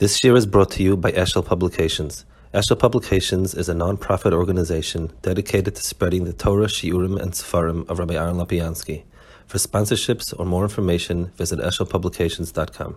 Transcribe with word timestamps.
This 0.00 0.24
year 0.24 0.34
is 0.34 0.44
brought 0.44 0.72
to 0.72 0.82
you 0.82 0.96
by 0.96 1.12
Eshel 1.12 1.46
Publications. 1.46 2.24
Eshel 2.52 2.76
Publications 2.76 3.54
is 3.54 3.68
a 3.68 3.74
non-profit 3.74 4.32
organization 4.32 5.12
dedicated 5.22 5.76
to 5.76 5.82
spreading 5.84 6.24
the 6.24 6.32
Torah, 6.32 6.66
Shiurim, 6.66 7.16
and 7.22 7.30
Sefarim 7.30 7.88
of 7.88 8.00
Rabbi 8.00 8.14
Aaron 8.14 8.34
Lopiansky. 8.34 9.04
For 9.46 9.58
sponsorships 9.58 10.34
or 10.36 10.46
more 10.46 10.64
information, 10.64 11.26
visit 11.36 11.60
eshelpublications.com. 11.60 12.96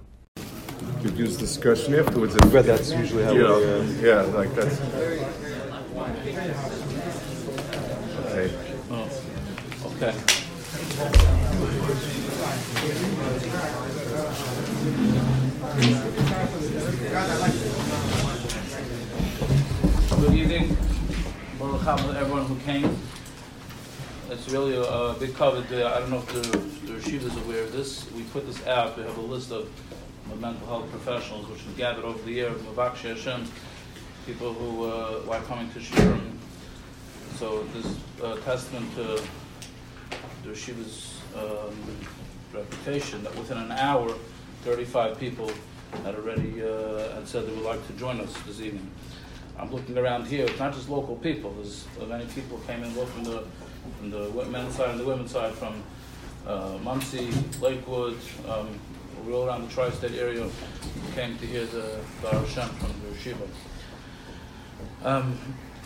Could 1.04 1.18
use 1.20 1.38
discussion 1.38 1.94
afterwards. 1.94 2.36
But 2.52 2.66
that's 2.66 2.92
usually 2.92 3.24
how 3.26 3.34
yeah, 3.34 3.58
we. 3.58 3.64
Uh, 3.64 3.84
yeah, 4.02 4.22
like 4.22 4.56
that's. 4.56 4.82
Okay. 8.26 8.50
Okay. 9.86 10.16
Good 15.80 16.07
evening. 20.38 20.78
Baruch 21.58 21.88
everyone 22.16 22.46
who 22.46 22.58
came. 22.58 22.96
It's 24.30 24.48
really 24.50 24.76
a, 24.76 24.84
a 24.84 25.16
big 25.16 25.34
cover. 25.34 25.58
I 25.58 26.00
don't 26.00 26.12
know 26.12 26.18
if 26.18 26.32
the, 26.32 26.92
the 26.92 26.94
is 26.94 27.36
aware 27.38 27.64
of 27.64 27.72
this. 27.72 28.10
We 28.12 28.22
put 28.22 28.46
this 28.46 28.64
out. 28.68 28.98
We 28.98 29.04
have 29.04 29.18
a 29.18 29.22
list 29.22 29.52
of, 29.52 29.68
mental 30.40 30.68
health 30.68 30.92
professionals 30.92 31.48
which 31.48 31.62
have 31.62 31.76
gathered 31.76 32.06
over 32.06 32.22
the 32.22 32.32
year. 32.32 32.52
Mavak 32.52 32.98
Hashem, 32.98 33.48
people 34.28 34.54
who 34.54 34.86
uh, 34.86 35.34
are 35.34 35.42
coming 35.44 35.72
to 35.72 35.80
Shiurim. 35.80 36.34
So 37.38 37.64
this 37.74 37.86
is 37.86 37.98
a 38.22 38.40
testament 38.42 38.94
to 38.94 39.20
the 40.44 40.50
Yeshiva's 40.50 41.20
um, 41.36 41.76
reputation 42.54 43.24
that 43.24 43.36
within 43.38 43.58
an 43.58 43.72
hour, 43.72 44.14
35 44.62 45.20
people 45.20 45.50
had 46.04 46.14
already 46.14 46.62
uh, 46.62 47.16
had 47.16 47.28
said 47.28 47.48
they 47.48 47.54
would 47.54 47.64
like 47.64 47.86
to 47.88 47.94
join 47.94 48.20
us 48.20 48.34
this 48.46 48.62
evening. 48.62 48.88
I'm 49.60 49.72
looking 49.72 49.98
around 49.98 50.28
here. 50.28 50.46
It's 50.46 50.60
not 50.60 50.74
just 50.74 50.90
local 50.90 51.16
people. 51.16 51.52
There's 51.54 51.86
many 52.08 52.26
people 52.26 52.60
came 52.68 52.84
in 52.84 52.94
both 52.94 53.12
from 53.12 53.24
the 53.24 53.44
from 53.98 54.12
the 54.12 54.46
men's 54.50 54.76
side 54.76 54.90
and 54.92 55.00
the 55.00 55.06
women's 55.06 55.32
side, 55.32 55.54
from 55.54 55.82
uh, 56.46 56.78
Monsey, 56.84 57.32
Lakewood, 57.62 58.18
um, 58.48 58.80
all 59.32 59.48
around 59.48 59.68
the 59.68 59.74
tri-state 59.74 60.14
area. 60.14 60.48
Came 61.16 61.38
to 61.40 61.46
hear 61.46 61.66
the 61.66 62.00
Dar 62.22 62.34
Hashem 62.34 62.70
from 62.70 62.94
the 63.02 63.16
yeshiva. 63.16 63.48
Um, 65.04 65.38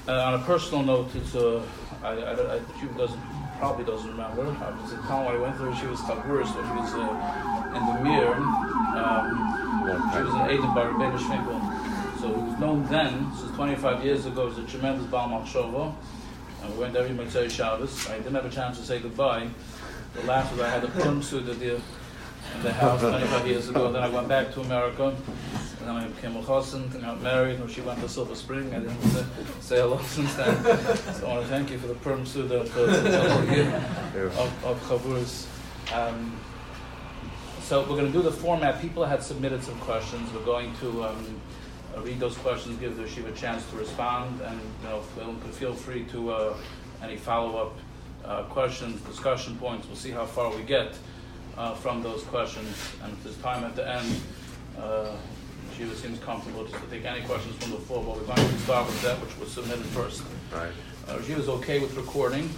uh, 0.08 0.24
on 0.24 0.34
a 0.34 0.44
personal 0.44 0.84
note, 0.84 1.16
it's 1.16 1.36
uh, 1.36 1.64
I, 2.04 2.10
I, 2.10 2.56
I, 2.56 2.60
she 2.80 2.88
doesn't 2.98 3.20
probably 3.58 3.86
doesn't 3.86 4.10
remember. 4.10 4.42
I 4.42 4.72
was 4.82 4.92
in 4.92 5.00
town 5.04 5.28
I 5.28 5.38
went 5.38 5.58
there. 5.60 5.74
She 5.76 5.86
was 5.86 6.00
Tavuris, 6.02 6.48
so 6.48 6.62
she 6.66 6.74
was 6.74 6.94
uh, 6.96 7.78
in 7.78 7.86
the 7.86 8.10
mirror. 8.10 8.36
Um, 8.36 10.12
she 10.14 10.24
was 10.24 10.34
an 10.34 10.50
agent 10.50 10.76
by 10.76 10.86
Rebbeinu 10.86 11.18
Schminkel. 11.20 11.81
So 12.22 12.28
he 12.28 12.34
was 12.36 12.60
known 12.60 12.86
then, 12.86 13.32
this 13.32 13.42
is 13.42 13.52
25 13.56 14.06
years 14.06 14.28
ago, 14.28 14.44
it 14.44 14.50
was 14.50 14.60
a 14.60 14.64
tremendous 14.66 15.08
Baal 15.08 15.28
Malshova. 15.28 15.92
And 16.62 16.74
we 16.74 16.80
went 16.80 16.96
every 16.96 17.16
Motzei 17.16 17.50
Shabbos. 17.50 18.08
I 18.10 18.18
didn't 18.18 18.36
have 18.36 18.46
a 18.46 18.50
chance 18.50 18.78
to 18.78 18.86
say 18.86 19.00
goodbye. 19.00 19.50
The 20.14 20.22
last 20.28 20.52
was 20.52 20.62
I 20.62 20.70
had 20.70 20.84
a 20.84 20.88
perm 20.90 21.24
suit 21.24 21.50
at 21.50 21.58
the, 21.58 21.78
in 21.78 22.62
the 22.62 22.74
house 22.74 23.02
25 23.02 23.48
years 23.48 23.70
ago. 23.70 23.92
Then 23.92 24.04
I 24.04 24.10
went 24.10 24.28
back 24.28 24.54
to 24.54 24.62
America. 24.62 25.16
And 25.80 25.88
then 25.88 25.96
I 25.96 26.08
became 26.10 26.36
a 26.36 26.44
chassan, 26.44 26.94
and 26.94 27.02
got 27.02 27.20
married, 27.24 27.60
and 27.60 27.72
she 27.72 27.82
went 27.82 28.00
to 28.02 28.08
Silver 28.08 28.36
Spring. 28.36 28.72
I 28.72 28.80
didn't 28.82 29.02
say, 29.02 29.26
say 29.60 29.76
hello 29.78 30.00
since 30.04 30.36
then. 30.36 30.64
So 31.16 31.26
I 31.26 31.34
want 31.34 31.42
to 31.42 31.48
thank 31.48 31.72
you 31.72 31.80
for 31.80 31.88
the 31.88 31.96
perm 31.96 32.24
suit 32.28 32.52
of, 32.52 32.78
uh, 32.78 32.82
of, 34.64 34.92
of. 34.92 35.92
Um, 35.92 36.40
so 37.64 37.82
we're 37.82 37.98
going 37.98 38.06
to 38.06 38.12
do 38.12 38.22
the 38.22 38.32
format. 38.32 38.80
People 38.80 39.06
had 39.06 39.24
submitted 39.24 39.64
some 39.64 39.80
questions. 39.80 40.32
We're 40.32 40.46
going 40.46 40.76
to 40.82 41.06
um, 41.06 41.42
uh, 41.50 41.51
read 42.00 42.20
those 42.20 42.38
questions, 42.38 42.80
give 42.80 42.98
the 42.98 43.08
Shiva 43.08 43.30
a 43.30 43.34
chance 43.34 43.68
to 43.70 43.76
respond, 43.76 44.42
and 44.42 44.60
you 44.60 44.90
know, 44.90 45.02
feel, 45.02 45.34
feel 45.52 45.74
free 45.74 46.04
to 46.06 46.32
uh, 46.32 46.58
any 47.04 47.18
follow-up 47.18 47.78
uh, 48.24 48.44
questions, 48.44 49.02
discussion 49.02 49.58
points. 49.58 49.88
We'll 49.88 49.96
see 49.96 50.12
how 50.12 50.26
far 50.26 50.56
we 50.56 50.64
get 50.64 50.96
uh, 51.58 51.76
from 51.76 52.02
those 52.02 52.24
questions, 52.24 52.76
and 53.04 53.14
if 53.14 53.24
there's 53.24 53.38
time 53.38 53.64
at 53.64 53.76
the 53.76 53.88
end, 53.88 54.22
uh, 54.80 55.16
Shiva 55.78 55.96
seems 55.96 56.20
comfortable 56.20 56.66
just 56.66 56.82
to 56.84 56.90
take 56.90 57.06
any 57.06 57.22
questions 57.26 57.56
from 57.56 57.72
the 57.72 57.78
floor. 57.78 58.04
But 58.04 58.18
we're 58.18 58.36
going 58.36 58.50
to 58.50 58.60
start 58.60 58.88
with 58.88 59.02
that 59.02 59.20
which 59.22 59.38
was 59.38 59.52
submitted 59.52 59.86
first. 59.88 60.24
Right. 60.54 60.72
Uh, 61.08 61.22
Shiva 61.24 61.42
is 61.42 61.50
okay 61.50 61.80
with 61.80 61.96
recording. 61.96 62.50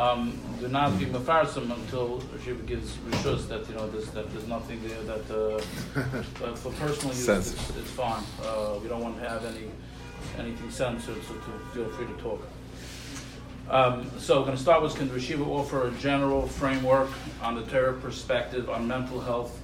Um, 0.00 0.40
do 0.58 0.68
not 0.68 0.98
be 0.98 1.04
mafarsim 1.04 1.70
until 1.70 2.22
Shiva 2.42 2.62
gives 2.62 2.96
rishus 3.08 3.46
that 3.48 3.68
you 3.68 3.74
know 3.74 3.86
there's, 3.90 4.08
that 4.12 4.32
there's 4.32 4.48
nothing 4.48 4.80
there 4.88 5.02
that 5.02 5.30
uh, 5.30 5.60
but 6.40 6.58
for 6.62 6.72
personal 6.72 7.14
use 7.14 7.28
it's, 7.28 7.76
it's 7.76 7.90
fine. 7.90 8.22
Uh, 8.42 8.78
we 8.82 8.88
don't 8.88 9.02
want 9.02 9.20
to 9.20 9.28
have 9.28 9.44
any 9.44 9.68
anything 10.38 10.70
censored, 10.70 11.22
so 11.24 11.34
to 11.34 11.50
feel 11.74 11.88
free 11.90 12.06
to 12.06 12.14
talk. 12.14 12.40
Um, 13.68 14.10
so 14.18 14.38
we're 14.38 14.46
going 14.46 14.56
to 14.56 14.62
start 14.62 14.82
with 14.82 14.94
can 14.94 15.08
the 15.08 15.14
Rishiva 15.14 15.46
offer 15.46 15.88
a 15.88 15.90
general 15.92 16.48
framework 16.48 17.10
on 17.42 17.54
the 17.54 17.62
Torah 17.66 17.92
perspective 17.92 18.70
on 18.70 18.88
mental 18.88 19.20
health 19.20 19.60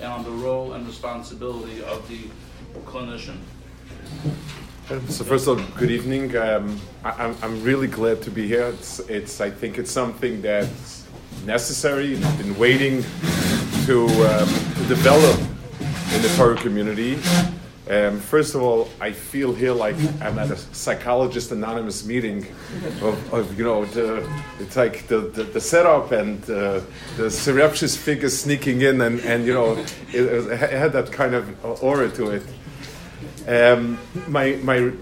and 0.00 0.12
on 0.12 0.22
the 0.22 0.30
role 0.30 0.74
and 0.74 0.86
responsibility 0.86 1.82
of 1.82 2.06
the 2.10 2.20
clinician. 2.84 3.38
So 4.88 5.22
first 5.22 5.46
of 5.46 5.58
all, 5.58 5.66
good 5.76 5.90
evening. 5.90 6.34
Um, 6.34 6.80
I, 7.04 7.10
I'm, 7.10 7.36
I'm 7.42 7.62
really 7.62 7.88
glad 7.88 8.22
to 8.22 8.30
be 8.30 8.48
here. 8.48 8.68
It's, 8.68 9.00
it's 9.00 9.38
I 9.38 9.50
think 9.50 9.76
it's 9.76 9.90
something 9.90 10.40
that's 10.40 11.06
necessary. 11.44 12.14
It's 12.14 12.36
been 12.36 12.56
waiting 12.56 13.02
to, 13.84 14.06
um, 14.06 14.48
to 14.48 14.84
develop 14.88 15.38
in 16.14 16.22
the 16.22 16.32
Torah 16.38 16.56
community. 16.56 17.16
Um, 17.90 18.18
first 18.18 18.54
of 18.54 18.62
all, 18.62 18.88
I 18.98 19.12
feel 19.12 19.52
here 19.52 19.72
like 19.72 19.96
I'm 20.22 20.38
at 20.38 20.50
a 20.50 20.56
psychologist 20.56 21.52
anonymous 21.52 22.06
meeting 22.06 22.46
of, 23.02 23.34
of 23.34 23.58
you 23.58 23.64
know, 23.64 23.84
the, 23.84 24.26
it's 24.58 24.76
like 24.76 25.06
the, 25.06 25.18
the, 25.20 25.42
the 25.42 25.60
setup 25.60 26.12
and 26.12 26.42
uh, 26.44 26.80
the 27.18 27.30
surreptitious 27.30 27.94
figures 27.94 28.40
sneaking 28.40 28.80
in 28.80 29.02
and, 29.02 29.20
and 29.20 29.44
you 29.44 29.52
know, 29.52 29.76
it, 30.14 30.50
it 30.50 30.70
had 30.70 30.94
that 30.94 31.12
kind 31.12 31.34
of 31.34 31.82
aura 31.82 32.08
to 32.12 32.30
it. 32.30 32.42
Um, 33.48 33.98
my 34.26 34.58
my 34.62 34.92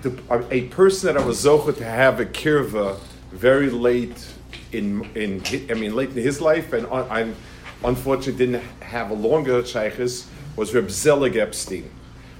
the, 0.00 0.46
a 0.50 0.68
person 0.68 1.12
that 1.12 1.22
I 1.22 1.26
was 1.26 1.44
zocher 1.44 1.76
to 1.76 1.84
have 1.84 2.18
a 2.18 2.24
kirva 2.24 2.98
very 3.30 3.68
late 3.68 4.26
in 4.72 5.04
in 5.14 5.42
I 5.70 5.74
mean 5.74 5.94
late 5.94 6.08
in 6.08 6.22
his 6.22 6.40
life, 6.40 6.72
and 6.72 6.86
I'm 6.86 7.36
unfortunately 7.84 8.46
didn't 8.46 8.64
have 8.80 9.10
a 9.10 9.14
longer 9.14 9.62
shaykhis 9.62 10.26
was 10.56 10.74
Reb 10.74 10.90
Zelig 10.90 11.36
Epstein. 11.36 11.90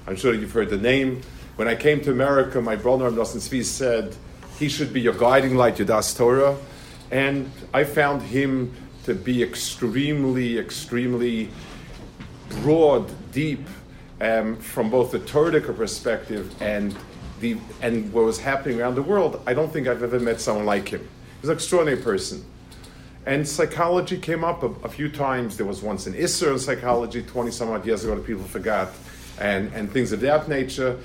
I'm 0.07 0.15
sure 0.15 0.33
you've 0.33 0.51
heard 0.51 0.71
the 0.71 0.77
name. 0.77 1.21
When 1.57 1.67
I 1.67 1.75
came 1.75 2.01
to 2.01 2.11
America, 2.11 2.59
my 2.59 2.75
brother 2.75 3.05
Reb 3.05 3.13
Nosson 3.13 3.37
Tzvi 3.37 3.63
said 3.63 4.15
he 4.57 4.67
should 4.67 4.91
be 4.91 5.01
your 5.01 5.13
guiding 5.13 5.55
light, 5.55 5.77
your 5.77 5.85
Das 5.85 6.11
Torah, 6.15 6.57
and 7.11 7.51
I 7.71 7.83
found 7.83 8.23
him 8.23 8.73
to 9.03 9.13
be 9.13 9.43
extremely, 9.43 10.57
extremely 10.57 11.49
broad, 12.61 13.11
deep, 13.31 13.67
um, 14.21 14.55
from 14.57 14.89
both 14.89 15.11
the 15.11 15.19
Torah 15.19 15.59
perspective 15.59 16.55
and 16.61 16.95
the 17.39 17.57
and 17.81 18.13
what 18.13 18.23
was 18.23 18.39
happening 18.39 18.79
around 18.79 18.95
the 18.95 19.01
world. 19.01 19.41
I 19.47 19.53
don't 19.53 19.73
think 19.73 19.87
I've 19.87 20.03
ever 20.03 20.19
met 20.19 20.39
someone 20.39 20.65
like 20.65 20.89
him. 20.89 21.07
He's 21.41 21.49
an 21.49 21.55
extraordinary 21.55 22.01
person. 22.01 22.45
And 23.25 23.47
psychology 23.47 24.17
came 24.17 24.43
up 24.43 24.63
a, 24.63 24.67
a 24.83 24.89
few 24.89 25.09
times. 25.09 25.57
There 25.57 25.65
was 25.65 25.81
once 25.81 26.07
an 26.07 26.13
Isser 26.13 26.51
in 26.51 26.59
psychology 26.59 27.21
20 27.23 27.51
some 27.51 27.69
odd 27.69 27.85
years 27.85 28.03
ago 28.03 28.15
that 28.15 28.25
people 28.25 28.43
forgot, 28.43 28.89
and, 29.39 29.71
and 29.73 29.91
things 29.91 30.11
of 30.11 30.21
that 30.21 30.47
nature. 30.47 30.99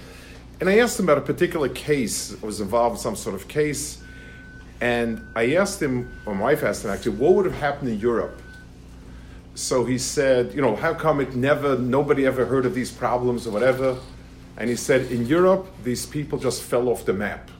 And 0.60 0.68
I 0.68 0.78
asked 0.78 0.98
him 0.98 1.06
about 1.06 1.18
a 1.18 1.22
particular 1.26 1.68
case. 1.68 2.34
I 2.42 2.46
was 2.46 2.60
involved 2.60 2.96
in 2.96 3.02
some 3.02 3.16
sort 3.16 3.34
of 3.34 3.48
case. 3.48 4.02
And 4.80 5.26
I 5.34 5.54
asked 5.54 5.80
him, 5.80 6.10
or 6.26 6.34
my 6.34 6.42
wife 6.42 6.62
asked 6.62 6.84
him 6.84 6.90
actually, 6.90 7.16
what 7.16 7.34
would 7.34 7.46
have 7.46 7.54
happened 7.54 7.90
in 7.90 7.98
Europe 7.98 8.40
so 9.56 9.86
he 9.86 9.96
said, 9.96 10.52
you 10.52 10.60
know, 10.60 10.76
how 10.76 10.92
come 10.92 11.18
it 11.18 11.34
never, 11.34 11.78
nobody 11.78 12.26
ever 12.26 12.44
heard 12.44 12.66
of 12.66 12.74
these 12.74 12.90
problems 12.90 13.46
or 13.46 13.50
whatever? 13.52 13.96
And 14.58 14.68
he 14.68 14.76
said, 14.76 15.10
in 15.10 15.24
Europe, 15.24 15.66
these 15.82 16.04
people 16.04 16.38
just 16.38 16.62
fell 16.62 16.90
off 16.90 17.06
the 17.06 17.14
map. 17.14 17.50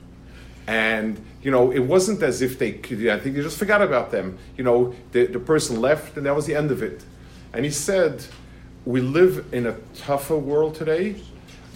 And, 0.67 1.19
you 1.41 1.49
know, 1.49 1.71
it 1.71 1.79
wasn't 1.79 2.21
as 2.21 2.43
if 2.43 2.59
they 2.59 2.73
could, 2.73 3.07
I 3.07 3.17
think 3.17 3.35
they 3.35 3.41
just 3.41 3.57
forgot 3.57 3.81
about 3.81 4.11
them. 4.11 4.37
You 4.57 4.63
know, 4.63 4.93
the, 5.11 5.25
the 5.25 5.39
person 5.39 5.81
left 5.81 6.17
and 6.17 6.27
that 6.27 6.35
was 6.35 6.45
the 6.45 6.53
end 6.53 6.69
of 6.69 6.83
it. 6.83 7.03
And 7.51 7.65
he 7.65 7.71
said, 7.71 8.23
we 8.85 9.01
live 9.01 9.51
in 9.51 9.65
a 9.65 9.75
tougher 9.95 10.37
world 10.37 10.75
today, 10.75 11.15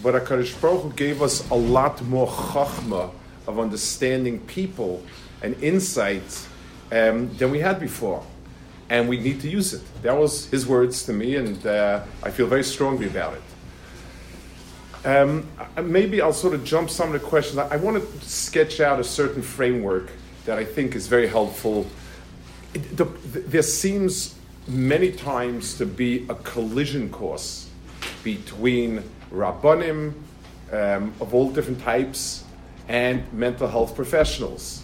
but 0.04 0.14
HaKadosh 0.14 0.60
Baruch 0.60 0.82
Hu 0.82 0.92
gave 0.92 1.20
us 1.20 1.50
a 1.50 1.56
lot 1.56 2.00
more 2.02 2.28
chachma 2.28 3.10
of 3.48 3.58
understanding 3.58 4.38
people 4.40 5.02
and 5.42 5.60
insights 5.60 6.46
um, 6.92 7.34
than 7.38 7.50
we 7.50 7.58
had 7.58 7.80
before 7.80 8.24
and 8.92 9.08
we 9.08 9.16
need 9.16 9.40
to 9.40 9.48
use 9.48 9.72
it. 9.72 9.80
That 10.02 10.18
was 10.18 10.50
his 10.50 10.66
words 10.66 11.04
to 11.04 11.14
me, 11.14 11.36
and 11.36 11.66
uh, 11.66 12.02
I 12.22 12.30
feel 12.30 12.46
very 12.46 12.62
strongly 12.62 13.06
about 13.06 13.32
it. 13.38 13.42
Um, 15.06 15.48
maybe 15.82 16.20
I'll 16.20 16.34
sort 16.34 16.52
of 16.52 16.62
jump 16.62 16.90
some 16.90 17.06
of 17.06 17.14
the 17.14 17.26
questions. 17.26 17.56
I, 17.56 17.68
I 17.68 17.76
want 17.76 17.96
to 17.96 18.28
sketch 18.28 18.80
out 18.80 19.00
a 19.00 19.04
certain 19.04 19.40
framework 19.40 20.12
that 20.44 20.58
I 20.58 20.66
think 20.66 20.94
is 20.94 21.06
very 21.06 21.26
helpful. 21.26 21.86
It, 22.74 22.94
the, 22.94 23.06
the, 23.06 23.40
there 23.40 23.62
seems 23.62 24.34
many 24.68 25.10
times 25.10 25.78
to 25.78 25.86
be 25.86 26.26
a 26.28 26.34
collision 26.34 27.08
course 27.08 27.70
between 28.22 29.02
rabbanim 29.32 30.12
um, 30.70 31.14
of 31.18 31.32
all 31.32 31.50
different 31.50 31.80
types, 31.80 32.44
and 32.88 33.22
mental 33.32 33.68
health 33.68 33.96
professionals. 33.96 34.82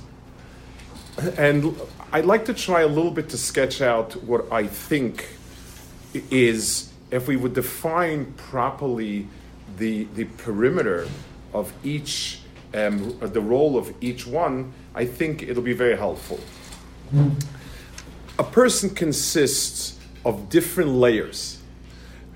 And 1.37 1.76
I'd 2.10 2.25
like 2.25 2.46
to 2.46 2.55
try 2.55 2.81
a 2.81 2.87
little 2.87 3.10
bit 3.10 3.28
to 3.31 3.37
sketch 3.37 3.82
out 3.82 4.22
what 4.25 4.50
I 4.50 4.66
think 4.66 5.28
is, 6.31 6.90
if 7.10 7.28
we 7.28 7.37
would 7.37 7.52
define 7.52 8.32
properly 8.32 9.28
the, 9.76 10.05
the 10.14 10.25
perimeter 10.25 11.06
of 11.52 11.70
each, 11.84 12.40
um, 12.72 13.19
the 13.20 13.43
role 13.43 13.76
of 13.76 13.93
each 14.00 14.26
one, 14.26 14.72
I 14.94 15.05
think 15.05 15.43
it'll 15.43 15.62
be 15.62 15.75
very 15.75 15.99
helpful. 15.99 16.40
A 18.38 18.44
person 18.44 18.88
consists 18.88 19.99
of 20.25 20.49
different 20.49 20.90
layers. 20.90 21.61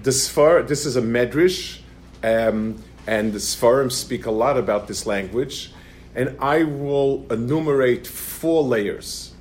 The 0.03 0.11
Sfar, 0.11 0.69
this 0.69 0.85
is 0.85 0.97
a 0.97 1.03
medrash, 1.03 1.81
um, 2.23 2.83
and 3.07 3.33
the 3.33 3.39
Sfarim 3.39 3.91
speak 3.91 4.27
a 4.27 4.31
lot 4.31 4.59
about 4.59 4.87
this 4.87 5.07
language, 5.07 5.73
and 6.15 6.37
I 6.41 6.65
will 6.65 7.27
enumerate 7.31 8.07
four 8.07 8.63
layers. 8.63 9.32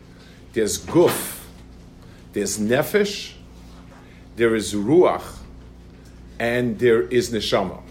There's 0.53 0.83
guf, 0.85 1.39
there's 2.33 2.57
nefesh, 2.57 3.33
there 4.35 4.55
is 4.55 4.73
ruach, 4.73 5.23
and 6.39 6.77
there 6.79 7.03
is 7.03 7.31
neshama. 7.31 7.81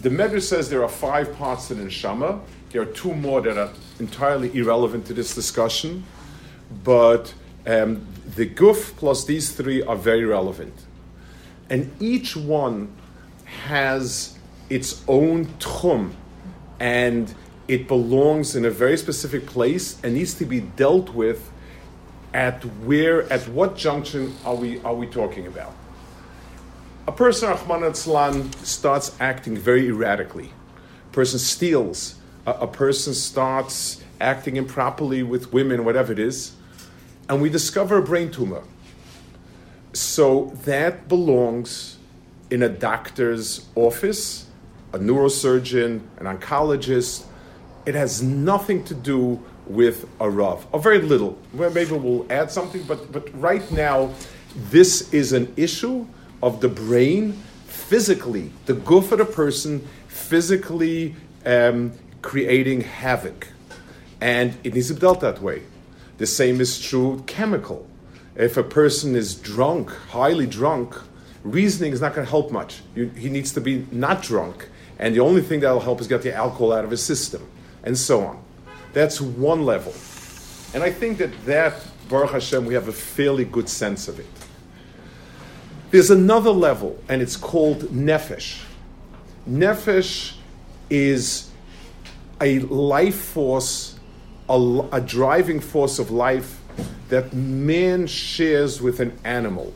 The 0.00 0.10
Medrash 0.10 0.42
says 0.42 0.70
there 0.70 0.84
are 0.84 0.88
five 0.88 1.34
parts 1.36 1.68
to 1.68 1.74
the 1.74 1.84
neshama. 1.84 2.40
There 2.70 2.82
are 2.82 2.92
two 2.92 3.14
more 3.14 3.40
that 3.40 3.58
are 3.58 3.72
entirely 3.98 4.56
irrelevant 4.56 5.06
to 5.06 5.14
this 5.14 5.34
discussion, 5.34 6.04
but 6.84 7.34
um, 7.66 8.06
the 8.36 8.48
guf 8.48 8.94
plus 8.96 9.24
these 9.24 9.50
three 9.52 9.82
are 9.82 9.96
very 9.96 10.24
relevant. 10.24 10.74
And 11.70 11.90
each 12.00 12.36
one 12.36 12.92
has 13.66 14.38
its 14.70 15.02
own 15.08 15.46
tchum, 15.58 16.12
and 16.78 17.34
it 17.68 17.86
belongs 17.86 18.56
in 18.56 18.64
a 18.64 18.70
very 18.70 18.96
specific 18.96 19.46
place 19.46 20.00
and 20.02 20.14
needs 20.14 20.34
to 20.34 20.46
be 20.46 20.60
dealt 20.60 21.10
with 21.14 21.50
at 22.34 22.64
where, 22.84 23.30
at 23.32 23.46
what 23.48 23.76
junction 23.76 24.34
are 24.44 24.54
we, 24.54 24.80
are 24.80 24.94
we 24.94 25.06
talking 25.06 25.46
about? 25.46 25.74
A 27.06 27.12
person, 27.12 27.48
Rahman 27.48 27.94
starts 27.94 29.16
acting 29.20 29.56
very 29.56 29.88
erratically. 29.88 30.50
A 31.10 31.14
person 31.14 31.38
steals. 31.38 32.16
A, 32.46 32.52
a 32.52 32.66
person 32.66 33.14
starts 33.14 34.02
acting 34.20 34.56
improperly 34.56 35.22
with 35.22 35.52
women, 35.52 35.84
whatever 35.84 36.12
it 36.12 36.18
is, 36.18 36.52
and 37.28 37.40
we 37.40 37.48
discover 37.48 37.98
a 37.98 38.02
brain 38.02 38.30
tumor. 38.30 38.62
So 39.92 40.52
that 40.64 41.08
belongs 41.08 41.98
in 42.50 42.62
a 42.62 42.68
doctor's 42.68 43.66
office, 43.74 44.46
a 44.92 44.98
neurosurgeon, 44.98 46.00
an 46.18 46.38
oncologist. 46.38 47.24
It 47.88 47.94
has 47.94 48.22
nothing 48.22 48.84
to 48.84 48.94
do 48.94 49.42
with 49.66 50.06
a 50.20 50.28
Rav, 50.28 50.66
or 50.72 50.78
very 50.78 51.00
little. 51.00 51.38
Well, 51.54 51.70
maybe 51.70 51.92
we'll 51.92 52.30
add 52.30 52.50
something, 52.50 52.82
but, 52.82 53.10
but 53.10 53.24
right 53.40 53.64
now, 53.72 54.12
this 54.70 55.10
is 55.14 55.32
an 55.32 55.50
issue 55.56 56.06
of 56.42 56.60
the 56.60 56.68
brain 56.68 57.32
physically, 57.64 58.52
the 58.66 58.74
guf 58.74 59.10
of 59.10 59.20
the 59.20 59.24
person 59.24 59.88
physically 60.06 61.16
um, 61.46 61.92
creating 62.20 62.82
havoc. 62.82 63.48
And 64.20 64.58
it 64.64 64.74
needs 64.74 64.88
to 64.88 64.94
be 64.94 65.00
dealt 65.00 65.20
that 65.20 65.40
way. 65.40 65.62
The 66.18 66.26
same 66.26 66.60
is 66.60 66.78
true 66.78 67.24
chemical. 67.26 67.86
If 68.36 68.58
a 68.58 68.62
person 68.62 69.16
is 69.16 69.34
drunk, 69.34 69.88
highly 70.10 70.46
drunk, 70.46 70.94
reasoning 71.42 71.94
is 71.94 72.02
not 72.02 72.14
going 72.14 72.26
to 72.26 72.30
help 72.30 72.52
much. 72.52 72.82
You, 72.94 73.08
he 73.16 73.30
needs 73.30 73.54
to 73.54 73.62
be 73.62 73.86
not 73.90 74.20
drunk. 74.20 74.68
And 74.98 75.14
the 75.14 75.20
only 75.20 75.40
thing 75.40 75.60
that 75.60 75.70
will 75.70 75.80
help 75.80 76.02
is 76.02 76.06
get 76.06 76.20
the 76.20 76.34
alcohol 76.34 76.74
out 76.74 76.84
of 76.84 76.90
his 76.90 77.02
system, 77.02 77.48
and 77.84 77.96
so 77.96 78.20
on. 78.20 78.42
That's 78.92 79.20
one 79.20 79.64
level. 79.64 79.92
And 80.74 80.82
I 80.82 80.90
think 80.90 81.18
that 81.18 81.46
that, 81.46 81.74
Baruch 82.08 82.30
Hashem, 82.32 82.64
we 82.64 82.74
have 82.74 82.88
a 82.88 82.92
fairly 82.92 83.44
good 83.44 83.68
sense 83.68 84.08
of 84.08 84.18
it. 84.18 84.26
There's 85.90 86.10
another 86.10 86.50
level, 86.50 86.98
and 87.08 87.22
it's 87.22 87.36
called 87.36 87.80
nefesh. 87.84 88.62
Nefesh 89.48 90.34
is 90.90 91.50
a 92.40 92.58
life 92.60 93.16
force, 93.16 93.98
a, 94.48 94.88
a 94.92 95.00
driving 95.00 95.60
force 95.60 95.98
of 95.98 96.10
life 96.10 96.60
that 97.08 97.32
man 97.32 98.06
shares 98.06 98.82
with 98.82 99.00
an 99.00 99.18
animal. 99.24 99.72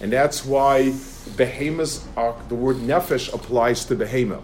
And 0.00 0.12
that's 0.12 0.44
why 0.44 0.94
behemoths 1.36 2.06
are, 2.16 2.34
the 2.48 2.54
word 2.54 2.76
nefesh 2.76 3.32
applies 3.32 3.84
to 3.86 3.94
behemoth. 3.94 4.42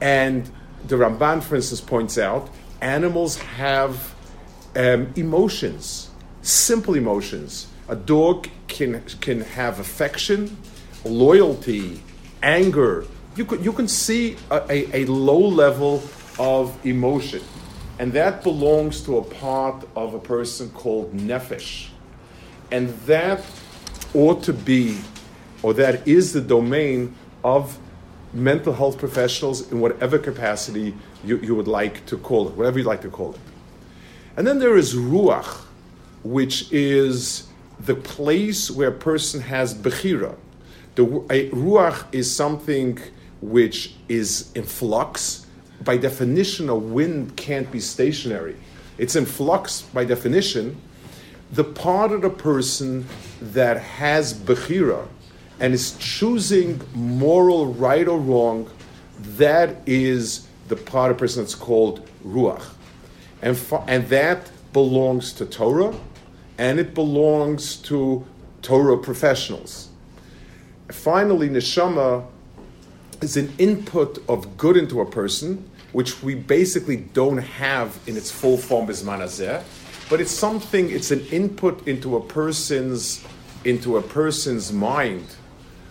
And 0.00 0.50
the 0.86 0.96
Ramban, 0.96 1.42
for 1.42 1.56
instance, 1.56 1.80
points 1.80 2.18
out 2.18 2.48
animals 2.80 3.36
have 3.36 4.14
um, 4.76 5.12
emotions, 5.16 6.10
simple 6.42 6.94
emotions. 6.94 7.66
A 7.88 7.96
dog 7.96 8.48
can, 8.68 9.02
can 9.20 9.40
have 9.40 9.80
affection, 9.80 10.56
loyalty, 11.04 12.00
anger. 12.42 13.04
You, 13.36 13.44
could, 13.44 13.64
you 13.64 13.72
can 13.72 13.88
see 13.88 14.36
a, 14.50 14.62
a, 14.70 15.02
a 15.02 15.04
low 15.06 15.40
level 15.40 16.02
of 16.38 16.86
emotion. 16.86 17.42
And 17.98 18.12
that 18.14 18.42
belongs 18.42 19.02
to 19.02 19.18
a 19.18 19.22
part 19.22 19.86
of 19.94 20.14
a 20.14 20.18
person 20.18 20.70
called 20.70 21.14
nefesh. 21.14 21.88
And 22.70 22.88
that 23.00 23.44
ought 24.14 24.42
to 24.44 24.52
be, 24.52 24.98
or 25.62 25.74
that 25.74 26.06
is 26.08 26.32
the 26.32 26.40
domain 26.40 27.14
of 27.44 27.78
mental 28.32 28.72
health 28.72 28.98
professionals 28.98 29.70
in 29.72 29.80
whatever 29.80 30.18
capacity 30.18 30.94
you, 31.24 31.38
you 31.38 31.54
would 31.54 31.68
like 31.68 32.04
to 32.06 32.16
call 32.16 32.48
it, 32.48 32.54
whatever 32.54 32.78
you'd 32.78 32.86
like 32.86 33.02
to 33.02 33.10
call 33.10 33.34
it. 33.34 33.40
And 34.36 34.46
then 34.46 34.58
there 34.58 34.76
is 34.76 34.94
ruach, 34.94 35.64
which 36.22 36.70
is 36.72 37.48
the 37.80 37.94
place 37.94 38.70
where 38.70 38.88
a 38.88 38.92
person 38.92 39.40
has 39.40 39.74
bechira. 39.74 40.36
The 40.94 41.04
ruach 41.04 42.04
is 42.12 42.34
something 42.34 42.98
which 43.40 43.94
is 44.08 44.52
in 44.54 44.64
flux. 44.64 45.46
By 45.82 45.96
definition, 45.96 46.68
a 46.68 46.74
wind 46.76 47.36
can't 47.36 47.70
be 47.72 47.80
stationary. 47.80 48.56
It's 48.98 49.16
in 49.16 49.24
flux 49.24 49.82
by 49.82 50.04
definition. 50.04 50.80
The 51.52 51.64
part 51.64 52.12
of 52.12 52.22
the 52.22 52.30
person 52.30 53.06
that 53.40 53.78
has 53.78 54.34
bechira 54.34 55.08
and 55.60 55.74
is 55.74 55.96
choosing 55.98 56.80
moral 56.94 57.72
right 57.74 58.08
or 58.08 58.18
wrong, 58.18 58.68
that 59.36 59.76
is 59.86 60.48
the 60.68 60.76
part 60.76 61.10
of 61.10 61.18
person 61.18 61.42
that's 61.42 61.54
called 61.54 62.08
ruach. 62.24 62.64
And, 63.42 63.60
and 63.86 64.08
that 64.08 64.50
belongs 64.72 65.32
to 65.34 65.46
Torah, 65.46 65.94
and 66.58 66.78
it 66.78 66.94
belongs 66.94 67.76
to 67.76 68.24
Torah 68.62 68.98
professionals. 68.98 69.88
Finally, 70.88 71.48
neshama 71.48 72.26
is 73.20 73.36
an 73.36 73.52
input 73.58 74.18
of 74.28 74.56
good 74.56 74.76
into 74.76 75.00
a 75.00 75.06
person, 75.06 75.68
which 75.92 76.22
we 76.22 76.34
basically 76.34 76.96
don't 76.96 77.38
have 77.38 77.98
in 78.06 78.16
its 78.16 78.30
full 78.30 78.56
form 78.56 78.88
as 78.90 79.02
manazeh, 79.02 79.62
but 80.08 80.20
it's 80.20 80.30
something. 80.30 80.90
It's 80.90 81.10
an 81.10 81.24
input 81.26 81.86
into 81.86 82.16
a 82.16 82.20
person's 82.20 83.24
into 83.64 83.98
a 83.98 84.02
person's 84.02 84.72
mind, 84.72 85.26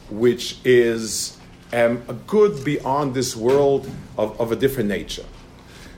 which 0.09 0.57
is 0.63 1.37
um, 1.73 2.01
a 2.07 2.13
good 2.13 2.63
beyond 2.63 3.13
this 3.13 3.35
world 3.35 3.89
of, 4.17 4.39
of 4.39 4.51
a 4.51 4.55
different 4.55 4.89
nature. 4.89 5.25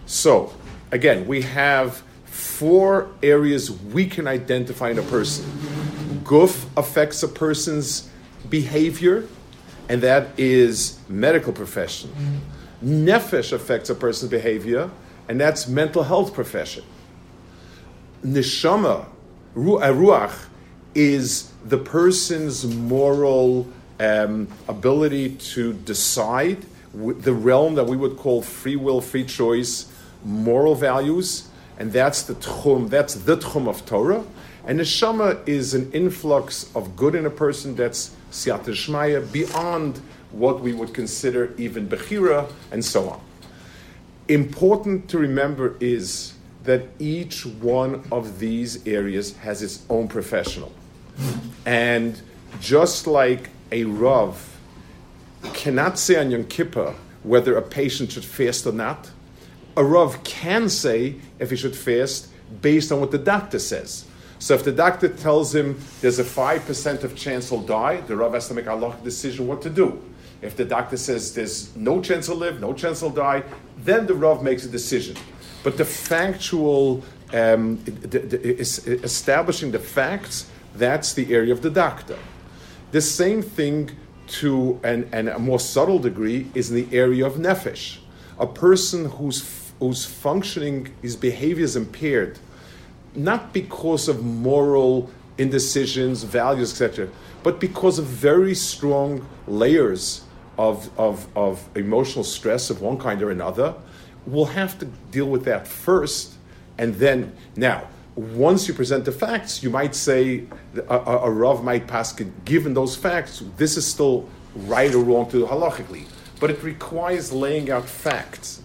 So, 0.05 0.53
again, 0.91 1.27
we 1.27 1.41
have 1.43 2.03
four 2.25 3.09
areas 3.23 3.71
we 3.71 4.05
can 4.05 4.27
identify 4.27 4.89
in 4.89 4.99
a 4.99 5.03
person. 5.03 5.45
Guf 6.23 6.65
affects 6.77 7.23
a 7.23 7.27
person's 7.27 8.09
behavior, 8.49 9.27
and 9.89 10.01
that 10.01 10.27
is 10.37 10.99
medical 11.07 11.53
profession. 11.53 12.11
Nefesh 12.83 13.53
affects 13.53 13.89
a 13.89 13.95
person's 13.95 14.31
behavior, 14.31 14.89
and 15.27 15.39
that's 15.39 15.67
mental 15.67 16.03
health 16.03 16.33
profession. 16.33 16.83
Neshama, 18.25 19.05
ruach, 19.55 20.45
is 20.93 21.51
the 21.65 21.77
person's 21.77 22.65
moral 22.65 23.67
um, 24.01 24.48
ability 24.67 25.36
to 25.36 25.74
decide 25.74 26.65
the 26.93 27.34
realm 27.34 27.75
that 27.75 27.86
we 27.86 27.96
would 27.96 28.17
call 28.17 28.41
free 28.41 28.75
will, 28.75 29.00
free 29.00 29.24
choice, 29.24 29.91
moral 30.25 30.75
values, 30.75 31.48
and 31.77 31.93
that's 31.93 32.24
the 32.24 32.34
tchum, 32.34 32.89
that's 32.89 33.13
the 33.13 33.38
tchum 33.38 33.67
of 33.67 33.86
Torah. 33.86 34.24
And 34.65 34.79
neshama 34.79 35.48
is 35.48 35.74
an 35.74 35.91
influx 35.91 36.70
of 36.75 36.96
good 36.96 37.15
in 37.15 37.25
a 37.25 37.29
person 37.29 37.75
that's 37.75 38.12
siyat 38.31 38.63
shmaya 38.65 39.31
beyond 39.31 40.01
what 40.31 40.62
we 40.62 40.74
would 40.74 40.93
consider 40.93 41.53
even 41.58 41.88
bechira 41.88 42.51
and 42.72 42.84
so 42.84 43.10
on. 43.10 43.22
Important 44.27 45.10
to 45.10 45.17
remember 45.17 45.75
is 45.79 46.34
that 46.63 46.84
each 47.00 47.46
one 47.46 48.03
of 48.12 48.39
these 48.39 48.86
areas 48.88 49.36
has 49.38 49.62
its 49.62 49.84
own 49.89 50.08
professional. 50.08 50.72
And 51.65 52.20
just 52.60 53.08
like 53.08 53.50
a 53.71 53.83
Rav 53.85 54.59
cannot 55.53 55.97
say 55.97 56.19
on 56.19 56.31
Yom 56.31 56.45
Kippur 56.45 56.95
whether 57.23 57.55
a 57.55 57.61
patient 57.61 58.11
should 58.11 58.25
fast 58.25 58.65
or 58.65 58.71
not. 58.71 59.11
A 59.77 59.83
Rav 59.83 60.23
can 60.23 60.69
say 60.69 61.15
if 61.39 61.49
he 61.49 61.55
should 61.55 61.75
fast 61.75 62.27
based 62.61 62.91
on 62.91 62.99
what 62.99 63.11
the 63.11 63.17
doctor 63.17 63.59
says. 63.59 64.05
So 64.39 64.55
if 64.55 64.63
the 64.63 64.71
doctor 64.71 65.07
tells 65.07 65.53
him 65.53 65.79
there's 66.01 66.19
a 66.19 66.23
5% 66.23 67.03
of 67.03 67.15
chance 67.15 67.49
he'll 67.49 67.61
die, 67.61 68.01
the 68.01 68.15
Rav 68.15 68.33
has 68.33 68.47
to 68.47 68.53
make 68.53 68.65
a 68.65 68.75
long 68.75 68.97
decision 69.03 69.47
what 69.47 69.61
to 69.61 69.69
do. 69.69 70.01
If 70.41 70.55
the 70.55 70.65
doctor 70.65 70.97
says 70.97 71.35
there's 71.35 71.75
no 71.75 72.01
chance 72.01 72.25
he'll 72.27 72.35
live, 72.35 72.59
no 72.59 72.73
chance 72.73 73.01
he'll 73.01 73.11
die, 73.11 73.43
then 73.77 74.07
the 74.07 74.15
Rav 74.15 74.41
makes 74.41 74.65
a 74.65 74.67
decision. 74.67 75.15
But 75.63 75.77
the 75.77 75.85
factual, 75.85 77.03
um, 77.31 77.83
the, 77.83 78.19
the, 78.19 79.03
establishing 79.03 79.71
the 79.71 79.79
facts, 79.79 80.49
that's 80.75 81.13
the 81.13 81.33
area 81.33 81.53
of 81.53 81.61
the 81.61 81.69
doctor. 81.69 82.17
The 82.91 83.01
same 83.01 83.41
thing 83.41 83.91
to 84.27 84.79
an, 84.83 85.10
and 85.12 85.29
a 85.29 85.39
more 85.39 85.60
subtle 85.60 86.00
degree 86.00 86.48
is 86.53 86.71
in 86.71 86.75
the 86.75 86.98
area 86.98 87.25
of 87.25 87.33
nefesh. 87.36 88.00
A 88.39 88.48
person 88.48 89.05
whose, 89.05 89.71
whose 89.79 90.05
functioning, 90.05 90.93
his 91.01 91.15
behavior 91.15 91.63
is 91.63 91.75
impaired, 91.75 92.39
not 93.15 93.53
because 93.53 94.07
of 94.07 94.24
moral 94.24 95.10
indecisions, 95.38 96.24
values, 96.24 96.71
etc., 96.71 97.10
but 97.43 97.60
because 97.60 97.98
of 97.98 98.05
very 98.05 98.53
strong 98.53 99.27
layers 99.48 100.24
of, 100.57 100.89
of, 101.00 101.27
of 101.36 101.67
emotional 101.75 102.24
stress 102.24 102.69
of 102.69 102.81
one 102.81 102.98
kind 102.98 103.21
or 103.21 103.31
another, 103.31 103.74
we'll 104.25 104.45
have 104.45 104.77
to 104.79 104.86
deal 104.86 105.25
with 105.25 105.45
that 105.45 105.67
first, 105.67 106.36
and 106.77 106.95
then, 106.95 107.36
now, 107.55 107.88
once 108.15 108.67
you 108.67 108.73
present 108.73 109.05
the 109.05 109.11
facts, 109.11 109.63
you 109.63 109.69
might 109.69 109.95
say 109.95 110.43
a, 110.89 110.95
a, 110.95 111.17
a 111.23 111.31
Rav 111.31 111.63
might 111.63 111.87
pass, 111.87 112.13
given 112.45 112.73
those 112.73 112.95
facts, 112.95 113.43
this 113.57 113.77
is 113.77 113.87
still 113.87 114.27
right 114.55 114.93
or 114.93 115.03
wrong 115.03 115.29
to 115.31 115.45
halachically. 115.45 116.05
But 116.39 116.49
it 116.49 116.61
requires 116.63 117.31
laying 117.31 117.71
out 117.71 117.87
facts. 117.87 118.63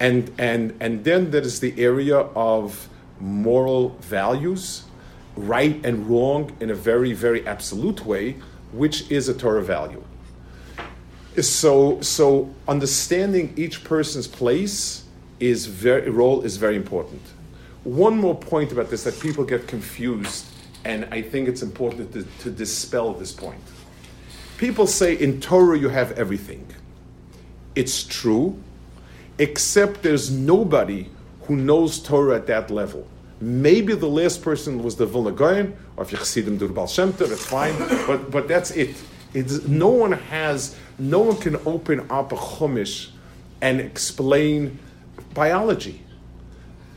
And, 0.00 0.32
and, 0.38 0.74
and 0.80 1.04
then 1.04 1.30
there 1.30 1.42
is 1.42 1.60
the 1.60 1.78
area 1.78 2.18
of 2.18 2.88
moral 3.20 3.90
values, 4.00 4.84
right 5.36 5.84
and 5.84 6.08
wrong 6.08 6.56
in 6.60 6.70
a 6.70 6.74
very, 6.74 7.12
very 7.12 7.46
absolute 7.46 8.06
way, 8.06 8.36
which 8.72 9.10
is 9.10 9.28
a 9.28 9.34
Torah 9.34 9.62
value. 9.62 10.02
So, 11.40 12.00
so 12.00 12.52
understanding 12.66 13.54
each 13.56 13.84
person's 13.84 14.26
place 14.26 15.04
is 15.40 15.66
very, 15.66 16.10
role 16.10 16.42
is 16.42 16.56
very 16.56 16.76
important. 16.76 17.22
One 17.88 18.18
more 18.18 18.34
point 18.34 18.70
about 18.70 18.90
this 18.90 19.04
that 19.04 19.18
people 19.18 19.44
get 19.44 19.66
confused, 19.66 20.44
and 20.84 21.08
I 21.10 21.22
think 21.22 21.48
it's 21.48 21.62
important 21.62 22.12
to, 22.12 22.22
to 22.40 22.50
dispel 22.50 23.14
this 23.14 23.32
point. 23.32 23.62
People 24.58 24.86
say 24.86 25.14
in 25.14 25.40
Torah 25.40 25.78
you 25.78 25.88
have 25.88 26.12
everything. 26.12 26.66
It's 27.74 28.04
true, 28.04 28.62
except 29.38 30.02
there's 30.02 30.30
nobody 30.30 31.08
who 31.44 31.56
knows 31.56 31.98
Torah 31.98 32.36
at 32.36 32.46
that 32.48 32.70
level. 32.70 33.06
Maybe 33.40 33.94
the 33.94 34.06
last 34.06 34.42
person 34.42 34.82
was 34.82 34.96
the 34.96 35.06
Vilna 35.06 35.32
Gaon, 35.32 35.74
or 35.96 36.04
if 36.04 36.12
you 36.12 36.18
Chassidim 36.18 36.58
do 36.58 36.66
the 36.66 36.74
Baal 36.74 36.88
Shem 36.88 37.14
Tov, 37.14 37.30
that's 37.30 37.46
fine, 37.46 37.74
but, 38.06 38.30
but 38.30 38.48
that's 38.48 38.70
it. 38.72 39.02
It's, 39.32 39.66
no 39.66 39.88
one 39.88 40.12
has, 40.12 40.76
no 40.98 41.20
one 41.20 41.38
can 41.38 41.56
open 41.64 42.00
up 42.10 42.32
a 42.32 42.36
Chumash 42.36 43.08
and 43.62 43.80
explain 43.80 44.78
biology. 45.32 46.02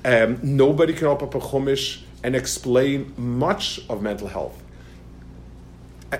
Um, 0.03 0.39
nobody 0.41 0.93
can 0.93 1.07
open 1.07 1.27
up 1.27 1.35
a 1.35 1.39
Chumash 1.39 2.01
and 2.23 2.35
explain 2.35 3.13
much 3.17 3.81
of 3.89 4.01
mental 4.01 4.27
health. 4.27 4.61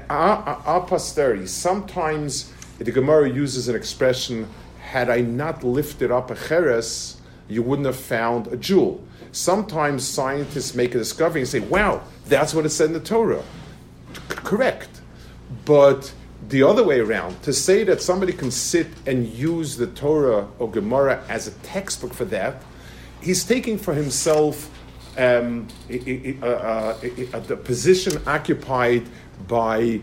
Our 0.09 0.81
posterity, 0.81 1.47
sometimes 1.47 2.53
the 2.79 2.91
Gemara 2.91 3.29
uses 3.29 3.67
an 3.67 3.75
expression, 3.75 4.47
had 4.79 5.09
I 5.09 5.21
not 5.21 5.63
lifted 5.63 6.11
up 6.11 6.31
a 6.31 6.35
cheres, 6.35 7.17
you 7.47 7.61
wouldn't 7.61 7.85
have 7.85 7.97
found 7.97 8.47
a 8.47 8.57
jewel. 8.57 9.03
Sometimes 9.31 10.07
scientists 10.07 10.75
make 10.75 10.95
a 10.95 10.97
discovery 10.97 11.41
and 11.41 11.49
say, 11.49 11.59
wow, 11.59 12.01
that's 12.27 12.53
what 12.53 12.65
it 12.65 12.69
said 12.69 12.87
in 12.87 12.93
the 12.93 12.99
Torah. 12.99 13.43
C- 14.13 14.21
correct. 14.27 14.89
But 15.65 16.13
the 16.47 16.63
other 16.63 16.83
way 16.83 16.99
around, 16.99 17.41
to 17.43 17.53
say 17.53 17.83
that 17.83 18.01
somebody 18.01 18.33
can 18.33 18.51
sit 18.51 18.87
and 19.05 19.27
use 19.27 19.77
the 19.77 19.87
Torah 19.87 20.47
or 20.59 20.69
Gemara 20.69 21.23
as 21.29 21.47
a 21.47 21.51
textbook 21.63 22.13
for 22.13 22.25
that, 22.25 22.61
he's 23.21 23.43
taking 23.43 23.77
for 23.77 23.93
himself 23.93 24.69
um, 25.17 25.67
uh, 25.89 26.45
uh, 26.45 27.39
the 27.41 27.57
position 27.57 28.21
occupied 28.25 29.07
by 29.47 29.99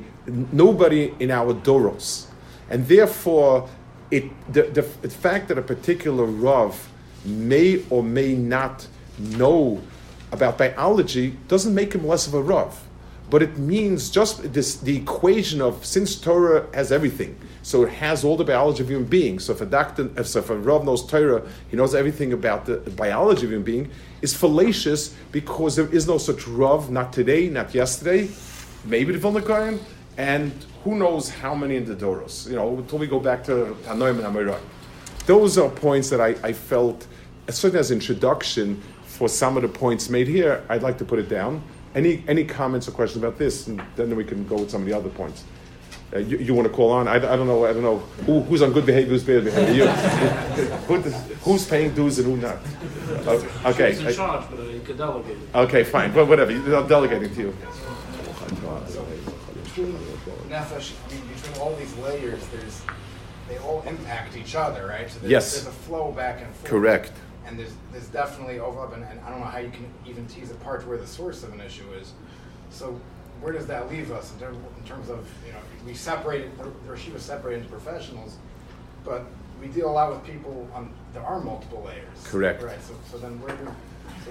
nobody 0.53 1.15
in 1.19 1.31
our 1.31 1.55
doros. 1.55 2.27
And 2.71 2.87
therefore, 2.87 3.69
it, 4.11 4.25
the, 4.53 4.63
the, 4.63 4.83
the 5.03 5.11
fact 5.11 5.49
that 5.49 5.59
a 5.59 5.63
particular 5.63 6.25
Rav 6.25 6.91
may 7.25 7.85
or 7.91 8.03
may 8.03 8.35
not 8.35 8.87
know 9.19 9.83
about 10.33 10.59
biology 10.59 11.37
doesn't 11.49 11.75
make 11.75 11.95
him 11.95 12.07
less 12.07 12.27
of 12.27 12.35
a 12.35 12.43
Rav. 12.43 12.88
But 13.31 13.43
it 13.43 13.59
means 13.59 14.09
just 14.11 14.53
this, 14.55 14.77
the 14.77 14.97
equation 14.97 15.61
of 15.61 15.85
since 15.85 16.19
Torah 16.19 16.67
has 16.73 16.91
everything, 16.91 17.39
so 17.63 17.83
it 17.83 17.91
has 17.91 18.25
all 18.25 18.37
the 18.37 18.45
biology 18.45 18.83
of 18.83 18.89
human 18.89 19.07
beings. 19.07 19.45
So 19.45 19.53
if 19.53 19.61
a 19.61 19.67
doctor, 19.67 20.25
so 20.25 20.39
if 20.39 20.49
a 20.49 20.57
Rav 20.57 20.85
knows 20.85 21.07
Torah, 21.07 21.47
he 21.71 21.77
knows 21.77 21.95
everything 21.95 22.33
about 22.33 22.65
the 22.65 22.79
biology 22.97 23.45
of 23.45 23.51
human 23.51 23.65
being, 23.65 23.91
is 24.23 24.33
fallacious 24.33 25.15
because 25.31 25.77
there 25.77 25.93
is 25.95 26.07
no 26.07 26.17
such 26.17 26.49
Rav, 26.49 26.91
not 26.91 27.13
today, 27.13 27.49
not 27.49 27.75
yesterday, 27.75 28.31
maybe 28.85 29.13
the 29.13 29.19
Vilna 29.19 29.43
Gaon, 29.43 29.79
and 30.17 30.53
who 30.85 30.95
knows 30.97 31.29
how 31.29 31.55
many 31.55 31.77
in 31.77 31.85
the 31.85 31.95
Doros, 31.95 32.49
you 32.49 32.57
know, 32.57 32.79
until 32.79 32.99
we 32.99 33.07
go 33.07 33.21
back 33.21 33.45
to 33.45 33.77
Tanoim 33.85 34.25
and 34.25 34.35
Amirai. 34.35 34.59
Those 35.27 35.59
are 35.59 35.69
points 35.69 36.09
that 36.09 36.21
I, 36.23 36.35
I 36.43 36.55
felt, 36.55 37.07
certainly 37.51 37.81
as 37.81 37.91
an 37.91 37.99
introduction 37.99 38.83
for 39.05 39.29
some 39.29 39.57
of 39.57 39.63
the 39.63 39.69
points 39.69 40.09
made 40.09 40.29
here, 40.29 40.65
I'd 40.71 40.83
like 40.83 40.97
to 40.99 41.05
put 41.05 41.19
it 41.19 41.29
down. 41.29 41.63
Any, 41.95 42.23
any 42.29 42.45
comments 42.45 42.89
or 42.89 42.93
questions 42.93 43.23
about 43.23 43.39
this? 43.39 43.67
And 43.67 43.83
then 43.97 44.15
we 44.15 44.25
can 44.25 44.47
go 44.47 44.57
with 44.57 44.71
some 44.71 44.83
of 44.83 44.87
the 44.87 44.95
other 44.95 45.09
points. 45.09 45.45
Uh, 46.15 46.19
you, 46.21 46.39
you, 46.39 46.55
want 46.55 46.67
to 46.67 46.73
call 46.73 46.91
on? 46.91 47.07
I, 47.07 47.17
I 47.17 47.19
don't 47.19 47.47
know. 47.47 47.67
I 47.67 47.73
don't 47.75 47.83
know 47.83 47.99
who, 48.25 48.41
who's 48.41 48.63
on 48.63 48.73
good 48.73 48.87
behavior, 48.87 49.11
who's 49.11 49.25
bad 49.25 49.45
behavior. 49.45 49.85
You, 49.85 49.87
who, 50.87 51.01
who's 51.01 51.69
paying 51.69 51.95
dues 51.95 52.19
and 52.19 52.29
who 52.29 52.37
not? 52.39 52.57
Uh, 53.27 53.71
okay. 53.71 53.91
He's 53.91 54.01
in 54.01 54.15
charge, 54.15 54.45
but 54.51 54.59
he 54.71 54.81
can 54.81 54.97
delegate. 54.97 55.37
Okay, 55.55 55.85
fine. 55.85 56.15
But 56.15 56.27
whatever. 56.27 56.53
I'm 56.53 56.89
delegating 56.89 57.35
to 57.35 57.41
you. 57.41 57.57
Nefesh, 60.49 60.93
I 61.07 61.13
mean, 61.13 61.23
between 61.35 61.61
all 61.61 61.77
these 61.77 61.95
layers, 61.99 62.47
there's 62.49 62.83
they 63.49 63.59
all 63.59 63.83
impact 63.87 64.37
each 64.37 64.55
other, 64.55 64.87
right? 64.87 65.11
So 65.11 65.21
there's, 65.21 65.31
yes. 65.31 65.55
there's 65.55 65.67
a 65.67 65.79
flow 65.79 66.13
back 66.13 66.43
and 66.43 66.55
forth. 66.55 66.71
Correct. 66.71 67.13
And 67.49 67.59
there's 67.59 67.73
there's 67.93 68.09
definitely 68.09 68.61
overlap, 68.61 68.93
and, 68.95 69.05
and 69.05 69.21
I 69.21 69.31
don't 69.31 69.41
know 69.41 69.47
how 69.47 69.59
you 69.59 69.71
can 69.71 69.87
even 70.07 70.27
tease 70.27 70.51
apart 70.51 70.87
where 70.87 70.99
the 70.99 71.07
source 71.07 71.43
of 71.43 71.53
an 71.53 71.61
issue 71.61 71.91
is. 71.93 72.13
So 72.71 73.01
where 73.41 73.53
does 73.53 73.67
that 73.69 73.91
leave 73.91 74.11
us 74.11 74.33
in, 74.33 74.41
term, 74.41 74.57
in 74.77 74.85
terms 74.85 75.09
of 75.09 75.29
you 75.47 75.53
know 75.53 75.59
we 75.87 75.95
separated 75.95 76.57
the 76.59 76.65
Rashiva 76.91 77.19
separated 77.19 77.63
into 77.63 77.71
professionals, 77.71 78.37
but 79.05 79.25
we 79.61 79.69
deal 79.69 79.91
a 79.91 79.93
lot 79.93 80.11
with 80.11 80.25
people 80.25 80.69
on 80.75 80.93
there 81.15 81.23
are 81.23 81.41
multiple 81.41 81.83
layers. 81.85 82.07
Correct. 82.25 82.63
Right. 82.63 82.83
So, 82.83 82.95
so 83.11 83.19
then 83.19 83.41
where 83.41 83.57
do 83.57 83.69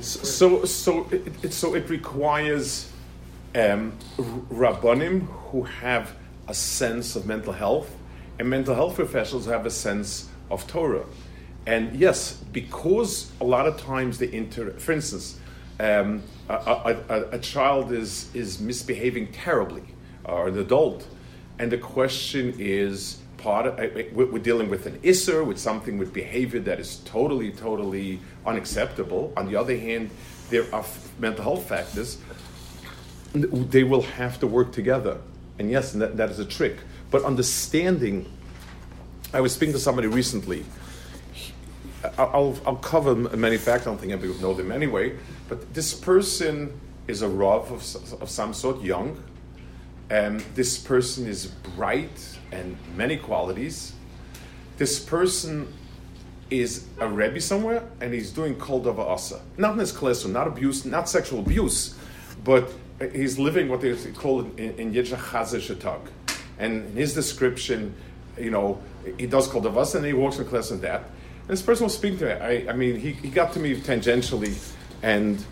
so 0.02 0.24
so, 0.24 0.66
so 0.66 1.08
it, 1.12 1.46
it, 1.46 1.54
so 1.54 1.74
it 1.74 1.90
requires 1.90 2.92
um, 3.56 3.94
rabbanim 4.18 5.28
who 5.50 5.64
have 5.64 6.16
a 6.48 6.54
sense 6.54 7.16
of 7.16 7.26
mental 7.26 7.54
health, 7.54 7.96
and 8.40 8.50
mental 8.50 8.76
health 8.76 8.96
professionals 8.96 9.46
have 9.48 9.66
a 9.66 9.72
sense 9.72 10.30
of 10.50 10.68
Torah. 10.68 11.06
And 11.68 11.94
yes, 12.00 12.32
because 12.54 13.30
a 13.42 13.44
lot 13.44 13.68
of 13.68 13.78
times 13.78 14.20
they 14.20 14.32
inter, 14.32 14.72
for 14.72 14.94
instance, 14.94 15.38
um, 15.82 16.24
a, 16.48 16.54
a, 17.10 17.30
a, 17.34 17.40
child 17.40 17.92
is, 17.92 18.34
is 18.34 18.62
misbehaving 18.62 19.34
terribly, 19.34 19.84
or 20.24 20.48
an 20.48 20.58
adult, 20.58 21.06
and 21.60 21.70
the 21.70 21.78
question 21.78 22.56
is 22.58 23.20
part 23.38 23.66
of, 23.66 23.78
uh, 23.78 24.04
we're 24.14 24.40
dealing 24.40 24.70
with 24.70 24.86
an 24.86 24.98
isser, 25.00 25.46
with 25.46 25.60
something 25.60 25.98
with 25.98 26.14
behavior 26.14 26.62
that 26.62 26.80
is 26.80 27.02
totally, 27.04 27.52
totally 27.52 28.22
unacceptable. 28.46 29.34
On 29.36 29.46
the 29.46 29.58
other 29.58 29.78
hand, 29.78 30.10
there 30.50 30.74
are 30.74 30.86
mental 31.20 31.44
health 31.44 31.68
factors. 31.68 32.18
They 33.34 33.84
will 33.84 34.04
have 34.04 34.40
to 34.40 34.48
work 34.48 34.72
together. 34.72 35.18
And 35.60 35.70
yes, 35.70 35.92
that, 35.92 36.16
that 36.16 36.30
is 36.32 36.40
a 36.40 36.46
trick. 36.46 36.78
But 37.12 37.26
understanding, 37.26 38.26
I 39.34 39.42
was 39.42 39.54
speaking 39.54 39.74
to 39.74 39.80
somebody 39.80 40.08
recently 40.08 40.64
I'll, 42.18 42.58
I'll 42.66 42.76
cover 42.78 43.16
many 43.16 43.58
facts. 43.58 43.84
I 43.84 43.86
don't 43.86 44.00
think 44.00 44.12
anybody 44.12 44.32
would 44.32 44.42
know 44.42 44.54
them 44.54 44.72
anyway. 44.72 45.16
But 45.48 45.74
this 45.74 45.94
person 45.94 46.80
is 47.08 47.22
a 47.22 47.28
Rav 47.28 47.72
of, 47.72 48.22
of 48.22 48.30
some 48.30 48.54
sort, 48.54 48.82
young. 48.82 49.22
And 50.10 50.40
this 50.56 50.78
person 50.78 51.28
is 51.28 51.48
bright 51.48 52.38
and 52.52 52.78
many 52.96 53.18
qualities. 53.18 53.94
This 54.78 55.00
person 55.00 55.74
is 56.50 56.86
a 57.00 57.08
Rebbe 57.08 57.42
somewhere 57.42 57.84
and 58.00 58.14
he's 58.14 58.32
doing 58.32 58.56
kol 58.56 58.82
davar 58.82 59.10
asa. 59.10 59.42
Not 59.58 59.74
in 59.74 59.80
his 59.80 59.92
classroom, 59.92 60.34
not 60.34 60.48
abuse, 60.48 60.86
not 60.86 61.10
sexual 61.10 61.40
abuse, 61.40 61.96
but 62.44 62.72
he's 63.14 63.38
living 63.38 63.68
what 63.68 63.82
they 63.82 63.94
call 64.14 64.42
in, 64.58 64.74
in 64.78 64.94
Yiddish 64.94 65.12
Shatag. 65.12 66.02
And 66.58 66.86
in 66.86 66.96
his 66.96 67.14
description, 67.14 67.94
you 68.38 68.52
know, 68.52 68.82
he 69.18 69.28
does 69.28 69.48
call 69.48 69.62
the 69.62 69.70
Asa 69.70 69.98
and 69.98 70.08
he 70.08 70.14
walks 70.14 70.38
in 70.38 70.46
class 70.46 70.72
on 70.72 70.80
that. 70.82 71.04
This 71.48 71.62
person 71.62 71.86
was 71.86 71.96
speaking 71.96 72.20
to 72.20 72.26
me. 72.26 72.32
I, 72.32 72.70
I 72.70 72.74
mean, 72.74 73.00
he, 73.00 73.14
he 73.14 73.30
got 73.30 73.54
to 73.54 73.60
me 73.60 73.76
tangentially, 73.80 74.58
and 75.02 75.44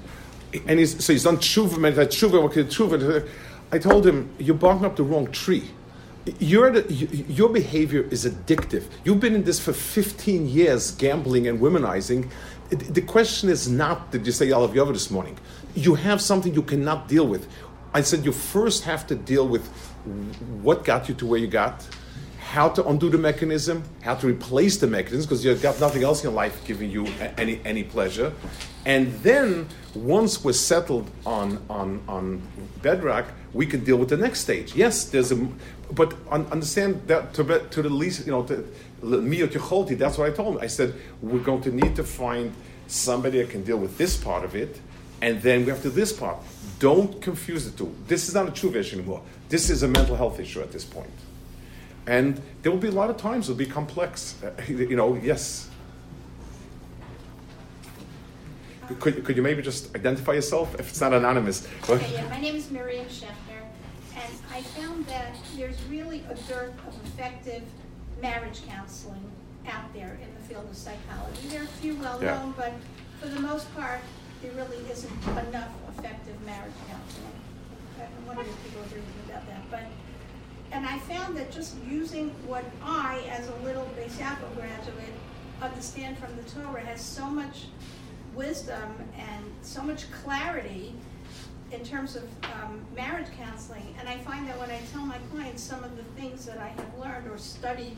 and 0.68 0.80
he's 0.80 1.04
so 1.04 1.14
he's 1.14 1.24
done 1.24 1.38
tshuva, 1.38 1.78
tshuva, 1.78 2.42
what 2.42 2.52
could 2.52 2.68
tshuva. 2.68 3.28
I 3.72 3.80
told 3.80 4.06
him, 4.06 4.34
you're 4.38 4.56
barking 4.56 4.86
up 4.86 4.96
the 4.96 5.04
wrong 5.04 5.32
tree. 5.32 5.64
Your, 6.40 6.80
your 6.88 7.50
behavior 7.50 8.02
is 8.10 8.26
addictive. 8.26 8.86
You've 9.04 9.20
been 9.20 9.36
in 9.36 9.44
this 9.44 9.60
for 9.60 9.74
15 9.74 10.48
years, 10.48 10.92
gambling 10.92 11.48
and 11.48 11.60
womanizing. 11.60 12.30
The 12.70 13.02
question 13.02 13.50
is 13.50 13.70
not, 13.70 14.12
did 14.12 14.26
you 14.26 14.32
say 14.32 14.48
Yalav 14.48 14.74
Yova 14.74 14.92
this 14.92 15.12
morning? 15.12 15.38
You 15.76 15.94
have 15.96 16.20
something 16.22 16.54
you 16.54 16.64
cannot 16.64 17.08
deal 17.08 17.28
with. 17.28 17.48
I 17.94 18.02
said 18.02 18.26
you 18.26 18.32
first 18.32 18.84
have 18.86 19.06
to 19.08 19.16
deal 19.16 19.48
with 19.48 19.68
what 20.62 20.84
got 20.84 21.08
you 21.08 21.16
to 21.16 21.26
where 21.28 21.40
you 21.40 21.48
got, 21.48 21.88
how 22.56 22.70
to 22.70 22.88
undo 22.88 23.10
the 23.10 23.18
mechanism, 23.18 23.84
how 24.02 24.16
to 24.16 24.26
replace 24.26 24.78
the 24.78 24.88
mechanism, 24.88 25.28
because 25.28 25.44
you've 25.44 25.62
got 25.62 25.78
nothing 25.82 26.04
else 26.04 26.24
in 26.24 26.34
life 26.34 26.56
giving 26.66 26.90
you 26.90 27.06
any, 27.38 27.60
any 27.66 27.84
pleasure. 27.84 28.32
And 28.86 29.12
then, 29.24 29.68
once 29.94 30.42
we're 30.42 30.54
settled 30.54 31.12
on, 31.26 31.62
on, 31.70 32.02
on 32.08 32.42
bedrock, 32.82 33.26
we 33.52 33.66
can 33.66 33.84
deal 33.84 33.98
with 33.98 34.08
the 34.08 34.16
next 34.16 34.40
stage. 34.40 34.74
Yes, 34.74 35.04
there's 35.04 35.34
a, 35.34 35.48
but 35.92 36.14
understand 36.32 37.06
that 37.08 37.34
to, 37.34 37.44
to 37.44 37.82
the 37.82 37.90
least, 37.90 38.26
you 38.26 38.32
know, 38.32 38.44
to 38.44 38.66
miyot 39.02 39.98
that's 39.98 40.18
what 40.18 40.32
I 40.32 40.34
told 40.34 40.56
him. 40.56 40.62
I 40.62 40.68
said, 40.68 40.94
we're 41.22 41.40
going 41.40 41.62
to 41.64 41.72
need 41.72 41.94
to 41.98 42.06
find 42.06 42.54
somebody 42.88 43.40
that 43.40 43.50
can 43.50 43.64
deal 43.66 43.78
with 43.78 43.98
this 43.98 44.16
part 44.16 44.46
of 44.46 44.56
it, 44.56 44.80
and 45.22 45.42
then 45.42 45.66
we 45.66 45.72
have 45.72 45.82
to 45.82 45.90
this 45.90 46.14
part. 46.14 46.38
Don't 46.80 47.22
confuse 47.22 47.70
the 47.70 47.78
two. 47.78 47.94
This 48.08 48.30
is 48.30 48.34
not 48.34 48.48
a 48.48 48.52
true 48.52 48.74
issue 48.74 48.96
anymore. 49.00 49.24
This 49.50 49.70
is 49.70 49.84
a 49.84 49.90
mental 49.90 50.16
health 50.16 50.40
issue 50.40 50.62
at 50.62 50.72
this 50.72 50.86
point. 50.86 51.12
And 52.08 52.42
there 52.62 52.72
will 52.72 52.80
be 52.80 52.88
a 52.88 52.92
lot 52.92 53.10
of 53.10 53.18
times 53.18 53.50
it'll 53.50 53.58
be 53.58 53.66
complex. 53.66 54.36
You 54.68 54.96
know, 54.96 55.16
yes. 55.16 55.70
Could, 59.00 59.26
could 59.26 59.36
you 59.36 59.42
maybe 59.42 59.64
just 59.64 59.96
identify 59.96 60.34
yourself 60.34 60.76
if 60.80 60.90
it's 60.90 61.02
not 61.02 61.14
anonymous? 61.14 61.68
Okay, 61.90 62.14
yeah, 62.14 62.30
my 62.30 62.40
name 62.40 62.56
is 62.56 62.70
Miriam 62.70 63.08
Scheffner, 63.08 63.64
and 64.16 64.34
I 64.54 64.62
found 64.62 65.08
that 65.08 65.36
there's 65.58 65.82
really 65.90 66.24
a 66.30 66.36
dearth 66.48 66.74
of 66.88 66.96
effective 67.06 67.64
marriage 68.22 68.62
counseling 68.68 69.32
out 69.68 69.92
there 69.94 70.20
in 70.22 70.30
the 70.36 70.48
field 70.48 70.70
of 70.70 70.78
psychology. 70.78 71.48
There 71.48 71.62
are 71.62 71.66
a 71.66 71.80
few 71.82 71.96
well 71.96 72.20
known, 72.20 72.22
yeah. 72.22 72.54
but 72.56 72.74
for 73.20 73.30
the 73.30 73.40
most 73.40 73.74
part, 73.76 74.02
there 74.44 74.52
really 74.52 74.86
isn't 74.92 75.24
enough 75.48 75.72
effective 75.98 76.40
marriage 76.46 76.74
counseling. 76.88 77.40
I 78.00 78.28
wonder 78.28 78.44
if 78.44 78.64
people 78.64 78.84
agree 78.84 79.00
with 79.00 79.28
me 79.28 79.34
about 79.34 79.48
that. 79.48 79.72
But 79.72 79.84
and 80.76 80.86
I 80.86 81.00
found 81.00 81.38
that 81.38 81.52
just 81.52 81.74
using 81.90 82.32
what 82.46 82.66
I, 82.84 83.22
as 83.30 83.48
a 83.48 83.56
little 83.64 83.90
Beis 83.98 84.12
Yaakov 84.18 84.56
graduate, 84.56 85.14
understand 85.62 86.18
from 86.18 86.36
the 86.36 86.44
Torah 86.44 86.82
has 86.82 87.00
so 87.00 87.28
much 87.28 87.68
wisdom 88.36 88.94
and 89.18 89.46
so 89.62 89.82
much 89.82 90.12
clarity 90.12 90.94
in 91.72 91.82
terms 91.86 92.18
of 92.18 92.24
um, 92.44 92.86
marriage 92.94 93.28
counseling. 93.38 93.96
And 93.98 94.10
I 94.10 94.18
find 94.18 94.46
that 94.50 94.60
when 94.60 94.70
I 94.70 94.82
tell 94.92 95.06
my 95.06 95.18
clients 95.32 95.64
some 95.64 95.82
of 95.82 95.96
the 95.96 96.04
things 96.20 96.46
that 96.46 96.58
I 96.58 96.68
have 96.68 97.00
learned 97.00 97.32
or 97.32 97.38
studied 97.38 97.96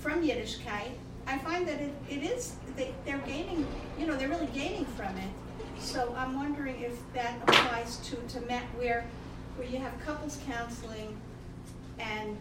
from 0.00 0.22
Yiddishkeit, 0.22 0.90
I 1.26 1.38
find 1.38 1.66
that 1.66 1.80
it, 1.80 1.94
it 2.10 2.22
is, 2.22 2.56
they, 2.76 2.92
they're 3.06 3.16
gaining, 3.26 3.66
you 3.98 4.06
know, 4.06 4.14
they're 4.14 4.28
really 4.28 4.48
gaining 4.48 4.84
from 4.84 5.16
it. 5.16 5.30
So 5.78 6.14
I'm 6.18 6.36
wondering 6.36 6.82
if 6.82 6.98
that 7.14 7.32
applies 7.46 7.96
to, 8.08 8.16
to 8.16 8.40
where, 8.76 9.06
where 9.56 9.66
you 9.66 9.78
have 9.78 9.98
couples 10.04 10.38
counseling 10.46 11.16
and 11.98 12.36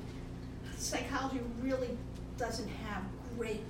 psychology 0.77 1.39
really 1.61 1.97
doesn't 2.37 2.67
have 2.67 3.03
great 3.37 3.65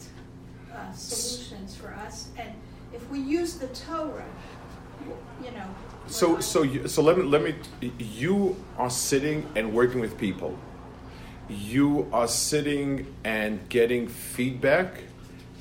uh, 0.74 0.92
solutions 0.92 1.76
for 1.76 1.94
us. 1.94 2.30
And 2.38 2.54
if 2.94 3.10
we 3.10 3.20
use 3.20 3.56
the 3.56 3.68
Torah, 3.68 4.26
you 5.44 5.52
know. 5.52 5.68
So, 6.08 6.40
so, 6.40 6.64
you, 6.64 6.88
so 6.88 7.02
let 7.02 7.18
me, 7.18 7.24
let 7.24 7.44
me. 7.44 7.56
You 8.00 8.56
are 8.78 8.90
sitting 8.90 9.50
and 9.56 9.74
working 9.74 10.00
with 10.00 10.18
people. 10.18 10.58
You 11.50 12.08
are 12.12 12.28
sitting 12.28 13.14
and 13.24 13.68
getting 13.70 14.08
feedback 14.08 15.04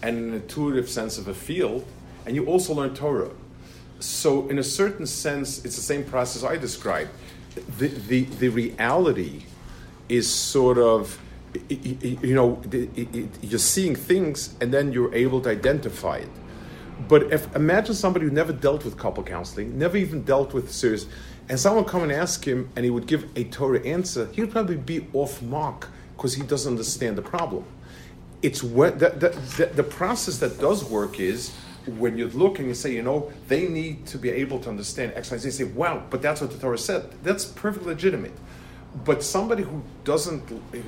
and 0.02 0.16
an 0.18 0.34
intuitive 0.34 0.88
sense 0.88 1.18
of 1.18 1.28
a 1.28 1.34
field, 1.34 1.84
and 2.26 2.34
you 2.34 2.46
also 2.46 2.74
learn 2.74 2.94
Torah. 2.94 3.30
So, 3.98 4.48
in 4.48 4.58
a 4.58 4.62
certain 4.62 5.06
sense, 5.06 5.64
it's 5.64 5.76
the 5.76 5.82
same 5.82 6.04
process 6.04 6.44
I 6.44 6.56
described. 6.56 7.10
The, 7.78 7.88
the, 7.88 8.24
the 8.24 8.48
reality 8.50 9.44
is 10.08 10.32
sort 10.32 10.78
of 10.78 11.20
you 11.68 12.34
know 12.34 12.60
you're 13.40 13.58
seeing 13.58 13.94
things 13.94 14.54
and 14.60 14.72
then 14.72 14.92
you're 14.92 15.14
able 15.14 15.40
to 15.40 15.50
identify 15.50 16.16
it. 16.16 16.28
But 17.08 17.32
if 17.32 17.54
imagine 17.54 17.94
somebody 17.94 18.26
who 18.26 18.30
never 18.30 18.52
dealt 18.52 18.84
with 18.84 18.96
couple 18.96 19.22
counseling 19.22 19.78
never 19.78 19.96
even 19.96 20.22
dealt 20.22 20.52
with 20.52 20.70
serious 20.70 21.06
and 21.48 21.58
someone 21.58 21.84
come 21.84 22.02
and 22.02 22.12
ask 22.12 22.46
him 22.46 22.70
and 22.76 22.84
he 22.84 22.90
would 22.90 23.06
give 23.06 23.28
a 23.36 23.44
torah 23.44 23.80
answer 23.86 24.28
he 24.32 24.40
would 24.40 24.50
probably 24.50 24.76
be 24.76 25.06
off 25.12 25.40
mark 25.42 25.88
because 26.16 26.34
he 26.34 26.42
doesn't 26.42 26.72
understand 26.72 27.16
the 27.16 27.22
problem. 27.22 27.64
It's 28.42 28.62
what 28.62 28.98
the, 28.98 29.10
the, 29.10 29.66
the, 29.66 29.82
process 29.82 30.38
that 30.38 30.58
does 30.58 30.84
work 30.84 31.20
is 31.20 31.54
when 31.86 32.18
you 32.18 32.28
look 32.28 32.58
and 32.58 32.76
say, 32.76 32.92
you 32.92 33.02
know, 33.02 33.32
they 33.48 33.66
need 33.68 34.06
to 34.06 34.18
be 34.18 34.30
able 34.30 34.58
to 34.60 34.68
understand 34.68 35.12
X, 35.14 35.30
Y, 35.30 35.36
Z, 35.38 35.50
say, 35.50 35.64
wow, 35.64 36.02
but 36.10 36.22
that's 36.22 36.40
what 36.40 36.50
the 36.50 36.58
Torah 36.58 36.78
said. 36.78 37.10
That's 37.22 37.44
perfectly 37.44 37.92
legitimate 37.92 38.32
but 39.04 39.22
somebody 39.22 39.62
who 39.62 39.82
doesn't 40.04 40.42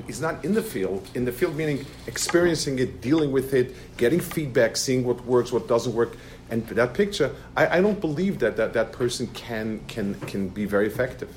is 0.07 0.21
not 0.21 0.45
in 0.45 0.55
the 0.55 0.63
field 0.63 1.09
in 1.15 1.25
the 1.25 1.33
field 1.33 1.57
meaning 1.57 1.85
experiencing 2.07 2.79
it 2.79 3.01
dealing 3.01 3.33
with 3.33 3.55
it 3.55 3.75
getting 3.97 4.21
feedback 4.21 4.77
seeing 4.77 5.05
what 5.05 5.25
works 5.25 5.53
what 5.53 5.69
doesn't 5.69 5.95
work 5.95 6.17
and 6.51 6.67
that 6.69 6.95
picture 6.95 7.35
i, 7.57 7.79
I 7.79 7.81
don't 7.81 8.01
believe 8.01 8.39
that, 8.39 8.57
that 8.57 8.73
that 8.73 8.93
person 8.93 9.27
can 9.29 9.81
can 9.89 10.15
can 10.21 10.49
be 10.49 10.65
very 10.65 10.87
effective 10.87 11.29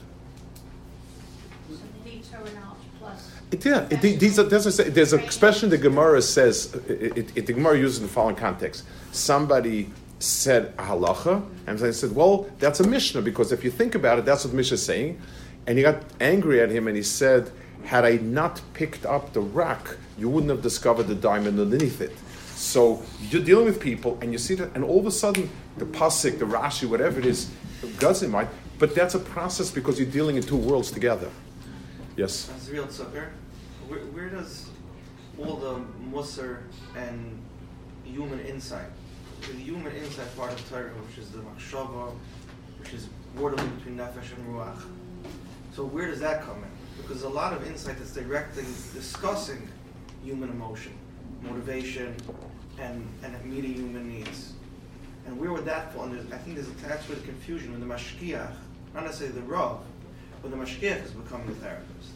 it, 3.51 3.65
yeah, 3.65 3.86
it, 3.89 3.99
these 4.01 4.39
are, 4.39 4.43
there's, 4.43 4.79
a, 4.79 4.84
there's 4.84 5.12
an 5.12 5.19
expression 5.19 5.69
the 5.69 5.77
Gemara 5.77 6.21
says, 6.21 6.73
it, 6.88 7.36
it, 7.36 7.45
the 7.45 7.53
Gemara 7.53 7.77
uses 7.77 7.97
in 7.97 8.03
the 8.03 8.10
following 8.10 8.38
context. 8.38 8.86
Somebody 9.12 9.89
said 10.19 10.75
halacha, 10.77 11.45
and 11.67 11.77
they 11.77 11.91
said, 11.91 12.15
well, 12.15 12.49
that's 12.60 12.79
a 12.79 12.88
Mishnah, 12.88 13.21
because 13.21 13.51
if 13.51 13.65
you 13.65 13.69
think 13.69 13.93
about 13.93 14.19
it, 14.19 14.25
that's 14.25 14.45
what 14.45 14.53
Mishnah 14.53 14.75
is 14.75 14.86
saying. 14.86 15.21
And 15.71 15.77
he 15.77 15.84
got 15.84 16.03
angry 16.19 16.60
at 16.60 16.69
him 16.69 16.89
and 16.89 16.97
he 16.97 17.01
said, 17.01 17.49
Had 17.86 18.03
I 18.03 18.17
not 18.17 18.60
picked 18.73 19.05
up 19.05 19.31
the 19.31 19.39
rock, 19.39 19.97
you 20.17 20.27
wouldn't 20.27 20.49
have 20.49 20.62
discovered 20.62 21.03
the 21.03 21.15
diamond 21.15 21.57
underneath 21.62 22.01
it. 22.01 22.12
So 22.55 23.01
you're 23.29 23.41
dealing 23.41 23.63
with 23.63 23.79
people 23.79 24.19
and 24.21 24.34
you 24.34 24.38
see 24.38 24.55
that, 24.55 24.75
and 24.75 24.84
all 24.84 24.99
of 24.99 25.05
a 25.05 25.12
sudden, 25.12 25.49
the 25.77 25.86
pasuk, 25.86 26.39
the 26.39 26.45
Rashi, 26.45 26.89
whatever 26.89 27.21
it 27.21 27.25
is, 27.25 27.49
God's 27.99 28.21
in 28.21 28.31
mind. 28.31 28.49
But 28.79 28.93
that's 28.95 29.15
a 29.15 29.19
process 29.19 29.71
because 29.71 29.97
you're 29.97 30.10
dealing 30.10 30.36
in 30.36 30.43
two 30.43 30.57
worlds 30.57 30.91
together. 30.91 31.29
Yes? 32.17 32.51
real 32.69 32.88
Zucker, 32.88 33.29
where, 33.88 33.99
where 33.99 34.27
does 34.27 34.67
all 35.39 35.55
the 35.55 35.86
Musar 36.12 36.63
and 36.97 37.41
human 38.03 38.41
insight, 38.41 38.89
the 39.39 39.53
human 39.53 39.95
insight 39.95 40.36
part 40.36 40.51
of 40.51 40.69
Torah, 40.69 40.89
which 40.89 41.17
is 41.17 41.31
the 41.31 41.39
Machshava, 41.39 42.12
which 42.77 42.91
is 42.93 43.07
borderline 43.38 43.73
between 43.77 43.95
Nefesh 43.95 44.36
and 44.36 44.53
Ruach, 44.53 44.81
so 45.73 45.86
where 45.86 46.07
does 46.07 46.19
that 46.19 46.43
come 46.43 46.57
in? 46.57 47.01
Because 47.01 47.23
a 47.23 47.29
lot 47.29 47.53
of 47.53 47.65
insight 47.65 47.97
that's 47.97 48.13
directly 48.13 48.63
discussing 48.93 49.67
human 50.23 50.49
emotion, 50.49 50.93
motivation, 51.41 52.15
and, 52.79 53.07
and 53.23 53.45
meeting 53.45 53.73
human 53.73 54.07
needs. 54.07 54.53
And 55.25 55.39
where 55.39 55.51
would 55.51 55.65
that 55.65 55.93
fall? 55.93 56.03
And 56.03 56.34
I 56.34 56.38
think 56.38 56.55
there's 56.55 56.67
a 56.67 56.71
that's 56.88 57.07
where 57.07 57.17
the 57.17 57.23
confusion 57.23 57.71
when 57.71 57.79
the 57.79 57.93
mashkiach, 57.93 58.51
not 58.93 59.05
necessarily 59.05 59.39
the 59.39 59.45
rav, 59.45 59.79
but 60.41 60.51
the 60.51 60.57
mashkiach 60.57 61.05
is 61.05 61.12
becoming 61.12 61.47
the 61.47 61.55
therapist. 61.55 62.10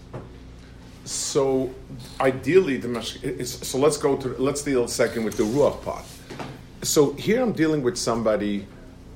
So 1.06 1.74
ideally, 2.20 2.78
the 2.78 2.88
mashkiach. 2.88 3.40
Is, 3.40 3.54
so 3.54 3.78
let's 3.78 3.98
go 3.98 4.18
to 4.18 4.30
let's 4.38 4.64
deal 4.64 4.88
second 4.88 5.24
with 5.24 5.38
the 5.38 5.44
ruach 5.44 5.82
part. 5.84 6.06
So 6.82 7.14
here 7.14 7.42
I'm 7.42 7.54
dealing 7.54 7.84
with 7.84 7.98
somebody, 7.98 8.68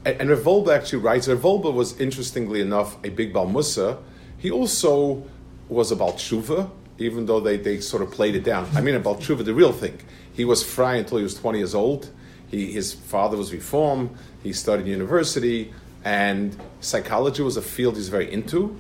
and, 0.06 0.22
and 0.22 0.30
Rav 0.30 0.40
Wolbe 0.40 0.70
actually 0.70 1.00
writes. 1.00 1.28
Rav 1.28 1.40
Wolbe 1.40 1.74
was 1.74 2.00
interestingly 2.00 2.62
enough 2.62 2.96
a 3.04 3.10
big 3.10 3.34
balmusa 3.34 3.98
he 4.40 4.50
also 4.50 5.24
was 5.68 5.92
about 5.92 6.18
tshuva, 6.18 6.70
even 6.98 7.26
though 7.26 7.40
they, 7.40 7.58
they 7.58 7.80
sort 7.80 8.02
of 8.02 8.12
played 8.12 8.36
it 8.36 8.44
down. 8.44 8.68
I 8.74 8.82
mean, 8.82 8.96
about 8.96 9.20
tshuva, 9.20 9.46
the 9.46 9.54
real 9.54 9.72
thing. 9.72 10.00
He 10.34 10.46
was 10.46 10.64
fry 10.64 10.96
until 10.96 11.18
he 11.18 11.24
was 11.24 11.36
20 11.36 11.60
years 11.60 11.76
old. 11.76 12.10
He, 12.48 12.72
his 12.72 12.94
father 12.94 13.38
was 13.38 13.54
reform. 13.54 14.18
He 14.42 14.54
studied 14.54 14.88
university, 14.88 15.74
and 16.04 16.56
psychology 16.80 17.44
was 17.44 17.58
a 17.58 17.62
field 17.62 17.96
he's 17.96 18.10
very 18.10 18.32
into. 18.32 18.78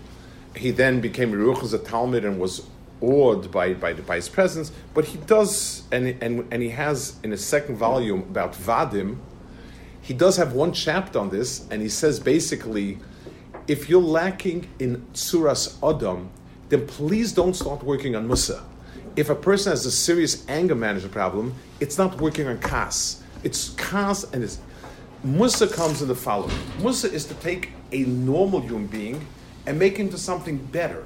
He 0.56 0.72
then 0.72 1.02
became 1.02 1.32
Ruch 1.32 1.74
a 1.74 1.78
Talmud 1.78 2.26
and 2.26 2.40
was 2.40 2.66
awed 3.02 3.52
by, 3.52 3.74
by, 3.74 3.94
by, 3.94 4.16
his 4.16 4.30
presence. 4.30 4.72
But 4.94 5.06
he 5.06 5.18
does, 5.20 5.84
and, 5.92 6.22
and, 6.22 6.48
and 6.52 6.62
he 6.62 6.70
has 6.70 7.18
in 7.24 7.32
his 7.32 7.46
second 7.46 7.76
volume 7.76 8.22
about 8.22 8.54
Vadim, 8.54 9.18
he 10.02 10.14
does 10.14 10.38
have 10.38 10.54
one 10.54 10.74
chapter 10.74 11.20
on 11.20 11.30
this, 11.30 11.68
and 11.70 11.82
he 11.82 11.90
says 11.90 12.20
basically 12.20 12.98
if 13.70 13.88
you're 13.88 14.02
lacking 14.02 14.68
in 14.80 15.06
Suras 15.14 15.78
Adam, 15.88 16.32
then 16.70 16.88
please 16.88 17.32
don't 17.32 17.54
start 17.54 17.84
working 17.84 18.16
on 18.16 18.28
Musar. 18.28 18.64
if 19.16 19.30
a 19.30 19.36
person 19.36 19.72
has 19.72 19.86
a 19.86 19.92
serious 19.92 20.46
anger 20.48 20.76
management 20.76 21.14
problem, 21.14 21.54
it's 21.80 21.98
not 21.98 22.20
working 22.20 22.48
on 22.48 22.58
kas. 22.60 23.22
It's 23.44 23.70
kas 23.70 24.24
and 24.34 24.44
it's 24.44 24.60
Musar 25.26 25.72
comes 25.72 26.02
in 26.02 26.08
the 26.08 26.16
following. 26.16 26.56
Musar 26.80 27.12
is 27.12 27.26
to 27.26 27.34
take 27.36 27.70
a 27.92 28.04
normal 28.06 28.62
human 28.62 28.88
being 28.88 29.28
and 29.68 29.78
make 29.78 29.98
him 29.98 30.08
into 30.08 30.18
something 30.18 30.58
better. 30.58 31.06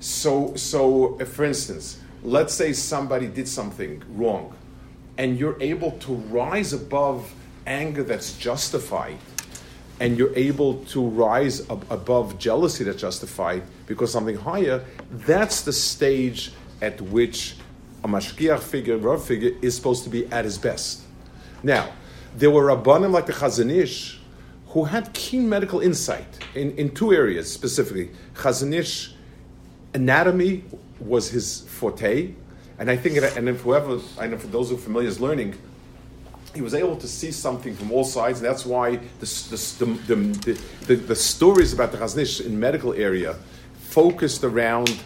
So, 0.00 0.54
so 0.56 1.18
for 1.26 1.44
instance, 1.44 2.00
let's 2.22 2.54
say 2.54 2.72
somebody 2.72 3.26
did 3.26 3.48
something 3.48 4.02
wrong, 4.10 4.54
and 5.18 5.38
you're 5.38 5.60
able 5.60 5.92
to 6.06 6.14
rise 6.14 6.72
above 6.72 7.32
anger 7.66 8.02
that's 8.02 8.38
justified, 8.38 9.18
and 10.00 10.18
you're 10.18 10.34
able 10.36 10.84
to 10.86 11.06
rise 11.06 11.68
ab- 11.70 11.86
above 11.90 12.38
jealousy 12.38 12.84
that's 12.84 13.00
justified 13.00 13.62
because 13.86 14.10
something 14.12 14.36
higher. 14.36 14.84
That's 15.10 15.62
the 15.62 15.72
stage 15.72 16.52
at 16.80 17.00
which 17.00 17.56
a 18.04 18.08
mashkiach 18.08 18.60
figure, 18.60 18.96
rav 18.96 19.24
figure, 19.24 19.52
is 19.62 19.76
supposed 19.76 20.04
to 20.04 20.10
be 20.10 20.26
at 20.26 20.44
his 20.44 20.58
best. 20.58 21.02
Now, 21.62 21.92
there 22.36 22.50
were 22.50 22.64
rabbanim 22.64 23.12
like 23.12 23.26
the 23.26 23.32
Chazon 23.32 23.70
Ish 23.70 24.18
who 24.68 24.84
had 24.84 25.12
keen 25.12 25.48
medical 25.48 25.80
insight 25.80 26.26
in, 26.54 26.76
in 26.76 26.94
two 26.94 27.12
areas 27.12 27.52
specifically. 27.52 28.10
Chazon 28.34 28.74
Ish 28.74 29.14
anatomy 29.94 30.64
was 30.98 31.28
his 31.28 31.60
forte, 31.62 32.32
and 32.78 32.90
I 32.90 32.96
think, 32.96 33.18
and 33.36 33.48
if 33.48 33.60
whoever, 33.60 34.00
I 34.18 34.26
know 34.26 34.38
for 34.38 34.46
those 34.46 34.70
who 34.70 34.76
are 34.76 34.78
familiar 34.78 35.08
is 35.08 35.20
learning, 35.20 35.54
he 36.54 36.60
was 36.60 36.74
able 36.74 36.96
to 36.96 37.08
see 37.08 37.32
something 37.32 37.74
from 37.74 37.90
all 37.90 38.04
sides, 38.04 38.40
and 38.40 38.48
that's 38.48 38.66
why 38.66 38.96
the, 39.20 39.26
the, 39.78 40.56
the, 40.86 40.94
the, 40.96 41.16
stories 41.16 41.72
about 41.72 41.92
the 41.92 41.98
Chazon 41.98 42.18
Ish 42.18 42.40
in 42.40 42.58
medical 42.60 42.92
area 42.92 43.36
focused 43.74 44.44
around 44.44 45.00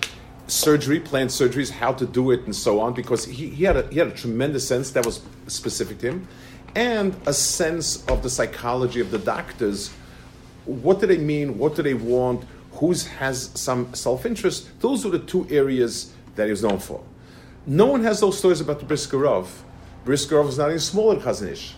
surgery, 0.48 0.98
planned 0.98 1.30
surgeries, 1.30 1.70
how 1.70 1.92
to 1.92 2.06
do 2.06 2.30
it, 2.32 2.40
and 2.44 2.54
so 2.54 2.80
on, 2.80 2.94
because 2.94 3.24
he, 3.24 3.48
he, 3.48 3.64
had, 3.64 3.76
a, 3.76 3.86
he 3.88 3.98
had 3.98 4.08
a 4.08 4.12
tremendous 4.12 4.66
sense 4.66 4.90
that 4.92 5.06
was 5.06 5.22
specific 5.46 5.98
to 5.98 6.08
him, 6.08 6.28
and 6.74 7.14
a 7.26 7.32
sense 7.32 8.04
of 8.06 8.22
the 8.22 8.30
psychology 8.30 9.00
of 9.00 9.10
the 9.10 9.18
doctors. 9.18 9.92
What 10.64 11.00
do 11.00 11.06
they 11.06 11.18
mean? 11.18 11.58
What 11.58 11.76
do 11.76 11.82
they 11.82 11.94
want? 11.94 12.44
Who's 12.72 13.06
has 13.06 13.50
some 13.54 13.94
self 13.94 14.26
interest? 14.26 14.68
Those 14.80 15.04
were 15.04 15.12
the 15.12 15.20
two 15.20 15.46
areas 15.48 16.12
that 16.34 16.44
he 16.44 16.50
was 16.50 16.62
known 16.62 16.78
for. 16.78 17.02
No 17.66 17.86
one 17.86 18.02
has 18.02 18.20
those 18.20 18.38
stories 18.38 18.60
about 18.60 18.80
the 18.80 18.86
Briskerov. 18.86 19.46
Briskerov 20.06 20.46
was 20.46 20.56
not 20.56 20.68
even 20.68 20.78
smaller 20.78 21.16
Chazon 21.16 21.50
Ish, 21.50 21.74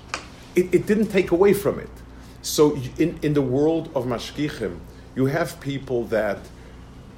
it 0.55 0.87
didn't 0.87 1.09
take 1.09 1.31
away 1.31 1.55
from 1.55 1.79
it. 1.79 1.91
So, 2.43 2.77
in, 2.99 3.19
in 3.23 3.33
the 3.33 3.43
world 3.43 3.91
of 3.95 4.05
Mashgichim, 4.05 4.79
you 5.17 5.27
have 5.27 5.59
people 5.61 6.05
that 6.05 6.39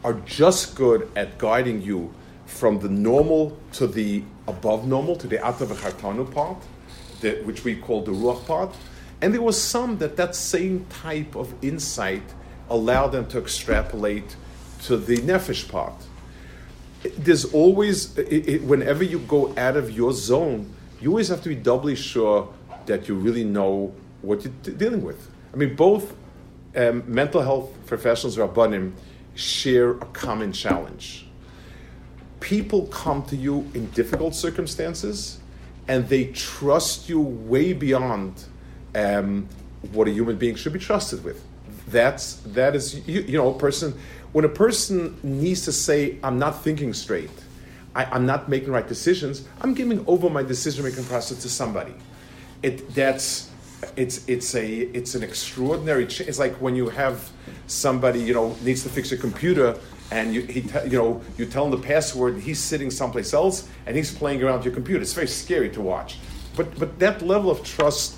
are 0.04 0.14
just 0.24 0.76
good 0.76 1.10
at 1.16 1.36
guiding 1.36 1.82
you 1.82 2.14
from 2.46 2.78
the 2.78 2.88
normal 2.88 3.58
to 3.72 3.86
the 3.86 4.22
above 4.48 4.86
normal, 4.86 5.16
to 5.16 5.26
the 5.26 5.38
Atav 5.38 5.68
Chartanu 5.68 6.30
part, 6.32 6.56
the, 7.20 7.42
which 7.42 7.64
we 7.64 7.76
call 7.76 8.02
the 8.02 8.12
Ruach 8.12 8.46
part. 8.46 8.74
And 9.20 9.34
there 9.34 9.42
was 9.42 9.60
some 9.60 9.98
that 9.98 10.16
that 10.16 10.34
same 10.34 10.86
type 10.86 11.34
of 11.34 11.52
insight 11.62 12.22
allowed 12.68 13.08
them 13.08 13.26
to 13.28 13.38
extrapolate 13.38 14.36
to 14.84 14.96
the 14.96 15.18
Nefesh 15.18 15.68
part. 15.68 15.94
There's 17.18 17.44
always, 17.52 18.16
it, 18.16 18.48
it, 18.48 18.62
whenever 18.62 19.04
you 19.04 19.18
go 19.20 19.54
out 19.56 19.76
of 19.76 19.90
your 19.90 20.12
zone, 20.12 20.74
you 21.00 21.10
always 21.10 21.28
have 21.28 21.42
to 21.42 21.48
be 21.48 21.54
doubly 21.54 21.96
sure 21.96 22.52
that 22.86 23.08
you 23.08 23.14
really 23.14 23.44
know 23.44 23.94
what 24.22 24.44
you're 24.44 24.52
t- 24.62 24.72
dealing 24.72 25.02
with. 25.02 25.30
I 25.52 25.56
mean, 25.56 25.74
both 25.74 26.14
um, 26.76 27.02
mental 27.06 27.42
health 27.42 27.70
professionals, 27.86 28.36
Rabbanim, 28.36 28.92
share 29.34 29.92
a 29.92 30.06
common 30.06 30.52
challenge. 30.52 31.26
People 32.40 32.86
come 32.86 33.22
to 33.24 33.36
you 33.36 33.70
in 33.74 33.86
difficult 33.90 34.34
circumstances 34.34 35.40
and 35.88 36.08
they 36.08 36.26
trust 36.26 37.08
you 37.08 37.20
way 37.20 37.72
beyond 37.72 38.44
um, 38.94 39.48
what 39.92 40.08
a 40.08 40.10
human 40.10 40.36
being 40.36 40.54
should 40.54 40.72
be 40.72 40.78
trusted 40.78 41.24
with. 41.24 41.42
That's 41.88 42.34
that 42.46 42.76
is 42.76 43.06
you, 43.08 43.22
you, 43.22 43.36
know 43.38 43.52
a 43.52 43.58
person 43.58 43.98
when 44.32 44.44
a 44.44 44.48
person 44.48 45.18
needs 45.22 45.64
to 45.64 45.72
say 45.72 46.18
I'm 46.22 46.38
not 46.38 46.62
thinking 46.62 46.94
straight, 46.94 47.30
I, 47.94 48.16
am 48.16 48.26
not 48.26 48.48
making 48.48 48.70
right 48.70 48.86
decisions. 48.86 49.46
I'm 49.60 49.74
giving 49.74 50.04
over 50.06 50.30
my 50.30 50.42
decision 50.42 50.84
making 50.84 51.04
process 51.04 51.42
to 51.42 51.48
somebody. 51.48 51.94
It 52.62 52.94
that's 52.94 53.50
it's 53.96 54.28
it's 54.28 54.54
a 54.54 54.66
it's 54.96 55.14
an 55.14 55.22
extraordinary. 55.22 56.06
Ch- 56.06 56.20
it's 56.20 56.38
like 56.38 56.54
when 56.60 56.76
you 56.76 56.88
have 56.88 57.30
somebody 57.66 58.20
you 58.20 58.34
know 58.34 58.56
needs 58.62 58.82
to 58.82 58.88
fix 58.88 59.12
a 59.12 59.16
computer 59.16 59.78
and 60.10 60.34
you 60.34 60.42
he 60.42 60.62
te- 60.62 60.84
you 60.84 60.98
know 60.98 61.22
you 61.38 61.46
tell 61.46 61.64
him 61.64 61.70
the 61.70 61.78
password 61.78 62.34
and 62.34 62.42
he's 62.42 62.60
sitting 62.60 62.90
someplace 62.90 63.32
else 63.32 63.68
and 63.86 63.96
he's 63.96 64.14
playing 64.14 64.42
around 64.42 64.58
with 64.58 64.66
your 64.66 64.74
computer. 64.74 65.00
It's 65.00 65.14
very 65.14 65.26
scary 65.26 65.70
to 65.70 65.80
watch. 65.80 66.18
But 66.56 66.78
but 66.78 66.98
that 66.98 67.22
level 67.22 67.50
of 67.50 67.64
trust 67.64 68.16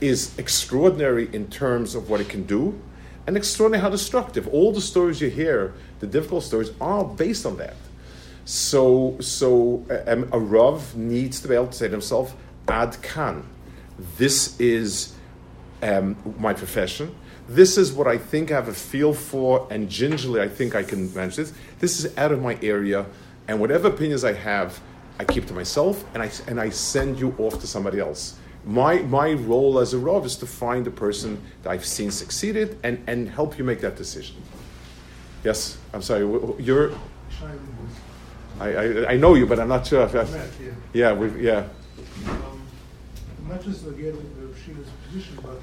is 0.00 0.38
extraordinary 0.38 1.28
in 1.34 1.48
terms 1.48 1.94
of 1.94 2.08
what 2.08 2.20
it 2.20 2.28
can 2.28 2.44
do, 2.44 2.80
and 3.26 3.36
extraordinary 3.36 3.82
how 3.82 3.90
destructive. 3.90 4.48
All 4.48 4.72
the 4.72 4.80
stories 4.80 5.20
you 5.20 5.28
hear, 5.28 5.74
the 5.98 6.06
difficult 6.06 6.44
stories, 6.44 6.70
are 6.80 7.04
based 7.04 7.44
on 7.44 7.58
that. 7.58 7.76
So 8.50 9.16
so 9.20 9.86
um, 10.08 10.28
a 10.32 10.38
rav 10.40 10.96
needs 10.96 11.40
to 11.42 11.46
be 11.46 11.54
able 11.54 11.68
to 11.68 11.72
say 11.72 11.86
to 11.86 11.92
himself, 11.92 12.34
"Ad 12.66 13.00
kan." 13.00 13.48
This 14.18 14.58
is 14.58 15.14
um, 15.84 16.16
my 16.36 16.52
profession. 16.52 17.14
This 17.48 17.78
is 17.78 17.92
what 17.92 18.08
I 18.08 18.18
think 18.18 18.50
I 18.50 18.54
have 18.54 18.66
a 18.66 18.74
feel 18.74 19.14
for, 19.14 19.68
and 19.70 19.88
gingerly 19.88 20.40
I 20.40 20.48
think 20.48 20.74
I 20.74 20.82
can 20.82 21.14
manage 21.14 21.36
this. 21.36 21.52
This 21.78 22.02
is 22.04 22.18
out 22.18 22.32
of 22.32 22.42
my 22.42 22.58
area, 22.60 23.06
and 23.46 23.60
whatever 23.60 23.86
opinions 23.86 24.24
I 24.24 24.32
have, 24.32 24.80
I 25.20 25.24
keep 25.24 25.46
to 25.46 25.54
myself, 25.54 26.04
and 26.12 26.20
I 26.20 26.28
and 26.48 26.60
I 26.60 26.70
send 26.70 27.20
you 27.20 27.36
off 27.38 27.60
to 27.60 27.68
somebody 27.68 28.00
else. 28.00 28.34
My 28.64 28.98
my 29.02 29.34
role 29.34 29.78
as 29.78 29.94
a 29.94 29.98
rav 29.98 30.26
is 30.26 30.34
to 30.38 30.46
find 30.46 30.84
the 30.84 30.90
person 30.90 31.40
that 31.62 31.70
I've 31.70 31.86
seen 31.86 32.10
succeeded 32.10 32.80
and 32.82 32.98
and 33.06 33.28
help 33.28 33.58
you 33.58 33.62
make 33.62 33.80
that 33.82 33.94
decision. 33.94 34.42
Yes, 35.44 35.78
I'm 35.94 36.02
sorry. 36.02 36.26
You're. 36.58 36.90
I, 38.60 38.68
I, 38.68 39.12
I 39.12 39.16
know 39.16 39.34
you, 39.34 39.46
but 39.46 39.58
I'm 39.58 39.68
not 39.68 39.86
sure 39.86 40.02
if. 40.02 40.14
I, 40.14 40.22
yeah, 40.22 40.72
yeah, 40.92 41.12
we've, 41.12 41.40
yeah. 41.40 41.66
Um, 42.28 42.62
not 43.48 43.62
just 43.62 43.86
again 43.86 44.12
the 44.12 44.46
Sheena's 44.60 44.88
position, 45.06 45.38
but 45.42 45.60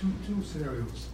two 0.00 0.12
two 0.26 0.42
scenarios. 0.42 1.08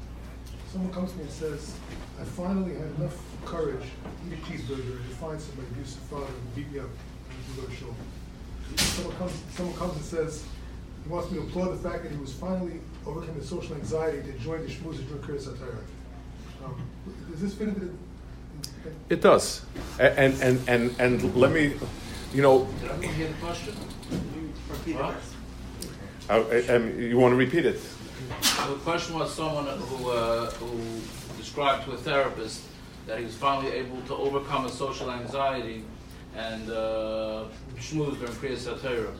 Someone 0.72 0.92
comes 0.92 1.12
to 1.12 1.18
me 1.18 1.24
and 1.24 1.32
says, 1.32 1.76
"I 2.18 2.24
finally 2.24 2.74
had 2.74 2.88
enough 2.98 3.16
courage 3.44 3.82
to 3.82 4.26
eat 4.26 4.38
a 4.38 4.42
cheeseburger 4.46 4.96
and 4.96 5.08
to 5.10 5.16
find 5.16 5.40
somebody 5.40 5.68
abusive 5.72 6.00
father 6.02 6.26
and 6.26 6.54
beat 6.54 6.72
me 6.72 6.78
up 6.78 6.88
and 6.88 7.54
to 7.56 7.60
go 7.60 7.66
to 7.68 7.74
show." 7.74 7.94
Someone 8.76 9.16
comes, 9.16 9.32
someone 9.50 9.76
comes 9.76 9.96
and 9.96 10.04
says, 10.04 10.44
he 11.02 11.08
wants 11.08 11.30
me 11.30 11.38
to 11.38 11.44
applaud 11.44 11.70
the 11.72 11.88
fact 11.88 12.04
that 12.04 12.12
he 12.12 12.18
was 12.18 12.32
finally 12.32 12.80
overcoming 13.06 13.40
the 13.40 13.46
social 13.46 13.74
anxiety 13.74 14.22
to 14.30 14.38
join 14.38 14.62
the 14.62 14.68
shmooze 14.68 14.98
and 14.98 15.08
drink 15.08 15.24
Kiris 15.24 15.48
um, 16.64 16.80
Does 17.30 17.40
this 17.40 17.54
fit 17.54 17.68
into 17.68 17.80
the 17.80 17.92
it 19.08 19.20
does, 19.20 19.64
and 19.98 20.34
and 20.42 20.68
and 20.68 21.00
and 21.00 21.34
let 21.36 21.52
me, 21.52 21.74
you 22.32 22.42
know. 22.42 22.66
Did 22.80 22.90
everyone 22.90 23.14
hear 23.14 23.28
the 23.28 23.34
question? 23.34 23.74
Uh, 26.28 26.44
um, 26.68 27.00
you 27.00 27.18
want 27.18 27.32
to 27.32 27.36
repeat 27.36 27.66
it? 27.66 27.80
The 28.40 28.74
question 28.84 29.18
was 29.18 29.34
someone 29.34 29.66
who 29.66 30.10
uh, 30.10 30.50
who 30.52 31.00
described 31.36 31.84
to 31.86 31.92
a 31.92 31.96
therapist 31.96 32.62
that 33.06 33.18
he 33.18 33.24
was 33.24 33.34
finally 33.34 33.72
able 33.72 34.00
to 34.02 34.14
overcome 34.14 34.64
his 34.64 34.74
social 34.74 35.10
anxiety 35.10 35.84
and 36.36 36.70
uh, 36.70 37.44
schmooze 37.78 38.18
during 38.18 38.34
Kriyas 38.34 38.72
HaTorah. 38.72 39.16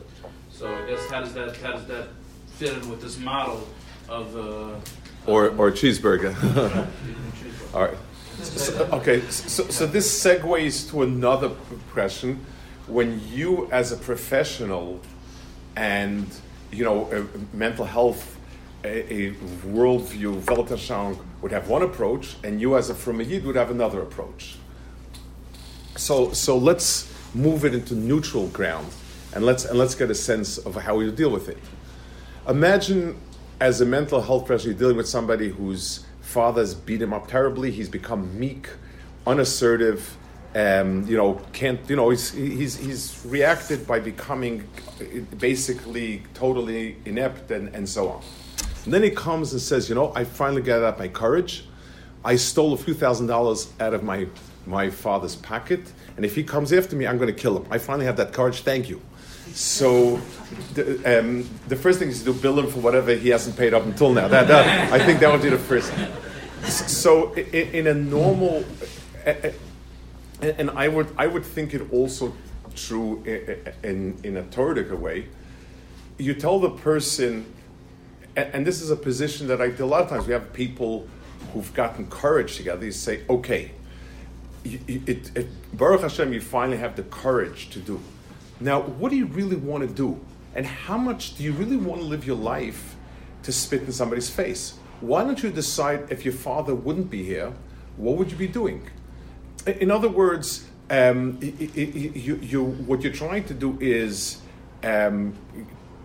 So 0.51 0.73
I 0.73 0.87
guess 0.87 1.09
how 1.09 1.19
does 1.19 1.33
that 1.33 1.57
how 1.57 1.73
does 1.73 1.85
that 1.87 2.07
fit 2.55 2.77
in 2.77 2.89
with 2.89 3.01
this 3.01 3.17
model 3.19 3.67
of 4.07 4.35
uh, 4.37 5.29
or 5.29 5.49
or 5.57 5.71
cheeseburger? 5.71 6.33
All 7.73 7.81
right. 7.81 7.97
So, 8.43 8.89
okay, 8.93 9.21
so, 9.29 9.67
so 9.69 9.85
this 9.85 10.23
segues 10.23 10.89
to 10.89 11.03
another 11.03 11.49
question. 11.91 12.43
When 12.87 13.21
you, 13.29 13.69
as 13.71 13.91
a 13.91 13.97
professional, 13.97 14.99
and 15.75 16.27
you 16.71 16.83
know, 16.83 17.27
mental 17.53 17.85
health, 17.85 18.37
a, 18.83 19.13
a 19.13 19.31
worldview, 19.67 20.41
Weltanschauung 20.41 21.19
would 21.41 21.51
have 21.51 21.69
one 21.69 21.83
approach, 21.83 22.35
and 22.43 22.59
you, 22.59 22.75
as 22.77 22.89
a 22.89 22.95
from 22.95 23.21
Yid, 23.21 23.45
would 23.45 23.55
have 23.55 23.69
another 23.69 24.01
approach. 24.01 24.55
So, 25.95 26.31
so 26.33 26.57
let's 26.57 27.13
move 27.35 27.63
it 27.63 27.75
into 27.75 27.93
neutral 27.93 28.47
ground, 28.47 28.87
and 29.35 29.45
let's 29.45 29.65
and 29.65 29.77
let's 29.77 29.93
get 29.93 30.09
a 30.09 30.15
sense 30.15 30.57
of 30.57 30.75
how 30.75 30.99
you 30.99 31.11
deal 31.11 31.29
with 31.29 31.47
it. 31.47 31.59
Imagine, 32.47 33.17
as 33.59 33.81
a 33.81 33.85
mental 33.85 34.19
health 34.19 34.47
professional, 34.47 34.73
you're 34.73 34.79
dealing 34.79 34.97
with 34.97 35.07
somebody 35.07 35.49
who's 35.49 36.05
father's 36.31 36.73
beat 36.73 37.01
him 37.01 37.13
up 37.13 37.27
terribly. 37.27 37.71
He's 37.71 37.89
become 37.89 38.39
meek, 38.39 38.69
unassertive. 39.27 40.17
Um, 40.53 41.07
you 41.07 41.17
know, 41.17 41.41
can't. 41.53 41.79
You 41.89 41.95
know, 41.95 42.09
he's 42.09 42.31
he's 42.31 42.75
he's 42.77 43.21
reacted 43.25 43.85
by 43.87 43.99
becoming 43.99 44.67
basically 45.37 46.23
totally 46.33 46.97
inept 47.05 47.51
and, 47.51 47.73
and 47.75 47.87
so 47.87 48.09
on. 48.09 48.21
And 48.85 48.93
then 48.93 49.03
he 49.03 49.11
comes 49.11 49.53
and 49.53 49.61
says, 49.61 49.89
you 49.89 49.95
know, 49.95 50.11
I 50.15 50.23
finally 50.23 50.61
got 50.61 50.83
up 50.83 50.99
my 50.99 51.07
courage. 51.07 51.65
I 52.25 52.35
stole 52.35 52.73
a 52.73 52.77
few 52.77 52.93
thousand 52.93 53.27
dollars 53.27 53.71
out 53.79 53.93
of 53.93 54.03
my 54.03 54.27
my 54.65 54.89
father's 54.89 55.35
pocket, 55.35 55.79
and 56.15 56.21
and 56.21 56.25
if 56.27 56.35
he 56.35 56.43
comes 56.43 56.71
after 56.71 56.95
me, 56.95 57.07
I'm 57.07 57.17
going 57.17 57.33
to 57.33 57.41
kill 57.41 57.57
him. 57.57 57.65
I 57.71 57.79
finally 57.79 58.05
have 58.05 58.17
that 58.17 58.31
courage. 58.31 58.61
Thank 58.61 58.87
you. 58.89 59.01
So, 59.53 60.21
the, 60.73 61.19
um, 61.19 61.49
the 61.67 61.75
first 61.75 61.99
thing 61.99 62.09
is 62.09 62.19
to 62.19 62.25
do 62.25 62.33
bill 62.33 62.59
him 62.59 62.67
for 62.67 62.79
whatever 62.79 63.13
he 63.13 63.29
hasn't 63.29 63.57
paid 63.57 63.73
up 63.73 63.85
until 63.85 64.13
now. 64.13 64.27
That, 64.27 64.47
that 64.47 64.91
I 64.91 65.03
think 65.05 65.19
that 65.19 65.31
would 65.31 65.41
be 65.41 65.49
the 65.49 65.57
first. 65.57 65.91
So, 66.69 67.33
in, 67.33 67.69
in 67.69 67.87
a 67.87 67.93
normal, 67.93 68.63
and 70.41 70.69
I 70.71 70.87
would 70.87 71.13
I 71.17 71.27
would 71.27 71.45
think 71.45 71.73
it 71.73 71.91
also 71.91 72.33
true 72.75 73.23
in 73.83 74.17
in 74.23 74.37
a 74.37 74.43
Torah 74.43 74.95
way. 74.95 75.27
You 76.17 76.33
tell 76.33 76.59
the 76.59 76.69
person, 76.69 77.45
and 78.35 78.65
this 78.65 78.81
is 78.81 78.91
a 78.91 78.95
position 78.95 79.47
that 79.47 79.61
I 79.61 79.69
do 79.69 79.83
a 79.83 79.87
lot 79.87 80.03
of 80.03 80.09
times 80.09 80.27
we 80.27 80.33
have 80.33 80.53
people 80.53 81.07
who've 81.53 81.73
gotten 81.73 82.07
courage 82.07 82.57
together. 82.57 82.85
You 82.85 82.91
say, 82.91 83.21
okay, 83.29 83.71
it, 84.63 85.35
it, 85.35 85.77
Baruch 85.77 86.01
Hashem, 86.01 86.31
you 86.33 86.41
finally 86.41 86.77
have 86.77 86.95
the 86.95 87.03
courage 87.03 87.69
to 87.71 87.79
do. 87.79 87.99
Now, 88.61 88.81
what 88.81 89.09
do 89.09 89.17
you 89.17 89.25
really 89.25 89.55
want 89.55 89.87
to 89.87 89.93
do? 89.93 90.23
And 90.53 90.65
how 90.65 90.97
much 90.97 91.35
do 91.35 91.43
you 91.43 91.51
really 91.51 91.77
want 91.77 92.01
to 92.01 92.07
live 92.07 92.25
your 92.25 92.35
life 92.35 92.95
to 93.43 93.51
spit 93.51 93.81
in 93.81 93.91
somebody's 93.91 94.29
face? 94.29 94.77
Why 94.99 95.23
don't 95.23 95.41
you 95.41 95.49
decide 95.49 96.11
if 96.11 96.23
your 96.23 96.33
father 96.33 96.75
wouldn't 96.75 97.09
be 97.09 97.23
here, 97.23 97.53
what 97.97 98.17
would 98.17 98.31
you 98.31 98.37
be 98.37 98.47
doing? 98.47 98.87
In 99.65 99.89
other 99.89 100.09
words, 100.09 100.67
um, 100.91 101.39
you, 101.41 102.35
you, 102.35 102.63
what 102.63 103.01
you're 103.01 103.13
trying 103.13 103.45
to 103.45 103.53
do 103.53 103.77
is 103.81 104.41
um, 104.83 105.33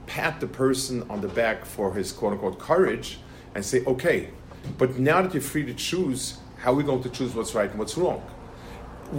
pat 0.06 0.40
the 0.40 0.46
person 0.46 1.04
on 1.10 1.20
the 1.20 1.28
back 1.28 1.66
for 1.66 1.92
his 1.92 2.10
quote 2.10 2.32
unquote 2.32 2.58
courage 2.58 3.18
and 3.54 3.64
say, 3.64 3.84
okay, 3.84 4.30
but 4.78 4.98
now 4.98 5.20
that 5.20 5.34
you're 5.34 5.42
free 5.42 5.64
to 5.66 5.74
choose, 5.74 6.38
how 6.58 6.72
are 6.72 6.76
we 6.76 6.84
going 6.84 7.02
to 7.02 7.10
choose 7.10 7.34
what's 7.34 7.54
right 7.54 7.68
and 7.68 7.78
what's 7.78 7.98
wrong? 7.98 8.24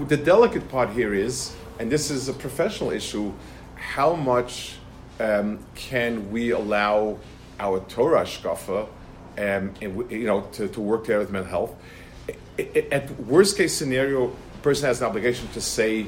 The 0.08 0.18
delicate 0.18 0.68
part 0.70 0.90
here 0.90 1.14
is 1.14 1.56
and 1.80 1.92
this 1.92 2.10
is 2.10 2.30
a 2.30 2.34
professional 2.34 2.92
issue, 2.92 3.34
how 3.76 4.16
much 4.16 4.76
um, 5.20 5.60
can 5.76 6.32
we 6.32 6.52
allow 6.52 7.18
our 7.60 7.80
Torah 7.82 8.24
shkafa, 8.24 8.88
um, 9.38 9.74
and, 9.82 10.12
you 10.12 10.26
know, 10.26 10.42
to, 10.54 10.68
to 10.68 10.82
work 10.82 11.06
there 11.06 11.20
with 11.20 11.32
mental 11.32 11.50
health? 11.50 11.76
At 12.92 13.10
worst 13.22 13.58
case 13.58 13.76
scenario, 13.76 14.28
a 14.30 14.58
person 14.62 14.88
has 14.88 15.02
an 15.02 15.08
obligation 15.08 15.48
to 15.50 15.62
say, 15.62 16.08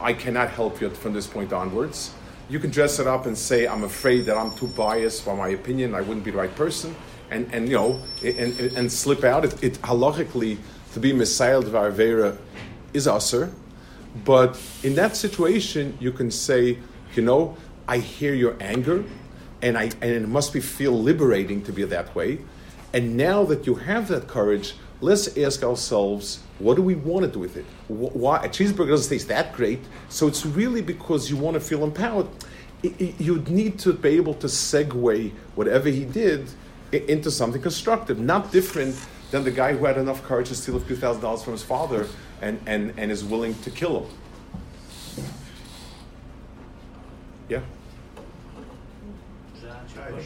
I 0.00 0.12
cannot 0.12 0.50
help 0.50 0.80
you 0.80 0.90
from 0.90 1.14
this 1.14 1.26
point 1.26 1.52
onwards. 1.52 2.12
You 2.48 2.58
can 2.58 2.70
dress 2.70 2.98
it 2.98 3.06
up 3.06 3.26
and 3.26 3.36
say, 3.36 3.66
I'm 3.66 3.82
afraid 3.82 4.26
that 4.26 4.36
I'm 4.36 4.54
too 4.54 4.68
biased 4.68 5.22
for 5.24 5.36
my 5.36 5.48
opinion, 5.48 5.94
I 5.94 6.02
wouldn't 6.02 6.24
be 6.24 6.30
the 6.30 6.36
right 6.36 6.54
person, 6.54 6.94
and, 7.30 7.52
and 7.52 7.68
you 7.68 7.74
know, 7.74 8.00
and, 8.22 8.60
and, 8.60 8.76
and 8.76 8.92
slip 8.92 9.24
out. 9.24 9.44
It, 9.44 9.64
it 9.64 9.74
halachically, 9.82 10.58
to 10.92 11.00
be 11.00 11.12
Messiah 11.12 11.60
Dvar 11.60 12.36
is 12.92 13.08
usher, 13.08 13.50
but 14.24 14.60
in 14.82 14.94
that 14.94 15.16
situation, 15.16 15.96
you 16.00 16.12
can 16.12 16.30
say, 16.30 16.78
you 17.14 17.22
know, 17.22 17.56
I 17.88 17.98
hear 17.98 18.34
your 18.34 18.56
anger, 18.60 19.04
and, 19.62 19.76
I, 19.76 19.84
and 20.00 20.10
it 20.10 20.28
must 20.28 20.52
be 20.52 20.60
feel 20.60 20.92
liberating 20.92 21.62
to 21.64 21.72
be 21.72 21.84
that 21.84 22.14
way. 22.14 22.38
And 22.92 23.16
now 23.16 23.44
that 23.44 23.66
you 23.66 23.74
have 23.74 24.08
that 24.08 24.28
courage, 24.28 24.74
let's 25.00 25.36
ask 25.36 25.62
ourselves, 25.62 26.40
what 26.58 26.76
do 26.76 26.82
we 26.82 26.94
want 26.94 27.26
to 27.26 27.30
do 27.30 27.38
with 27.38 27.56
it? 27.56 27.64
Why 27.88 28.38
a 28.44 28.48
cheeseburger 28.48 28.88
doesn't 28.88 29.10
taste 29.10 29.28
that 29.28 29.52
great? 29.52 29.80
So 30.08 30.26
it's 30.26 30.46
really 30.46 30.82
because 30.82 31.30
you 31.30 31.36
want 31.36 31.54
to 31.54 31.60
feel 31.60 31.84
empowered. 31.84 32.28
You'd 32.82 33.48
need 33.48 33.78
to 33.80 33.92
be 33.92 34.10
able 34.10 34.34
to 34.34 34.46
segue 34.46 35.32
whatever 35.54 35.88
he 35.88 36.04
did 36.04 36.48
into 36.92 37.30
something 37.30 37.60
constructive, 37.60 38.18
not 38.18 38.52
different 38.52 38.96
than 39.30 39.44
the 39.44 39.50
guy 39.50 39.74
who 39.74 39.84
had 39.84 39.98
enough 39.98 40.22
courage 40.22 40.48
to 40.48 40.54
steal 40.54 40.76
a 40.76 40.80
few 40.80 40.96
thousand 40.96 41.22
dollars 41.22 41.42
from 41.42 41.52
his 41.52 41.62
father 41.62 42.06
and, 42.40 42.60
and, 42.66 42.94
and 42.96 43.10
is 43.10 43.24
willing 43.24 43.54
to 43.62 43.70
kill 43.70 44.04
him. 44.04 44.10
Yeah? 47.48 47.60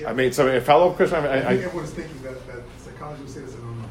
I 0.07 0.13
mean, 0.13 0.33
so 0.33 0.47
a 0.47 0.61
follow 0.61 0.91
up 0.91 0.97
question. 0.97 1.19
I, 1.19 1.27
I, 1.27 1.37
I 1.37 1.43
think 1.43 1.65
everyone's 1.65 1.91
thinking 1.91 2.23
that, 2.23 2.47
that 2.47 2.63
psychology 2.79 3.23
would 3.23 3.31
say 3.31 3.41
this, 3.41 3.55
I 3.55 3.59
don't 3.59 3.79
know. 3.79 3.89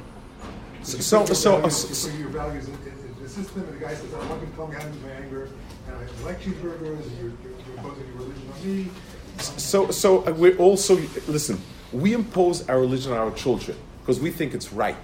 So, 0.84 0.97
so, 0.99 1.34
so, 1.34 1.55
values, 1.58 1.97
so 1.97 2.17
your 2.17 2.29
values 2.29 2.67
in, 2.67 2.73
in, 2.73 3.15
the 3.21 3.29
system, 3.29 3.63
and 3.63 3.73
the 3.75 3.86
guy 3.86 3.93
says, 3.93 4.13
I 4.13 4.25
want 4.27 4.41
to 4.41 4.47
come 4.58 4.71
handle 4.71 4.99
my 5.01 5.12
anger, 5.12 5.49
and 5.88 5.95
I 5.95 6.25
like 6.25 6.41
cheeseburgers, 6.41 7.03
and 7.03 7.17
you're, 7.17 7.32
you're, 7.43 7.60
you're 7.67 7.77
imposing 7.77 8.08
your 8.08 8.15
religion 8.15 8.51
on 8.53 8.65
me. 8.65 8.91
So, 9.39 9.91
so 9.91 10.25
uh, 10.25 10.32
we're 10.32 10.58
also, 10.58 10.95
listen, 11.27 11.62
we 11.91 12.13
impose 12.13 12.67
our 12.69 12.79
religion 12.79 13.12
on 13.12 13.17
our 13.17 13.32
children 13.32 13.77
because 14.01 14.19
we 14.19 14.32
think 14.32 14.53
it's 14.53 14.73
right 14.73 14.97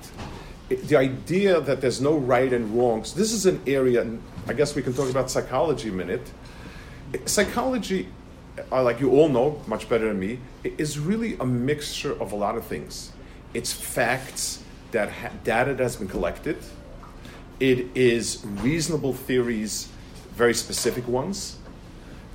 the 0.70 0.96
idea 0.96 1.62
that 1.62 1.82
there's 1.82 2.02
no 2.02 2.18
right 2.18 2.52
and 2.52 2.76
wrongs. 2.78 3.14
This 3.14 3.32
is 3.32 3.46
an 3.46 3.62
area, 3.68 4.02
and 4.02 4.22
I 4.48 4.54
guess 4.54 4.76
we 4.76 4.82
can 4.82 4.94
talk 4.94 5.10
about 5.10 5.30
psychology 5.30 5.90
a 5.90 5.92
minute. 5.92 6.32
Psychology, 7.26 8.08
uh, 8.72 8.84
like 8.84 9.00
you 9.00 9.12
all 9.12 9.30
know 9.30 9.62
much 9.68 9.88
better 9.88 10.08
than 10.08 10.20
me, 10.20 10.40
is 10.64 10.98
really 10.98 11.38
a 11.40 11.46
mixture 11.46 12.20
of 12.20 12.32
a 12.32 12.36
lot 12.36 12.58
of 12.58 12.66
things. 12.66 13.12
It's 13.54 13.72
facts 13.72 14.64
that 14.92 15.12
ha- 15.12 15.32
data 15.44 15.74
that 15.76 15.84
has 15.84 15.98
been 15.98 16.08
collected. 16.08 16.58
It 17.60 17.96
is 17.96 18.44
reasonable 18.46 19.14
theories, 19.14 19.90
very 20.34 20.54
specific 20.54 21.08
ones. 21.08 21.58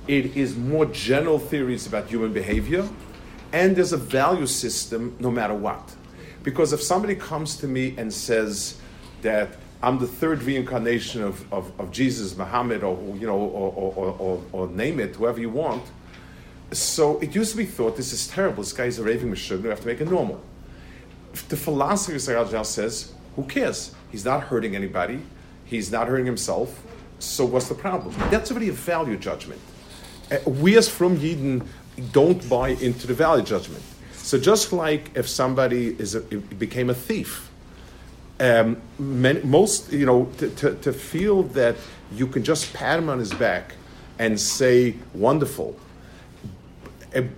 It 0.07 0.37
is 0.37 0.57
more 0.57 0.87
general 0.87 1.39
theories 1.39 1.87
about 1.87 2.07
human 2.07 2.33
behavior, 2.33 2.89
and 3.53 3.77
there's 3.77 3.93
a 3.93 3.99
value 3.99 4.47
system 4.47 5.17
no 5.19 5.31
matter 5.31 5.55
what. 5.55 5.95
Because 6.43 6.73
if 6.73 6.83
somebody 6.83 7.15
comes 7.15 7.57
to 7.57 7.67
me 7.67 7.95
and 7.99 8.13
says 8.13 8.81
that 9.23 9.51
I'm 9.83 9.99
the 9.99 10.07
third 10.07 10.43
reincarnation 10.43 11.23
of, 11.23 11.51
of, 11.53 11.73
of 11.81 11.91
Jesus, 11.91 12.37
Muhammad, 12.37 12.83
or 12.83 12.99
you 13.17 13.27
know, 13.27 13.37
or, 13.37 13.73
or, 13.73 14.17
or, 14.19 14.43
or, 14.53 14.69
name 14.69 15.01
it, 15.01 15.17
whoever 15.17 15.41
you 15.41 15.51
want. 15.51 15.83
So 16.73 17.19
it 17.21 17.35
used 17.35 17.53
to 17.53 17.57
be 17.57 17.67
thought 17.67 17.97
this 17.97 18.13
is 18.13 18.29
terrible. 18.29 18.63
This 18.63 18.73
guy 18.73 18.85
is 18.85 18.99
a 18.99 19.03
raving 19.03 19.31
machine. 19.31 19.63
We 19.63 19.69
have 19.71 19.81
to 19.81 19.87
make 19.87 20.01
it 20.01 20.09
normal. 20.09 20.41
The 21.49 21.57
philosophy 21.57 22.17
of 22.35 22.67
says, 22.67 23.13
who 23.37 23.45
cares? 23.45 23.95
He's 24.11 24.25
not 24.25 24.43
hurting 24.45 24.77
anybody. 24.77 25.23
He's 25.65 25.91
not 25.91 26.09
hurting 26.09 26.27
himself. 26.27 26.83
So 27.19 27.45
what's 27.45 27.69
the 27.69 27.75
problem? 27.75 28.15
That's 28.31 28.51
already 28.51 28.69
a 28.69 28.73
value 28.73 29.17
judgment. 29.17 29.61
Uh, 30.31 30.39
we 30.49 30.77
as 30.77 30.89
from 30.89 31.17
Yidden 31.17 31.67
don't 32.13 32.47
buy 32.49 32.71
into 32.71 33.07
the 33.07 33.15
value 33.15 33.45
judgment. 33.45 33.83
So 34.23 34.39
just 34.39 34.73
like 34.73 35.11
if 35.15 35.29
somebody 35.29 35.89
is 35.99 36.15
a, 36.15 36.21
became 36.21 36.91
a 36.91 36.95
thief, 36.95 37.51
um, 38.39 38.81
many, 38.99 39.41
most 39.43 39.93
you 39.93 40.07
know 40.07 40.27
to, 40.39 40.51
to, 40.51 40.75
to, 40.77 40.93
feel 40.93 41.43
that 41.43 41.77
you 42.13 42.27
can 42.27 42.43
just 42.43 42.73
pat 42.73 42.99
him 42.99 43.09
on 43.09 43.19
his 43.19 43.33
back 43.35 43.75
and 44.19 44.41
say 44.41 44.95
wonderful, 45.15 45.77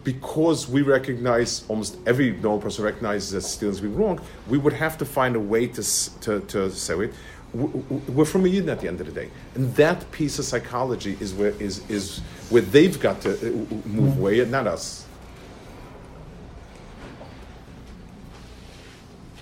because 0.04 0.68
we 0.68 0.82
recognize 0.82 1.64
almost 1.68 1.96
every 2.06 2.32
normal 2.32 2.60
person 2.60 2.84
recognizes 2.84 3.30
that 3.30 3.42
stealing 3.42 3.74
is 3.74 3.82
wrong, 3.82 4.20
we 4.48 4.58
would 4.58 4.72
have 4.72 4.98
to 4.98 5.04
find 5.04 5.34
a 5.34 5.40
way 5.40 5.66
to 5.66 5.82
to, 6.20 6.40
to 6.40 6.70
say 6.70 6.94
it. 6.94 7.14
We're 7.52 8.24
from 8.24 8.46
a 8.46 8.48
Yidden 8.48 8.68
at 8.68 8.80
the 8.80 8.88
end 8.88 9.00
of 9.00 9.06
the 9.06 9.12
day, 9.12 9.30
and 9.54 9.74
that 9.76 10.10
piece 10.10 10.38
of 10.38 10.44
psychology 10.44 11.16
is 11.20 11.34
where 11.34 11.50
is 11.60 11.88
is 11.90 12.20
where 12.50 12.62
they've 12.62 12.98
got 12.98 13.20
to 13.22 13.32
uh, 13.32 13.74
move 13.86 14.18
away, 14.18 14.40
and 14.40 14.50
not 14.50 14.66
us. 14.66 15.06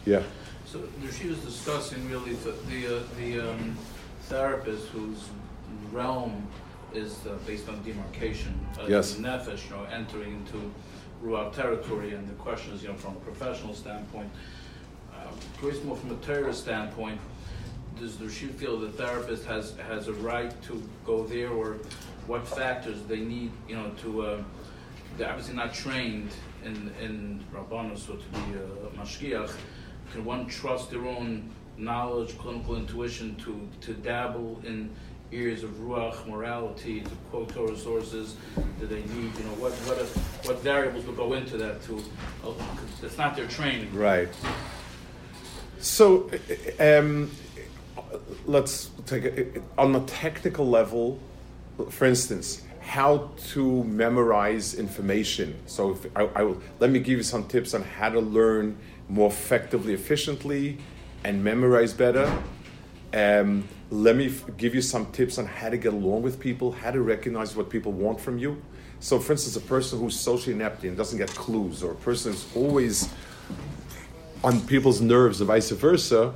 Yeah. 0.06 0.22
So 0.66 0.82
she 1.18 1.28
was 1.28 1.38
discussing 1.38 2.08
really 2.10 2.34
the 2.34 2.52
the, 2.68 2.98
uh, 2.98 3.02
the 3.18 3.50
um, 3.50 3.76
therapist 4.22 4.86
whose 4.88 5.28
realm 5.92 6.46
is 6.94 7.26
uh, 7.26 7.36
based 7.46 7.68
on 7.68 7.82
demarcation. 7.82 8.54
Uh, 8.78 8.86
yes. 8.88 9.14
Nefesh, 9.14 9.68
you 9.68 9.76
know, 9.76 9.84
entering 9.84 10.32
into 10.34 10.72
Ruach 11.24 11.54
territory, 11.54 12.14
and 12.14 12.28
the 12.28 12.34
question 12.34 12.72
is, 12.72 12.82
you 12.82 12.88
know, 12.88 12.94
from 12.94 13.16
a 13.16 13.20
professional 13.20 13.74
standpoint, 13.74 14.30
uh, 15.14 15.66
more 15.84 15.96
from 15.96 16.12
a 16.12 16.16
terrorist 16.16 16.62
standpoint, 16.62 17.20
does 17.98 18.16
does 18.16 18.34
she 18.34 18.46
feel 18.46 18.78
the 18.78 18.90
therapist 18.90 19.44
has 19.44 19.74
has 19.88 20.08
a 20.08 20.14
right 20.14 20.50
to 20.62 20.82
go 21.04 21.24
there, 21.24 21.50
or 21.50 21.78
what 22.26 22.46
factors 22.46 23.02
they 23.08 23.20
need, 23.20 23.50
you 23.68 23.76
know, 23.76 23.90
to 24.02 24.22
uh, 24.22 24.42
they're 25.18 25.28
obviously 25.28 25.54
not 25.54 25.74
trained 25.74 26.30
in 26.64 26.92
in 27.00 27.44
Rabbanus 27.52 28.08
or 28.08 28.16
to 28.16 28.28
be 28.28 28.58
a 28.58 29.00
mashgiach 29.00 29.52
can 30.12 30.24
one 30.24 30.46
trust 30.46 30.90
their 30.90 31.06
own 31.06 31.50
knowledge, 31.76 32.36
clinical 32.38 32.76
intuition 32.76 33.36
to, 33.36 33.68
to 33.80 33.94
dabble 33.94 34.60
in 34.64 34.90
areas 35.32 35.62
of 35.62 35.70
ruach 35.70 36.26
morality, 36.26 37.00
to 37.00 37.10
quote 37.30 37.48
Torah 37.54 37.76
sources? 37.76 38.36
Do 38.78 38.86
they 38.86 39.02
need, 39.02 39.36
you 39.38 39.44
know, 39.44 39.54
what 39.58 39.72
what 39.72 39.98
what 40.46 40.60
variables 40.62 41.06
will 41.06 41.14
go 41.14 41.34
into 41.34 41.56
that? 41.56 41.82
To 41.84 41.98
uh, 42.44 42.52
it's 43.02 43.16
not 43.16 43.36
their 43.36 43.46
training, 43.46 43.94
right? 43.94 44.28
So, 45.78 46.30
um, 46.78 47.30
let's 48.44 48.90
take 49.06 49.24
it 49.24 49.62
on 49.78 49.94
a 49.94 50.00
technical 50.00 50.68
level. 50.68 51.18
For 51.88 52.04
instance, 52.04 52.62
how 52.80 53.30
to 53.52 53.84
memorize 53.84 54.74
information. 54.74 55.54
So, 55.64 55.98
I, 56.14 56.28
I 56.34 56.42
will, 56.42 56.60
let 56.80 56.90
me 56.90 56.98
give 56.98 57.16
you 57.16 57.22
some 57.22 57.46
tips 57.46 57.72
on 57.72 57.82
how 57.82 58.10
to 58.10 58.20
learn 58.20 58.76
more 59.10 59.28
effectively, 59.28 59.92
efficiently, 59.92 60.78
and 61.24 61.42
memorize 61.42 61.92
better. 61.92 62.32
Um, 63.12 63.68
let 63.90 64.14
me 64.14 64.28
f- 64.28 64.44
give 64.56 64.74
you 64.74 64.82
some 64.82 65.10
tips 65.10 65.36
on 65.36 65.46
how 65.46 65.68
to 65.68 65.76
get 65.76 65.92
along 65.92 66.22
with 66.22 66.38
people, 66.38 66.70
how 66.70 66.92
to 66.92 67.02
recognize 67.02 67.56
what 67.56 67.68
people 67.68 67.90
want 67.90 68.20
from 68.20 68.38
you. 68.38 68.62
So, 69.00 69.18
for 69.18 69.32
instance, 69.32 69.56
a 69.56 69.66
person 69.66 69.98
who's 69.98 70.18
socially 70.18 70.54
inept 70.54 70.84
and 70.84 70.96
doesn't 70.96 71.18
get 71.18 71.28
clues, 71.30 71.82
or 71.82 71.92
a 71.92 71.96
person 71.96 72.32
who's 72.32 72.46
always 72.54 73.08
on 74.44 74.60
people's 74.66 75.00
nerves, 75.00 75.40
and 75.40 75.48
vice 75.48 75.70
versa. 75.70 76.32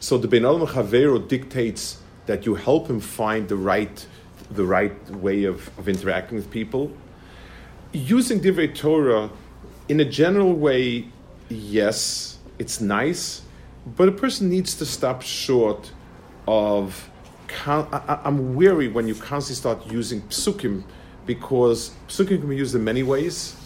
So, 0.00 0.16
the 0.16 0.26
Ben 0.26 0.42
Olam 0.42 0.66
Chavero 0.68 1.26
dictates 1.28 2.00
that 2.24 2.46
you 2.46 2.54
help 2.54 2.88
him 2.88 2.98
find 2.98 3.46
the 3.48 3.56
right, 3.56 4.06
the 4.50 4.64
right 4.64 5.10
way 5.10 5.44
of, 5.44 5.70
of 5.78 5.88
interacting 5.88 6.36
with 6.36 6.50
people. 6.50 6.90
Using 7.92 8.40
Divrei 8.40 8.74
Torah 8.74 9.30
in 9.88 10.00
a 10.00 10.04
general 10.04 10.54
way, 10.54 11.06
yes, 11.48 12.38
it's 12.58 12.80
nice, 12.80 13.42
but 13.96 14.08
a 14.08 14.12
person 14.12 14.48
needs 14.48 14.74
to 14.74 14.86
stop 14.86 15.22
short 15.22 15.92
of. 16.46 17.10
I, 17.64 18.20
am 18.24 18.56
weary 18.56 18.88
when 18.88 19.06
you 19.06 19.14
constantly 19.14 19.54
start 19.54 19.92
using 19.92 20.20
psukim 20.22 20.82
because 21.26 21.92
psukim 22.08 22.40
can 22.40 22.48
be 22.48 22.56
used 22.56 22.74
in 22.74 22.82
many 22.82 23.04
ways, 23.04 23.56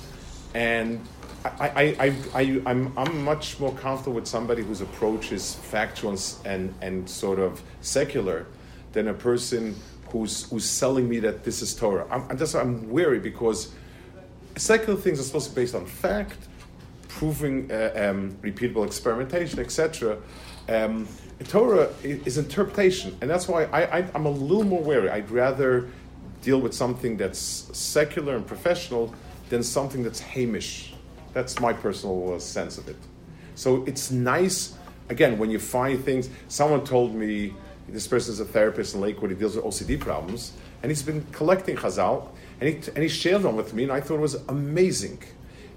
and 0.55 1.01
I, 1.45 1.69
I, 1.69 1.83
I, 1.83 2.17
I, 2.35 2.71
am 2.71 2.93
I'm 2.97 3.25
much 3.25 3.59
more 3.59 3.73
comfortable 3.75 4.17
with 4.17 4.27
somebody 4.27 4.63
whose 4.63 4.83
approach 4.83 5.33
is 5.33 5.55
factual 5.55 6.17
and, 6.45 6.75
and 6.83 7.09
sort 7.09 7.39
of 7.39 7.63
secular 7.81 8.47
than 8.93 9.09
a 9.09 9.15
person 9.15 9.75
who's, 10.11 10.49
who's 10.51 10.65
selling 10.65 11.09
me 11.09 11.19
that 11.21 11.45
this 11.45 11.63
is 11.63 11.75
Torah. 11.75 12.07
I'm, 12.11 12.37
that's 12.37 12.53
why 12.53 12.61
I'm 12.61 12.91
wary 12.91 13.21
because 13.21 13.73
secular 14.57 15.01
things 15.01 15.19
are 15.19 15.23
supposed 15.23 15.49
to 15.49 15.55
be 15.55 15.63
based 15.63 15.75
on 15.75 15.87
fact, 15.87 16.37
proving 17.19 17.71
uh, 17.71 17.93
um, 17.97 18.37
repeatable 18.43 18.87
experimentation, 18.87 19.59
etc. 19.59 20.19
Um, 20.69 21.09
Torah 21.49 21.89
is 22.03 22.39
interpretation, 22.39 23.17
and 23.21 23.31
that's 23.31 23.49
why 23.49 23.65
I, 23.65 24.05
I'm 24.15 24.27
a 24.27 24.31
little 24.31 24.65
more 24.65 24.83
wary. 24.83 25.11
I'd 25.11 25.31
rather 25.31 25.89
deal 26.43 26.61
with 26.61 26.75
something 26.75 27.17
that's 27.17 27.39
secular 27.77 28.37
and 28.37 28.47
professional 28.47 29.15
than 29.49 29.63
something 29.63 30.03
that's 30.03 30.21
Hamish. 30.21 30.95
That's 31.33 31.61
my 31.61 31.73
personal 31.73 32.35
uh, 32.35 32.39
sense 32.39 32.79
of 32.79 32.89
it. 32.89 32.97
So 33.55 33.85
it's 33.85 34.11
nice, 34.11 34.75
again, 35.09 35.39
when 35.39 35.51
you 35.51 35.59
find 35.59 36.03
things. 36.05 36.31
Someone 36.49 36.85
told 36.85 37.15
me 37.15 37.55
this 37.89 38.07
person 38.07 38.33
is 38.33 38.41
a 38.41 38.45
therapist 38.45 38.95
in 38.95 39.01
Lakewood, 39.01 39.31
he 39.31 39.37
deals 39.37 39.57
with 39.57 39.65
OCD 39.65 39.99
problems, 39.99 40.53
and 40.83 40.91
he's 40.91 41.03
been 41.03 41.27
collecting 41.33 41.77
Chazal, 41.77 42.29
and 42.61 42.69
he, 42.69 42.75
and 42.95 42.99
he 42.99 43.09
shared 43.09 43.43
them 43.43 43.57
with 43.57 43.75
me, 43.75 43.83
and 43.83 43.93
I 43.93 44.01
thought 44.01 44.17
it 44.17 44.21
was 44.21 44.37
amazing. 44.49 45.23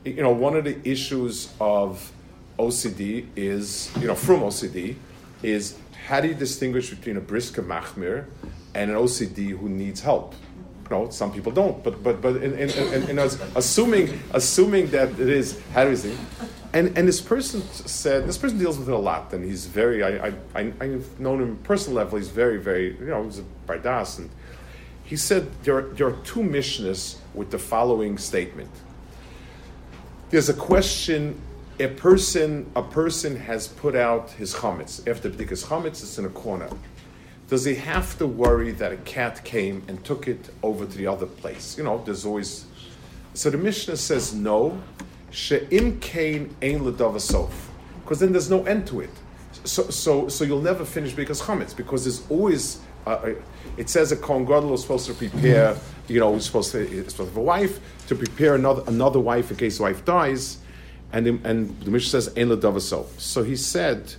You 0.06 0.22
know, 0.22 0.32
one 0.32 0.56
of 0.56 0.66
the 0.66 0.78
issues 0.88 1.54
of 1.62 2.12
OCD 2.60 3.28
is, 3.36 3.92
you 4.00 4.08
know, 4.08 4.16
from 4.16 4.42
OCD, 4.42 4.96
is 5.42 5.78
how 6.08 6.20
do 6.20 6.28
you 6.28 6.34
distinguish 6.34 6.90
between 6.90 7.18
a 7.18 7.22
brisker 7.22 7.62
machmir 7.62 8.26
and 8.76 8.92
an 8.92 8.98
OCD 8.98 9.58
who 9.58 9.70
needs 9.70 10.02
help? 10.02 10.36
No, 10.92 11.10
some 11.10 11.32
people 11.32 11.52
don't, 11.52 11.82
but 11.84 12.04
but 12.04 12.22
but 12.22 12.36
in, 12.36 12.54
in, 12.54 12.70
in, 12.70 13.10
in 13.12 13.20
assuming 13.56 14.20
assuming 14.34 14.88
that 14.92 15.10
it 15.12 15.30
is 15.30 15.60
how 15.74 15.84
is 15.84 16.04
he? 16.04 16.16
And 16.74 16.98
and 16.98 17.08
this 17.08 17.22
person 17.22 17.62
said 17.62 18.28
this 18.28 18.38
person 18.38 18.58
deals 18.58 18.78
with 18.78 18.90
it 18.90 18.94
a 18.94 18.98
lot, 18.98 19.34
and 19.34 19.44
he's 19.46 19.66
very 19.66 20.04
I 20.04 20.34
I 20.54 20.74
I've 20.82 21.20
known 21.20 21.42
him 21.42 21.58
personal 21.64 21.96
level. 21.96 22.18
He's 22.18 22.30
very 22.30 22.58
very 22.58 22.98
you 22.98 23.06
know 23.06 23.24
he's 23.24 23.40
a 23.40 23.46
bardas, 23.66 24.20
and 24.20 24.30
he 25.06 25.16
said 25.16 25.48
there 25.64 25.78
are, 25.78 25.82
there 25.84 26.08
are 26.08 26.18
two 26.24 26.42
mishnahs 26.42 27.16
with 27.34 27.50
the 27.52 27.60
following 27.60 28.18
statement. 28.18 28.70
There's 30.30 30.50
a 30.50 30.54
question 30.54 31.40
a 31.80 31.88
person 31.88 32.70
a 32.76 32.84
person 32.84 33.36
has 33.36 33.68
put 33.68 33.96
out 33.96 34.32
his 34.32 34.54
chametz. 34.54 35.08
After 35.08 35.30
b'dikas 35.30 35.66
chametz 35.66 36.04
it's 36.04 36.18
in 36.18 36.26
a 36.26 36.30
corner. 36.30 36.70
Does 37.50 37.66
he 37.66 37.76
have 37.76 38.18
to 38.20 38.28
worry 38.28 38.72
that 38.72 38.92
a 38.92 38.98
cat 38.98 39.44
came 39.44 39.84
and 39.88 40.04
took 40.04 40.28
it 40.28 40.50
over 40.62 40.86
to 40.86 40.98
the 40.98 41.08
other 41.08 41.26
place? 41.26 41.78
You 41.78 41.84
know 41.84 42.02
there's 42.06 42.26
always 42.26 42.66
so 43.34 43.50
the 43.50 43.58
mishnah 43.58 43.98
says 43.98 44.34
no. 44.34 44.82
She'im 45.32 46.00
kain 46.00 46.56
ein 46.62 46.82
ledavasof 46.82 47.52
because 48.04 48.20
then 48.20 48.32
there's 48.32 48.52
no 48.52 48.64
end 48.66 48.86
to 48.88 49.02
it. 49.02 49.10
So 49.64 49.84
so 49.90 50.28
so 50.28 50.44
you'll 50.44 50.62
never 50.62 50.86
finish 50.86 51.14
because 51.14 51.42
chametz 51.42 51.76
because 51.76 52.04
there's 52.04 52.24
always 52.30 52.82
uh, 53.08 53.34
it 53.78 53.90
says 53.90 54.12
a 54.12 54.16
kohen 54.16 54.46
gadol 54.46 54.74
is 54.74 54.82
supposed 54.82 55.08
to 55.08 55.14
prepare 55.14 55.76
you 56.08 56.20
know 56.20 56.34
he's 56.34 56.46
supposed 56.46 56.72
to, 56.72 56.86
he's 56.86 57.12
supposed 57.12 57.18
to 57.18 57.26
have 57.26 57.38
a 57.38 57.42
wife 57.42 57.80
to 58.14 58.20
prepare 58.20 58.56
another 58.56 58.84
another 58.88 59.20
wife 59.20 59.52
in 59.52 59.58
case 59.58 59.80
wife 59.80 60.06
dies 60.06 60.60
and 61.14 61.28
and 61.46 61.80
the 61.82 61.92
Mishnah 61.92 62.22
says 62.22 62.28
ein 62.36 62.50
ledavaso. 62.50 63.08
So 63.20 63.44
he 63.44 63.56
said, 63.56 64.16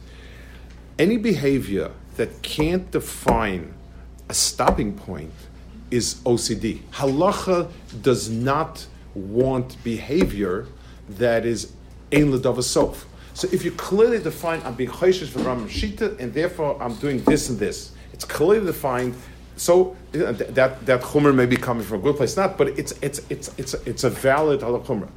any 0.99 1.17
behavior 1.17 1.91
that 2.17 2.41
can't 2.43 2.91
define 2.93 3.75
a 4.29 4.35
stopping 4.35 4.95
point 4.95 5.33
is 5.91 6.15
OCD. 6.25 6.81
Halacha 6.93 7.71
does 8.01 8.31
not 8.31 8.87
want 9.15 9.83
behavior 9.83 10.67
that 11.09 11.45
is 11.45 11.73
ein 12.13 12.31
ledavaso. 12.31 12.97
So 13.35 13.49
if 13.53 13.65
you 13.65 13.73
clearly 13.73 14.21
define, 14.21 14.63
I'm 14.65 14.75
being 14.75 14.91
chayshish 14.91 15.29
for 15.29 15.41
Ram 15.41 15.69
Shita, 15.69 16.21
and 16.21 16.33
therefore 16.33 16.81
I'm 16.81 16.95
doing 16.97 17.23
this 17.25 17.51
and 17.51 17.59
this. 17.59 17.91
It's 18.13 18.25
clearly 18.25 18.67
defined. 18.67 19.17
So 19.57 19.97
that 20.13 20.85
that 20.87 21.01
chumr 21.03 21.35
may 21.35 21.47
be 21.47 21.57
coming 21.57 21.85
from 21.85 22.01
a 22.01 22.03
good 22.03 22.17
place, 22.17 22.37
not, 22.37 22.59
but 22.59 22.69
it's 22.79 22.93
it's 23.03 23.21
it's 23.31 23.51
it's 23.57 23.75
it's 23.75 24.05
a 24.05 24.11
valid 24.11 24.61
halachumrah. 24.61 25.11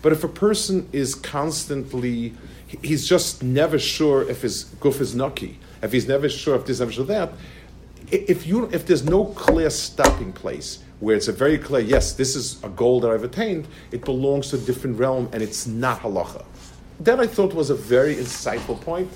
But 0.00 0.12
if 0.12 0.24
a 0.24 0.28
person 0.28 0.88
is 0.92 1.14
constantly, 1.14 2.34
he's 2.82 3.06
just 3.06 3.42
never 3.42 3.78
sure 3.78 4.28
if 4.28 4.42
his 4.42 4.64
guf 4.80 5.00
is 5.00 5.14
nucky, 5.14 5.60
if 5.82 5.92
he's 5.92 6.08
never 6.08 6.28
sure 6.28 6.56
if 6.56 6.66
this, 6.66 6.80
never 6.80 6.90
sure 6.90 7.04
that, 7.04 7.32
if 8.10 8.46
you 8.46 8.68
if 8.72 8.86
there's 8.86 9.04
no 9.04 9.26
clear 9.26 9.70
stopping 9.70 10.32
place 10.32 10.80
where 11.00 11.16
it's 11.16 11.28
a 11.28 11.32
very 11.32 11.58
clear 11.58 11.80
yes 11.80 12.12
this 12.12 12.36
is 12.36 12.62
a 12.62 12.68
goal 12.68 13.00
that 13.00 13.10
I've 13.10 13.24
attained, 13.24 13.68
it 13.90 14.04
belongs 14.04 14.50
to 14.50 14.56
a 14.56 14.60
different 14.60 14.98
realm 14.98 15.28
and 15.32 15.42
it's 15.42 15.66
not 15.66 16.00
halacha. 16.00 16.44
That 17.00 17.20
I 17.20 17.26
thought 17.26 17.54
was 17.54 17.70
a 17.70 17.74
very 17.74 18.16
insightful 18.16 18.80
point. 18.80 19.10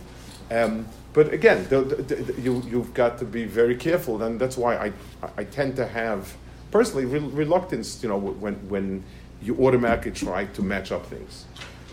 Um, 0.50 0.86
but 1.16 1.32
again, 1.32 1.66
the, 1.70 1.80
the, 1.80 2.14
the, 2.14 2.42
you, 2.42 2.62
you've 2.68 2.92
got 2.92 3.16
to 3.20 3.24
be 3.24 3.46
very 3.46 3.74
careful, 3.74 4.22
and 4.22 4.38
that's 4.38 4.58
why 4.58 4.76
I, 4.76 4.92
I 5.38 5.44
tend 5.44 5.74
to 5.76 5.86
have 5.86 6.36
personally 6.70 7.06
reluctance, 7.06 8.02
you 8.02 8.10
know, 8.10 8.18
when, 8.18 8.56
when 8.68 9.02
you 9.40 9.56
automatically 9.56 10.10
try 10.10 10.44
to 10.44 10.60
match 10.60 10.92
up 10.92 11.06
things. 11.06 11.46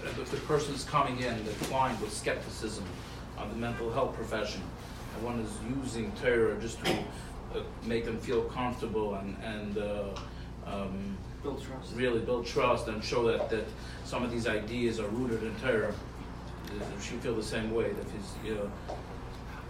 If 0.03 0.29
the 0.29 0.35
person 0.39 0.75
is 0.75 0.83
coming 0.83 1.17
in 1.19 1.33
inclined 1.37 2.01
with 2.01 2.11
skepticism 2.11 2.83
on 3.37 3.47
the 3.47 3.55
mental 3.55 3.93
health 3.93 4.13
profession, 4.13 4.61
and 5.15 5.23
one 5.23 5.39
is 5.39 5.51
using 5.81 6.11
terror 6.21 6.57
just 6.59 6.83
to 6.83 6.91
uh, 6.91 7.61
make 7.85 8.03
them 8.03 8.19
feel 8.19 8.41
comfortable 8.41 9.15
and, 9.15 9.37
and 9.41 9.77
uh, 9.77 10.19
um, 10.67 11.17
build 11.41 11.63
trust. 11.63 11.93
really 11.95 12.19
build 12.19 12.45
trust 12.45 12.89
and 12.89 13.01
show 13.01 13.23
that, 13.31 13.49
that 13.49 13.63
some 14.03 14.21
of 14.21 14.31
these 14.31 14.47
ideas 14.47 14.99
are 14.99 15.07
rooted 15.07 15.43
in 15.43 15.55
Torah, 15.61 15.93
she 17.01 17.15
feel 17.17 17.35
the 17.35 17.43
same 17.43 17.73
way 17.73 17.91
that 17.91 18.05
he's, 18.11 18.45
you 18.45 18.55
know. 18.55 18.71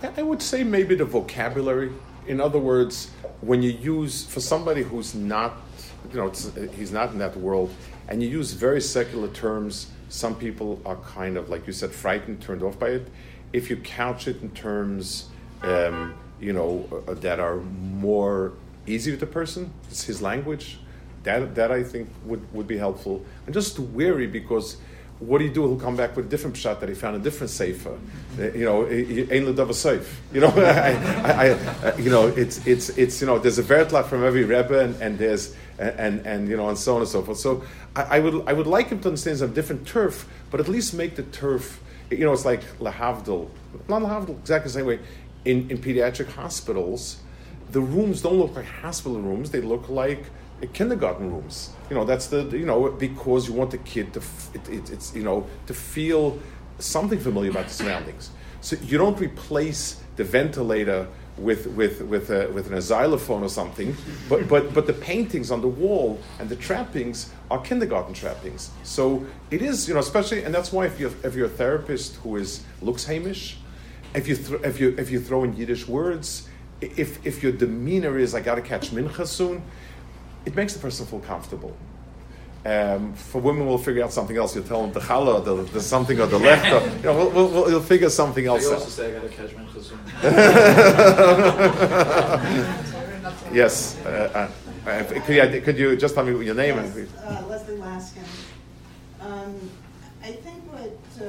I 0.03 0.21
would 0.21 0.41
say 0.41 0.63
maybe 0.63 0.95
the 0.95 1.05
vocabulary. 1.05 1.91
In 2.27 2.41
other 2.41 2.59
words, 2.59 3.11
when 3.41 3.61
you 3.61 3.71
use, 3.71 4.25
for 4.25 4.39
somebody 4.39 4.83
who's 4.83 5.15
not 5.15 5.57
you 6.11 6.17
know, 6.19 6.31
he's 6.75 6.91
not 6.91 7.11
in 7.11 7.19
that 7.19 7.35
world. 7.37 7.73
And 8.07 8.21
you 8.21 8.29
use 8.29 8.53
very 8.53 8.81
secular 8.81 9.29
terms. 9.29 9.87
Some 10.09 10.35
people 10.35 10.81
are 10.85 10.97
kind 10.97 11.37
of, 11.37 11.49
like 11.49 11.65
you 11.65 11.73
said, 11.73 11.91
frightened, 11.91 12.41
turned 12.41 12.63
off 12.63 12.77
by 12.77 12.89
it. 12.89 13.07
If 13.53 13.69
you 13.69 13.77
couch 13.77 14.27
it 14.27 14.41
in 14.41 14.51
terms, 14.51 15.29
um, 15.61 16.13
you 16.39 16.53
know, 16.53 16.87
uh, 17.07 17.13
that 17.15 17.39
are 17.39 17.57
more 17.57 18.53
easy 18.85 19.11
to 19.11 19.17
the 19.17 19.27
person, 19.27 19.71
it's 19.89 20.03
his 20.03 20.21
language, 20.21 20.79
that, 21.23 21.55
that 21.55 21.71
I 21.71 21.83
think 21.83 22.09
would, 22.25 22.51
would 22.53 22.67
be 22.67 22.77
helpful. 22.77 23.23
And 23.45 23.53
just 23.53 23.79
wary 23.79 24.27
because 24.27 24.77
what 25.27 25.39
do 25.39 25.45
you 25.45 25.53
do? 25.53 25.67
He'll 25.67 25.79
come 25.79 25.95
back 25.95 26.15
with 26.15 26.25
a 26.25 26.29
different 26.29 26.57
shot 26.57 26.79
that 26.79 26.89
he 26.89 26.95
found 26.95 27.15
a 27.15 27.19
different 27.19 27.49
sefer. 27.49 27.97
Uh, 28.37 28.51
you 28.51 28.65
know, 28.65 28.87
ain't 28.87 29.55
the 29.55 29.73
safe. 29.73 30.21
You 30.33 30.41
know, 30.41 30.47
I, 30.55 30.91
I, 31.23 31.89
I, 31.89 31.97
you 31.97 32.09
know, 32.09 32.27
it's 32.27 32.65
it's 32.65 32.89
it's 32.89 33.21
you 33.21 33.27
know, 33.27 33.39
there's 33.39 33.59
a 33.59 33.63
vertla 33.63 34.05
from 34.05 34.23
every 34.23 34.43
rebbe, 34.43 34.79
and, 34.79 34.95
and 35.01 35.17
there's 35.17 35.55
and, 35.77 36.25
and 36.25 36.47
you 36.47 36.57
know 36.57 36.69
and 36.69 36.77
so 36.77 36.95
on 36.95 37.01
and 37.01 37.09
so 37.09 37.21
forth. 37.21 37.37
So 37.37 37.63
I, 37.95 38.17
I 38.17 38.19
would 38.19 38.47
I 38.47 38.53
would 38.53 38.67
like 38.67 38.89
him 38.89 38.99
to 39.01 39.09
understand 39.09 39.37
some 39.37 39.53
different 39.53 39.87
turf, 39.87 40.27
but 40.51 40.59
at 40.59 40.67
least 40.67 40.93
make 40.93 41.15
the 41.15 41.23
turf. 41.23 41.81
You 42.09 42.25
know, 42.25 42.33
it's 42.33 42.45
like 42.45 42.63
lahavdil, 42.79 43.49
not 43.87 44.01
lahavdil 44.01 44.39
exactly 44.39 44.69
the 44.69 44.73
same 44.73 44.85
way. 44.85 44.99
In 45.45 45.69
in 45.69 45.77
pediatric 45.77 46.31
hospitals, 46.31 47.17
the 47.71 47.81
rooms 47.81 48.21
don't 48.21 48.37
look 48.37 48.55
like 48.55 48.65
hospital 48.65 49.19
rooms; 49.19 49.51
they 49.51 49.61
look 49.61 49.89
like 49.89 50.25
kindergarten 50.67 51.31
rooms. 51.31 51.71
You 51.89 51.95
know, 51.95 52.05
that's 52.05 52.27
the 52.27 52.43
you 52.45 52.65
know 52.65 52.89
because 52.89 53.47
you 53.47 53.53
want 53.53 53.71
the 53.71 53.77
kid 53.79 54.13
to 54.13 54.21
it, 54.53 54.69
it, 54.69 54.89
it's 54.91 55.15
you 55.15 55.23
know 55.23 55.47
to 55.67 55.73
feel 55.73 56.39
something 56.79 57.19
familiar 57.19 57.51
about 57.51 57.67
the 57.67 57.73
surroundings. 57.73 58.31
So 58.61 58.77
you 58.77 58.97
don't 58.97 59.19
replace 59.19 60.01
the 60.15 60.23
ventilator 60.23 61.07
with 61.37 61.67
with 61.67 62.01
with 62.01 62.29
a, 62.29 62.47
with 62.49 62.71
an 62.71 62.79
xylophone 62.79 63.43
or 63.43 63.49
something, 63.49 63.95
but 64.29 64.47
but 64.47 64.73
but 64.73 64.87
the 64.87 64.93
paintings 64.93 65.51
on 65.51 65.61
the 65.61 65.67
wall 65.67 66.19
and 66.39 66.47
the 66.47 66.55
trappings 66.55 67.31
are 67.49 67.59
kindergarten 67.59 68.13
trappings. 68.13 68.71
So 68.83 69.25
it 69.49 69.61
is 69.61 69.87
you 69.87 69.93
know 69.93 69.99
especially 69.99 70.43
and 70.43 70.53
that's 70.53 70.71
why 70.71 70.85
if 70.85 70.99
you 70.99 71.13
if 71.23 71.35
you're 71.35 71.47
a 71.47 71.57
therapist 71.57 72.15
who 72.17 72.35
is 72.37 72.63
looks 72.81 73.05
Hamish, 73.05 73.57
if 74.13 74.27
you 74.27 74.35
th- 74.35 74.61
if 74.61 74.79
you 74.79 74.95
if 74.97 75.09
you 75.09 75.19
throw 75.19 75.43
in 75.43 75.55
Yiddish 75.55 75.87
words, 75.87 76.47
if 76.81 77.25
if 77.25 77.41
your 77.41 77.51
demeanor 77.51 78.19
is 78.19 78.35
I 78.35 78.41
got 78.41 78.55
to 78.55 78.61
catch 78.61 78.91
mincha 78.91 79.25
soon, 79.25 79.63
it 80.45 80.55
makes 80.55 80.73
the 80.73 80.79
person 80.79 81.05
feel 81.05 81.19
comfortable. 81.19 81.75
Um, 82.65 83.13
for 83.13 83.41
women, 83.41 83.67
we'll 83.67 83.77
figure 83.77 84.03
out 84.03 84.13
something 84.13 84.37
else. 84.37 84.55
You'll 84.55 84.63
tell 84.63 84.83
them 84.83 84.93
the 84.93 85.01
challah, 85.01 85.43
the, 85.43 85.63
the 85.73 85.81
something 85.81 86.17
or 86.19 86.27
the 86.27 86.39
left. 86.39 86.71
Or, 86.71 86.79
you 86.95 87.03
know, 87.03 87.13
we'll, 87.17 87.29
we'll, 87.29 87.47
we'll, 87.49 87.69
you'll 87.69 87.81
figure 87.81 88.09
something 88.09 88.45
else 88.45 88.65
I 88.65 88.69
out. 88.69 88.73
also 88.79 88.89
say 88.89 89.11
I 89.11 89.19
gotta 89.19 89.29
catch 89.29 89.49
mincha 89.49 89.83
soon. 89.83 89.99
yes. 93.53 93.97
Uh, 94.05 94.49
uh, 94.85 94.89
uh, 94.89 95.03
could, 95.25 95.53
you, 95.53 95.61
could 95.61 95.77
you 95.77 95.95
just 95.97 96.15
tell 96.15 96.23
me 96.23 96.45
your 96.45 96.55
name? 96.55 96.75
Yes, 96.77 96.95
And, 96.95 97.09
uh, 97.25 97.47
Leslie 97.47 97.75
Laskin. 97.77 98.23
Um, 99.19 99.69
I 100.23 100.31
think 100.31 100.63
what 100.71 100.97
uh, 101.17 101.25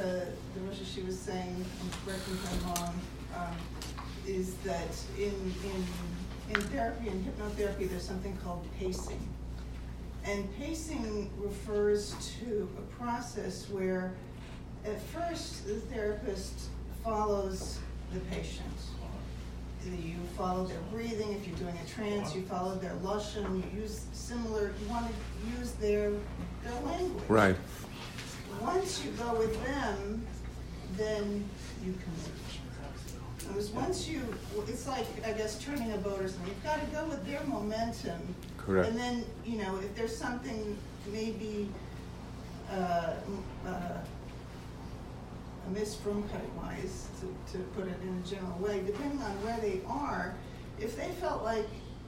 the 0.54 0.60
Rosh 0.68 0.78
Yeshiva 0.78 1.06
was 1.06 1.18
saying, 1.18 1.64
and 1.80 1.92
correct 2.06 2.28
me 2.28 2.34
if 2.34 2.52
I'm 2.52 2.84
wrong, 2.84 2.94
um, 3.36 3.56
is 4.26 4.54
that 4.64 4.96
in, 5.18 5.24
in, 5.24 5.84
in 6.55 6.61
therapy, 6.68 7.09
and 7.09 7.26
hypnotherapy, 7.26 7.88
there's 7.88 8.07
something 8.07 8.36
called 8.44 8.66
pacing. 8.78 9.28
And 10.24 10.48
pacing 10.57 11.30
refers 11.38 12.14
to 12.40 12.68
a 12.78 13.02
process 13.02 13.68
where 13.68 14.12
at 14.84 15.00
first 15.00 15.66
the 15.66 15.74
therapist 15.74 16.68
follows 17.02 17.78
the 18.12 18.20
patient. 18.20 18.66
You 19.84 20.16
follow 20.38 20.64
their 20.64 20.80
breathing, 20.90 21.32
if 21.32 21.46
you're 21.46 21.57
doing 21.57 21.76
a 21.84 21.88
trance, 21.90 22.34
you 22.34 22.40
follow 22.42 22.74
their 22.76 22.94
lashon, 23.02 23.62
you 23.74 23.82
use 23.82 24.07
similar, 24.12 24.72
you 24.80 24.88
want 24.88 25.07
to 25.09 25.59
use 25.59 25.72
their, 25.72 26.11
their 26.62 26.80
language. 26.86 27.22
right. 27.28 27.57
Once 28.62 29.05
you 29.05 29.11
go 29.12 29.34
with 29.34 29.62
them, 29.64 30.26
then 30.96 31.44
you 31.84 31.92
can. 31.92 32.34
Because 33.47 33.70
once 33.70 34.09
you, 34.09 34.22
it's 34.66 34.86
like, 34.88 35.07
I 35.26 35.32
guess, 35.32 35.62
turning 35.62 35.92
a 35.92 35.99
boat 35.99 36.20
or 36.20 36.28
something. 36.28 36.49
You've 36.49 36.64
got 36.64 36.80
to 36.80 36.86
go 36.86 37.05
with 37.07 37.26
their 37.26 37.42
momentum. 37.45 38.34
Correct. 38.59 38.88
And 38.88 38.99
then, 38.99 39.24
you 39.45 39.59
know, 39.59 39.76
if 39.76 39.95
there's 39.95 40.16
something 40.16 40.76
maybe 41.12 41.68
uh, 42.70 43.14
uh, 43.66 43.99
amiss 45.68 45.95
from 45.95 46.24
wise, 46.57 47.09
to, 47.20 47.53
to 47.53 47.64
put 47.76 47.86
it 47.86 47.97
in 48.03 48.22
a 48.24 48.28
general 48.28 48.59
way, 48.59 48.82
depending 48.84 49.20
on 49.20 49.32
where 49.45 49.59
they 49.61 49.80
are, 49.86 50.34
if 50.80 50.97
they 50.97 51.11
felt 51.20 51.45
like 51.45 51.66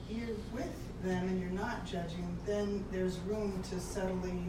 you're 0.09 0.35
with 0.53 0.73
them 1.03 1.27
and 1.27 1.39
you're 1.39 1.49
not 1.51 1.85
judging, 1.85 2.37
then 2.45 2.83
there's 2.91 3.17
room 3.19 3.61
to 3.69 3.79
subtly 3.79 4.41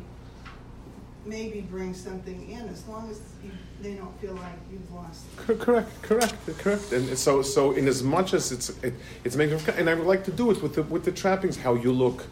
maybe 1.29 1.61
bring 1.61 1.95
something 1.95 2.51
in, 2.51 2.69
as 2.69 2.87
long 2.89 3.11
as 3.11 3.21
you, 3.45 3.51
they 3.83 3.95
don't 3.95 4.19
feel 4.21 4.35
like 4.35 4.59
you've 4.73 4.93
lost. 4.93 5.25
Co- 5.37 5.55
Correct, 5.57 6.03
correct, 6.03 6.35
correct. 6.59 6.93
And 6.93 7.17
so, 7.19 7.43
so 7.43 7.73
in 7.73 7.87
as 7.87 8.03
much 8.03 8.35
as 8.35 8.51
it's 8.51 8.71
it, 8.83 8.95
it's 9.25 9.37
making, 9.37 9.61
and 9.77 9.89
I 9.89 9.95
would 9.95 10.07
like 10.07 10.25
to 10.25 10.33
do 10.33 10.51
it 10.51 10.63
with 10.63 10.75
the 10.75 10.83
with 10.85 11.05
the 11.05 11.13
trappings, 11.13 11.57
how 11.57 11.75
you 11.75 11.93
look, 11.93 12.27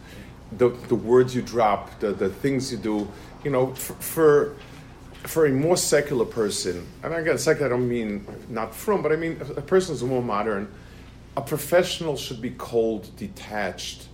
the 0.59 0.71
the 0.89 0.95
words 0.95 1.35
you 1.35 1.43
drop, 1.43 2.01
the 2.01 2.13
the 2.13 2.29
things 2.29 2.73
you 2.73 2.79
do. 2.79 3.09
You 3.45 3.51
know, 3.51 3.75
for 3.75 4.55
for, 5.23 5.47
a 5.47 5.51
more 5.51 5.77
secular 5.77 6.25
person, 6.25 6.85
and 7.03 7.15
again, 7.15 7.39
secular, 7.39 7.67
I 7.67 7.71
don't 7.71 7.89
mean 7.89 8.27
not 8.49 8.75
from, 8.75 9.03
but 9.03 9.13
I 9.13 9.17
mean 9.17 9.41
a, 9.41 9.61
a 9.61 9.63
person 9.63 9.95
who's 9.95 10.03
more 10.03 10.23
modern. 10.23 10.69
A 11.37 11.43
professional 11.43 12.17
should 12.17 12.41
be 12.41 12.51
cold, 12.57 13.15
detached, 13.17 14.09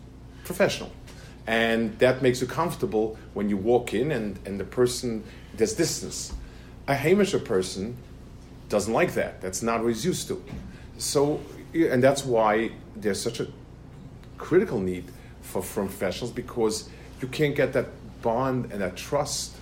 professional. 0.44 0.90
And 1.46 1.98
that 1.98 2.22
makes 2.22 2.40
you 2.40 2.46
comfortable 2.46 3.18
when 3.34 3.48
you 3.48 3.56
walk 3.56 3.94
in 3.94 4.12
and, 4.12 4.38
and 4.46 4.60
the 4.60 4.64
person, 4.64 5.24
there's 5.54 5.74
distance. 5.74 6.32
A 6.86 6.94
Hamisher 6.94 7.44
person 7.44 7.96
doesn't 8.68 8.92
like 8.92 9.14
that. 9.14 9.40
That's 9.40 9.62
not 9.62 9.80
what 9.80 9.88
he's 9.88 10.04
used 10.04 10.28
to. 10.28 10.42
So, 10.98 11.40
and 11.74 12.02
that's 12.02 12.24
why 12.24 12.70
there's 12.94 13.20
such 13.20 13.40
a 13.40 13.48
critical 14.38 14.78
need 14.78 15.04
for 15.40 15.62
from 15.62 15.88
professionals 15.88 16.32
because 16.32 16.88
you 17.20 17.28
can't 17.28 17.54
get 17.54 17.72
that 17.72 17.86
bond 18.22 18.70
and 18.72 18.80
that 18.80 18.96
trust 18.96 19.56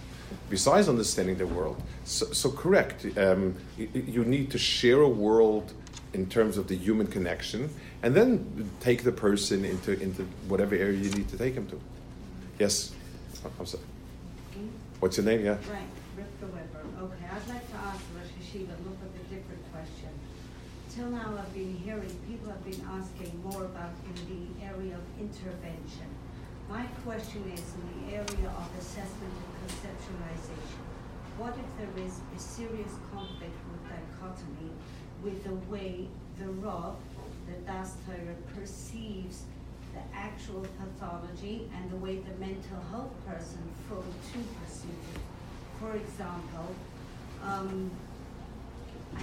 besides 0.48 0.88
understanding 0.88 1.36
the 1.38 1.46
world. 1.46 1.80
So, 2.04 2.26
so 2.32 2.50
correct. 2.50 3.04
Um, 3.16 3.56
y- 3.78 3.88
y- 3.94 4.02
you 4.06 4.24
need 4.24 4.50
to 4.50 4.58
share 4.58 5.00
a 5.00 5.08
world 5.08 5.72
in 6.12 6.26
terms 6.28 6.58
of 6.58 6.66
the 6.66 6.76
human 6.76 7.06
connection, 7.06 7.70
and 8.02 8.14
then 8.14 8.70
take 8.80 9.04
the 9.04 9.12
person 9.12 9.64
into 9.64 9.92
into 10.00 10.22
whatever 10.48 10.74
area 10.74 10.98
you 10.98 11.10
need 11.10 11.28
to 11.28 11.38
take 11.38 11.54
him 11.54 11.66
to. 11.68 11.80
Yes, 12.58 12.92
oh, 13.44 13.50
I'm 13.58 13.66
sorry. 13.66 13.84
What's 15.00 15.16
your 15.16 15.24
name? 15.26 15.44
Yeah. 15.44 15.56
Right, 15.70 15.88
Rivka 16.18 16.52
Weber. 16.52 16.84
Okay, 17.00 17.24
I'd 17.24 17.48
like 17.48 17.66
to 17.70 17.76
ask 17.88 18.04
Rosh 18.12 18.32
Yeshiva 18.36 18.74
a 18.76 18.82
little 18.84 19.08
bit 19.16 19.24
different 19.30 19.64
question. 19.72 20.12
Till 20.94 21.08
now, 21.08 21.38
I've 21.38 21.54
been 21.54 21.74
hearing, 21.86 22.10
people 22.28 22.50
have 22.50 22.64
been 22.64 22.84
asking 22.90 23.32
more 23.42 23.64
about 23.64 23.94
in 24.04 24.16
the 24.28 24.66
area 24.66 24.98
of 24.98 25.04
intervention. 25.16 26.10
My 26.68 26.84
question 27.06 27.40
is 27.54 27.64
in 27.78 27.84
the 27.94 28.16
area 28.16 28.50
of 28.52 28.68
assessment 28.78 29.32
and 29.32 29.50
conceptualization. 29.64 30.84
What 31.38 31.56
if 31.56 31.70
there 31.78 32.04
is 32.04 32.20
a 32.36 32.38
serious 32.38 32.92
conflict 33.14 33.56
with 33.72 33.88
dichotomy 33.88 34.70
with 35.22 35.44
the 35.44 35.54
way 35.72 36.08
the 36.38 36.46
Rav, 36.46 36.96
the 37.46 37.58
Das 37.66 37.94
Torah, 38.06 38.36
perceives 38.54 39.44
the 39.94 40.00
actual 40.16 40.66
pathology 40.78 41.68
and 41.76 41.90
the 41.90 41.96
way 41.96 42.16
the 42.16 42.38
mental 42.38 42.80
health 42.90 43.12
person 43.26 43.62
from 43.88 44.02
to 44.02 44.38
perceive 44.60 44.90
it. 45.14 45.20
For 45.78 45.96
example, 45.96 46.74
um, 47.42 47.90
I 49.16 49.20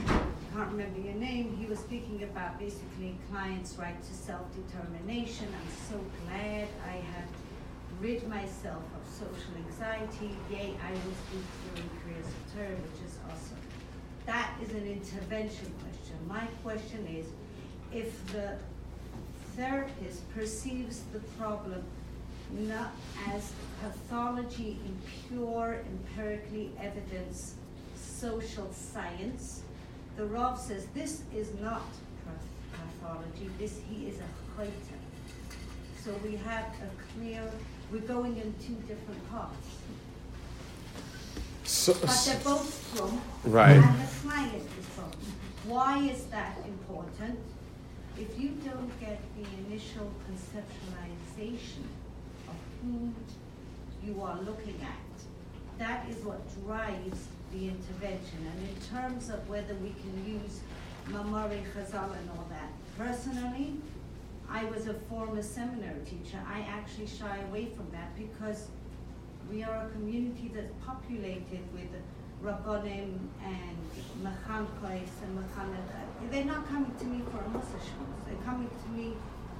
can't 0.53 0.71
remember 0.71 0.99
your 0.99 1.13
name, 1.15 1.55
he 1.57 1.65
was 1.65 1.79
speaking 1.79 2.23
about 2.23 2.59
basically 2.59 3.15
clients' 3.31 3.77
right 3.77 4.01
to 4.01 4.13
self-determination. 4.13 5.47
I'm 5.47 5.89
so 5.89 6.03
glad 6.25 6.67
I 6.85 6.97
have 6.97 7.29
rid 8.01 8.27
myself 8.27 8.83
of 8.95 9.09
social 9.11 9.53
anxiety. 9.65 10.35
Yay, 10.51 10.75
I 10.85 10.91
will 10.91 11.17
speak 11.25 11.45
during 11.73 11.89
careers 12.03 12.27
of 12.27 12.53
terror, 12.53 12.75
which 12.75 13.01
is 13.07 13.17
awesome. 13.25 13.57
That 14.25 14.51
is 14.61 14.71
an 14.71 14.85
intervention. 14.85 15.73
My 16.27 16.45
question 16.63 17.07
is, 17.07 17.25
if 17.93 18.25
the 18.33 18.57
therapist 19.55 20.29
perceives 20.33 21.01
the 21.13 21.19
problem 21.39 21.83
not 22.51 22.91
as 23.33 23.51
pathology 23.81 24.79
in 24.85 24.97
pure, 25.27 25.83
empirically 25.89 26.71
evidence 26.81 27.55
social 27.95 28.71
science, 28.73 29.61
the 30.17 30.25
Rav 30.25 30.59
says 30.59 30.87
this 30.93 31.21
is 31.33 31.49
not 31.61 31.81
pathology, 32.73 33.49
this 33.57 33.79
he 33.89 34.07
is 34.07 34.17
a 34.17 34.59
chayta. 34.61 34.71
So 36.03 36.11
we 36.23 36.35
have 36.37 36.65
a 36.65 37.19
clear, 37.19 37.41
we're 37.91 37.99
going 37.99 38.37
in 38.37 38.53
two 38.65 38.75
different 38.87 39.29
paths. 39.29 39.53
So, 41.63 41.93
But 41.93 42.23
they're 42.25 42.39
both 42.43 42.73
from, 42.95 43.21
Right. 43.43 43.75
and 43.77 43.99
the 43.99 44.07
client 44.21 44.63
is. 44.79 44.86
Why 45.67 45.97
is 45.99 46.23
that 46.27 46.57
important? 46.65 47.37
If 48.17 48.39
you 48.39 48.51
don't 48.63 48.89
get 49.01 49.19
the 49.35 49.43
initial 49.67 50.09
conceptualization 50.25 51.83
of 52.47 52.55
who 52.81 53.11
you 54.01 54.21
are 54.21 54.39
looking 54.43 54.79
at, 54.81 55.77
that 55.77 56.07
is 56.09 56.23
what 56.23 56.39
drives 56.65 57.27
the 57.51 57.67
intervention. 57.67 58.47
And 58.49 58.69
in 58.69 58.75
terms 58.89 59.29
of 59.29 59.47
whether 59.49 59.73
we 59.75 59.89
can 59.89 60.25
use 60.25 60.61
Mamari 61.09 61.61
Chazal 61.73 62.15
and 62.17 62.29
all 62.37 62.47
that, 62.49 62.71
personally, 62.97 63.73
I 64.49 64.63
was 64.65 64.87
a 64.87 64.93
former 64.93 65.41
seminary 65.41 65.99
teacher. 66.05 66.39
I 66.47 66.61
actually 66.61 67.07
shy 67.07 67.39
away 67.49 67.65
from 67.75 67.91
that 67.91 68.15
because 68.15 68.69
we 69.51 69.63
are 69.63 69.85
a 69.85 69.89
community 69.89 70.49
that's 70.55 70.71
populated 70.85 71.61
with 71.73 71.89
Rabbonim 72.41 73.19
and 73.43 73.86
Mechankois 74.57 75.09
and. 75.23 76.31
They're 76.31 76.45
not 76.45 76.67
coming 76.67 76.91
to 76.99 77.05
me 77.05 77.21
for 77.31 77.37
a 77.37 77.49
Musar 77.49 77.79
They're 78.25 78.35
coming 78.45 78.69
to 78.69 78.89
me 78.91 79.13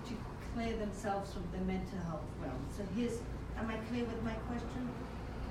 to 0.08 0.14
clear 0.54 0.76
themselves 0.78 1.34
from 1.34 1.44
the 1.52 1.60
mental 1.66 2.00
health 2.08 2.24
realm. 2.42 2.60
So 2.76 2.84
here's, 2.96 3.20
am 3.58 3.70
I 3.70 3.78
clear 3.90 4.04
with 4.06 4.22
my 4.24 4.34
question? 4.34 4.90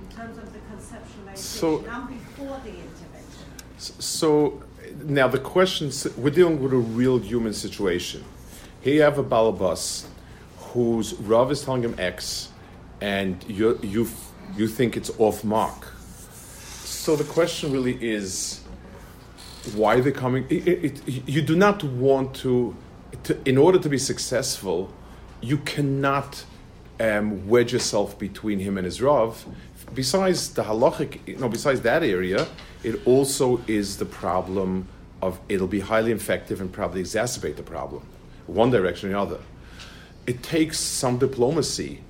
In 0.01 0.17
terms 0.17 0.37
of 0.39 0.53
the 0.53 0.59
conceptualization, 0.59 1.39
So- 1.39 1.85
I'm 1.91 2.07
before 2.07 2.61
the 2.65 2.71
intervention. 2.71 3.47
So 3.79 4.63
now 5.05 5.29
the 5.29 5.39
question, 5.39 5.91
we're 6.17 6.31
dealing 6.31 6.63
with 6.63 6.73
a 6.73 6.77
real 6.77 7.19
human 7.19 7.53
situation. 7.53 8.25
Here 8.83 8.95
you 8.95 9.03
have 9.03 9.19
a 9.19 9.25
balabas 9.25 10.07
whose 10.59 11.15
Rav 11.15 11.51
is 11.51 11.65
telling 11.65 11.83
him 11.83 11.95
X, 11.99 12.51
and 13.01 13.43
you 13.49 13.79
you 13.83 14.09
you 14.57 14.69
think 14.69 14.97
it's 14.97 15.11
off 15.19 15.45
mark. 15.45 15.87
So 16.85 17.17
the 17.17 17.25
question 17.25 17.73
really 17.73 17.99
is 18.01 18.66
why 19.75 20.01
they're 20.01 20.13
coming. 20.13 20.47
It, 20.49 20.67
it, 20.69 21.09
it- 21.09 21.29
you 21.29 21.43
do 21.43 21.57
not 21.57 21.83
want 21.85 22.35
to, 22.37 22.75
to, 23.25 23.39
in 23.49 23.59
order 23.59 23.79
to 23.79 23.89
be 23.89 23.99
successful, 23.99 24.93
you 25.41 25.59
cannot 25.59 26.45
um, 27.01 27.47
wedge 27.49 27.73
yourself 27.73 28.19
between 28.19 28.59
him 28.61 28.79
and 28.79 28.85
his 28.85 29.01
Rav. 29.03 29.45
Besides 29.95 30.51
the 30.55 30.65
halachic, 30.65 31.21
you 31.27 31.37
know, 31.37 31.49
besides 31.49 31.81
that 31.83 32.03
area, 32.03 32.47
it 32.83 33.07
also 33.07 33.61
is 33.67 33.99
the 33.99 34.05
problem 34.05 34.89
of 35.23 35.39
it'll 35.49 35.67
be 35.69 35.81
highly 35.81 36.13
effective 36.13 36.61
and 36.61 36.73
probably 36.73 37.03
exacerbate 37.03 37.57
the 37.57 37.63
problem, 37.63 38.03
one 38.47 38.71
direction 38.71 39.09
or 39.11 39.13
the 39.13 39.19
other. 39.19 39.41
It 40.27 40.43
takes 40.43 40.79
some 40.79 41.19
diplomacy 41.19 42.01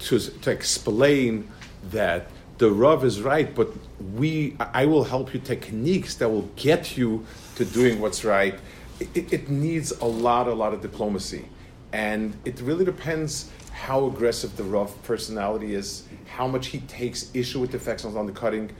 to, 0.00 0.18
to 0.18 0.50
explain 0.50 1.50
that 1.90 2.28
the 2.58 2.70
Rav 2.70 3.04
is 3.04 3.20
right, 3.20 3.52
but 3.54 3.68
we, 4.14 4.56
I 4.58 4.86
will 4.86 5.04
help 5.04 5.34
you 5.34 5.40
techniques 5.40 6.14
that 6.16 6.28
will 6.28 6.48
get 6.56 6.96
you 6.96 7.26
to 7.56 7.64
doing 7.64 8.00
what's 8.00 8.24
right. 8.24 8.54
It, 9.00 9.32
it 9.32 9.48
needs 9.48 9.92
a 9.92 10.04
lot, 10.04 10.48
a 10.48 10.54
lot 10.54 10.72
of 10.72 10.80
diplomacy. 10.80 11.48
And 11.92 12.36
it 12.44 12.60
really 12.60 12.84
depends 12.84 13.50
how 13.72 14.06
aggressive 14.06 14.56
the 14.56 14.64
Rav 14.64 15.02
personality 15.04 15.74
is, 15.74 16.04
how 16.26 16.46
much 16.46 16.68
he 16.68 16.80
takes 16.80 17.30
issue 17.34 17.60
with 17.60 17.70
the 17.70 17.76
effects 17.76 18.04
on 18.04 18.26
the 18.26 18.32
cutting. 18.32 18.70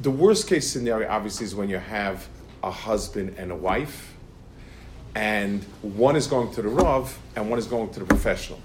The 0.00 0.10
worst 0.10 0.48
case 0.48 0.70
scenario, 0.70 1.08
obviously, 1.08 1.46
is 1.46 1.54
when 1.54 1.68
you 1.68 1.78
have 1.78 2.28
a 2.62 2.70
husband 2.70 3.34
and 3.38 3.50
a 3.50 3.56
wife, 3.56 4.14
and 5.14 5.62
one 5.82 6.16
is 6.16 6.26
going 6.26 6.52
to 6.54 6.62
the 6.62 6.68
Rav 6.68 7.16
and 7.36 7.48
one 7.48 7.58
is 7.58 7.66
going 7.66 7.90
to 7.90 8.00
the 8.00 8.06
professional. 8.06 8.60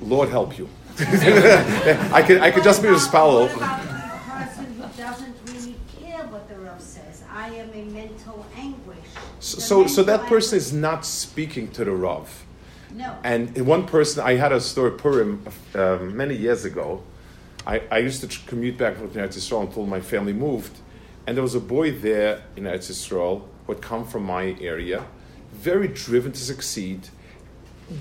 Lord 0.00 0.28
help 0.28 0.58
you. 0.58 0.68
I 1.00 2.22
could, 2.26 2.40
I 2.40 2.50
could 2.50 2.64
just 2.64 2.82
be 2.82 2.88
a 2.88 2.98
spell. 2.98 3.46
What 3.46 3.56
about 3.56 3.82
the 3.82 3.88
person 3.88 4.64
who 4.74 4.82
doesn't 4.96 5.36
really 5.46 5.76
care 6.00 6.26
what 6.26 6.48
the 6.48 6.56
Rav 6.56 6.80
says? 6.80 7.24
I 7.38 7.50
am 7.50 7.70
in 7.72 7.92
mental 7.92 8.44
anguish. 8.56 8.96
So, 9.38 9.60
so, 9.60 9.86
so 9.86 10.02
that 10.02 10.22
mental 10.22 10.28
person 10.28 10.56
anguish- 10.56 10.66
is 10.66 10.72
not 10.72 11.06
speaking 11.06 11.70
to 11.70 11.84
the 11.84 11.92
Rav. 11.92 12.44
No. 12.92 13.16
And 13.22 13.56
one 13.64 13.86
person, 13.86 14.24
I 14.24 14.34
had 14.34 14.50
a 14.50 14.60
story 14.60 14.90
Purim 14.90 15.46
um, 15.76 16.16
many 16.16 16.34
years 16.34 16.64
ago. 16.64 17.04
I, 17.64 17.82
I 17.92 17.98
used 17.98 18.22
to 18.22 18.48
commute 18.48 18.76
back 18.76 18.96
from 18.96 19.10
Eretz 19.10 19.36
Yisrael 19.36 19.66
until 19.66 19.86
my 19.86 20.00
family 20.00 20.32
moved, 20.32 20.78
and 21.26 21.36
there 21.36 21.42
was 21.44 21.54
a 21.54 21.60
boy 21.60 21.92
there 21.92 22.42
in 22.56 22.64
Eretz 22.64 22.90
Yisrael 22.90 23.42
who 23.66 23.72
had 23.74 23.82
come 23.82 24.04
from 24.04 24.24
my 24.24 24.56
area, 24.60 25.04
very 25.52 25.86
driven 25.86 26.32
to 26.32 26.40
succeed, 26.40 27.08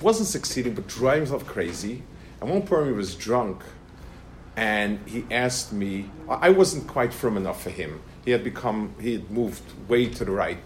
wasn't 0.01 0.29
succeeding 0.29 0.73
but 0.73 0.87
driving 0.87 1.27
himself 1.27 1.45
crazy. 1.45 2.01
And 2.41 2.49
one 2.49 2.63
Purim 2.63 2.87
he 2.87 2.93
was 2.93 3.13
drunk, 3.13 3.61
and 4.55 4.99
he 5.07 5.25
asked 5.29 5.73
me. 5.73 6.09
I 6.27 6.49
wasn't 6.49 6.87
quite 6.87 7.13
firm 7.13 7.37
enough 7.37 7.61
for 7.61 7.69
him. 7.69 8.01
He 8.27 8.33
had 8.33 8.43
become, 8.43 8.93
he 8.99 9.13
had 9.13 9.31
moved 9.31 9.63
way 9.87 10.07
to 10.07 10.25
the 10.25 10.31
right. 10.31 10.57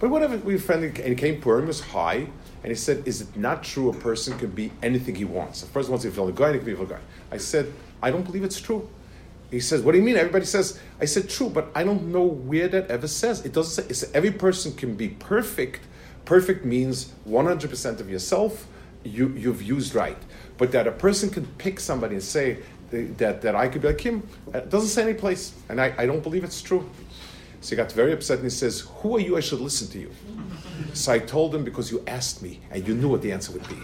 But 0.00 0.08
whatever, 0.08 0.38
we 0.38 0.56
friendly, 0.56 0.88
and 1.04 1.18
came 1.18 1.38
Purim 1.38 1.66
was 1.66 1.82
high, 1.82 2.26
and 2.62 2.68
he 2.70 2.74
said, 2.74 3.06
"Is 3.06 3.20
it 3.20 3.36
not 3.36 3.62
true 3.62 3.90
a 3.90 3.92
person 3.92 4.38
can 4.38 4.52
be 4.52 4.72
anything 4.82 5.14
he 5.14 5.26
wants? 5.26 5.60
The 5.60 5.66
first 5.66 5.90
be 5.90 6.08
a 6.08 6.32
guy, 6.32 6.52
he 6.54 6.58
can 6.60 6.64
be 6.64 6.72
a 6.72 6.86
guy." 6.86 7.00
I 7.30 7.36
said, 7.36 7.70
"I 8.02 8.10
don't 8.10 8.24
believe 8.24 8.42
it's 8.42 8.58
true." 8.58 8.88
He 9.50 9.60
says, 9.60 9.82
"What 9.82 9.92
do 9.92 9.98
you 9.98 10.04
mean?" 10.04 10.16
Everybody 10.16 10.46
says. 10.46 10.80
I 10.98 11.04
said, 11.04 11.28
"True, 11.28 11.50
but 11.50 11.68
I 11.74 11.84
don't 11.84 12.10
know 12.10 12.24
where 12.24 12.68
that 12.68 12.90
ever 12.90 13.06
says. 13.06 13.44
It 13.44 13.52
doesn't 13.52 13.84
say. 13.84 13.90
It's, 13.90 14.10
every 14.14 14.30
person 14.30 14.72
can 14.72 14.96
be 14.96 15.10
perfect. 15.10 15.80
Perfect 16.24 16.64
means 16.64 17.12
one 17.24 17.44
hundred 17.44 17.68
percent 17.68 18.00
of 18.00 18.08
yourself. 18.08 18.66
You 19.04 19.28
you've 19.36 19.60
used 19.60 19.94
right. 19.94 20.16
But 20.56 20.72
that 20.72 20.86
a 20.86 20.92
person 20.92 21.28
can 21.28 21.44
pick 21.58 21.80
somebody 21.80 22.14
and 22.14 22.24
say 22.24 22.60
that 23.02 23.42
that 23.42 23.54
I 23.54 23.68
could 23.68 23.82
be 23.82 23.88
like 23.88 24.00
him, 24.00 24.26
uh, 24.54 24.58
it 24.58 24.70
doesn't 24.70 24.88
say 24.88 25.02
any 25.02 25.14
place, 25.14 25.52
and 25.68 25.80
I, 25.80 25.94
I 25.98 26.06
don't 26.06 26.22
believe 26.22 26.44
it's 26.44 26.62
true." 26.62 26.88
So 27.64 27.70
he 27.70 27.76
got 27.76 27.90
very 27.92 28.12
upset 28.12 28.40
and 28.40 28.44
he 28.44 28.50
says, 28.50 28.80
Who 28.96 29.16
are 29.16 29.20
you? 29.20 29.38
I 29.38 29.40
should 29.40 29.60
listen 29.60 29.88
to 29.88 29.98
you. 29.98 30.10
So 30.92 31.12
I 31.12 31.18
told 31.18 31.54
him 31.54 31.64
because 31.64 31.90
you 31.90 32.04
asked 32.06 32.42
me 32.42 32.60
and 32.70 32.86
you 32.86 32.94
knew 32.94 33.08
what 33.08 33.22
the 33.22 33.32
answer 33.32 33.52
would 33.52 33.66
be. 33.66 33.78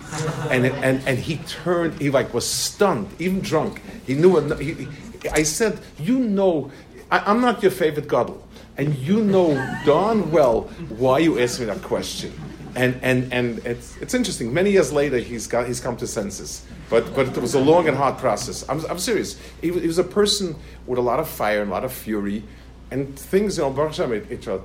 And, 0.50 0.66
and, 0.66 1.02
and 1.08 1.18
he 1.18 1.38
turned, 1.48 1.98
he 1.98 2.10
like 2.10 2.34
was 2.34 2.46
stunned, 2.46 3.08
even 3.18 3.40
drunk. 3.40 3.80
He 4.06 4.12
knew, 4.12 4.38
he, 4.56 4.86
I 5.32 5.44
said, 5.44 5.80
You 5.98 6.18
know, 6.18 6.70
I, 7.10 7.20
I'm 7.20 7.40
not 7.40 7.62
your 7.62 7.72
favorite 7.72 8.06
godel. 8.06 8.42
And 8.76 8.94
you 8.96 9.24
know 9.24 9.54
darn 9.86 10.30
well 10.30 10.64
why 10.98 11.20
you 11.20 11.38
asked 11.38 11.58
me 11.58 11.64
that 11.64 11.80
question. 11.80 12.32
And, 12.76 12.98
and, 13.02 13.32
and 13.32 13.58
it's, 13.66 13.96
it's 13.98 14.14
interesting. 14.14 14.52
Many 14.54 14.70
years 14.70 14.92
later, 14.92 15.18
he's, 15.18 15.46
got, 15.46 15.66
he's 15.66 15.80
come 15.80 15.96
to 15.98 16.06
senses. 16.06 16.64
But, 16.88 17.14
but 17.14 17.28
it 17.28 17.38
was 17.38 17.54
a 17.54 17.60
long 17.60 17.88
and 17.88 17.96
hard 17.96 18.18
process. 18.18 18.64
I'm, 18.68 18.84
I'm 18.86 18.98
serious. 18.98 19.38
He, 19.60 19.70
was- 19.70 19.82
he 19.82 19.86
was 19.86 19.98
a 19.98 20.04
person 20.04 20.56
with 20.86 20.98
a 20.98 21.02
lot 21.02 21.18
of 21.20 21.28
fire 21.28 21.62
and 21.62 21.70
a 21.70 21.74
lot 21.74 21.84
of 21.84 21.92
fury 21.92 22.44
and 22.90 23.16
things, 23.18 23.56
you 23.56 23.62
know, 23.62 23.70
Baruch 23.70 23.92
Hashem, 23.96 24.12
it, 24.12 24.30
it, 24.30 24.48
it, 24.48 24.62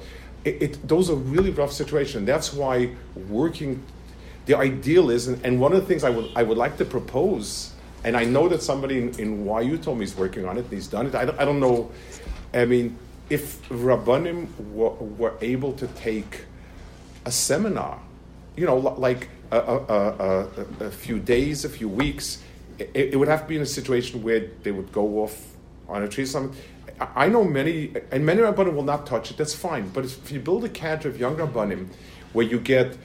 it, 0.62 0.88
those 0.88 1.10
are 1.10 1.16
really 1.16 1.52
rough 1.52 1.72
situations. 1.72 2.26
That's 2.26 2.54
why 2.54 2.90
working, 3.30 3.84
the 4.48 4.58
ideal 4.58 5.10
is, 5.10 5.28
and, 5.28 5.44
and 5.46 5.60
one 5.60 5.74
of 5.74 5.82
the 5.82 5.86
things 5.86 6.04
I 6.04 6.10
would, 6.10 6.32
I 6.36 6.44
would 6.44 6.58
like 6.58 6.78
to 6.78 6.86
propose, 6.86 7.72
and 8.04 8.18
I 8.18 8.24
know 8.24 8.48
that 8.50 8.62
somebody 8.64 8.98
in, 8.98 9.20
in 9.20 9.46
YU 9.46 9.78
told 9.78 10.00
me 10.00 10.06
he's 10.06 10.16
working 10.16 10.46
on 10.46 10.58
it, 10.58 10.62
and 10.66 10.74
he's 10.74 10.88
done 10.88 11.08
it. 11.08 11.16
I 11.16 11.26
don't, 11.26 11.40
I 11.40 11.46
don't 11.46 11.60
know. 11.60 11.92
I 12.54 12.66
mean, 12.66 12.98
if 13.30 13.68
Rabbanim 13.70 14.48
were, 14.72 14.90
were 14.92 15.34
able 15.42 15.74
to 15.74 15.88
take 15.90 16.46
a 17.26 17.32
seminar, 17.32 18.00
you 18.56 18.66
know, 18.66 18.78
like 18.78 19.30
a, 19.52 19.58
a, 19.58 19.78
a, 19.78 20.86
a, 20.86 20.92
few 20.92 21.20
days, 21.20 21.66
a 21.66 21.70
few 21.70 21.90
weeks, 21.90 22.42
it, 22.80 22.90
it 22.94 23.16
would 23.18 23.28
have 23.28 23.42
to 23.42 23.48
be 23.48 23.56
in 23.56 23.62
a 23.62 23.66
situation 23.66 24.24
where 24.24 24.48
they 24.64 24.72
would 24.72 24.92
go 24.92 25.24
off 25.24 25.56
on 25.88 26.04
a 26.04 26.08
tree 26.08 26.24
or 26.24 26.28
something. 26.28 26.58
I 27.00 27.26
I 27.26 27.28
know 27.28 27.44
many, 27.44 27.94
and 28.12 28.26
many 28.26 28.42
Rabbanim 28.42 28.74
will 28.74 28.84
not 28.84 29.06
touch 29.06 29.32
it, 29.32 29.38
that's 29.38 29.54
fine. 29.54 29.90
But 29.90 30.06
if 30.06 30.32
you 30.32 30.40
build 30.40 30.64
a 30.64 30.70
cadre 30.70 31.12
of 31.12 31.20
young 31.20 31.36
Rabbanim 31.36 31.88
where 32.34 32.46
you 32.46 32.60
get, 32.60 32.98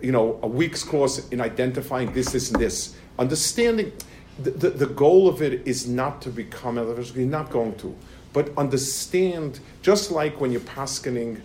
you 0.00 0.12
know, 0.12 0.38
a 0.42 0.46
week's 0.46 0.82
course 0.82 1.28
in 1.28 1.40
identifying 1.40 2.12
this, 2.12 2.32
this, 2.32 2.50
and 2.50 2.60
this, 2.60 2.96
understanding 3.18 3.92
the, 4.38 4.50
the, 4.50 4.70
the 4.70 4.86
goal 4.86 5.28
of 5.28 5.42
it 5.42 5.66
is 5.66 5.88
not 5.88 6.20
to 6.22 6.30
become, 6.30 6.76
you're 6.76 7.26
not 7.26 7.50
going 7.50 7.74
to, 7.76 7.96
but 8.32 8.50
understand, 8.58 9.60
just 9.82 10.10
like 10.10 10.40
when 10.40 10.52
you're 10.52 10.60
paskening 10.62 11.40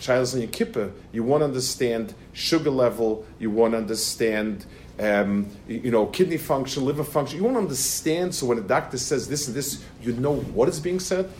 Shilas 0.00 0.34
on 0.34 0.40
your 0.40 0.48
kippah, 0.50 0.90
you 1.12 1.22
want 1.22 1.42
to 1.42 1.44
understand 1.44 2.14
sugar 2.32 2.70
level, 2.70 3.26
you 3.38 3.50
want 3.50 3.72
to 3.74 3.78
understand, 3.78 4.64
um, 4.98 5.46
you, 5.68 5.90
know, 5.90 6.06
kidney 6.06 6.38
function, 6.38 6.84
liver 6.86 7.04
function. 7.04 7.38
You 7.38 7.44
want 7.44 7.56
to 7.56 7.60
understand. 7.62 8.34
So 8.34 8.46
when 8.46 8.58
a 8.58 8.62
doctor 8.62 8.96
says 8.98 9.28
this 9.28 9.46
and 9.46 9.54
this, 9.54 9.84
you 10.02 10.12
know 10.14 10.36
what 10.36 10.68
is 10.68 10.80
being 10.80 11.00
said. 11.00 11.30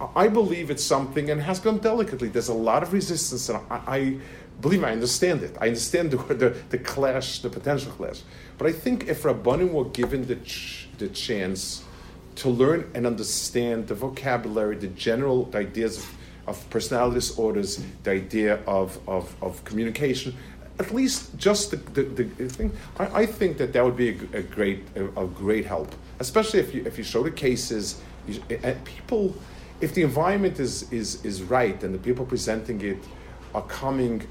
I- 0.00 0.24
I 0.24 0.28
believe 0.28 0.70
it's 0.70 0.84
something, 0.84 1.30
and 1.30 1.40
has 1.42 1.60
gone 1.60 1.78
delicately. 1.78 2.28
There's 2.28 2.48
a 2.48 2.54
lot 2.54 2.82
of 2.82 2.92
resistance, 2.92 3.48
and 3.48 3.58
I, 3.70 3.80
I 3.86 4.16
believe 4.60 4.82
I 4.84 4.90
understand 4.92 5.42
it. 5.42 5.56
I 5.60 5.68
understand 5.68 6.10
the, 6.14 6.16
the, 6.34 6.56
the 6.70 6.78
clash, 6.78 7.38
the 7.40 7.50
potential 7.50 7.92
clash. 7.92 8.22
But 8.58 8.66
I 8.66 8.72
think 8.72 9.06
if 9.08 9.22
Rabbanim 9.22 9.70
were 9.72 9.84
given 9.86 10.26
the, 10.26 10.36
ch- 10.36 10.88
the 10.98 11.08
chance 11.08 11.84
to 12.36 12.48
learn 12.48 12.90
and 12.94 13.06
understand 13.06 13.86
the 13.88 13.94
vocabulary, 13.94 14.76
the 14.76 14.88
general 14.88 15.48
ideas 15.54 15.98
of, 15.98 16.17
of 16.48 16.68
personality 16.70 17.14
disorders, 17.14 17.84
the 18.02 18.10
idea 18.12 18.60
of, 18.66 18.98
of, 19.06 19.34
of 19.42 19.62
communication, 19.64 20.34
at 20.78 20.94
least 20.94 21.36
just 21.36 21.70
the, 21.70 21.76
the, 21.76 22.24
the 22.24 22.48
thing, 22.48 22.72
I, 22.98 23.22
I 23.22 23.26
think 23.26 23.58
that 23.58 23.72
that 23.72 23.84
would 23.84 23.96
be 23.96 24.10
a, 24.10 24.38
a 24.38 24.42
great 24.42 24.84
a, 24.96 25.04
a 25.20 25.26
great 25.26 25.66
help, 25.66 25.94
especially 26.20 26.60
if 26.60 26.74
you 26.74 26.84
if 26.86 26.96
you 26.98 27.04
show 27.04 27.22
the 27.22 27.30
cases, 27.30 28.00
you, 28.26 28.42
and 28.62 28.82
people, 28.84 29.34
if 29.80 29.94
the 29.94 30.02
environment 30.02 30.58
is, 30.60 30.90
is, 30.92 31.24
is 31.24 31.42
right 31.42 31.82
and 31.82 31.94
the 31.94 31.98
people 31.98 32.24
presenting 32.24 32.80
it 32.80 32.98
are 33.54 33.62
coming, 33.62 34.26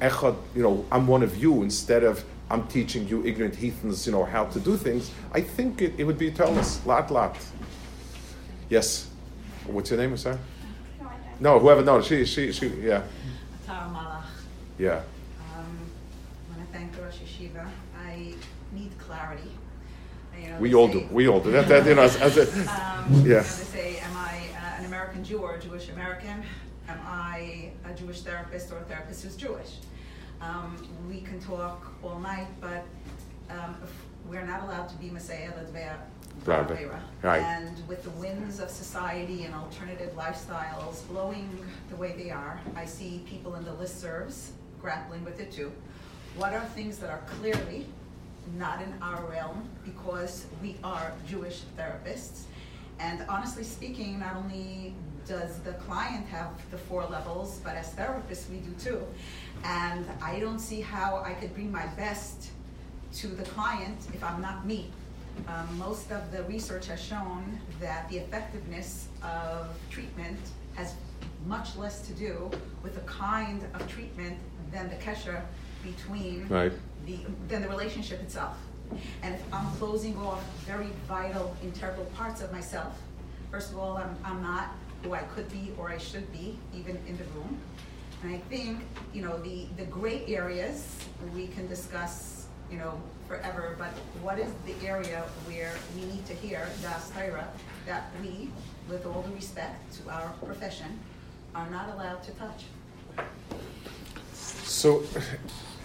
echad, 0.00 0.36
you 0.54 0.62
know, 0.62 0.84
I'm 0.90 1.06
one 1.06 1.22
of 1.22 1.36
you 1.36 1.62
instead 1.62 2.04
of 2.04 2.24
I'm 2.50 2.66
teaching 2.68 3.08
you 3.08 3.24
ignorant 3.24 3.54
heathens, 3.54 4.06
you 4.06 4.12
know, 4.12 4.24
how 4.24 4.44
to 4.46 4.60
do 4.60 4.76
things. 4.76 5.10
I 5.32 5.40
think 5.40 5.80
it, 5.80 5.94
it 5.96 6.04
would 6.04 6.18
be 6.18 6.30
tellus, 6.30 6.84
lot, 6.84 7.10
lot. 7.10 7.38
Yes. 8.68 9.08
What's 9.66 9.90
your 9.90 10.00
name, 10.00 10.16
sir? 10.16 10.38
No, 11.42 11.50
I- 11.50 11.52
I- 11.52 11.56
No, 11.56 11.58
whoever. 11.58 11.82
No, 11.82 12.02
she, 12.02 12.24
she, 12.24 12.52
she. 12.52 12.68
Yeah, 12.68 13.02
Tara 13.66 13.90
Malach. 13.92 14.24
yeah. 14.78 15.02
Um, 15.56 15.78
I 16.54 16.56
want 16.56 16.70
to 16.72 16.78
thank 16.78 16.92
the 16.94 17.02
Rosh 17.02 17.18
Yeshiva. 17.18 17.66
I 17.98 18.34
need 18.72 18.96
clarity. 18.98 19.50
You 20.40 20.48
know, 20.50 20.58
We 20.58 20.74
all 20.74 20.88
say- 20.88 21.00
do. 21.00 21.08
We 21.10 21.28
all 21.28 21.40
do. 21.40 21.50
That, 21.52 21.68
that 21.68 21.86
you 21.86 21.94
know, 21.94 22.02
as, 22.02 22.16
as 22.16 22.36
a, 22.38 22.42
Um, 22.42 23.12
you 23.12 23.18
know, 23.28 23.34
Yeah. 23.36 23.40
they 23.40 23.44
say, 23.44 23.98
am 23.98 24.16
I 24.16 24.38
uh, 24.56 24.78
an 24.78 24.84
American 24.86 25.24
Jew 25.24 25.38
or 25.38 25.56
a 25.56 25.60
Jewish 25.60 25.88
American? 25.90 26.42
Am 26.88 26.98
I 27.06 27.70
a 27.84 27.94
Jewish 27.94 28.22
therapist 28.22 28.72
or 28.72 28.78
a 28.78 28.82
therapist 28.84 29.22
who's 29.24 29.36
Jewish? 29.36 29.76
Um, 30.40 30.76
we 31.08 31.20
can 31.20 31.38
talk 31.40 31.92
all 32.02 32.18
night, 32.18 32.48
but 32.60 32.84
um, 33.50 33.76
we're 34.28 34.44
not 34.44 34.62
allowed 34.64 34.88
to 34.88 34.96
be 34.96 35.08
Messiah 35.10 35.50
Ladvea 35.52 35.94
Right. 36.44 36.88
Right. 37.22 37.42
And 37.42 37.86
with 37.86 38.02
the 38.02 38.10
winds 38.10 38.58
of 38.58 38.68
society 38.68 39.44
and 39.44 39.54
alternative 39.54 40.12
lifestyles 40.16 41.06
blowing 41.08 41.48
the 41.88 41.96
way 41.96 42.14
they 42.16 42.30
are, 42.30 42.60
I 42.74 42.84
see 42.84 43.22
people 43.26 43.54
in 43.54 43.64
the 43.64 43.70
listservs 43.72 44.50
grappling 44.80 45.24
with 45.24 45.38
it 45.40 45.52
too. 45.52 45.72
What 46.36 46.52
are 46.52 46.64
things 46.74 46.98
that 46.98 47.10
are 47.10 47.22
clearly 47.38 47.86
not 48.58 48.82
in 48.82 48.92
our 49.00 49.24
realm 49.26 49.68
because 49.84 50.46
we 50.60 50.76
are 50.82 51.12
Jewish 51.28 51.62
therapists? 51.78 52.44
And 52.98 53.24
honestly 53.28 53.64
speaking, 53.64 54.18
not 54.18 54.36
only 54.36 54.94
does 55.26 55.58
the 55.60 55.72
client 55.74 56.26
have 56.26 56.50
the 56.70 56.78
four 56.78 57.04
levels, 57.04 57.60
but 57.62 57.76
as 57.76 57.90
therapists, 57.94 58.50
we 58.50 58.56
do 58.56 58.72
too. 58.80 59.06
And 59.64 60.04
I 60.20 60.40
don't 60.40 60.58
see 60.58 60.80
how 60.80 61.22
I 61.24 61.34
could 61.34 61.54
bring 61.54 61.70
my 61.70 61.86
best 61.88 62.50
to 63.14 63.28
the 63.28 63.44
client 63.44 63.98
if 64.12 64.24
I'm 64.24 64.42
not 64.42 64.66
me. 64.66 64.90
Um, 65.48 65.78
most 65.78 66.10
of 66.12 66.30
the 66.32 66.42
research 66.44 66.86
has 66.86 67.00
shown 67.02 67.58
that 67.80 68.08
the 68.08 68.18
effectiveness 68.18 69.08
of 69.22 69.68
treatment 69.90 70.38
has 70.74 70.94
much 71.46 71.76
less 71.76 72.06
to 72.06 72.12
do 72.14 72.50
with 72.82 72.94
the 72.94 73.00
kind 73.02 73.62
of 73.74 73.86
treatment 73.88 74.38
than 74.70 74.88
the 74.88 74.96
kesher 74.96 75.42
between 75.82 76.46
Right. 76.48 76.72
the, 77.06 77.18
than 77.48 77.62
the 77.62 77.68
relationship 77.68 78.20
itself. 78.22 78.56
And 79.22 79.34
if 79.34 79.42
I'm 79.52 79.66
closing 79.76 80.16
off 80.18 80.42
very 80.66 80.88
vital, 81.08 81.56
integral 81.62 82.04
parts 82.16 82.40
of 82.42 82.52
myself, 82.52 82.94
first 83.50 83.70
of 83.72 83.78
all, 83.78 83.96
I'm, 83.96 84.14
I'm 84.24 84.42
not 84.42 84.68
who 85.02 85.14
I 85.14 85.22
could 85.34 85.50
be 85.50 85.72
or 85.78 85.88
I 85.90 85.98
should 85.98 86.30
be, 86.32 86.58
even 86.74 86.96
in 87.08 87.16
the 87.16 87.24
room. 87.34 87.58
And 88.22 88.32
I 88.34 88.38
think, 88.38 88.78
you 89.12 89.22
know, 89.22 89.36
the, 89.38 89.66
the 89.76 89.84
gray 89.86 90.24
areas, 90.28 90.96
we 91.34 91.48
can 91.48 91.66
discuss, 91.66 92.31
you 92.72 92.78
know, 92.78 92.98
forever, 93.28 93.76
but 93.78 93.90
what 94.22 94.38
is 94.38 94.50
the 94.64 94.74
area 94.86 95.22
where 95.44 95.72
we 95.94 96.06
need 96.06 96.24
to 96.26 96.32
hear 96.32 96.66
Das 96.80 97.10
Torah 97.10 97.48
that 97.86 98.10
we, 98.22 98.48
with 98.88 99.04
all 99.04 99.22
the 99.22 99.34
respect 99.34 99.92
to 99.98 100.10
our 100.10 100.30
profession, 100.44 100.98
are 101.54 101.68
not 101.70 101.90
allowed 101.94 102.22
to 102.24 102.30
touch? 102.32 102.64
So, 104.32 105.04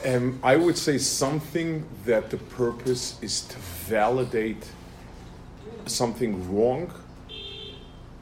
um, 0.05 0.39
I 0.41 0.55
would 0.55 0.77
say 0.77 0.97
something 0.97 1.85
that 2.05 2.29
the 2.29 2.38
purpose 2.38 3.21
is 3.21 3.41
to 3.41 3.57
validate 3.89 4.71
something 5.85 6.55
wrong 6.55 6.93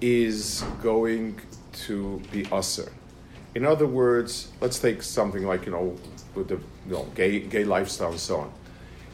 is 0.02 0.64
going 0.82 1.40
to 1.86 2.22
be 2.32 2.44
usser. 2.46 2.92
In 3.54 3.66
other 3.66 3.88
words, 3.88 4.50
let's 4.60 4.80
take 4.80 5.02
something 5.02 5.46
like 5.46 5.66
you 5.66 5.72
know 5.72 5.96
with 6.36 6.48
the 6.50 6.56
you 6.88 6.94
know, 6.94 7.08
gay 7.16 7.40
gay 7.40 7.64
lifestyle 7.64 8.12
and 8.12 8.20
so 8.20 8.38
on. 8.38 8.54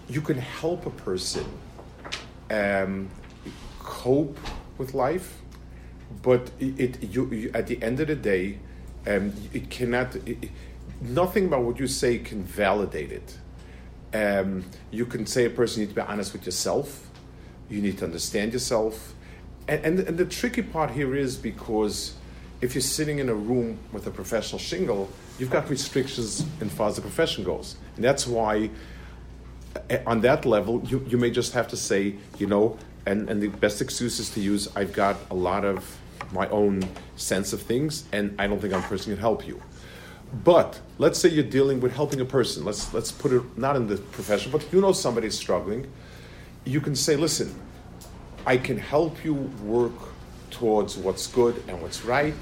You 0.09 0.21
can 0.21 0.37
help 0.37 0.85
a 0.85 0.89
person 0.89 1.45
um, 2.49 3.09
cope 3.79 4.37
with 4.77 4.93
life, 4.93 5.39
but 6.21 6.51
it, 6.59 6.79
it 6.79 7.03
you, 7.03 7.27
you 7.31 7.51
at 7.53 7.67
the 7.67 7.81
end 7.81 7.99
of 7.99 8.07
the 8.07 8.15
day, 8.15 8.59
um, 9.07 9.33
it 9.53 9.69
cannot. 9.69 10.15
It, 10.27 10.49
nothing 11.01 11.47
about 11.47 11.63
what 11.63 11.79
you 11.79 11.87
say 11.87 12.19
can 12.19 12.43
validate 12.43 13.11
it. 13.11 13.37
Um, 14.13 14.65
you 14.91 15.05
can 15.05 15.25
say 15.25 15.45
a 15.45 15.49
person 15.49 15.81
you 15.81 15.87
need 15.87 15.95
to 15.95 16.01
be 16.01 16.07
honest 16.07 16.33
with 16.33 16.45
yourself. 16.45 17.09
You 17.69 17.81
need 17.81 17.97
to 17.99 18.05
understand 18.05 18.51
yourself, 18.51 19.13
and, 19.67 19.85
and 19.85 19.99
and 19.99 20.17
the 20.17 20.25
tricky 20.25 20.61
part 20.61 20.91
here 20.91 21.15
is 21.15 21.37
because 21.37 22.15
if 22.61 22.75
you're 22.75 22.81
sitting 22.81 23.19
in 23.19 23.29
a 23.29 23.33
room 23.33 23.79
with 23.91 24.05
a 24.07 24.11
professional 24.11 24.59
shingle, 24.59 25.09
you've 25.39 25.49
got 25.49 25.69
restrictions 25.69 26.45
as 26.61 26.71
far 26.73 26.89
as 26.89 26.95
the 26.95 27.01
profession 27.01 27.43
goes, 27.43 27.75
and 27.95 28.03
that's 28.03 28.27
why 28.27 28.69
uh, 29.89 29.97
on 30.05 30.21
that 30.21 30.45
level, 30.45 30.81
you, 30.85 31.05
you 31.07 31.17
may 31.17 31.31
just 31.31 31.53
have 31.53 31.67
to 31.69 31.77
say, 31.77 32.15
you 32.37 32.47
know, 32.47 32.77
and, 33.05 33.29
and 33.29 33.41
the 33.41 33.47
best 33.47 33.81
excuse 33.81 34.19
is 34.19 34.29
to 34.31 34.39
use, 34.39 34.67
I've 34.75 34.93
got 34.93 35.17
a 35.29 35.35
lot 35.35 35.65
of 35.65 35.97
my 36.31 36.47
own 36.49 36.83
sense 37.15 37.53
of 37.53 37.61
things, 37.61 38.05
and 38.11 38.35
I 38.39 38.47
don't 38.47 38.59
think 38.59 38.73
I'm 38.73 38.83
a 38.83 38.87
person 38.87 39.11
who 39.11 39.15
can 39.15 39.21
help 39.21 39.47
you. 39.47 39.61
But 40.43 40.79
let's 40.97 41.19
say 41.19 41.29
you're 41.29 41.43
dealing 41.43 41.81
with 41.81 41.93
helping 41.93 42.21
a 42.21 42.25
person. 42.25 42.63
Let's 42.63 42.93
let's 42.93 43.11
put 43.11 43.33
it 43.33 43.57
not 43.57 43.75
in 43.75 43.87
the 43.87 43.97
profession, 43.97 44.51
but 44.51 44.65
you 44.71 44.79
know 44.79 44.93
somebody's 44.93 45.37
struggling. 45.37 45.91
You 46.63 46.79
can 46.79 46.95
say, 46.95 47.17
listen, 47.17 47.53
I 48.45 48.57
can 48.57 48.77
help 48.77 49.25
you 49.25 49.33
work 49.33 49.93
towards 50.49 50.97
what's 50.97 51.27
good 51.27 51.61
and 51.67 51.81
what's 51.81 52.05
right. 52.05 52.35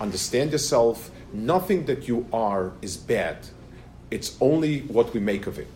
Understand 0.00 0.52
yourself. 0.52 1.10
Nothing 1.32 1.86
that 1.86 2.08
you 2.08 2.26
are 2.32 2.72
is 2.82 2.96
bad. 2.96 3.38
It's 4.10 4.36
only 4.40 4.82
what 4.82 5.12
we 5.12 5.20
make 5.20 5.46
of 5.46 5.58
it, 5.58 5.68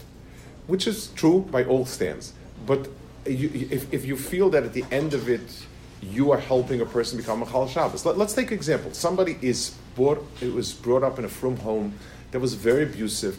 which 0.67 0.87
is 0.87 1.09
true 1.09 1.41
by 1.51 1.65
all 1.65 1.85
stands. 1.85 2.33
But 2.67 2.89
you, 3.27 3.51
if, 3.71 3.93
if 3.93 4.05
you 4.05 4.17
feel 4.17 4.51
that 4.51 4.63
at 4.65 4.73
the 4.73 4.85
end 4.91 5.15
of 5.15 5.29
it, 5.29 5.67
you 6.03 6.31
are 6.31 6.39
helping 6.39 6.81
a 6.81 6.87
person 6.87 7.19
become 7.19 7.43
a 7.43 7.47
Chal 7.47 7.69
Shabbos. 7.69 8.07
Let, 8.07 8.19
us 8.19 8.35
take 8.35 8.49
an 8.49 8.55
example. 8.55 8.93
Somebody 8.95 9.39
is 9.43 9.75
brought, 9.95 10.27
it 10.41 10.53
was 10.53 10.73
brought 10.73 11.03
up 11.03 11.19
in 11.19 11.25
a 11.25 11.29
frum 11.29 11.57
home 11.57 11.95
that 12.31 12.41
was 12.41 12.55
very 12.55 12.85
abusive, 12.85 13.39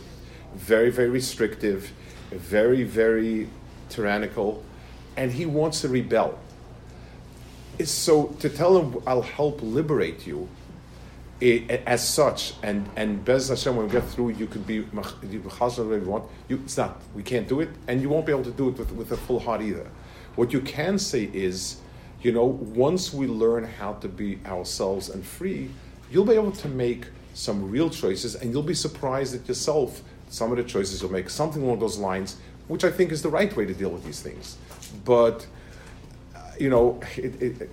very, 0.56 0.92
very 0.92 1.10
restrictive, 1.10 1.92
very, 2.30 2.84
very 2.84 3.50
tyrannical, 3.90 4.64
and 5.18 5.32
he 5.32 5.46
wants 5.46 5.82
to 5.82 5.90
rebel. 5.90 6.38
So 7.84 8.28
to 8.40 8.50
tell 8.50 8.78
him, 8.78 9.02
I'll 9.08 9.24
help 9.24 9.62
liberate 9.62 10.28
you, 10.28 10.48
i- 11.42 11.82
as 11.86 12.08
such, 12.08 12.54
and 12.64 12.88
and 12.96 13.24
Bez 13.26 13.50
Hashem, 13.50 13.76
when 13.76 13.88
we 13.88 13.92
get 13.92 14.04
through, 14.06 14.30
you 14.30 14.48
could 14.48 14.66
be 14.68 14.82
whatever 14.82 15.98
you 15.98 16.10
want. 16.10 16.26
You, 16.48 16.62
it's 16.64 16.78
not. 16.78 17.02
We 17.16 17.24
can't 17.24 17.48
do 17.48 17.60
it, 17.60 17.70
and 17.88 18.02
you 18.02 18.10
won't 18.10 18.26
be 18.26 18.32
able 18.32 18.44
to 18.44 18.52
do 18.52 18.70
it 18.70 18.78
with, 18.78 18.92
with 18.92 19.12
a 19.12 19.18
full 19.18 19.40
heart 19.40 19.62
either. 19.62 19.88
What 20.36 20.54
you 20.54 20.62
can 20.62 20.98
say 21.00 21.30
is, 21.34 21.78
you 22.22 22.32
know, 22.32 22.46
once 22.46 23.14
we 23.14 23.28
learn 23.28 23.64
how 23.64 23.94
to 23.94 24.08
be 24.08 24.40
ourselves 24.46 25.10
and 25.10 25.26
free, 25.26 25.70
you'll 26.12 26.26
be 26.26 26.34
able 26.34 26.52
to 26.54 26.68
make 26.68 27.08
some 27.34 27.70
real 27.72 27.90
choices, 27.90 28.36
and 28.36 28.52
you'll 28.52 28.64
be 28.64 28.74
surprised 28.74 29.34
at 29.36 29.48
yourself. 29.48 30.02
Some 30.30 30.52
of 30.52 30.58
the 30.58 30.64
choices 30.64 31.02
you'll 31.02 31.12
make, 31.12 31.30
something 31.30 31.62
along 31.62 31.80
those 31.80 31.98
lines, 31.98 32.38
which 32.70 32.84
I 32.86 32.92
think 32.92 33.12
is 33.12 33.22
the 33.22 33.30
right 33.30 33.54
way 33.56 33.66
to 33.66 33.74
deal 33.74 33.90
with 33.90 34.06
these 34.06 34.22
things. 34.22 34.58
But 35.04 35.46
uh, 36.36 36.40
you 36.60 36.70
know, 36.70 37.00
it, 37.18 37.42
it, 37.42 37.70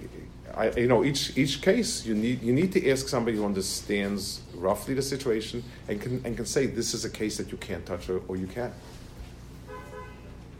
I, 0.58 0.70
you 0.76 0.88
know, 0.88 1.04
each 1.04 1.38
each 1.38 1.62
case 1.62 2.04
you 2.04 2.14
need 2.14 2.42
you 2.42 2.52
need 2.52 2.72
to 2.72 2.90
ask 2.90 3.08
somebody 3.08 3.36
who 3.36 3.44
understands 3.44 4.42
roughly 4.54 4.94
the 4.94 5.02
situation 5.02 5.62
and 5.88 6.00
can 6.00 6.20
and 6.24 6.36
can 6.36 6.46
say 6.46 6.66
this 6.66 6.94
is 6.94 7.04
a 7.04 7.10
case 7.10 7.36
that 7.36 7.52
you 7.52 7.58
can't 7.58 7.86
touch 7.86 8.08
or, 8.10 8.20
or 8.28 8.36
you 8.36 8.48
can. 8.48 8.72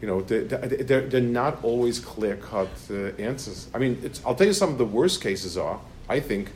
You 0.01 0.07
know, 0.07 0.21
they're, 0.21 0.45
they're, 0.45 1.01
they're 1.01 1.19
not 1.19 1.61
always 1.61 1.99
clear 1.99 2.37
cut 2.37 2.69
uh, 2.89 3.11
answers. 3.21 3.67
I 3.73 3.79
mean, 3.79 4.09
I'll 4.25 4.33
tell 4.33 4.47
you 4.47 4.53
some 4.53 4.69
of 4.69 4.77
the 4.77 4.85
worst 4.85 5.21
cases 5.21 5.57
are. 5.57 5.77
I 6.07 6.21
think 6.21 6.51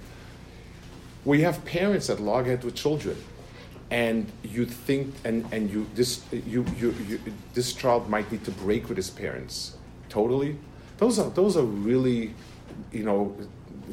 we 1.25 1.41
have 1.41 1.65
parents 1.65 2.07
that 2.07 2.21
log 2.21 2.47
ahead 2.47 2.63
with 2.63 2.75
children, 2.75 3.17
and 3.91 4.31
you 4.43 4.65
think 4.65 5.13
and 5.25 5.45
and 5.51 5.69
you 5.69 5.85
this 5.93 6.21
you, 6.31 6.65
you 6.79 6.95
you 7.07 7.19
this 7.53 7.73
child 7.73 8.09
might 8.09 8.31
need 8.31 8.45
to 8.45 8.51
break 8.51 8.87
with 8.87 8.95
his 8.95 9.09
parents 9.09 9.75
totally. 10.13 10.55
Those 10.97 11.17
are 11.19 11.29
those 11.31 11.57
are 11.57 11.65
really, 11.65 12.33
you 12.91 13.03
know, 13.03 13.35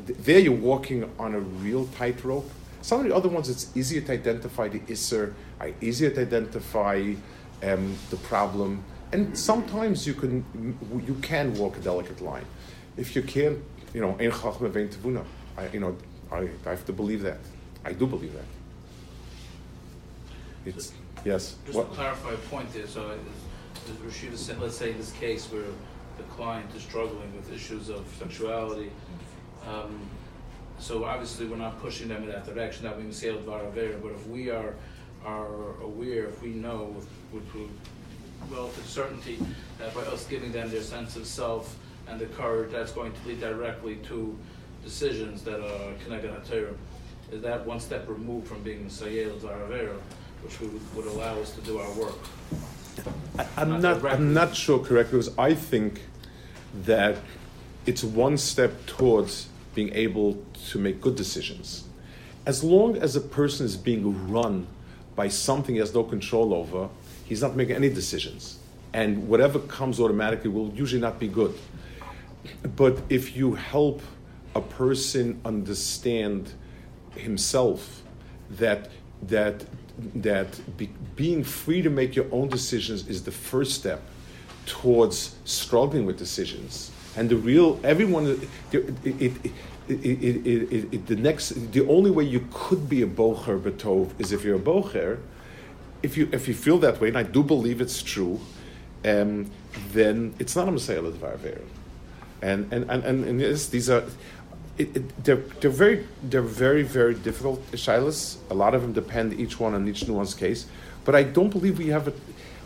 th- 0.06 0.18
there 0.20 0.38
you're 0.38 0.52
walking 0.52 1.10
on 1.18 1.34
a 1.34 1.40
real 1.40 1.86
tightrope. 1.98 2.50
Some 2.82 3.00
of 3.00 3.06
the 3.06 3.14
other 3.14 3.28
ones, 3.28 3.48
it's 3.48 3.74
easier 3.76 4.00
to 4.00 4.12
identify 4.12 4.68
the 4.68 4.80
isser, 4.80 5.34
easier 5.80 6.10
to 6.10 6.22
identify 6.22 7.14
um, 7.62 7.96
the 8.08 8.16
problem, 8.16 8.82
and 9.12 9.36
sometimes 9.36 10.06
you 10.06 10.14
can 10.14 10.44
you 11.06 11.14
can 11.20 11.54
walk 11.54 11.76
a 11.76 11.80
delicate 11.80 12.20
line. 12.22 12.46
If 12.96 13.14
you 13.14 13.22
can't, 13.22 13.58
you 13.92 14.00
know, 14.00 14.16
ein 14.18 14.30
chachma 14.30 14.70
vein 14.70 14.88
tevuna. 14.88 15.24
I, 15.58 15.68
you 15.72 15.80
know, 15.80 15.96
I, 16.32 16.48
I 16.64 16.70
have 16.70 16.84
to 16.86 16.92
believe 16.92 17.22
that. 17.22 17.38
I 17.84 17.92
do 17.92 18.06
believe 18.06 18.32
that. 18.32 18.44
It's 20.64 20.92
yes. 21.24 21.56
Just 21.66 21.76
What? 21.76 21.90
to 21.90 21.96
clarify 21.96 22.32
a 22.32 22.36
point 22.36 22.72
there, 22.72 22.86
so 22.86 23.10
as, 23.10 23.90
as 23.90 23.96
Rashida 23.96 24.36
said, 24.36 24.60
let's 24.60 24.76
say 24.76 24.90
in 24.92 24.98
this 24.98 25.12
case 25.12 25.46
where 25.52 25.64
the 26.20 26.34
client 26.34 26.74
is 26.74 26.82
struggling 26.82 27.34
with 27.36 27.52
issues 27.52 27.88
of 27.88 28.04
sexuality, 28.18 28.90
um, 29.66 30.00
so 30.78 31.04
obviously 31.04 31.46
we're 31.46 31.56
not 31.56 31.80
pushing 31.80 32.08
them 32.08 32.22
in 32.22 32.28
that 32.28 32.44
direction, 32.46 32.84
that 32.84 32.96
can 32.96 33.12
say 33.12 33.28
Varavera, 33.28 34.00
but 34.02 34.12
if 34.12 34.26
we 34.26 34.50
are, 34.50 34.74
are 35.24 35.80
aware, 35.82 36.24
if 36.24 36.42
we 36.42 36.50
know 36.50 36.94
with, 37.32 37.44
relative 38.50 38.86
certainty 38.86 39.38
that 39.78 39.94
by 39.94 40.00
us 40.00 40.26
giving 40.26 40.50
them 40.50 40.70
their 40.70 40.80
sense 40.80 41.14
of 41.14 41.26
self 41.26 41.76
and 42.08 42.18
the 42.18 42.26
courage, 42.26 42.72
that's 42.72 42.92
going 42.92 43.12
to 43.12 43.28
lead 43.28 43.38
directly 43.38 43.96
to 43.96 44.36
decisions 44.82 45.42
that 45.42 45.60
are 45.60 45.92
connected 46.02 46.28
to 46.28 46.50
Torah. 46.50 46.74
Is 47.30 47.42
that 47.42 47.66
one 47.66 47.78
step 47.78 48.08
removed 48.08 48.48
from 48.48 48.62
being 48.62 48.86
Sayel 48.86 49.38
Zaravera, 49.38 49.94
which 50.42 50.58
would, 50.60 50.96
would 50.96 51.06
allow 51.06 51.38
us 51.38 51.50
to 51.52 51.60
do 51.60 51.78
our 51.78 51.92
work? 51.92 52.16
I'm 53.56 53.80
Not 53.80 54.02
not. 54.02 54.12
I'm 54.12 54.32
not 54.34 54.56
sure 54.56 54.78
correct 54.78 55.10
because 55.10 55.36
I 55.38 55.54
think 55.54 56.00
that 56.84 57.16
it's 57.86 58.04
one 58.04 58.36
step 58.36 58.86
towards 58.86 59.48
being 59.74 59.92
able 59.94 60.42
to 60.68 60.78
make 60.78 61.00
good 61.00 61.16
decisions. 61.16 61.84
As 62.46 62.64
long 62.64 62.96
as 62.96 63.16
a 63.16 63.20
person 63.20 63.66
is 63.66 63.76
being 63.76 64.30
run 64.30 64.66
by 65.14 65.28
something 65.28 65.74
he 65.74 65.80
has 65.80 65.94
no 65.94 66.02
control 66.02 66.54
over, 66.54 66.88
he's 67.24 67.42
not 67.42 67.56
making 67.56 67.76
any 67.76 67.88
decisions, 67.88 68.58
and 68.92 69.28
whatever 69.28 69.58
comes 69.58 70.00
automatically 70.00 70.50
will 70.50 70.70
usually 70.70 71.00
not 71.00 71.18
be 71.18 71.28
good. 71.28 71.54
But 72.76 72.98
if 73.08 73.36
you 73.36 73.54
help 73.54 74.02
a 74.54 74.60
person 74.60 75.40
understand 75.44 76.52
himself 77.16 78.02
that 78.50 78.90
that 79.22 79.64
that 80.14 80.76
be, 80.76 80.88
being 81.14 81.44
free 81.44 81.82
to 81.82 81.90
make 81.90 82.16
your 82.16 82.26
own 82.32 82.48
decisions 82.48 83.06
is 83.06 83.22
the 83.22 83.30
first 83.30 83.74
step 83.74 84.02
towards 84.70 85.36
struggling 85.44 86.06
with 86.06 86.16
decisions 86.16 86.90
and 87.16 87.28
the 87.28 87.36
real 87.36 87.78
everyone 87.82 88.24
it, 88.72 88.94
it, 89.04 89.52
it, 90.94 91.06
the 91.06 91.16
next 91.16 91.48
the 91.72 91.86
only 91.88 92.10
way 92.10 92.24
you 92.24 92.46
could 92.52 92.88
be 92.88 93.02
a 93.02 93.06
bocher 93.06 93.60
betov 93.60 94.08
is 94.18 94.32
if 94.32 94.44
you're 94.44 94.56
a 94.56 94.66
bocher 94.72 95.18
if 96.02 96.16
you 96.16 96.28
if 96.32 96.46
you 96.46 96.54
feel 96.54 96.78
that 96.78 97.00
way 97.00 97.08
and 97.08 97.18
I 97.18 97.24
do 97.24 97.42
believe 97.42 97.80
it's 97.80 98.02
true 98.02 98.40
um, 99.04 99.50
then 99.92 100.34
it's 100.38 100.56
not 100.56 100.68
a 100.68 100.70
Messiah 100.70 101.00
Ledvar 101.02 101.38
And 102.42 102.72
and 102.72 102.90
and 102.90 103.04
and, 103.04 103.24
and 103.24 103.40
this, 103.40 103.68
these 103.68 103.88
are. 103.90 104.04
It, 104.78 104.96
it, 104.96 105.24
they're, 105.24 105.44
they're 105.60 105.70
very 105.70 106.06
they're 106.22 106.40
very 106.40 106.82
very 106.82 107.14
difficult 107.14 107.60
shilas. 107.72 108.36
A 108.50 108.54
lot 108.54 108.74
of 108.74 108.80
them 108.82 108.92
depend 108.92 109.38
each 109.38 109.60
one 109.60 109.74
on 109.74 109.86
each 109.86 110.02
nuanced 110.06 110.38
case, 110.38 110.66
but 111.04 111.14
I 111.14 111.22
don't 111.22 111.50
believe 111.50 111.78
we 111.78 111.88
have 111.88 112.08
it. 112.08 112.18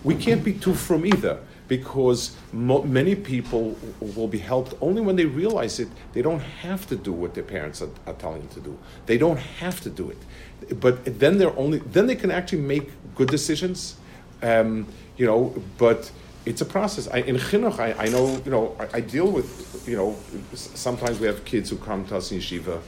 We 0.05 0.15
can't 0.15 0.45
be 0.45 0.53
too 0.53 0.75
from 0.75 1.07
either 1.07 1.41
because 1.69 2.37
mo- 2.53 2.83
many 2.83 3.15
people 3.15 3.77
will 4.01 4.29
be 4.29 4.39
helped 4.39 4.75
only 4.81 5.01
when 5.01 5.17
they 5.17 5.25
realize 5.25 5.81
it. 5.81 5.89
They 6.13 6.23
don't 6.23 6.41
have 6.41 6.87
to 6.89 6.97
do 6.97 7.13
what 7.13 7.35
their 7.35 7.45
parents 7.45 7.81
are, 7.81 7.89
are 8.07 8.15
telling 8.15 8.41
them 8.41 8.49
to 8.51 8.61
do. 8.61 8.79
They 9.07 9.19
don't 9.19 9.39
have 9.39 9.81
to 9.83 9.91
do 9.91 10.11
it, 10.11 10.81
but 10.81 11.19
then 11.19 11.39
they're 11.39 11.57
only 11.59 11.79
then 11.79 12.07
they 12.07 12.17
can 12.17 12.31
actually 12.31 12.63
make 12.63 12.91
good 13.15 13.29
decisions. 13.29 13.97
Um, 14.43 14.87
you 15.17 15.27
know, 15.27 15.55
but 15.79 16.11
it's 16.45 16.61
a 16.61 16.65
process. 16.65 17.09
I, 17.09 17.19
in 17.19 17.37
chinuch, 17.37 17.79
I, 17.79 17.95
I 17.99 18.09
know, 18.09 18.41
you 18.45 18.51
know, 18.51 18.77
I, 18.79 18.99
I, 18.99 19.01
deal 19.01 19.31
with, 19.31 19.89
you 19.89 19.97
know, 19.97 20.17
sometimes 20.55 21.19
we 21.19 21.27
have 21.27 21.45
kids 21.45 21.71
who 21.71 21.77
come 21.77 22.05
to 22.07 22.17
us 22.17 22.33
in 22.33 22.39
yeshiva, 22.39 22.83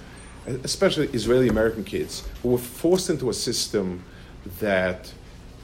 especially 0.65 1.09
Israeli 1.09 1.49
American 1.49 1.85
kids, 1.85 2.29
who 2.43 2.51
were 2.51 2.59
forced 2.59 3.09
into 3.09 3.31
a 3.31 3.35
system 3.35 4.03
that 4.61 5.13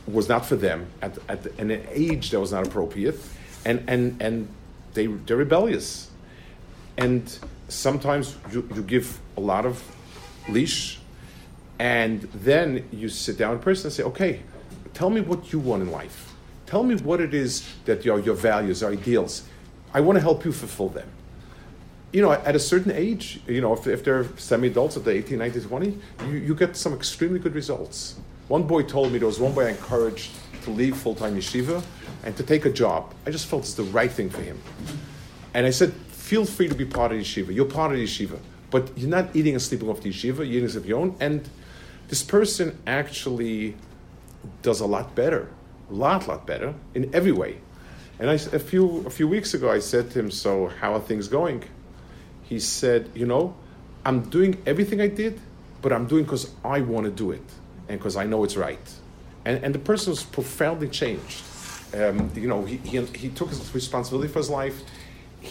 was 0.06 0.28
not 0.28 0.44
for 0.44 0.56
them 0.56 0.86
at, 1.00 1.18
at 1.28 1.46
an 1.58 1.70
age 1.90 2.30
that 2.30 2.40
was 2.40 2.52
not 2.52 2.66
appropriate, 2.66 3.18
and 3.64 3.82
and 3.88 4.20
and 4.20 4.48
they 4.94 5.06
they're 5.06 5.36
rebellious, 5.36 6.10
and 6.96 7.38
sometimes 7.68 8.36
you, 8.50 8.68
you 8.74 8.82
give 8.82 9.18
a 9.36 9.40
lot 9.40 9.64
of 9.64 9.82
leash, 10.48 11.00
and 11.78 12.22
then 12.34 12.86
you 12.92 13.08
sit 13.08 13.38
down 13.38 13.54
in 13.54 13.58
person 13.60 13.86
and 13.86 13.92
say, 13.92 14.02
okay, 14.02 14.40
tell 14.92 15.10
me 15.10 15.20
what 15.20 15.52
you 15.52 15.58
want 15.58 15.82
in 15.82 15.90
life 15.90 16.32
Tell 16.72 16.84
me 16.84 16.96
what 16.96 17.20
it 17.20 17.34
is 17.34 17.68
that 17.84 18.02
your, 18.02 18.18
your 18.20 18.34
values, 18.34 18.80
your 18.80 18.92
ideals. 18.92 19.42
I 19.92 20.00
want 20.00 20.16
to 20.16 20.22
help 20.22 20.42
you 20.46 20.52
fulfill 20.52 20.88
them. 20.88 21.06
You 22.14 22.22
know, 22.22 22.32
at 22.32 22.56
a 22.56 22.58
certain 22.58 22.92
age, 22.92 23.42
you 23.46 23.60
know, 23.60 23.74
if, 23.74 23.86
if 23.86 24.02
they're 24.02 24.24
semi 24.38 24.68
adults 24.68 24.96
at 24.96 25.04
the 25.04 25.10
18, 25.10 25.38
19, 25.38 25.64
20, 25.64 25.98
you, 26.28 26.32
you 26.38 26.54
get 26.54 26.74
some 26.74 26.94
extremely 26.94 27.38
good 27.38 27.54
results. 27.54 28.14
One 28.52 28.64
boy 28.64 28.82
told 28.82 29.14
me 29.14 29.18
there 29.18 29.28
was 29.28 29.40
one 29.40 29.54
boy 29.54 29.64
I 29.64 29.70
encouraged 29.70 30.30
to 30.64 30.70
leave 30.70 30.94
full 30.94 31.14
time 31.14 31.36
yeshiva 31.36 31.82
and 32.22 32.36
to 32.36 32.42
take 32.42 32.66
a 32.66 32.70
job. 32.70 33.14
I 33.26 33.30
just 33.30 33.46
felt 33.46 33.62
it's 33.62 33.72
the 33.72 33.84
right 33.84 34.12
thing 34.12 34.28
for 34.28 34.42
him. 34.42 34.60
And 35.54 35.64
I 35.66 35.70
said, 35.70 35.94
feel 35.94 36.44
free 36.44 36.68
to 36.68 36.74
be 36.74 36.84
part 36.84 37.12
of 37.12 37.18
yeshiva. 37.18 37.54
You're 37.54 37.64
part 37.64 37.92
of 37.92 37.98
yeshiva. 37.98 38.38
But 38.70 38.90
you're 38.94 39.08
not 39.08 39.34
eating 39.34 39.54
and 39.54 39.62
sleeping 39.62 39.88
off 39.88 40.02
the 40.02 40.10
yeshiva, 40.10 40.40
you're 40.40 40.64
eating 40.64 40.76
of 40.76 40.84
your 40.84 41.00
own. 41.00 41.16
And 41.18 41.48
this 42.08 42.22
person 42.22 42.78
actually 42.86 43.74
does 44.60 44.80
a 44.80 44.86
lot 44.86 45.14
better 45.14 45.48
a 45.88 45.94
lot, 45.94 46.28
lot 46.28 46.46
better 46.46 46.74
in 46.94 47.14
every 47.14 47.32
way. 47.32 47.56
And 48.18 48.28
I, 48.28 48.34
a 48.34 48.58
few 48.58 48.98
a 49.06 49.10
few 49.10 49.28
weeks 49.28 49.54
ago, 49.54 49.70
I 49.70 49.78
said 49.78 50.10
to 50.10 50.18
him, 50.18 50.30
"So 50.30 50.68
how 50.68 50.92
are 50.92 51.00
things 51.00 51.26
going?" 51.26 51.64
He 52.42 52.60
said, 52.60 53.08
"You 53.14 53.24
know, 53.24 53.54
I'm 54.04 54.28
doing 54.28 54.60
everything 54.66 55.00
I 55.00 55.08
did, 55.08 55.40
but 55.80 55.90
I'm 55.90 56.06
doing 56.06 56.24
because 56.24 56.50
I 56.62 56.82
want 56.82 57.06
to 57.06 57.10
do 57.10 57.30
it 57.30 57.61
and 57.92 58.00
because 58.00 58.16
I 58.16 58.24
know 58.24 58.42
it's 58.42 58.56
right." 58.56 58.86
And 59.44 59.62
and 59.64 59.74
the 59.74 59.78
person 59.78 60.10
was 60.10 60.22
profoundly 60.24 60.88
changed. 60.88 61.42
Um, 61.94 62.30
you 62.34 62.48
know, 62.48 62.64
he, 62.64 62.78
he 62.78 63.04
he 63.22 63.28
took 63.28 63.50
his 63.50 63.74
responsibility 63.74 64.32
for 64.32 64.38
his 64.38 64.50
life. 64.50 64.82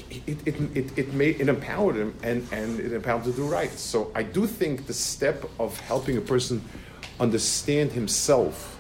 It, 0.09 0.47
it, 0.47 0.57
it, 0.73 0.97
it, 0.97 1.13
made, 1.13 1.41
it 1.41 1.49
empowered 1.49 1.97
him 1.97 2.15
and, 2.23 2.47
and 2.53 2.79
it 2.79 2.93
empowered 2.93 3.25
him 3.25 3.33
to 3.33 3.37
do 3.37 3.43
right. 3.45 3.71
So 3.71 4.09
I 4.15 4.23
do 4.23 4.47
think 4.47 4.87
the 4.87 4.93
step 4.93 5.43
of 5.59 5.77
helping 5.81 6.15
a 6.15 6.21
person 6.21 6.61
understand 7.19 7.91
himself 7.91 8.79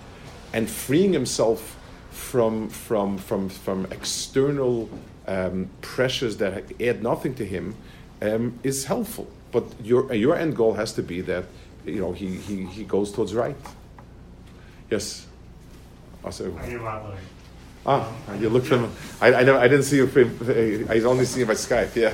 and 0.53 0.69
freeing 0.69 1.11
himself 1.11 1.77
from, 2.11 2.69
from, 2.69 3.17
from, 3.17 3.49
from 3.49 3.87
external 3.91 4.89
um, 5.27 5.69
pressures 5.81 6.37
that 6.37 6.63
add 6.81 7.03
nothing 7.03 7.35
to 7.35 7.45
him 7.45 7.75
um, 8.21 8.57
is 8.63 8.85
helpful. 8.85 9.27
But 9.51 9.65
your, 9.83 10.13
your 10.13 10.37
end 10.37 10.55
goal 10.55 10.75
has 10.75 10.93
to 10.93 11.03
be 11.03 11.19
that 11.21 11.43
you 11.85 11.99
know, 12.01 12.11
he, 12.11 12.35
he, 12.37 12.65
he 12.65 12.83
goes 12.83 13.11
towards 13.11 13.33
right. 13.33 13.55
Yes? 14.89 15.27
Also, 16.23 16.53
Ah, 17.85 18.07
you 18.39 18.49
look 18.49 18.65
from. 18.65 18.91
I, 19.19 19.33
I 19.33 19.43
know. 19.43 19.57
I 19.57 19.67
didn't 19.67 19.85
see 19.85 19.95
you. 19.97 20.05
I 20.87 20.99
only 20.99 21.25
see 21.25 21.39
you 21.39 21.47
by 21.47 21.53
Skype. 21.53 21.95
Yeah. 21.95 22.13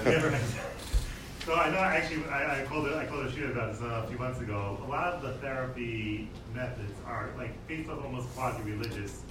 So 1.45 1.53
I 1.55 1.69
know 1.71 1.79
actually 1.79 2.25
I, 2.25 2.61
I 2.61 2.65
called 2.65 2.87
it 2.87 2.93
I 2.93 3.05
called 3.05 3.25
a 3.25 3.31
shoot 3.31 3.51
about 3.51 3.71
this 3.73 3.81
uh, 3.81 4.03
a 4.03 4.07
few 4.07 4.17
months 4.17 4.39
ago. 4.41 4.77
A 4.85 4.87
lot 4.89 5.13
of 5.13 5.21
the 5.21 5.33
therapy 5.35 6.29
methods 6.53 6.93
are 7.05 7.29
like 7.37 7.51
based 7.67 7.89
on 7.89 7.99
almost 7.99 8.27
quasi-religious 8.35 9.23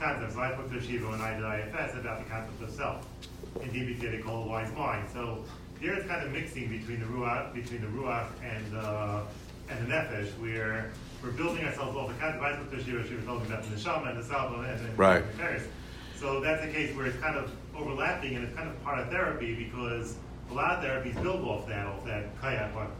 concepts. 0.00 0.34
So 0.34 0.40
I 0.40 0.52
spoke 0.52 0.70
to 0.70 0.80
Shiva 0.80 1.08
when 1.10 1.20
I 1.20 1.34
did 1.34 1.44
IFS 1.44 1.96
about 1.96 2.24
the 2.24 2.30
concept 2.30 2.62
of 2.62 2.70
self. 2.70 3.06
In 3.60 3.70
DBT 3.70 4.00
they 4.00 4.18
call 4.18 4.44
it 4.44 4.48
wise 4.48 4.72
mind. 4.76 5.08
So 5.12 5.44
here 5.80 5.94
it's 5.94 6.06
kind 6.06 6.24
of 6.24 6.32
mixing 6.32 6.68
between 6.68 7.00
the 7.00 7.06
ruach 7.06 7.52
between 7.54 7.80
the 7.82 7.88
ruach 7.88 8.26
and 8.42 8.76
uh, 8.76 9.22
and 9.76 9.86
the 9.86 9.94
nefesh, 9.94 10.28
where 10.38 10.90
we're 11.22 11.30
building 11.30 11.64
ourselves 11.64 11.96
off 11.96 12.08
the 12.08 12.14
concept. 12.14 12.72
of 12.72 12.84
Shiva, 12.84 13.06
she 13.08 13.14
was 13.14 13.24
talking 13.24 13.46
about 13.46 13.64
in 13.64 13.70
the 13.70 13.76
neshama 13.76 14.10
and 14.10 14.18
the 14.18 14.24
self 14.24 14.54
and, 14.54 14.66
and 14.66 14.98
right. 14.98 15.24
the 15.38 15.60
So 16.18 16.40
that's 16.40 16.62
a 16.62 16.68
case 16.68 16.94
where 16.94 17.06
it's 17.06 17.18
kind 17.18 17.36
of 17.36 17.50
overlapping 17.76 18.36
and 18.36 18.44
it's 18.44 18.56
kind 18.56 18.68
of 18.68 18.82
part 18.84 18.98
of 18.98 19.08
therapy 19.08 19.54
because 19.54 20.16
a 20.50 20.54
lot 20.54 20.72
of 20.72 20.84
therapies 20.84 21.20
build 21.22 21.44
off 21.44 21.66
that, 21.68 21.86
off 21.86 22.04
that 22.04 22.40
kaya 22.40 22.70
part. 22.72 22.90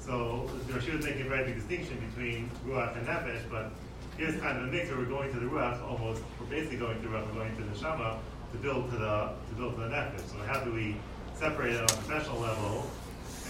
So 0.00 0.48
there 0.68 0.80
should 0.80 1.04
make 1.04 1.16
a 1.16 1.24
very 1.24 1.44
big 1.44 1.56
distinction 1.56 1.98
between 2.08 2.50
ruach 2.66 2.96
and 2.96 3.06
nefesh, 3.06 3.42
but 3.50 3.72
here's 4.16 4.40
kind 4.40 4.56
of 4.56 4.64
a 4.64 4.66
mix 4.66 4.88
where 4.88 4.98
we're 4.98 5.04
going 5.04 5.32
to 5.34 5.38
the 5.38 5.46
ruach 5.46 5.82
almost, 5.86 6.22
we're 6.40 6.46
basically 6.46 6.78
going 6.78 7.00
to 7.02 7.08
ruach, 7.08 7.26
we're 7.26 7.44
going 7.44 7.56
to 7.56 7.62
the 7.62 7.78
shama 7.78 8.18
to 8.52 8.58
build 8.58 8.90
to 8.90 8.96
the 8.96 9.32
to 9.48 9.54
build 9.56 9.74
to 9.74 9.82
the 9.82 9.88
nefesh. 9.88 10.30
So 10.30 10.38
how 10.46 10.60
do 10.64 10.72
we 10.72 10.96
separate 11.34 11.74
it 11.74 11.80
on 11.80 11.84
a 11.84 11.88
professional 11.88 12.40
level? 12.40 12.86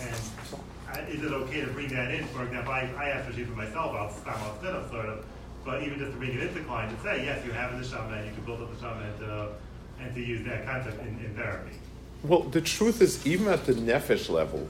And 0.01 0.17
is 1.09 1.23
it 1.23 1.33
okay 1.33 1.61
to 1.61 1.67
bring 1.69 1.89
that 1.89 2.13
in? 2.13 2.25
For 2.27 2.45
example, 2.45 2.73
I, 2.73 2.91
I 2.97 3.05
have 3.07 3.35
to 3.35 3.45
for 3.45 3.57
myself, 3.57 3.95
I'll 3.95 4.11
stop 4.11 4.41
off 4.41 4.61
sort 4.61 5.07
of, 5.07 5.25
but 5.65 5.83
even 5.83 5.99
just 5.99 6.13
to 6.13 6.19
bring 6.19 6.35
it 6.35 6.43
into 6.43 6.63
client 6.65 6.93
and 6.93 7.01
say, 7.03 7.25
yes, 7.25 7.45
you 7.45 7.53
have 7.53 7.79
the 7.79 7.87
shama 7.87 8.17
and 8.17 8.27
you 8.27 8.33
can 8.33 8.45
build 8.45 8.63
up 8.63 8.75
the 8.75 8.81
shama 8.81 9.03
and, 9.03 9.31
uh, 9.31 9.49
and 10.01 10.15
to 10.15 10.21
use 10.21 10.45
that 10.47 10.65
concept 10.65 11.01
in, 11.01 11.19
in 11.25 11.35
therapy. 11.35 11.73
Well, 12.23 12.43
the 12.43 12.61
truth 12.61 13.01
is, 13.01 13.27
even 13.27 13.49
at 13.49 13.65
the 13.65 13.75
nefesh 13.75 14.29
level, 14.29 14.67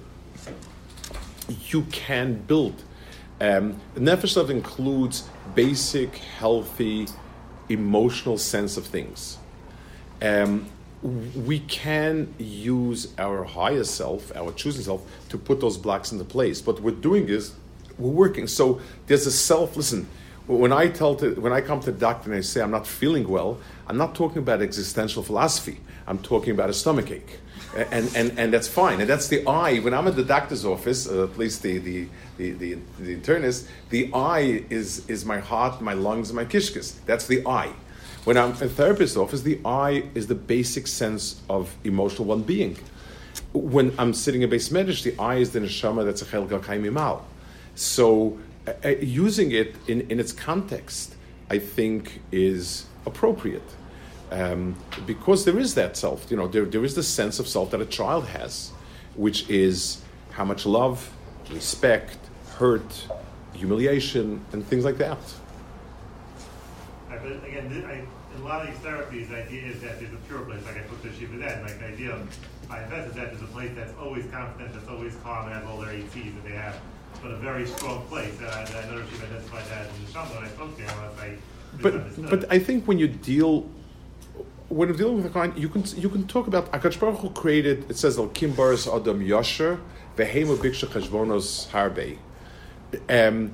you 1.66 1.82
can 1.84 2.34
build. 2.34 2.82
Um, 3.40 3.80
nefesh 3.94 4.36
level 4.36 4.50
includes 4.50 5.28
basic, 5.54 6.16
healthy, 6.16 7.06
emotional 7.68 8.38
sense 8.38 8.76
of 8.76 8.86
things. 8.86 9.38
Um, 10.20 10.66
we 11.02 11.60
can 11.60 12.34
use 12.38 13.14
our 13.18 13.44
higher 13.44 13.84
self, 13.84 14.34
our 14.36 14.52
choosing 14.52 14.82
self, 14.82 15.02
to 15.28 15.38
put 15.38 15.60
those 15.60 15.76
blocks 15.76 16.12
into 16.12 16.24
place. 16.24 16.60
But 16.60 16.76
what 16.76 16.94
we're 16.94 17.00
doing 17.00 17.28
is 17.28 17.54
we're 17.98 18.10
working. 18.10 18.46
So 18.46 18.80
there's 19.06 19.26
a 19.26 19.32
self. 19.32 19.76
Listen, 19.76 20.08
when 20.46 20.72
I 20.72 20.88
tell 20.88 21.14
to, 21.16 21.34
when 21.34 21.52
I 21.52 21.60
come 21.60 21.80
to 21.80 21.92
the 21.92 21.98
doctor 21.98 22.30
and 22.30 22.38
I 22.38 22.42
say 22.42 22.62
I'm 22.62 22.70
not 22.70 22.86
feeling 22.86 23.28
well, 23.28 23.58
I'm 23.86 23.96
not 23.96 24.14
talking 24.14 24.38
about 24.38 24.62
existential 24.62 25.22
philosophy. 25.22 25.80
I'm 26.06 26.18
talking 26.18 26.52
about 26.52 26.70
a 26.70 26.74
stomach 26.74 27.10
ache. 27.10 27.38
And, 27.76 28.10
and, 28.16 28.38
and 28.38 28.52
that's 28.52 28.66
fine. 28.66 29.00
And 29.00 29.08
that's 29.08 29.28
the 29.28 29.46
I. 29.46 29.78
When 29.78 29.92
I'm 29.92 30.08
at 30.08 30.16
the 30.16 30.24
doctor's 30.24 30.64
office, 30.64 31.06
uh, 31.06 31.24
at 31.24 31.36
least 31.36 31.62
the, 31.62 31.78
the, 31.78 32.08
the, 32.38 32.52
the, 32.52 32.78
the 32.98 33.16
internist, 33.16 33.68
the 33.90 34.10
I 34.14 34.64
is, 34.70 35.08
is 35.08 35.24
my 35.24 35.38
heart, 35.38 35.80
my 35.82 35.92
lungs, 35.92 36.32
my 36.32 36.46
kishkas. 36.46 36.94
That's 37.04 37.26
the 37.26 37.46
I. 37.46 37.72
When 38.28 38.36
I'm 38.36 38.50
in 38.50 38.68
therapist's 38.68 39.16
office, 39.16 39.40
the 39.40 39.58
I 39.64 40.04
is 40.14 40.26
the 40.26 40.34
basic 40.34 40.86
sense 40.86 41.40
of 41.48 41.74
emotional 41.82 42.28
well 42.28 42.38
being. 42.38 42.76
When 43.54 43.94
I'm 43.98 44.12
sitting 44.12 44.42
in 44.42 44.50
base 44.50 44.68
medish, 44.68 45.02
the 45.02 45.18
I 45.18 45.36
is 45.36 45.52
the 45.52 45.60
neshama 45.60 46.04
that's 46.04 46.20
a 46.20 46.26
chelga 46.26 46.60
kaimimal. 46.60 47.22
So 47.74 48.38
uh, 48.66 48.72
uh, 48.84 48.88
using 49.00 49.52
it 49.52 49.76
in, 49.86 50.02
in 50.10 50.20
its 50.20 50.32
context, 50.32 51.14
I 51.48 51.58
think, 51.58 52.20
is 52.30 52.84
appropriate. 53.06 53.70
Um, 54.30 54.76
because 55.06 55.46
there 55.46 55.58
is 55.58 55.74
that 55.76 55.96
self, 55.96 56.30
you 56.30 56.36
know, 56.36 56.48
there, 56.48 56.66
there 56.66 56.84
is 56.84 56.94
the 56.94 57.02
sense 57.02 57.38
of 57.38 57.48
self 57.48 57.70
that 57.70 57.80
a 57.80 57.86
child 57.86 58.26
has, 58.26 58.72
which 59.16 59.48
is 59.48 60.02
how 60.32 60.44
much 60.44 60.66
love, 60.66 61.10
respect, 61.50 62.18
hurt, 62.58 63.06
humiliation, 63.54 64.44
and 64.52 64.66
things 64.66 64.84
like 64.84 64.98
that. 64.98 65.16
But 67.22 67.48
again, 67.48 67.84
I, 67.86 68.04
in 68.34 68.42
a 68.42 68.44
lot 68.44 68.62
of 68.62 68.68
these 68.68 68.84
therapies, 68.84 69.28
the 69.28 69.44
idea 69.44 69.66
is 69.66 69.80
that 69.82 70.00
there's 70.00 70.12
a 70.12 70.16
pure 70.28 70.40
place, 70.40 70.64
like 70.64 70.76
I 70.76 70.80
put 70.80 71.02
the 71.02 71.12
Shiva 71.12 71.38
then, 71.38 71.62
like 71.62 71.78
the 71.78 71.86
idea 71.86 72.12
of 72.12 72.22
IFS 72.70 73.10
is 73.10 73.14
that 73.14 73.30
there's 73.30 73.42
a 73.42 73.52
place 73.52 73.72
that's 73.74 73.92
always 73.98 74.26
confident, 74.30 74.74
that's 74.74 74.88
always 74.88 75.14
calm, 75.22 75.46
and 75.46 75.54
has 75.54 75.64
all 75.64 75.78
their 75.78 75.90
ATs 75.90 76.12
that 76.14 76.44
they 76.44 76.52
have, 76.52 76.80
but 77.22 77.30
a 77.30 77.36
very 77.36 77.66
strong 77.66 78.04
place. 78.06 78.36
And 78.38 78.48
I, 78.48 78.62
I 78.62 78.90
noticed 78.90 79.12
you 79.12 79.18
identified 79.24 79.64
that 79.70 79.86
in 79.86 80.04
the 80.04 80.10
Shamba 80.12 80.34
when 80.36 80.44
I 80.44 80.48
spoke 80.48 80.76
to 80.76 80.82
him, 80.82 80.90
I 80.98 81.08
was 81.08 81.18
like, 81.18 81.38
but, 81.80 82.30
but 82.30 82.52
I 82.52 82.58
think 82.58 82.88
when 82.88 82.98
you 82.98 83.08
deal 83.08 83.68
when 84.68 84.88
you're 84.88 84.96
dealing 84.96 85.16
with 85.16 85.26
a 85.26 85.30
client, 85.30 85.56
you 85.56 85.68
can 85.68 85.84
you 85.96 86.08
can 86.08 86.26
talk 86.26 86.46
about 86.46 86.70
Akash 86.72 86.98
Baruch 87.00 87.20
Hu 87.20 87.30
created. 87.30 87.90
It 87.90 87.96
says 87.96 88.20
Kim 88.34 88.52
Baris 88.52 88.86
Adam 88.86 89.20
Yasher 89.20 89.80
Vehema 90.16 90.56
Biksha 90.56 90.86
Cheshbonos 90.86 91.68
Harbe. 91.68 92.18
Um, 93.08 93.52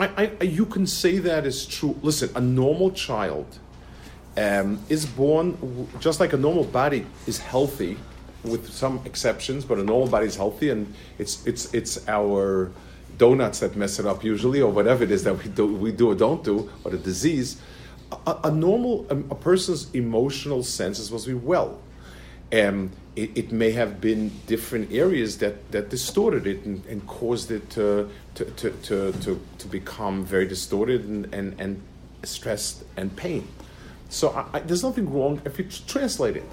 I, 0.00 0.32
I, 0.40 0.44
you 0.44 0.64
can 0.64 0.86
say 0.86 1.18
that 1.18 1.44
is 1.44 1.66
true. 1.66 1.94
Listen, 2.02 2.30
a 2.34 2.40
normal 2.40 2.90
child 2.90 3.46
um, 4.36 4.80
is 4.88 5.04
born 5.04 5.88
just 6.00 6.20
like 6.20 6.32
a 6.32 6.38
normal 6.38 6.64
body 6.64 7.04
is 7.26 7.38
healthy, 7.38 7.98
with 8.42 8.70
some 8.70 9.00
exceptions, 9.04 9.64
but 9.64 9.78
a 9.78 9.82
normal 9.82 10.08
body 10.08 10.26
is 10.26 10.36
healthy, 10.36 10.70
and 10.70 10.92
it's 11.18 11.46
it's 11.46 11.72
it's 11.74 12.08
our 12.08 12.72
donuts 13.18 13.60
that 13.60 13.76
mess 13.76 13.98
it 13.98 14.06
up 14.06 14.24
usually, 14.24 14.62
or 14.62 14.72
whatever 14.72 15.04
it 15.04 15.10
is 15.10 15.22
that 15.24 15.34
we 15.34 15.50
do 15.50 15.66
we 15.66 15.92
do 15.92 16.10
or 16.10 16.14
don't 16.14 16.42
do, 16.42 16.70
or 16.84 16.90
the 16.90 16.98
disease. 16.98 17.60
A, 18.26 18.36
a 18.44 18.50
normal 18.50 19.06
a, 19.10 19.16
a 19.16 19.34
person's 19.34 19.90
emotional 19.94 20.62
senses 20.62 21.10
to 21.10 21.28
be 21.28 21.34
well. 21.34 21.78
Um, 22.52 22.90
it, 23.20 23.36
it 23.36 23.52
may 23.52 23.70
have 23.72 24.00
been 24.00 24.32
different 24.46 24.90
areas 24.90 25.38
that, 25.38 25.70
that 25.72 25.90
distorted 25.90 26.46
it 26.46 26.64
and, 26.64 26.84
and 26.86 27.06
caused 27.06 27.50
it 27.50 27.68
to, 27.70 28.08
to, 28.34 28.44
to, 28.46 28.70
to, 29.12 29.40
to, 29.58 29.66
become 29.68 30.24
very 30.24 30.46
distorted 30.46 31.04
and, 31.04 31.32
and, 31.34 31.60
and 31.60 31.82
stressed 32.22 32.82
and 32.96 33.14
pain. 33.16 33.46
So 34.08 34.30
I, 34.30 34.46
I, 34.54 34.60
there's 34.60 34.82
nothing 34.82 35.12
wrong 35.12 35.42
if 35.44 35.58
you 35.58 35.66
translate 35.86 36.36
it. 36.36 36.44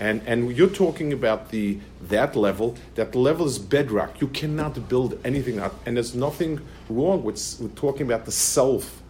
And, 0.00 0.22
and 0.26 0.56
you're 0.56 0.68
talking 0.68 1.12
about 1.12 1.50
the 1.50 1.78
that 2.08 2.34
level. 2.34 2.74
That 2.96 3.14
level 3.14 3.46
is 3.46 3.58
bedrock. 3.58 4.20
You 4.20 4.28
cannot 4.28 4.88
build 4.88 5.18
anything 5.24 5.60
up. 5.60 5.74
And 5.86 5.96
there's 5.96 6.14
nothing 6.14 6.60
wrong 6.88 7.22
with, 7.22 7.36
with 7.60 7.76
talking 7.76 8.06
about 8.06 8.24
the 8.24 8.32
self 8.32 9.00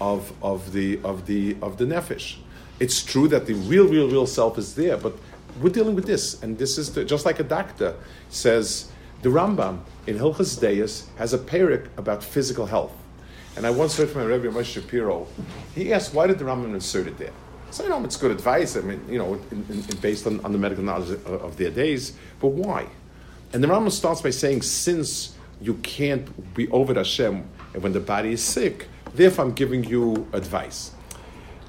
of, 0.00 0.32
of 0.42 0.72
the 0.72 1.00
of 1.02 1.26
the 1.26 1.56
of 1.60 1.78
the 1.78 1.84
nefesh. 1.84 2.36
It's 2.78 3.02
true 3.02 3.26
that 3.28 3.46
the 3.46 3.54
real, 3.54 3.88
real, 3.88 4.08
real 4.08 4.26
self 4.26 4.56
is 4.56 4.74
there, 4.74 4.96
but 4.96 5.14
we're 5.60 5.70
dealing 5.70 5.94
with 5.94 6.06
this, 6.06 6.42
and 6.42 6.58
this 6.58 6.78
is 6.78 6.92
the, 6.92 7.04
just 7.04 7.24
like 7.24 7.40
a 7.40 7.44
doctor 7.44 7.96
says. 8.30 8.90
The 9.22 9.30
Rambam 9.30 9.80
in 10.06 10.18
Hilchas 10.18 10.60
Deis 10.60 11.08
has 11.16 11.32
a 11.32 11.38
parak 11.38 11.88
about 11.96 12.22
physical 12.22 12.66
health, 12.66 12.92
and 13.56 13.66
I 13.66 13.70
once 13.70 13.96
heard 13.96 14.10
from 14.10 14.22
my 14.22 14.26
Rebbe 14.26 14.48
Moshe 14.48 14.74
Shapiro. 14.74 15.26
He 15.74 15.92
asked, 15.92 16.12
"Why 16.12 16.26
did 16.26 16.38
the 16.38 16.44
Rambam 16.44 16.74
insert 16.74 17.06
it 17.06 17.16
there?" 17.16 17.32
So 17.70 17.82
you 17.82 17.88
know, 17.88 18.02
it's 18.04 18.16
good 18.16 18.30
advice. 18.30 18.76
I 18.76 18.80
mean, 18.80 19.04
you 19.08 19.18
know, 19.18 19.34
in, 19.50 19.66
in, 19.68 19.82
based 20.00 20.26
on, 20.26 20.44
on, 20.44 20.52
the 20.52 20.58
medical 20.58 20.84
knowledge 20.84 21.10
of, 21.10 21.26
of, 21.26 21.56
their 21.56 21.70
days. 21.70 22.16
But 22.40 22.48
why? 22.48 22.86
And 23.52 23.62
the 23.62 23.68
Rambam 23.68 23.90
starts 23.90 24.22
by 24.22 24.30
saying, 24.30 24.62
since 24.62 25.36
you 25.60 25.74
can't 25.74 26.54
be 26.54 26.68
over 26.68 26.94
Hashem 26.94 27.44
and 27.74 27.82
when 27.82 27.92
the 27.92 28.00
body 28.00 28.32
is 28.32 28.42
sick, 28.42 28.88
therefore 29.14 29.46
I'm 29.46 29.52
giving 29.52 29.84
you 29.84 30.28
advice 30.32 30.92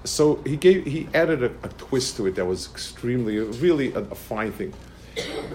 so 0.08 0.36
he 0.46 0.56
gave 0.56 0.86
he 0.86 1.08
added 1.14 1.44
a, 1.44 1.52
a, 1.64 1.70
twist 1.78 2.18
to 2.18 2.28
it 2.28 2.36
that 2.36 2.46
was 2.46 2.70
extremely 2.72 3.38
really 3.38 3.94
a, 3.94 4.00
a 4.00 4.16
fine 4.16 4.52
thing. 4.52 4.74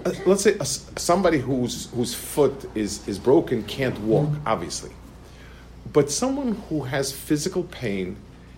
Uh, 0.05 0.12
let's 0.26 0.42
say 0.42 0.57
somebody 0.96 1.38
whose 1.38 1.90
whose 1.90 2.14
foot 2.14 2.68
is 2.74 3.07
is 3.09 3.18
broken 3.18 3.62
can't 3.64 3.98
walk, 4.00 4.30
obviously, 4.46 4.90
but 5.92 6.11
someone 6.11 6.53
who 6.68 6.82
has 6.82 7.12
physical 7.12 7.64
pain, 7.64 8.16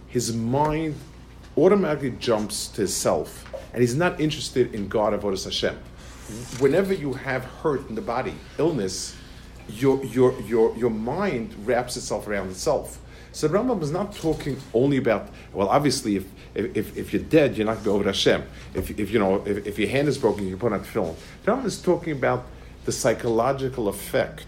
his 0.08 0.34
mind 0.34 0.94
automatically 1.56 2.10
jumps 2.12 2.68
to 2.68 2.88
self, 2.88 3.52
and 3.72 3.80
he's 3.80 3.94
not 3.94 4.20
interested 4.20 4.74
in 4.74 4.88
God 4.88 5.12
of 5.14 5.22
avodas 5.22 5.44
Hashem. 5.44 5.76
Whenever 6.58 6.94
you 6.94 7.12
have 7.12 7.44
hurt 7.44 7.88
in 7.88 7.94
the 7.94 8.02
body, 8.02 8.34
illness, 8.58 9.14
your 9.68 10.02
your 10.04 10.38
your 10.42 10.76
your 10.76 10.90
mind 10.90 11.54
wraps 11.66 11.96
itself 11.96 12.26
around 12.26 12.50
itself 12.50 12.98
so 13.34 13.48
the 13.48 13.58
Rambam 13.58 13.82
is 13.82 13.90
not 13.90 14.14
talking 14.14 14.56
only 14.72 14.96
about, 14.96 15.28
well, 15.52 15.68
obviously, 15.68 16.14
if, 16.14 16.24
if, 16.54 16.96
if 16.96 17.12
you're 17.12 17.20
dead, 17.22 17.56
you're 17.56 17.66
not 17.66 17.82
going 17.82 17.84
to 17.84 17.90
go 17.90 17.94
over 17.96 18.04
Hashem. 18.04 18.44
If, 18.74 18.96
if, 18.96 19.10
you 19.10 19.18
know, 19.18 19.42
if, 19.44 19.66
if 19.66 19.76
your 19.76 19.88
hand 19.88 20.06
is 20.06 20.16
broken, 20.16 20.46
you 20.46 20.56
put 20.56 20.72
on 20.72 20.84
film. 20.84 21.16
The 21.42 21.50
Rambam 21.50 21.64
is 21.64 21.82
talking 21.82 22.12
about 22.12 22.46
the 22.84 22.92
psychological 22.92 23.88
effect 23.88 24.46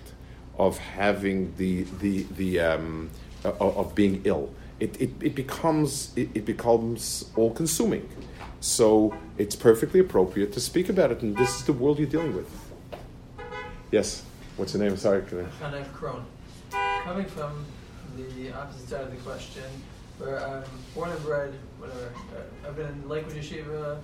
of 0.56 0.78
having 0.78 1.52
the, 1.56 1.82
the, 1.98 2.26
the 2.36 2.60
um, 2.60 3.10
of, 3.42 3.92
being 3.96 4.22
ill. 4.24 4.54
It, 4.78 5.00
it, 5.00 5.10
it 5.20 5.34
becomes, 5.34 6.12
it, 6.14 6.28
it 6.34 6.44
becomes 6.44 7.28
all 7.34 7.52
consuming. 7.52 8.08
So 8.60 9.16
it's 9.36 9.56
perfectly 9.56 9.98
appropriate 9.98 10.52
to 10.52 10.60
speak 10.60 10.88
about 10.88 11.10
it, 11.10 11.22
and 11.22 11.36
this 11.36 11.56
is 11.56 11.64
the 11.64 11.72
world 11.72 11.98
you're 11.98 12.08
dealing 12.08 12.36
with. 12.36 12.48
Yes. 13.90 14.22
What's 14.56 14.74
your 14.74 14.84
name? 14.84 14.96
Sorry. 14.96 15.22
Hanav 15.22 15.92
Kron. 15.92 16.24
Coming 16.70 17.26
from 17.26 17.66
the 18.16 18.52
opposite 18.52 18.88
side 18.88 19.02
of 19.02 19.10
the 19.10 19.16
question, 19.18 19.64
where 20.18 20.44
I'm 20.46 20.64
born 20.94 21.10
and 21.10 21.22
bred, 21.22 21.54
whatever. 21.78 22.12
Uh, 22.34 22.68
I've 22.68 22.76
been 22.76 22.86
in 22.86 23.08
Lakewood 23.08 23.34
Yeshiva, 23.34 23.98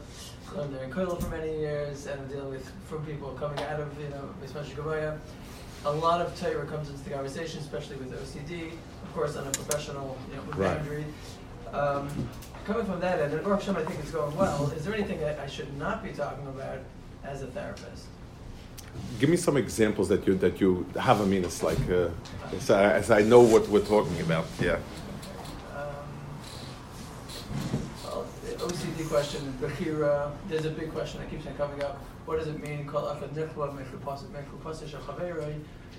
learned 0.55 0.75
there 0.75 0.85
in 0.85 0.91
Kollel 0.91 1.21
for 1.23 1.29
many 1.31 1.59
years, 1.59 2.07
and 2.07 2.21
I'm 2.21 2.29
dealing 2.29 2.51
with 2.51 2.71
from 2.89 3.05
people 3.07 3.31
coming 3.33 3.59
out 3.65 3.81
of, 3.81 3.89
you 4.01 4.09
know, 4.09 4.29
especially 4.45 4.75
Gabaya. 4.75 5.19
A 5.85 5.91
lot 5.91 6.21
of 6.21 6.39
Torah 6.39 6.67
comes 6.67 6.91
into 6.91 7.03
the 7.03 7.11
conversation, 7.11 7.61
especially 7.61 7.97
with 7.97 8.13
OCD, 8.13 8.73
of 9.03 9.15
course, 9.15 9.37
on 9.37 9.47
a 9.47 9.51
professional, 9.51 10.17
you 10.31 10.37
know, 10.37 10.43
with 10.43 10.57
right. 10.57 10.77
boundary. 10.77 11.05
Um, 11.73 12.29
coming 12.65 12.85
from 12.85 13.01
that 13.01 13.19
end, 13.19 13.33
and 13.33 13.43
Baruch 13.43 13.61
Hashem, 13.61 13.77
I 13.77 13.85
think 13.85 13.99
it's 14.01 14.11
going 14.11 14.37
well. 14.37 14.71
Is 14.77 14.85
there 14.85 14.95
anything 14.95 15.19
that 15.21 15.41
I 15.41 15.47
should 15.47 15.77
not 15.79 16.05
be 16.05 16.11
talking 16.11 16.47
about 16.47 16.79
as 17.25 17.43
a 17.43 17.47
therapist? 17.47 18.07
Give 19.23 19.31
me 19.31 19.37
some 19.37 19.57
examples 19.57 20.09
that 20.09 20.27
you 20.27 20.35
that 20.35 20.61
you 20.61 20.87
have. 20.99 21.21
I 21.21 21.25
mean, 21.25 21.45
it's 21.45 21.63
like 21.63 21.79
uh, 21.89 22.09
as, 22.53 22.71
I, 22.71 22.93
as, 22.95 23.11
I, 23.11 23.23
know 23.23 23.41
what 23.41 23.69
we're 23.69 23.85
talking 23.85 24.21
about. 24.21 24.47
Yeah. 24.61 24.79
Um, 25.77 25.95
well, 28.05 28.27
the 28.45 28.53
OCD 28.65 29.09
question. 29.09 29.41
There's 30.49 30.65
a 30.65 30.71
big 30.71 30.93
question 30.93 31.21
that 31.21 31.31
keeps 31.31 31.47
on 31.47 31.55
coming 31.55 31.83
up. 31.83 32.03
What 32.27 32.39
does 32.39 32.49
it 32.49 32.61
mean? 32.61 32.85
Call 32.87 33.05
afad 33.07 33.31
nichwa 33.31 33.75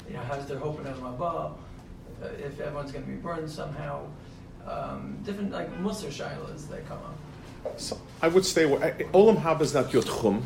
You 0.07 0.13
know, 0.13 0.19
how's 0.29 0.45
their 0.47 0.57
hope 0.57 0.79
in 0.79 0.85
Mabah? 0.85 1.53
Uh, 2.21 2.27
if 2.37 2.59
everyone's 2.59 2.91
going 2.91 3.05
to 3.05 3.11
be 3.11 3.17
burned 3.17 3.49
somehow. 3.49 4.05
Um, 4.67 5.17
different 5.23 5.51
like 5.51 5.69
Musar 5.81 6.09
shilas 6.09 6.69
they 6.69 6.81
come 6.87 6.99
up. 6.99 7.79
So 7.79 7.99
I 8.21 8.27
would 8.27 8.45
say 8.45 8.65
Olam 8.65 9.41
Haba 9.41 9.61
is 9.61 9.73
not 9.73 9.91
your 9.93 10.03
tchum 10.03 10.43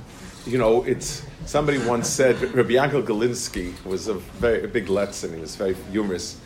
you 0.48 0.58
know, 0.58 0.84
it's 0.84 1.26
somebody 1.46 1.78
once 1.80 2.08
said 2.08 2.42
Rabbi 2.54 2.72
Yankel 2.72 3.04
Galinsky 3.04 3.74
was 3.84 4.08
a 4.08 4.14
very 4.14 4.64
a 4.64 4.68
big 4.68 4.88
Letzin. 4.88 5.36
He 5.36 5.42
was 5.42 5.56
very 5.56 5.76
humorous. 5.92 6.40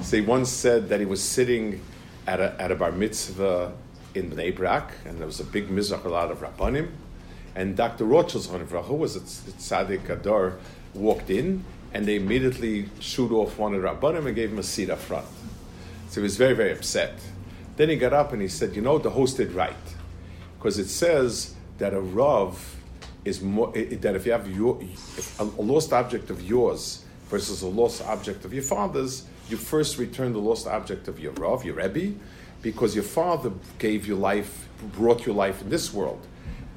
So 0.00 0.16
he 0.16 0.22
once 0.22 0.48
said 0.48 0.88
that 0.90 1.00
he 1.00 1.06
was 1.06 1.22
sitting 1.22 1.80
at 2.26 2.40
a, 2.40 2.60
at 2.60 2.70
a 2.70 2.76
bar 2.76 2.92
mitzvah 2.92 3.72
in 4.14 4.30
Bnei 4.30 4.54
Brak, 4.54 4.92
and 5.04 5.18
there 5.18 5.26
was 5.26 5.40
a 5.40 5.44
big 5.44 5.68
mizrach, 5.68 6.04
a 6.04 6.08
lot 6.08 6.30
of 6.30 6.38
rabbanim, 6.38 6.88
and 7.56 7.76
Dr. 7.76 8.04
Rothschild's 8.04 8.46
who 8.46 8.94
was 8.94 9.16
a 9.16 9.20
tzaddik 9.20 10.08
Adar, 10.08 10.58
walked 10.94 11.30
in, 11.30 11.64
and 11.92 12.06
they 12.06 12.16
immediately 12.16 12.88
shoot 13.00 13.32
off 13.32 13.58
one 13.58 13.74
of 13.74 13.82
the 13.82 13.88
rabbanim 13.88 14.26
and 14.26 14.36
gave 14.36 14.52
him 14.52 14.58
a 14.58 14.62
seat 14.62 14.90
up 14.90 14.98
front. 14.98 15.26
So 16.10 16.20
he 16.20 16.22
was 16.22 16.36
very, 16.36 16.54
very 16.54 16.72
upset. 16.72 17.18
Then 17.76 17.88
he 17.88 17.96
got 17.96 18.12
up 18.12 18.32
and 18.32 18.40
he 18.40 18.48
said, 18.48 18.76
you 18.76 18.82
know, 18.82 18.98
the 18.98 19.10
host 19.10 19.36
did 19.36 19.52
right. 19.52 19.74
Because 20.58 20.78
it 20.78 20.88
says 20.88 21.54
that 21.78 21.94
a 21.94 22.00
Rav 22.00 22.77
is 23.28 23.40
more 23.42 23.70
that 23.72 24.16
if 24.16 24.26
you 24.26 24.32
have 24.32 24.48
your, 24.50 24.80
a, 25.38 25.42
a 25.42 25.62
lost 25.62 25.92
object 25.92 26.30
of 26.30 26.42
yours 26.42 27.04
versus 27.28 27.62
a 27.62 27.66
lost 27.66 28.02
object 28.02 28.44
of 28.44 28.52
your 28.52 28.62
father's, 28.62 29.26
you 29.48 29.56
first 29.56 29.98
return 29.98 30.32
the 30.32 30.38
lost 30.40 30.66
object 30.66 31.08
of 31.08 31.20
your 31.20 31.32
Rav, 31.32 31.64
your 31.64 31.74
Rebbe, 31.74 32.14
because 32.62 32.94
your 32.94 33.04
father 33.04 33.52
gave 33.78 34.06
you 34.06 34.16
life, 34.16 34.68
brought 34.92 35.26
you 35.26 35.32
life 35.32 35.62
in 35.62 35.70
this 35.70 35.92
world, 35.92 36.26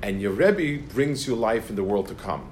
and 0.02 0.22
your 0.22 0.32
Rebbe 0.32 0.84
brings 0.94 1.28
you 1.28 1.36
life 1.36 1.70
in 1.70 1.76
the 1.76 1.84
world 1.84 2.08
to 2.10 2.16
come. 2.16 2.50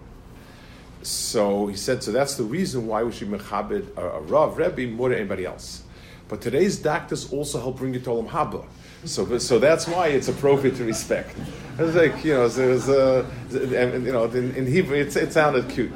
So 1.01 1.67
he 1.67 1.77
said, 1.77 2.03
so 2.03 2.11
that's 2.11 2.35
the 2.35 2.43
reason 2.43 2.87
why 2.87 3.03
we 3.03 3.11
should 3.11 3.29
mechabed 3.29 3.95
a, 3.97 4.01
a 4.01 4.21
Rav, 4.21 4.57
Rebbe, 4.57 4.87
more 4.87 5.09
than 5.09 5.19
anybody 5.19 5.45
else. 5.45 5.83
But 6.27 6.41
today's 6.41 6.77
doctors 6.77 7.31
also 7.31 7.59
help 7.59 7.77
bring 7.77 7.93
you 7.93 7.99
to 8.01 8.09
Olam 8.09 8.29
Haba. 8.29 8.65
So, 9.05 9.37
so 9.37 9.59
that's 9.59 9.87
why 9.87 10.07
it's 10.07 10.27
appropriate 10.27 10.75
to 10.75 10.83
respect. 10.83 11.35
It's 11.77 11.95
like 11.95 12.23
you 12.25 12.33
know, 12.33 12.47
there's 12.49 12.89
uh, 12.89 13.25
a, 13.53 13.99
you 13.99 14.11
know, 14.11 14.25
in, 14.25 14.53
in 14.55 14.67
Hebrew, 14.67 14.97
it 14.97 15.33
sounded 15.33 15.69
cute. 15.69 15.91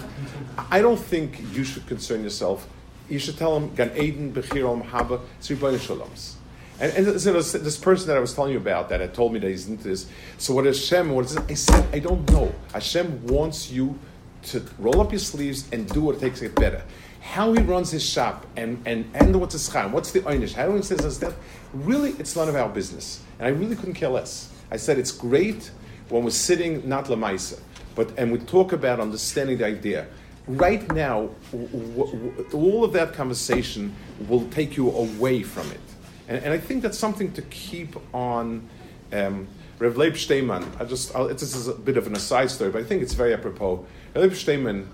I 0.57 0.81
don't 0.81 0.99
think 0.99 1.41
you 1.53 1.63
should 1.63 1.85
concern 1.87 2.23
yourself. 2.23 2.67
You 3.09 3.19
should 3.19 3.37
tell 3.37 3.57
him 3.57 3.73
Gan 3.75 3.91
Eden 3.97 4.33
Bechir 4.33 4.69
Om 4.69 4.83
Haba 4.83 5.19
Tzribayin 5.41 5.79
Shalom's. 5.79 6.37
And, 6.79 7.07
and 7.07 7.21
so 7.21 7.33
this 7.41 7.77
person 7.77 8.07
that 8.07 8.17
I 8.17 8.19
was 8.19 8.33
telling 8.33 8.51
you 8.51 8.57
about 8.57 8.89
that 8.89 8.99
had 8.99 9.13
told 9.13 9.33
me 9.33 9.39
that 9.39 9.49
he's 9.49 9.67
into 9.67 9.83
this. 9.83 10.07
So 10.37 10.53
what 10.53 10.65
Hashem, 10.65 11.11
what 11.11 11.25
is 11.25 11.35
it? 11.35 11.43
I 11.49 11.53
said, 11.53 11.87
I 11.93 11.99
don't 11.99 12.29
know. 12.31 12.53
Hashem 12.73 13.27
wants 13.27 13.69
you 13.69 13.99
to 14.43 14.63
roll 14.79 15.01
up 15.01 15.11
your 15.11 15.19
sleeves 15.19 15.69
and 15.71 15.87
do 15.89 16.01
what 16.01 16.15
it 16.15 16.19
takes 16.19 16.39
to 16.39 16.47
get 16.47 16.55
better 16.55 16.83
how 17.23 17.53
he 17.53 17.61
runs 17.61 17.89
his 17.89 18.03
shop 18.07 18.45
and, 18.57 18.81
and, 18.85 19.09
and 19.15 19.39
what's 19.39 19.53
his 19.53 19.65
scham, 19.65 19.93
what's 19.93 20.11
the 20.11 20.19
einish, 20.21 20.53
how 20.53 20.67
do 20.67 20.75
he 20.75 20.81
says 20.81 21.01
his 21.01 21.17
death, 21.17 21.35
really 21.73 22.11
it's 22.19 22.35
none 22.35 22.47
of 22.49 22.55
our 22.55 22.69
business. 22.69 23.21
And 23.39 23.47
I 23.47 23.51
really 23.51 23.75
couldn't 23.75 23.95
care 23.95 24.09
less. 24.09 24.51
I 24.71 24.77
said 24.77 24.97
it's 24.97 25.11
great 25.11 25.71
when 26.09 26.23
we're 26.23 26.29
sitting 26.29 26.87
not 26.87 27.05
lamaisa, 27.05 27.59
but 27.95 28.11
and 28.17 28.31
we 28.31 28.39
talk 28.39 28.71
about 28.71 28.99
understanding 28.99 29.57
the 29.57 29.65
idea. 29.65 30.07
Right 30.47 30.89
now, 30.93 31.29
w- 31.51 31.67
w- 31.69 32.47
all 32.53 32.83
of 32.83 32.91
that 32.93 33.13
conversation 33.13 33.95
will 34.27 34.47
take 34.49 34.75
you 34.75 34.91
away 34.91 35.41
from 35.41 35.71
it, 35.71 35.79
and, 36.27 36.43
and 36.43 36.53
I 36.53 36.57
think 36.57 36.83
that's 36.83 36.97
something 36.99 37.31
to 37.33 37.41
keep 37.43 37.95
on. 38.13 38.67
Um, 39.11 39.47
Rev 39.79 39.97
Leib 39.97 40.15
Steinman, 40.15 40.65
I 40.79 40.85
just 40.85 41.15
I'll, 41.15 41.27
this 41.27 41.55
is 41.55 41.67
a 41.67 41.73
bit 41.73 41.97
of 41.97 42.07
an 42.07 42.15
aside 42.15 42.51
story, 42.51 42.71
but 42.71 42.81
I 42.81 42.85
think 42.85 43.01
it's 43.01 43.13
very 43.13 43.33
apropos. 43.33 43.85
Rev 44.15 44.23
Leib 44.23 44.33
Steinman, 44.33 44.87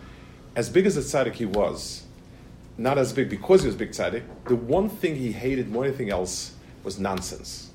as 0.55 0.69
big 0.69 0.85
as 0.85 0.97
a 0.97 1.01
tzaddik 1.01 1.33
he 1.33 1.45
was, 1.45 2.03
not 2.77 2.97
as 2.97 3.11
big 3.13 3.29
because 3.29 3.61
he 3.61 3.67
was 3.67 3.75
big 3.75 3.91
tzaddik. 3.91 4.23
The 4.45 4.55
one 4.55 4.89
thing 4.89 5.15
he 5.15 5.31
hated 5.31 5.69
more 5.69 5.83
than 5.83 5.93
anything 5.93 6.09
else 6.09 6.53
was 6.83 6.99
nonsense. 6.99 7.69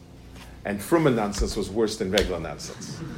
and 0.66 0.80
Fruman 0.80 1.14
nonsense 1.14 1.57
was 1.57 1.68
worse 1.70 1.98
than 1.98 2.11
regular 2.11 2.40
nonsense. 2.40 2.98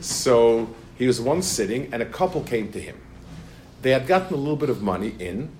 So 0.00 0.74
he 0.96 1.06
was 1.06 1.20
once 1.20 1.46
sitting, 1.46 1.92
and 1.92 2.02
a 2.02 2.06
couple 2.06 2.42
came 2.42 2.72
to 2.72 2.80
him. 2.80 2.98
They 3.82 3.90
had 3.90 4.06
gotten 4.06 4.32
a 4.32 4.36
little 4.38 4.56
bit 4.56 4.70
of 4.70 4.80
money 4.80 5.14
in, 5.18 5.50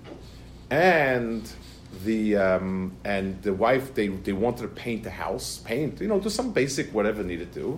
and 0.71 1.51
the 2.05 2.37
um, 2.37 2.93
and 3.05 3.41
the 3.43 3.53
wife 3.53 3.95
they, 3.95 4.09
they 4.09 4.33
wanted 4.33 4.63
to 4.63 4.69
paint 4.69 5.03
the 5.05 5.11
house, 5.11 5.59
paint 5.59 6.01
you 6.01 6.09
know 6.09 6.21
do 6.21 6.31
some 6.31 6.53
basic 6.53 6.93
whatever 6.95 7.23
needed 7.23 7.53
to. 7.53 7.77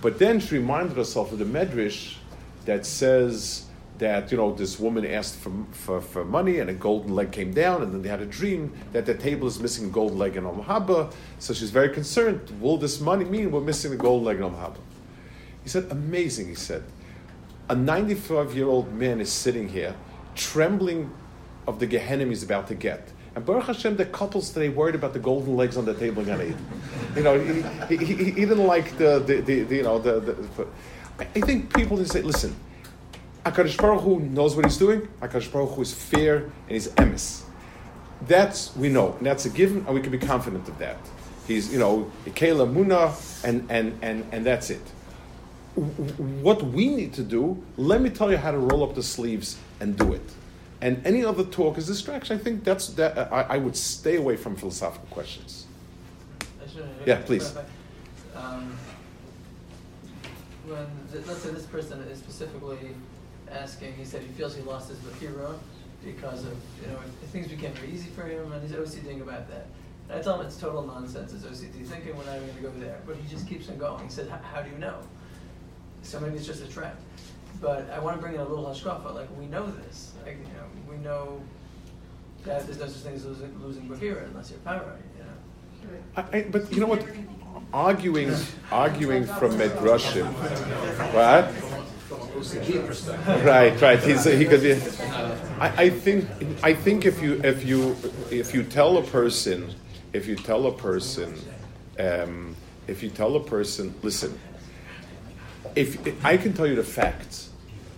But 0.00 0.18
then 0.18 0.40
she 0.40 0.56
reminded 0.56 0.96
herself 0.96 1.32
of 1.32 1.38
the 1.38 1.44
medrash 1.44 2.16
that 2.64 2.86
says 2.86 3.65
that 3.98 4.30
you 4.30 4.36
know 4.36 4.52
this 4.52 4.78
woman 4.78 5.06
asked 5.06 5.36
for, 5.36 5.52
for, 5.72 6.00
for 6.00 6.24
money 6.24 6.58
and 6.58 6.68
a 6.68 6.74
golden 6.74 7.14
leg 7.14 7.32
came 7.32 7.52
down 7.52 7.82
and 7.82 7.92
then 7.92 8.02
they 8.02 8.08
had 8.08 8.20
a 8.20 8.26
dream 8.26 8.72
that 8.92 9.06
the 9.06 9.14
table 9.14 9.46
is 9.46 9.58
missing 9.60 9.86
a 9.86 9.90
golden 9.90 10.18
leg 10.18 10.36
in 10.36 10.44
Om 10.44 10.62
Haba. 10.62 11.12
So 11.38 11.54
she's 11.54 11.70
very 11.70 11.88
concerned. 11.90 12.50
Will 12.60 12.76
this 12.76 13.00
money 13.00 13.24
mean 13.24 13.50
we're 13.50 13.60
missing 13.60 13.90
the 13.90 13.96
golden 13.96 14.26
leg 14.26 14.36
in 14.36 14.42
Om 14.42 14.54
Haba? 14.54 14.78
He 15.62 15.68
said, 15.68 15.86
amazing, 15.90 16.48
he 16.48 16.54
said. 16.54 16.84
A 17.68 17.74
95 17.74 18.54
year 18.54 18.68
old 18.68 18.92
man 18.92 19.20
is 19.20 19.32
sitting 19.32 19.68
here 19.68 19.94
trembling 20.34 21.10
of 21.66 21.78
the 21.80 21.86
Gehenna 21.86 22.26
he's 22.26 22.42
about 22.42 22.68
to 22.68 22.74
get. 22.74 23.08
And 23.34 23.44
Baruch 23.44 23.64
Hashem, 23.64 23.96
the 23.96 24.06
couples 24.06 24.50
today 24.50 24.68
worried 24.68 24.94
about 24.94 25.12
the 25.12 25.18
golden 25.18 25.56
legs 25.56 25.76
on 25.76 25.84
the 25.84 25.94
table 25.94 26.22
in 26.22 26.28
Gan. 26.28 26.56
You 27.14 27.22
know, 27.22 27.38
he, 27.38 27.96
he, 27.96 28.04
he, 28.04 28.14
he 28.24 28.30
didn't 28.30 28.66
like 28.66 28.96
the, 28.96 29.18
the, 29.18 29.40
the, 29.40 29.62
the 29.64 29.76
you 29.76 29.82
know, 29.82 29.98
the, 29.98 30.20
the, 30.20 30.66
I 31.18 31.40
think 31.40 31.74
people 31.74 31.96
just 31.96 32.12
say, 32.12 32.22
listen, 32.22 32.56
HaKadosh 33.46 33.76
Baruch 33.76 34.02
Hu 34.02 34.18
knows 34.18 34.56
what 34.56 34.64
he's 34.64 34.76
doing. 34.76 35.06
HaKadosh 35.20 35.52
Baruch 35.52 35.70
Hu 35.70 35.82
is 35.82 35.94
fair 35.94 36.36
and 36.36 36.52
he's 36.68 36.88
emes. 36.88 37.42
That's, 38.22 38.74
we 38.74 38.88
know. 38.88 39.12
And 39.18 39.26
that's 39.26 39.44
a 39.44 39.50
given, 39.50 39.84
and 39.86 39.94
we 39.94 40.00
can 40.00 40.10
be 40.10 40.18
confident 40.18 40.68
of 40.68 40.76
that. 40.78 40.98
He's, 41.46 41.72
you 41.72 41.78
know, 41.78 42.10
Kela 42.26 42.66
Muna, 42.68 43.14
and, 43.44 43.70
and, 43.70 43.96
and, 44.02 44.26
and 44.32 44.44
that's 44.44 44.70
it. 44.70 44.82
What 45.76 46.62
we 46.62 46.88
need 46.88 47.12
to 47.14 47.22
do, 47.22 47.62
let 47.76 48.00
me 48.00 48.10
tell 48.10 48.32
you 48.32 48.36
how 48.36 48.50
to 48.50 48.58
roll 48.58 48.82
up 48.82 48.96
the 48.96 49.02
sleeves 49.02 49.58
and 49.78 49.96
do 49.96 50.12
it. 50.12 50.28
And 50.80 51.06
any 51.06 51.24
other 51.24 51.44
talk 51.44 51.78
is 51.78 51.86
distraction. 51.86 52.38
I 52.38 52.42
think 52.42 52.64
that's 52.64 52.88
that. 52.94 53.32
I, 53.32 53.42
I 53.42 53.58
would 53.58 53.76
stay 53.76 54.16
away 54.16 54.36
from 54.36 54.56
philosophical 54.56 55.06
questions. 55.10 55.66
Yeah, 57.06 57.22
please. 57.22 57.56
Um, 58.34 58.76
when 60.66 60.86
let's 61.26 61.40
say 61.42 61.50
this 61.50 61.66
person 61.66 62.00
is 62.02 62.18
specifically 62.18 62.78
asking, 63.56 63.94
he 63.94 64.04
said 64.04 64.22
he 64.22 64.28
feels 64.28 64.54
he 64.54 64.62
lost 64.62 64.88
his 64.88 64.98
bechira 64.98 65.54
because 66.04 66.44
of 66.44 66.56
you 66.80 66.88
know 66.88 66.98
things 67.32 67.48
became 67.48 67.72
very 67.72 67.90
easy 67.90 68.08
for 68.10 68.22
him, 68.22 68.52
and 68.52 68.62
he's 68.62 68.76
OCDing 68.76 69.22
about 69.22 69.48
that. 69.50 69.66
And 70.08 70.18
I 70.18 70.22
tell 70.22 70.38
him 70.40 70.46
it's 70.46 70.56
total 70.56 70.82
nonsense. 70.82 71.32
It's 71.32 71.44
OCD 71.44 71.84
thinking. 71.84 72.16
We're 72.16 72.24
not 72.26 72.36
even 72.36 72.54
to 72.54 72.62
go 72.62 72.70
there. 72.78 73.00
But 73.06 73.16
he 73.16 73.28
just 73.28 73.48
keeps 73.48 73.68
on 73.68 73.78
going. 73.78 74.04
He 74.04 74.10
said, 74.10 74.28
"How 74.28 74.62
do 74.62 74.70
you 74.70 74.78
know?" 74.78 75.00
So 76.02 76.20
maybe 76.20 76.36
it's 76.36 76.46
just 76.46 76.62
a 76.62 76.68
trend. 76.68 76.96
But 77.60 77.90
I 77.90 77.98
want 77.98 78.16
to 78.16 78.22
bring 78.22 78.34
in 78.34 78.40
a 78.40 78.48
little 78.48 78.66
hashkafa. 78.66 79.14
Like 79.14 79.28
we 79.36 79.46
know 79.46 79.66
this. 79.66 80.12
Like 80.24 80.38
you 80.38 80.44
know, 80.54 80.66
we 80.88 80.96
know 81.02 81.40
that 82.44 82.66
there's 82.66 82.78
no 82.78 82.86
such 82.86 83.02
thing 83.02 83.14
as 83.14 83.24
losing, 83.24 83.60
losing 83.60 83.90
unless 83.90 84.50
you're 84.50 84.60
paranoid. 84.60 85.02
You 85.18 85.24
know. 85.24 85.98
I, 86.16 86.38
I, 86.38 86.42
but 86.42 86.72
you 86.72 86.80
know 86.80 86.86
what? 86.86 87.04
Arguing, 87.72 88.32
arguing 88.70 89.24
from 89.24 89.52
Medrashim, 89.52 90.26
what? 91.12 91.50
Right, 93.44 93.80
right. 93.80 94.02
He's, 94.02 94.24
he 94.24 94.44
could 94.44 94.62
be. 94.62 94.72
I, 95.60 95.84
I 95.84 95.90
think. 95.90 96.28
I 96.62 96.74
think 96.74 97.06
if 97.06 97.22
you 97.22 97.40
if 97.44 97.64
you 97.64 97.96
if 98.30 98.54
you 98.54 98.62
tell 98.62 98.98
a 98.98 99.02
person, 99.02 99.74
if 100.12 100.26
you 100.26 100.36
tell 100.36 100.66
a 100.66 100.72
person, 100.72 101.34
um, 101.98 102.56
if 102.86 103.02
you 103.02 103.10
tell 103.10 103.36
a 103.36 103.40
person, 103.42 103.94
listen. 104.02 104.38
If, 105.74 106.06
if 106.06 106.24
I 106.24 106.36
can 106.36 106.54
tell 106.54 106.66
you 106.66 106.74
the 106.74 106.82
facts, 106.82 107.50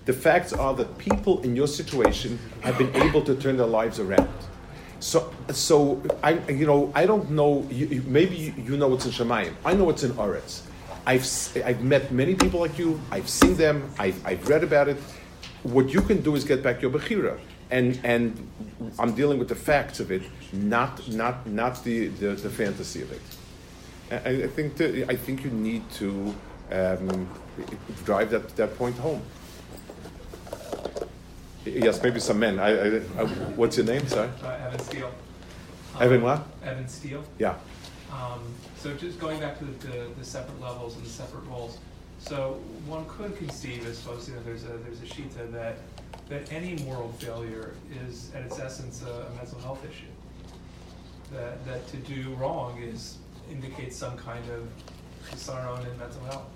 the 0.05 0.13
facts 0.13 0.53
are 0.53 0.75
that 0.75 0.99
people 0.99 1.43
in 1.43 1.55
your 1.55 1.69
situation 1.69 2.39
have 2.63 2.77
been 2.77 2.95
able 2.97 3.23
to 3.23 3.37
turn 3.37 3.57
their 3.57 3.67
lives 3.67 4.01
around. 4.01 4.29
So, 5.01 5.33
so 5.51 6.03
I, 6.25 6.39
you 6.49 6.67
know, 6.67 6.91
I 6.95 7.07
don't 7.07 7.31
know. 7.31 7.67
You, 7.71 8.03
maybe 8.07 8.53
you 8.57 8.77
know 8.77 8.89
what's 8.89 9.07
in 9.07 9.13
Shemayim. 9.13 9.55
I 9.65 9.75
know 9.75 9.85
what's 9.85 10.03
in 10.03 10.11
Oretz. 10.13 10.63
I've, 11.09 11.27
I've 11.65 11.83
met 11.83 12.13
many 12.13 12.35
people 12.35 12.61
like 12.61 12.79
you. 12.79 13.01
I've 13.11 13.31
seen 13.31 13.57
them. 13.57 13.91
I've, 13.99 14.21
I've 14.27 14.47
read 14.47 14.63
about 14.63 14.89
it. 14.89 14.99
What 15.63 15.89
you 15.89 16.03
can 16.03 16.21
do 16.21 16.35
is 16.35 16.45
get 16.45 16.63
back 16.63 16.83
your 16.83 16.91
bechira, 16.91 17.39
and 17.71 17.99
and 18.05 18.37
I'm 18.99 19.15
dealing 19.15 19.39
with 19.39 19.49
the 19.49 19.55
facts 19.55 20.01
of 20.01 20.13
it, 20.13 20.23
not 20.53 21.09
not 21.09 21.47
not 21.47 21.83
the 21.83 22.09
the, 22.09 22.29
the 22.35 22.51
fantasy 22.51 23.01
of 23.03 23.11
it. 23.13 23.23
I, 24.11 24.45
I 24.45 24.49
think 24.49 24.77
that, 24.77 25.11
I 25.11 25.17
think 25.17 25.45
you 25.45 25.51
need 25.51 25.83
to 25.93 26.35
um, 26.71 27.27
drive 28.05 28.31
that 28.31 28.55
that 28.57 28.77
point 28.77 28.97
home. 28.99 29.23
Yes, 31.65 32.03
maybe 32.03 32.21
some 32.21 32.39
men. 32.39 32.59
I, 32.59 32.69
I, 32.69 32.87
I, 33.19 33.25
what's 33.57 33.77
your 33.79 33.87
name, 33.87 34.07
sir? 34.09 34.31
Uh, 34.43 34.67
Evan 34.67 34.81
Steele. 34.81 35.13
Evan 36.01 36.23
what? 36.23 36.47
Evan 36.63 36.89
Steele. 36.89 37.25
Yeah. 37.39 37.55
Um, 38.13 38.41
so 38.79 38.95
just 38.95 39.19
going 39.19 39.39
back 39.41 39.59
to 39.59 39.65
the, 39.65 39.87
the, 39.87 40.07
the, 40.19 40.25
separate 40.25 40.61
levels 40.61 40.97
and 40.97 41.05
the 41.05 41.11
separate 41.11 41.45
roles. 41.47 41.79
So 42.21 42.59
one 42.87 43.05
could 43.07 43.37
conceive, 43.37 43.87
as 43.87 43.99
suppose, 43.99 44.29
you 44.29 44.35
know, 44.35 44.41
there's 44.45 44.65
a 44.65 44.79
there's 44.79 45.01
a 45.03 45.07
shita 45.07 45.53
that 45.53 45.77
that 46.29 46.53
any 46.53 46.83
moral 46.85 47.13
failure 47.13 47.75
is 48.07 48.31
at 48.35 48.43
its 48.43 48.59
essence 48.59 49.03
a, 49.03 49.11
a 49.11 49.31
mental 49.37 49.61
health 49.61 49.85
issue. 49.85 50.07
That 51.33 51.65
that 51.67 51.87
to 51.89 51.97
do 51.99 52.35
wrong 52.35 52.83
is 52.83 53.19
indicates 53.51 53.97
some 53.97 54.17
kind 54.17 54.45
of 54.51 55.39
sorrow 55.39 55.77
in 55.77 55.99
mental 55.99 56.25
health. 56.25 56.47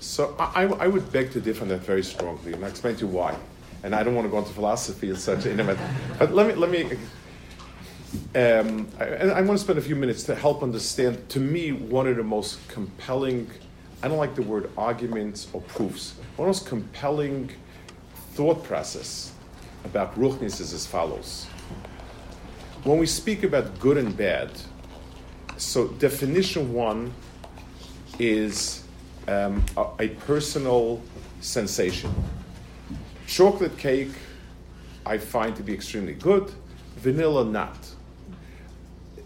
So 0.00 0.34
I, 0.38 0.64
I 0.64 0.86
would 0.86 1.10
beg 1.12 1.32
to 1.32 1.40
differ 1.40 1.62
on 1.62 1.68
that 1.68 1.80
very 1.80 2.02
strongly, 2.02 2.52
and 2.52 2.64
I'll 2.64 2.70
explain 2.70 2.96
to 2.96 3.06
you 3.06 3.06
why. 3.06 3.36
And 3.82 3.94
I 3.94 4.02
don't 4.02 4.14
want 4.14 4.26
to 4.26 4.30
go 4.30 4.38
into 4.38 4.52
philosophy 4.52 5.10
in 5.10 5.16
such 5.16 5.44
but 6.18 6.32
let 6.32 6.46
me 6.46 6.54
let 6.54 6.70
me. 6.70 6.98
Um, 8.34 8.88
I, 8.98 9.04
I 9.04 9.40
want 9.42 9.58
to 9.58 9.64
spend 9.64 9.78
a 9.78 9.82
few 9.82 9.96
minutes 9.96 10.24
to 10.24 10.34
help 10.34 10.62
understand. 10.62 11.28
To 11.30 11.40
me, 11.40 11.72
one 11.72 12.06
of 12.06 12.16
the 12.16 12.22
most 12.22 12.66
compelling. 12.68 13.50
I 14.02 14.08
don't 14.08 14.18
like 14.18 14.34
the 14.34 14.42
word 14.42 14.70
arguments 14.76 15.48
or 15.52 15.60
proofs. 15.62 16.14
One 16.36 16.48
of 16.48 16.54
the 16.54 16.60
most 16.60 16.66
compelling 16.66 17.50
thought 18.32 18.64
process 18.64 19.32
about 19.84 20.14
Ruchnis 20.18 20.60
is 20.60 20.72
as 20.72 20.86
follows. 20.86 21.46
When 22.84 22.98
we 22.98 23.06
speak 23.06 23.44
about 23.44 23.78
good 23.78 23.96
and 23.96 24.16
bad, 24.16 24.50
so 25.56 25.88
definition 25.88 26.72
one 26.72 27.12
is 28.18 28.84
um, 29.28 29.64
a, 29.76 29.86
a 30.00 30.08
personal 30.08 31.00
sensation. 31.40 32.12
Chocolate 33.26 33.76
cake, 33.78 34.12
I 35.06 35.18
find 35.18 35.56
to 35.56 35.62
be 35.62 35.72
extremely 35.72 36.14
good. 36.14 36.52
Vanilla, 36.96 37.44
not. 37.44 37.93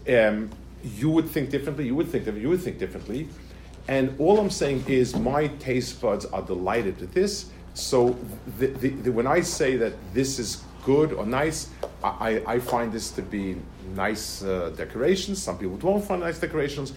Um, 0.09 0.49
you 0.83 1.09
would 1.09 1.29
think 1.29 1.49
differently. 1.49 1.85
You 1.85 1.95
would 1.95 2.07
think 2.07 2.25
differently. 2.25 2.41
You 2.41 2.49
would 2.49 2.61
think 2.61 2.79
differently. 2.79 3.27
And 3.87 4.15
all 4.19 4.39
I'm 4.39 4.49
saying 4.49 4.85
is 4.87 5.15
my 5.15 5.47
taste 5.47 6.01
buds 6.01 6.25
are 6.25 6.41
delighted 6.41 6.99
with 6.99 7.13
this. 7.13 7.49
So 7.73 8.17
the, 8.57 8.67
the, 8.67 8.89
the, 8.89 9.11
when 9.11 9.27
I 9.27 9.41
say 9.41 9.77
that 9.77 9.93
this 10.13 10.39
is 10.39 10.63
good 10.85 11.13
or 11.13 11.25
nice, 11.25 11.69
I, 12.03 12.41
I 12.45 12.59
find 12.59 12.91
this 12.91 13.11
to 13.11 13.21
be 13.21 13.57
nice 13.95 14.43
uh, 14.43 14.71
decorations. 14.75 15.41
Some 15.41 15.57
people 15.57 15.77
don't 15.77 16.03
find 16.03 16.21
nice 16.21 16.39
decorations. 16.39 16.93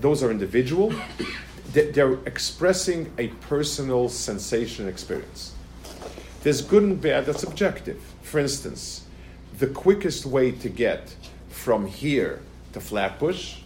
Those 0.00 0.22
are 0.22 0.30
individual. 0.30 0.92
They're 1.72 2.18
expressing 2.26 3.12
a 3.18 3.28
personal 3.28 4.08
sensation 4.08 4.86
experience. 4.88 5.54
There's 6.42 6.60
good 6.60 6.82
and 6.82 7.00
bad 7.00 7.26
that's 7.26 7.42
objective. 7.42 8.00
For 8.22 8.38
instance, 8.38 9.04
the 9.58 9.66
quickest 9.68 10.26
way 10.26 10.52
to 10.52 10.68
get 10.68 11.14
from 11.48 11.86
here 11.86 12.40
to 12.74 12.80
Flatbush, 12.80 13.56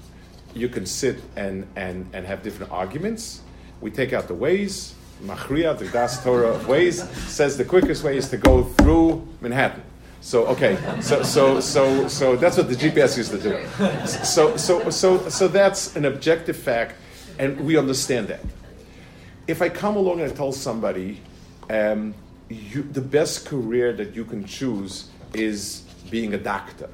you 0.54 0.68
can 0.68 0.86
sit 0.86 1.20
and, 1.36 1.66
and, 1.76 2.08
and 2.12 2.26
have 2.26 2.42
different 2.42 2.72
arguments. 2.72 3.42
We 3.80 3.90
take 3.90 4.12
out 4.12 4.28
the 4.28 4.34
Waze. 4.34 4.94
Machria, 5.22 5.76
the 5.76 5.88
Das 5.88 6.22
Torah 6.22 6.50
of 6.50 6.62
Waze, 6.66 7.04
says 7.28 7.56
the 7.56 7.64
quickest 7.64 8.04
way 8.04 8.16
is 8.16 8.30
to 8.30 8.36
go 8.36 8.62
through 8.62 9.26
Manhattan. 9.40 9.82
So 10.20 10.46
okay, 10.46 10.76
so 11.00 11.22
so 11.22 11.60
so 11.60 12.08
so 12.08 12.36
that's 12.36 12.56
what 12.56 12.68
the 12.68 12.74
GPS 12.74 13.16
used 13.16 13.30
to 13.30 13.38
do. 13.38 14.06
So 14.06 14.56
so 14.56 14.90
so 14.90 15.28
so 15.28 15.48
that's 15.48 15.96
an 15.96 16.04
objective 16.04 16.56
fact, 16.56 16.96
and 17.38 17.58
we 17.60 17.76
understand 17.76 18.28
that. 18.28 18.40
If 19.46 19.62
I 19.62 19.68
come 19.68 19.96
along 19.96 20.20
and 20.20 20.30
I 20.30 20.34
tell 20.34 20.52
somebody, 20.52 21.20
um, 21.70 22.14
you, 22.48 22.82
the 22.82 23.00
best 23.00 23.46
career 23.46 23.92
that 23.94 24.14
you 24.14 24.24
can 24.24 24.44
choose 24.44 25.08
is 25.34 25.82
being 26.10 26.34
a 26.34 26.38
doctor. 26.38 26.90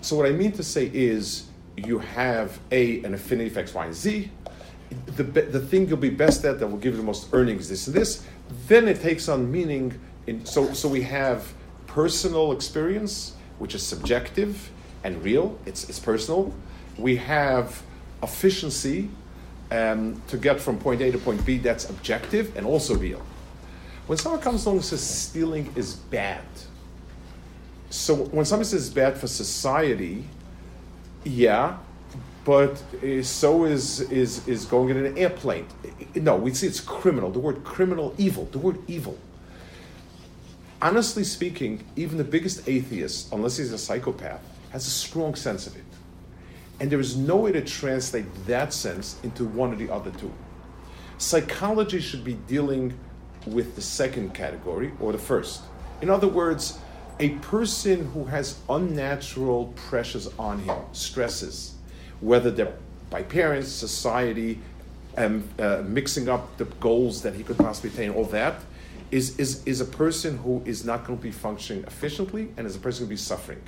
So 0.00 0.16
what 0.16 0.26
I 0.26 0.30
mean 0.30 0.52
to 0.52 0.62
say 0.62 0.90
is 0.92 1.46
you 1.76 1.98
have 1.98 2.58
a 2.70 3.02
an 3.04 3.14
affinity 3.14 3.50
for 3.50 3.60
X, 3.60 3.74
Y, 3.74 3.84
and 3.84 3.94
Z. 3.94 4.30
The, 5.06 5.22
the 5.22 5.60
thing 5.60 5.88
you'll 5.88 5.98
be 5.98 6.10
best 6.10 6.44
at 6.44 6.58
that 6.58 6.66
will 6.66 6.78
give 6.78 6.94
you 6.94 7.00
the 7.00 7.06
most 7.06 7.28
earnings, 7.32 7.68
this 7.68 7.86
and 7.86 7.94
this. 7.94 8.24
Then 8.66 8.88
it 8.88 9.00
takes 9.00 9.28
on 9.28 9.50
meaning. 9.50 9.98
In, 10.26 10.44
so 10.44 10.72
so 10.72 10.88
we 10.88 11.02
have 11.02 11.52
personal 11.86 12.52
experience, 12.52 13.34
which 13.58 13.74
is 13.74 13.82
subjective 13.82 14.70
and 15.04 15.22
real. 15.22 15.58
It's 15.66 15.88
it's 15.88 15.98
personal. 16.00 16.52
We 16.98 17.16
have 17.16 17.82
efficiency, 18.22 19.08
um, 19.70 20.20
to 20.28 20.36
get 20.36 20.60
from 20.60 20.78
point 20.78 21.00
A 21.00 21.10
to 21.12 21.18
point 21.18 21.44
B, 21.44 21.58
that's 21.58 21.88
objective 21.88 22.56
and 22.56 22.66
also 22.66 22.94
real. 22.96 23.22
When 24.06 24.18
someone 24.18 24.40
comes 24.40 24.66
along 24.66 24.78
and 24.78 24.84
says 24.84 25.02
stealing 25.02 25.72
is 25.76 25.94
bad, 25.94 26.44
so 27.90 28.14
when 28.14 28.44
somebody 28.44 28.68
says 28.68 28.86
it's 28.86 28.94
bad 28.94 29.18
for 29.18 29.26
society, 29.26 30.24
yeah, 31.24 31.76
but 32.44 32.82
uh, 33.02 33.22
so 33.22 33.64
is, 33.64 34.00
is, 34.12 34.46
is 34.48 34.64
going 34.64 34.90
in 34.90 35.04
an 35.04 35.18
airplane. 35.18 35.66
No, 36.14 36.36
we 36.36 36.54
see 36.54 36.68
it's 36.68 36.80
criminal. 36.80 37.30
The 37.30 37.40
word 37.40 37.64
criminal, 37.64 38.14
evil, 38.16 38.46
the 38.46 38.58
word 38.58 38.78
evil. 38.86 39.18
Honestly 40.80 41.24
speaking, 41.24 41.84
even 41.96 42.16
the 42.16 42.24
biggest 42.24 42.66
atheist, 42.68 43.32
unless 43.32 43.58
he's 43.58 43.72
a 43.72 43.78
psychopath, 43.78 44.40
has 44.70 44.86
a 44.86 44.90
strong 44.90 45.34
sense 45.34 45.66
of 45.66 45.76
it. 45.76 45.84
And 46.78 46.90
there 46.90 47.00
is 47.00 47.16
no 47.16 47.36
way 47.36 47.52
to 47.52 47.60
translate 47.60 48.24
that 48.46 48.72
sense 48.72 49.18
into 49.22 49.44
one 49.44 49.72
or 49.72 49.76
the 49.76 49.90
other 49.92 50.10
two. 50.12 50.32
Psychology 51.18 52.00
should 52.00 52.24
be 52.24 52.34
dealing 52.34 52.98
with 53.46 53.74
the 53.74 53.82
second 53.82 54.32
category 54.32 54.92
or 55.00 55.12
the 55.12 55.18
first. 55.18 55.62
In 56.00 56.08
other 56.08 56.28
words, 56.28 56.78
a 57.20 57.28
person 57.40 58.06
who 58.12 58.24
has 58.24 58.58
unnatural 58.68 59.72
pressures 59.76 60.28
on 60.38 60.58
him, 60.60 60.78
stresses, 60.92 61.74
whether 62.20 62.50
they're 62.50 62.72
by 63.10 63.22
parents, 63.22 63.68
society, 63.68 64.58
and 65.16 65.46
uh, 65.60 65.82
mixing 65.84 66.28
up 66.28 66.56
the 66.56 66.64
goals 66.64 67.22
that 67.22 67.34
he 67.34 67.42
could 67.42 67.58
possibly 67.58 67.90
attain, 67.90 68.10
all 68.10 68.24
that, 68.24 68.62
is, 69.10 69.38
is, 69.38 69.64
is 69.66 69.80
a 69.80 69.84
person 69.84 70.38
who 70.38 70.62
is 70.64 70.84
not 70.84 71.04
going 71.04 71.18
to 71.18 71.22
be 71.22 71.32
functioning 71.32 71.82
efficiently 71.84 72.48
and 72.56 72.66
is 72.66 72.76
a 72.76 72.78
person 72.78 73.00
going 73.00 73.08
to 73.08 73.14
be 73.14 73.16
suffering. 73.16 73.60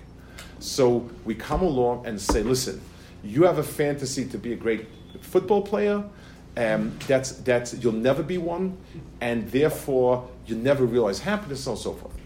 So 0.61 1.11
we 1.25 1.35
come 1.35 1.61
along 1.61 2.07
and 2.07 2.21
say, 2.21 2.43
listen, 2.43 2.81
you 3.25 3.43
have 3.43 3.59
a 3.59 3.65
fantasy 3.65 4.25
to 4.27 4.39
be 4.39 4.53
a 4.53 4.57
great 4.57 4.87
football 5.21 5.63
player. 5.63 6.05
Um, 6.57 6.97
that's, 7.09 7.33
that's, 7.33 7.75
you'll 7.75 7.93
never 7.93 8.23
be 8.23 8.39
one, 8.39 8.77
and 9.21 9.51
therefore 9.51 10.29
you 10.47 10.55
never 10.55 10.85
realize 10.85 11.19
happiness, 11.19 11.67
and 11.67 11.77
so 11.77 11.95
forth. 11.95 12.22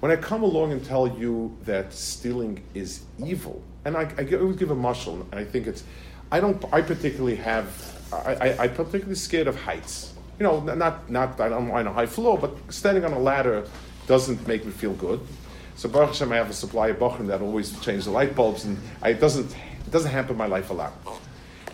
When 0.00 0.10
I 0.10 0.16
come 0.16 0.42
along 0.42 0.72
and 0.72 0.82
tell 0.82 1.06
you 1.06 1.54
that 1.64 1.92
stealing 1.92 2.62
is 2.72 3.02
evil, 3.22 3.62
and 3.84 3.96
I, 3.96 4.10
I, 4.16 4.22
I 4.22 4.42
would 4.42 4.58
give 4.58 4.70
a 4.70 4.74
mushroom, 4.74 5.28
and 5.30 5.38
I 5.38 5.44
think 5.44 5.66
it's, 5.66 5.84
I 6.32 6.40
don't, 6.40 6.62
I 6.72 6.80
particularly 6.80 7.36
have, 7.36 7.68
I, 8.10 8.34
I, 8.34 8.64
I'm 8.64 8.74
particularly 8.74 9.14
scared 9.14 9.46
of 9.46 9.56
heights. 9.60 10.14
You 10.38 10.44
know, 10.44 10.60
not, 10.60 11.10
not, 11.10 11.38
I 11.38 11.50
don't 11.50 11.70
on 11.70 11.86
a 11.86 11.92
high 11.92 12.06
floor, 12.06 12.38
but 12.38 12.56
standing 12.72 13.04
on 13.04 13.12
a 13.12 13.18
ladder 13.18 13.66
doesn't 14.06 14.46
make 14.48 14.64
me 14.64 14.72
feel 14.72 14.94
good. 14.94 15.20
So 15.76 15.86
Baruch 15.88 16.08
Hashem, 16.08 16.32
I 16.32 16.36
have 16.36 16.48
a 16.48 16.54
supply 16.54 16.88
of 16.88 16.98
Bachrim 16.98 17.26
that 17.26 17.42
always 17.42 17.78
change 17.80 18.04
the 18.04 18.10
light 18.10 18.34
bulbs, 18.34 18.64
and 18.64 18.78
I, 19.02 19.10
it 19.10 19.20
doesn't, 19.20 19.54
it 19.54 19.90
doesn't 19.90 20.10
hamper 20.10 20.32
my 20.32 20.46
life 20.46 20.70
a 20.70 20.74
lot. 20.74 20.94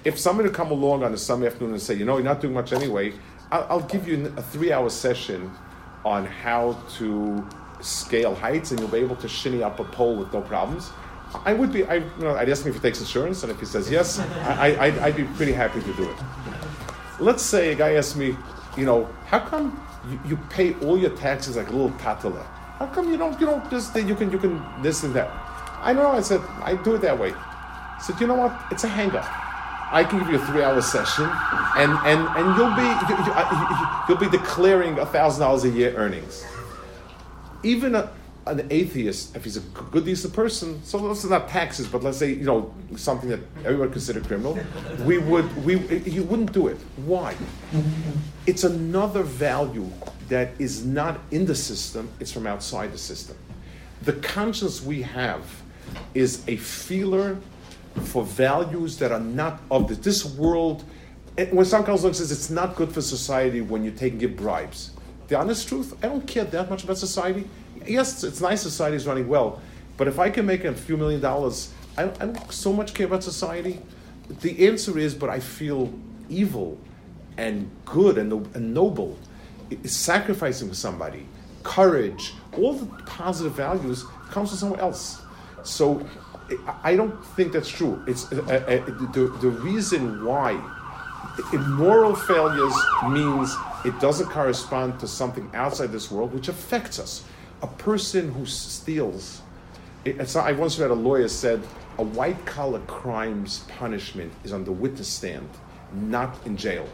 If 0.04 0.18
somebody 0.18 0.50
come 0.50 0.72
along 0.72 1.04
on 1.04 1.14
a 1.14 1.18
Sunday 1.18 1.46
afternoon 1.46 1.74
and 1.74 1.82
say, 1.82 1.94
you 1.94 2.04
know, 2.04 2.16
you're 2.16 2.24
not 2.24 2.40
doing 2.40 2.54
much 2.54 2.72
anyway, 2.72 3.12
I'll, 3.52 3.66
I'll 3.70 3.80
give 3.80 4.08
you 4.08 4.32
a 4.36 4.42
three-hour 4.42 4.90
session 4.90 5.52
on 6.04 6.26
how 6.26 6.76
to 6.98 7.48
scale 7.80 8.34
heights, 8.34 8.70
and 8.70 8.80
you'll 8.80 8.88
be 8.88 8.98
able 8.98 9.16
to 9.16 9.28
shinny 9.28 9.62
up 9.62 9.80
a 9.80 9.84
pole 9.84 10.16
with 10.16 10.32
no 10.32 10.40
problems. 10.40 10.90
I 11.44 11.52
would 11.52 11.72
be, 11.72 11.84
I, 11.84 11.96
you 11.96 12.04
know, 12.20 12.34
I'd 12.36 12.48
ask 12.48 12.62
him 12.62 12.68
if 12.70 12.76
he 12.76 12.80
takes 12.80 13.00
insurance, 13.00 13.42
and 13.42 13.52
if 13.52 13.58
he 13.58 13.66
says 13.66 13.90
yes, 13.90 14.18
I, 14.18 14.74
I, 14.78 15.06
I'd 15.06 15.16
be 15.16 15.24
pretty 15.24 15.52
happy 15.52 15.80
to 15.80 15.92
do 15.94 16.08
it. 16.08 16.16
Let's 17.20 17.42
say 17.42 17.72
a 17.72 17.74
guy 17.74 17.94
asks 17.94 18.16
me, 18.16 18.36
you 18.76 18.84
know, 18.84 19.06
how 19.26 19.40
come 19.40 19.80
you, 20.08 20.20
you 20.30 20.36
pay 20.50 20.74
all 20.80 20.98
your 20.98 21.10
taxes 21.16 21.56
like 21.56 21.68
a 21.68 21.72
little 21.72 21.90
tatala? 21.98 22.44
How 22.78 22.86
come 22.86 23.10
you 23.10 23.16
don't, 23.16 23.38
you 23.40 23.46
don't 23.46 23.68
this, 23.70 23.94
you 23.94 24.14
can, 24.14 24.30
you 24.30 24.38
can 24.38 24.62
this 24.82 25.02
and 25.02 25.14
that? 25.14 25.28
I 25.80 25.92
know, 25.92 26.10
I 26.10 26.20
said, 26.20 26.40
I 26.62 26.76
do 26.76 26.94
it 26.94 27.00
that 27.02 27.18
way. 27.18 27.32
I 27.32 27.98
said, 28.00 28.20
you 28.20 28.26
know 28.26 28.34
what? 28.34 28.58
It's 28.70 28.84
a 28.84 28.88
hang 28.88 29.10
up. 29.10 29.24
I 29.92 30.02
can 30.04 30.18
give 30.18 30.28
you 30.28 30.36
a 30.36 30.46
three-hour 30.46 30.82
session, 30.82 31.24
and, 31.76 31.92
and, 32.04 32.28
and 32.36 32.56
you'll 32.56 32.74
be 32.74 32.82
you, 33.08 33.16
you, 33.24 33.86
you'll 34.08 34.18
be 34.18 34.36
declaring 34.36 34.96
thousand 34.96 35.40
dollars 35.40 35.64
a 35.64 35.70
year 35.70 35.94
earnings. 35.96 36.44
Even 37.66 37.96
a, 37.96 38.12
an 38.46 38.64
atheist, 38.70 39.34
if 39.34 39.42
he's 39.42 39.56
a 39.56 39.60
good, 39.90 40.04
decent 40.04 40.32
person, 40.32 40.80
so 40.84 40.98
let's 40.98 41.24
not 41.24 41.48
taxes, 41.48 41.88
but 41.88 42.04
let's 42.04 42.18
say 42.18 42.32
you 42.32 42.44
know 42.44 42.72
something 42.96 43.28
that 43.28 43.40
everyone 43.64 43.90
consider 43.90 44.20
criminal, 44.20 44.56
we 45.04 45.18
would 45.18 45.48
we 45.64 45.78
you 46.02 46.22
wouldn't 46.22 46.52
do 46.52 46.68
it. 46.68 46.76
Why? 47.04 47.34
It's 48.46 48.62
another 48.62 49.24
value 49.24 49.90
that 50.28 50.50
is 50.60 50.86
not 50.86 51.18
in 51.32 51.44
the 51.44 51.56
system; 51.56 52.08
it's 52.20 52.30
from 52.30 52.46
outside 52.46 52.92
the 52.92 52.98
system. 52.98 53.36
The 54.02 54.12
conscience 54.12 54.80
we 54.80 55.02
have 55.02 55.42
is 56.14 56.44
a 56.46 56.56
feeler 56.56 57.36
for 58.04 58.22
values 58.22 58.96
that 58.98 59.10
are 59.10 59.20
not 59.20 59.60
of 59.72 59.88
this, 59.88 59.98
this 59.98 60.24
world. 60.24 60.84
Eh, 61.36 61.46
when 61.50 61.66
some 61.66 61.84
counselor 61.84 62.12
says 62.12 62.30
it's 62.30 62.50
not 62.50 62.76
good 62.76 62.92
for 62.92 63.00
society 63.00 63.60
when 63.60 63.82
you 63.82 63.90
take 63.90 64.12
and 64.12 64.20
give 64.20 64.36
bribes, 64.36 64.92
the 65.28 65.38
honest 65.38 65.68
truth, 65.68 65.94
I 66.02 66.08
don't 66.08 66.26
care 66.26 66.44
that 66.44 66.70
much 66.70 66.84
about 66.84 66.98
society. 66.98 67.48
Yes, 67.86 68.22
it's 68.24 68.40
nice 68.40 68.62
society 68.62 68.96
is 68.96 69.06
running 69.06 69.28
well, 69.28 69.60
but 69.96 70.08
if 70.08 70.18
I 70.18 70.30
can 70.30 70.46
make 70.46 70.64
a 70.64 70.72
few 70.74 70.96
million 70.96 71.20
dollars, 71.20 71.72
I 71.96 72.02
don't, 72.04 72.22
I 72.22 72.26
don't 72.26 72.52
so 72.52 72.72
much 72.72 72.94
care 72.94 73.06
about 73.06 73.22
society. 73.24 73.80
The 74.40 74.66
answer 74.66 74.98
is, 74.98 75.14
but 75.14 75.30
I 75.30 75.40
feel 75.40 75.92
evil 76.28 76.78
and 77.36 77.70
good 77.84 78.18
and, 78.18 78.32
and 78.54 78.74
noble. 78.74 79.16
It's 79.70 79.94
sacrificing 79.94 80.68
for 80.68 80.74
somebody, 80.74 81.26
courage, 81.62 82.34
all 82.56 82.74
the 82.74 82.86
positive 83.04 83.52
values 83.52 84.04
comes 84.30 84.50
from 84.50 84.58
somewhere 84.58 84.80
else. 84.80 85.22
So 85.64 86.06
I 86.82 86.94
don't 86.94 87.24
think 87.34 87.52
that's 87.52 87.68
true. 87.68 88.02
It's 88.06 88.30
uh, 88.32 88.36
uh, 88.36 88.84
the, 89.12 89.36
the 89.40 89.48
reason 89.48 90.24
why 90.24 90.52
moral 91.54 92.14
failures 92.14 92.74
means 93.08 93.54
it 93.86 93.98
doesn't 94.00 94.26
correspond 94.26 94.98
to 94.98 95.06
something 95.06 95.48
outside 95.54 95.92
this 95.92 96.10
world 96.10 96.34
which 96.34 96.48
affects 96.48 96.98
us. 96.98 97.24
A 97.62 97.68
person 97.68 98.32
who 98.32 98.44
steals, 98.44 99.42
it's, 100.04 100.34
I 100.34 100.52
once 100.52 100.76
read 100.78 100.90
a 100.90 100.94
lawyer 100.94 101.28
said, 101.28 101.62
a 101.98 102.02
white 102.02 102.44
collar 102.44 102.80
crime's 102.80 103.60
punishment 103.78 104.32
is 104.42 104.52
on 104.52 104.64
the 104.64 104.72
witness 104.72 105.06
stand, 105.06 105.48
not 105.92 106.36
in 106.44 106.56
jail. 106.56 106.84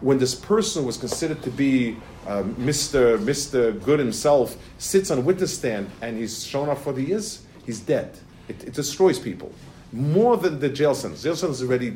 When 0.00 0.18
this 0.18 0.34
person 0.34 0.86
was 0.86 0.96
considered 0.96 1.42
to 1.42 1.50
be 1.50 1.98
uh, 2.26 2.42
Mr. 2.42 3.18
Mr. 3.18 3.80
Good 3.84 3.98
himself, 3.98 4.56
sits 4.78 5.10
on 5.10 5.18
a 5.18 5.20
witness 5.20 5.54
stand 5.54 5.90
and 6.00 6.16
he's 6.16 6.44
shown 6.44 6.70
up 6.70 6.78
for 6.78 6.94
the 6.94 7.02
years, 7.02 7.44
he's 7.66 7.80
dead. 7.80 8.18
It, 8.48 8.64
it, 8.64 8.72
destroys 8.72 9.18
people 9.18 9.52
more 9.92 10.36
than 10.36 10.58
the 10.58 10.68
jail 10.68 10.94
sentence. 10.94 11.22
Jail 11.22 11.36
sentence 11.36 11.60
is 11.60 11.68
already 11.68 11.92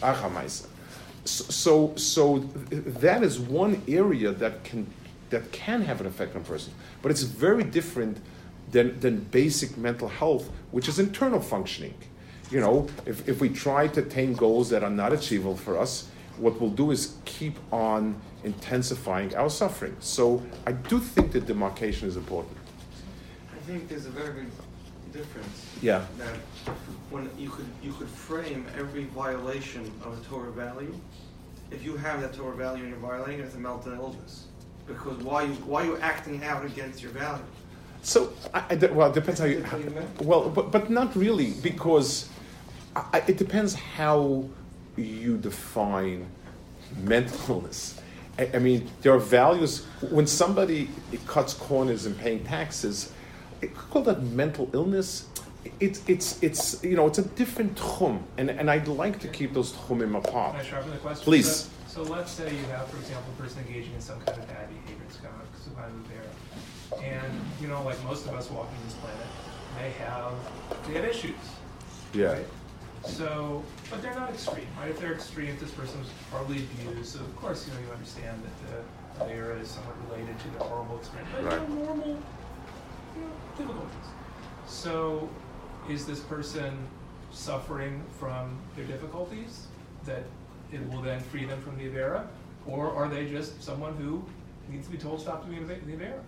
achamaisa. 0.00 0.66
So, 1.24 1.94
so 1.96 2.38
that 2.70 3.22
is 3.22 3.38
one 3.38 3.82
area 3.86 4.32
that 4.32 4.64
can 4.64 4.86
that 5.30 5.50
can 5.50 5.80
have 5.82 6.00
an 6.00 6.06
effect 6.06 6.34
on 6.36 6.42
a 6.42 6.44
person, 6.44 6.74
but 7.00 7.10
it's 7.10 7.22
very 7.22 7.64
different 7.64 8.18
than 8.70 8.98
than 9.00 9.20
basic 9.30 9.76
mental 9.76 10.08
health, 10.08 10.50
which 10.72 10.88
is 10.88 10.98
internal 10.98 11.40
functioning. 11.40 11.94
You 12.50 12.60
know, 12.60 12.88
if, 13.06 13.26
if 13.28 13.40
we 13.40 13.48
try 13.48 13.88
to 13.88 14.00
attain 14.00 14.34
goals 14.34 14.68
that 14.70 14.82
are 14.84 14.90
not 14.90 15.12
achievable 15.12 15.56
for 15.56 15.78
us, 15.78 16.08
what 16.36 16.60
we'll 16.60 16.70
do 16.70 16.90
is 16.90 17.16
keep 17.24 17.56
on 17.72 18.20
intensifying 18.44 19.34
our 19.36 19.48
suffering. 19.48 19.96
So 20.00 20.42
I 20.66 20.72
do 20.72 20.98
think 20.98 21.32
that 21.32 21.46
demarcation 21.46 22.08
is 22.08 22.16
important. 22.16 22.56
I 23.52 23.58
think 23.66 23.88
there's 23.88 24.06
a 24.06 24.10
very 24.10 24.32
big 24.32 24.48
difference. 25.12 25.66
Yeah. 25.80 26.04
That 26.18 26.34
when 27.10 27.30
you 27.38 27.50
could 27.50 27.66
you 27.82 27.92
could 27.92 28.08
frame 28.08 28.66
every 28.76 29.04
violation 29.04 29.90
of 30.04 30.18
a 30.18 30.24
Torah 30.24 30.50
value, 30.50 30.94
if 31.72 31.84
you 31.84 31.96
have 31.96 32.20
that 32.20 32.32
Torah 32.32 32.54
value 32.56 32.82
and 32.84 32.90
you're 32.90 32.98
violating 32.98 33.40
it, 33.40 33.44
it's 33.44 33.54
a 33.54 33.58
mental 33.58 33.92
illness. 33.92 34.46
Because 34.86 35.18
why 35.18 35.44
you 35.44 35.52
why 35.64 35.82
are 35.82 35.86
you 35.86 35.96
acting 35.98 36.42
out 36.44 36.64
against 36.64 37.02
your 37.02 37.12
value? 37.12 37.42
So, 38.02 38.32
I, 38.52 38.64
I, 38.70 38.74
well, 38.86 39.10
it 39.10 39.14
depends 39.14 39.38
how 39.38 39.46
you. 39.46 39.62
How, 39.62 39.78
well, 40.20 40.48
but 40.48 40.72
but 40.72 40.90
not 40.90 41.14
really 41.14 41.52
because 41.62 42.28
I, 42.96 43.22
it 43.28 43.38
depends 43.38 43.74
how 43.74 44.48
you 44.96 45.38
define 45.38 46.26
mental 46.98 47.56
illness. 47.56 48.00
I, 48.38 48.58
mean, 48.58 48.90
there 49.02 49.12
are 49.12 49.18
values 49.18 49.84
when 50.10 50.26
somebody 50.26 50.88
cuts 51.26 51.52
corners 51.52 52.06
in 52.06 52.14
paying 52.14 52.42
taxes 52.44 53.12
it 53.62 53.74
could 53.76 53.90
call 53.90 54.02
that 54.02 54.22
mental 54.22 54.68
illness. 54.74 55.26
It's 55.78 56.02
it's 56.08 56.42
it's 56.42 56.82
you 56.82 56.96
know 56.96 57.06
it's 57.06 57.18
a 57.18 57.22
different 57.22 57.76
tchum, 57.76 58.22
and 58.36 58.50
and 58.50 58.70
I'd 58.70 58.88
like 58.88 59.20
to 59.20 59.28
keep 59.28 59.54
those 59.54 59.72
tchumim 59.72 60.16
apart. 60.16 60.52
Can 60.52 60.60
I 60.60 60.64
sharpen 60.64 60.90
the 60.90 60.96
question? 60.98 61.24
Please. 61.24 61.70
So, 61.88 62.04
so, 62.04 62.10
let's 62.10 62.32
say 62.32 62.50
you 62.50 62.64
have, 62.66 62.88
for 62.88 62.96
example, 62.96 63.30
a 63.38 63.42
person 63.42 63.62
engaging 63.66 63.92
in 63.92 64.00
some 64.00 64.18
kind 64.20 64.38
of 64.40 64.48
bad 64.48 64.66
behavior, 64.68 65.04
it's 65.06 65.18
kind 65.18 65.34
of, 65.36 66.08
there, 66.08 67.04
and 67.04 67.40
you 67.60 67.68
know, 67.68 67.82
like 67.82 68.02
most 68.04 68.26
of 68.26 68.34
us 68.34 68.50
walking 68.50 68.78
this 68.86 68.94
planet, 68.94 69.26
they 69.78 69.90
have 70.04 70.32
they 70.86 70.94
have 70.94 71.04
issues. 71.04 71.34
Yeah. 72.14 72.32
Right? 72.32 72.46
So, 73.04 73.62
but 73.90 74.00
they're 74.00 74.14
not 74.14 74.30
extreme, 74.30 74.66
right? 74.78 74.90
If 74.90 75.00
they're 75.00 75.12
extreme, 75.12 75.48
if 75.48 75.60
this 75.60 75.72
person 75.72 75.98
was 75.98 76.08
horribly 76.30 76.64
abused, 76.64 77.12
so 77.12 77.20
of 77.20 77.36
course, 77.36 77.66
you 77.66 77.74
know, 77.74 77.80
you 77.80 77.92
understand 77.92 78.40
that 78.42 78.54
the 79.18 79.24
failure 79.24 79.56
is 79.60 79.68
somewhat 79.68 79.96
related 80.08 80.38
to 80.38 80.48
the 80.50 80.64
horrible 80.64 80.98
experience. 80.98 81.30
But 81.34 81.44
right. 81.44 81.68
you 81.68 81.74
know, 81.74 81.84
normal 81.84 82.22
difficulties. 83.58 84.08
So, 84.66 85.28
is 85.88 86.06
this 86.06 86.20
person 86.20 86.76
suffering 87.32 88.02
from 88.18 88.58
their 88.76 88.84
difficulties 88.84 89.66
that 90.04 90.24
it 90.72 90.86
will 90.90 91.02
then 91.02 91.20
free 91.20 91.44
them 91.44 91.60
from 91.60 91.76
the 91.78 91.84
Avera? 91.84 92.26
Or 92.66 92.94
are 92.94 93.08
they 93.08 93.26
just 93.26 93.62
someone 93.62 93.94
who 93.96 94.24
needs 94.68 94.86
to 94.86 94.92
be 94.92 94.98
told 94.98 95.20
stop 95.20 95.46
doing 95.46 95.66
the 95.66 95.74
the 95.74 95.92
Avera? 95.92 96.20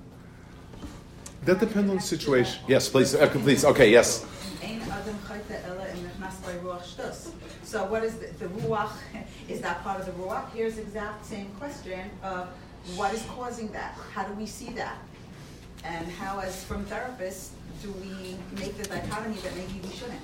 That 1.44 1.60
depends 1.60 1.90
on 1.90 1.97
the 1.97 2.02
situation. 2.02 2.62
Yes, 2.66 2.89
please. 2.89 3.14
Uh, 3.14 3.28
please. 3.28 3.64
Okay. 3.64 3.90
Yes. 3.90 4.24
Ein 4.62 4.81
Adam 4.90 5.18
chayte 5.28 5.62
ella 5.64 5.86
in 5.89 5.98
nechnas 5.98 6.43
by 6.43 6.55
ruach 6.55 6.82
shtus. 6.82 7.31
So 7.64 7.85
what 7.85 8.02
is 8.02 8.14
the, 8.14 8.26
the 8.39 8.47
ruach? 8.47 8.93
Is 9.48 9.60
that 9.60 9.82
part 9.85 10.01
of 10.01 10.06
the 10.06 10.12
ruach? 10.12 10.51
Here's 10.55 10.76
the 10.76 10.82
exact 10.82 11.26
same 11.26 11.48
question 11.59 12.10
of 12.22 12.48
what 12.97 13.12
is 13.12 13.22
causing 13.28 13.70
that? 13.72 13.94
How 14.14 14.24
do 14.24 14.32
we 14.35 14.47
see 14.47 14.70
that? 14.72 14.97
And 15.85 16.09
how, 16.09 16.40
as 16.40 16.65
from 16.65 16.85
therapists, 16.86 17.51
do 17.82 17.93
we 17.93 18.36
make 18.59 18.77
the 18.77 18.89
dichotomy 18.89 19.36
that 19.36 19.55
maybe 19.56 19.81
we 19.82 19.94
shouldn't? 19.94 20.20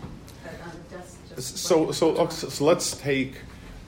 Um, 0.65 0.73
that's 0.91 1.16
just 1.28 1.59
So, 1.59 1.93
so, 1.93 2.28
so 2.28 2.49
so 2.49 2.65
let's 2.65 2.97
take 2.97 3.35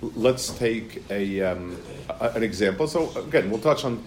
let's 0.02 0.50
take 0.58 1.02
a, 1.10 1.40
um, 1.40 1.78
a 2.20 2.32
an 2.34 2.42
example. 2.42 2.86
So 2.86 3.16
again, 3.18 3.50
we'll 3.50 3.60
touch 3.60 3.84
on. 3.84 4.04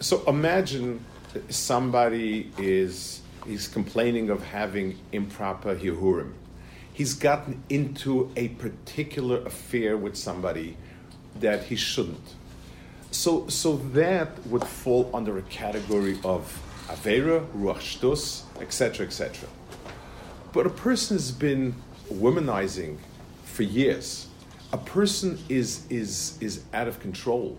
So 0.00 0.24
imagine 0.26 1.04
somebody 1.48 2.50
is 2.58 3.20
he's 3.46 3.68
complaining 3.68 4.30
of 4.30 4.42
having 4.42 4.98
improper 5.12 5.76
hirhurim. 5.76 6.32
He's 6.92 7.14
gotten 7.14 7.62
into 7.68 8.30
a 8.36 8.48
particular 8.48 9.38
affair 9.46 9.96
with 9.96 10.16
somebody 10.16 10.76
that 11.38 11.64
he 11.64 11.76
shouldn't. 11.76 12.34
So, 13.10 13.48
so 13.48 13.76
that 13.92 14.44
would 14.46 14.64
fall 14.64 15.08
under 15.14 15.38
a 15.38 15.42
category 15.42 16.18
of 16.24 16.60
avera, 16.88 17.46
ruach 17.54 17.78
shtus, 17.78 18.42
etc., 18.60 19.06
etc. 19.06 19.48
But 20.52 20.66
a 20.66 20.70
person 20.70 21.16
has 21.16 21.30
been 21.30 21.74
womanizing 22.12 22.98
for 23.44 23.62
years. 23.62 24.28
A 24.72 24.78
person 24.78 25.38
is 25.48 25.86
is 25.90 26.38
is 26.40 26.64
out 26.72 26.88
of 26.88 27.00
control. 27.00 27.56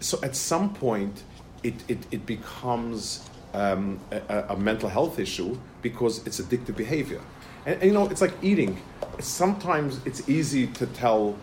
So 0.00 0.18
at 0.22 0.34
some 0.34 0.74
point, 0.74 1.22
it 1.62 1.74
it, 1.88 1.98
it 2.10 2.26
becomes 2.26 3.28
um, 3.52 4.00
a, 4.10 4.44
a 4.50 4.56
mental 4.56 4.88
health 4.88 5.18
issue 5.18 5.56
because 5.80 6.26
it's 6.26 6.40
addictive 6.40 6.76
behavior. 6.76 7.20
And, 7.66 7.74
and, 7.76 7.84
you 7.84 7.92
know, 7.92 8.08
it's 8.08 8.20
like 8.20 8.34
eating. 8.42 8.80
Sometimes 9.20 10.00
it's 10.04 10.28
easy 10.28 10.66
to 10.68 10.86
tell, 10.86 11.38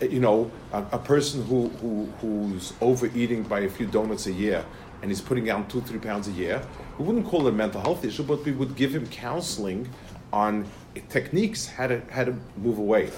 you 0.00 0.20
know, 0.20 0.50
a, 0.72 0.84
a 0.92 0.98
person 0.98 1.44
who, 1.44 1.68
who 1.80 2.04
who's 2.20 2.72
overeating 2.80 3.42
by 3.42 3.60
a 3.60 3.68
few 3.68 3.86
donuts 3.86 4.26
a 4.26 4.32
year 4.32 4.64
and 5.02 5.10
he's 5.10 5.20
putting 5.20 5.44
down 5.44 5.66
two, 5.68 5.80
three 5.80 5.98
pounds 5.98 6.28
a 6.28 6.32
year. 6.32 6.62
We 6.98 7.04
wouldn't 7.04 7.26
call 7.26 7.46
it 7.46 7.50
a 7.50 7.56
mental 7.56 7.80
health 7.80 8.04
issue, 8.04 8.22
but 8.22 8.44
we 8.44 8.52
would 8.52 8.76
give 8.76 8.94
him 8.94 9.06
counseling 9.06 9.88
on 10.32 10.66
techniques 11.08 11.66
how 11.66 11.86
to 11.88 12.02
how 12.10 12.24
to 12.24 12.34
move 12.56 12.78
away. 12.78 13.10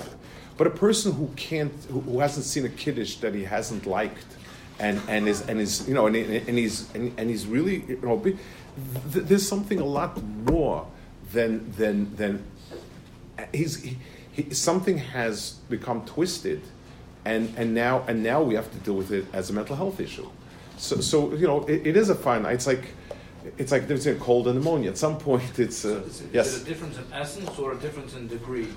But 0.56 0.66
a 0.66 0.70
person 0.70 1.12
who 1.12 1.28
can't, 1.34 1.72
who, 1.90 2.20
hasn't 2.20 2.44
seen 2.46 2.64
a 2.64 2.68
kiddush 2.68 3.16
that 3.16 3.34
he 3.34 3.44
hasn't 3.44 3.86
liked, 3.86 4.26
and 4.78 5.00
and 5.08 5.28
is 5.28 5.42
and 5.48 5.60
is 5.60 5.88
you 5.88 5.94
know 5.94 6.06
and, 6.06 6.16
and 6.16 6.58
he's 6.58 6.92
and, 6.94 7.12
and 7.18 7.30
he's 7.30 7.46
really 7.46 7.84
you 7.88 8.00
know 8.02 8.16
be- 8.16 8.38
th- 9.12 9.26
there's 9.26 9.46
something 9.46 9.80
a 9.80 9.84
lot 9.84 10.22
more 10.22 10.86
than 11.32 11.72
than 11.72 12.14
than 12.16 12.44
he's 13.52 13.82
he, 13.82 13.98
he, 14.32 14.54
something 14.54 14.98
has 14.98 15.52
become 15.68 16.04
twisted, 16.04 16.62
and 17.24 17.52
and 17.56 17.74
now 17.74 18.04
and 18.06 18.22
now 18.22 18.42
we 18.42 18.54
have 18.54 18.70
to 18.70 18.78
deal 18.78 18.94
with 18.94 19.10
it 19.10 19.26
as 19.32 19.50
a 19.50 19.52
mental 19.52 19.76
health 19.76 20.00
issue. 20.00 20.28
So 20.82 21.00
so 21.00 21.32
you 21.34 21.46
know 21.46 21.64
it, 21.64 21.86
it 21.86 21.96
is 21.96 22.10
a 22.10 22.14
fine. 22.14 22.44
It's 22.46 22.66
like. 22.66 22.84
It's 23.58 23.72
like 23.72 23.88
there's 23.88 24.06
a 24.06 24.14
cold 24.14 24.46
and 24.46 24.56
pneumonia. 24.56 24.90
At 24.90 24.98
some 24.98 25.18
point, 25.18 25.58
it's 25.58 25.84
uh, 25.84 26.04
Is 26.06 26.20
it, 26.20 26.28
yes. 26.32 26.46
is 26.46 26.54
it 26.54 26.62
a 26.62 26.64
difference 26.70 26.96
in 26.96 27.04
essence 27.12 27.58
or 27.58 27.72
a 27.72 27.76
difference 27.76 28.14
in 28.14 28.28
degree? 28.28 28.68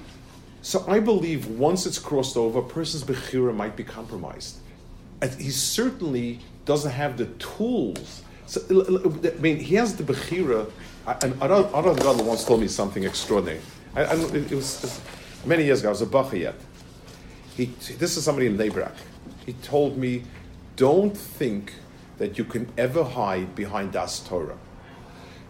So 0.64 0.84
I 0.88 0.99
believe 0.99 1.45
once 1.45 1.86
it's 1.86 1.99
crossed 1.99 2.36
over, 2.36 2.57
a 2.57 2.64
person's 2.64 3.03
bechira 3.03 3.53
might 3.56 3.76
be 3.76 3.84
compromised. 3.84 4.57
And 5.22 5.32
he 5.40 5.52
certainly 5.52 6.40
doesn't 6.65 6.91
have 6.91 7.15
the 7.15 7.27
tools. 7.38 8.23
So, 8.48 8.60
I 8.72 9.40
mean, 9.40 9.60
he 9.60 9.76
has 9.76 9.95
the 9.95 10.03
bechira. 10.03 10.72
And 11.22 11.40
Arad 11.44 11.98
Gadol 11.98 12.23
once 12.26 12.44
told 12.44 12.61
me 12.61 12.68
something 12.68 13.03
extraordinary. 13.03 13.61
I, 13.95 14.02
I, 14.06 14.15
it 14.34 14.52
was, 14.52 14.99
many 15.45 15.64
years 15.64 15.82
ago. 15.82 15.90
I 15.90 15.91
was 15.91 16.02
a 16.02 16.07
bacha 16.07 16.40
yet. 16.40 16.56
He, 17.56 17.65
this 17.99 18.18
is 18.18 18.23
somebody 18.23 18.48
in 18.48 18.57
Lebrak. 18.57 18.95
He 19.45 19.53
told 19.53 19.95
me, 19.95 20.23
"Don't 20.76 21.15
think 21.15 21.72
that 22.17 22.37
you 22.37 22.43
can 22.45 22.71
ever 22.77 23.03
hide 23.03 23.55
behind 23.55 23.91
Das 23.91 24.19
Torah. 24.19 24.57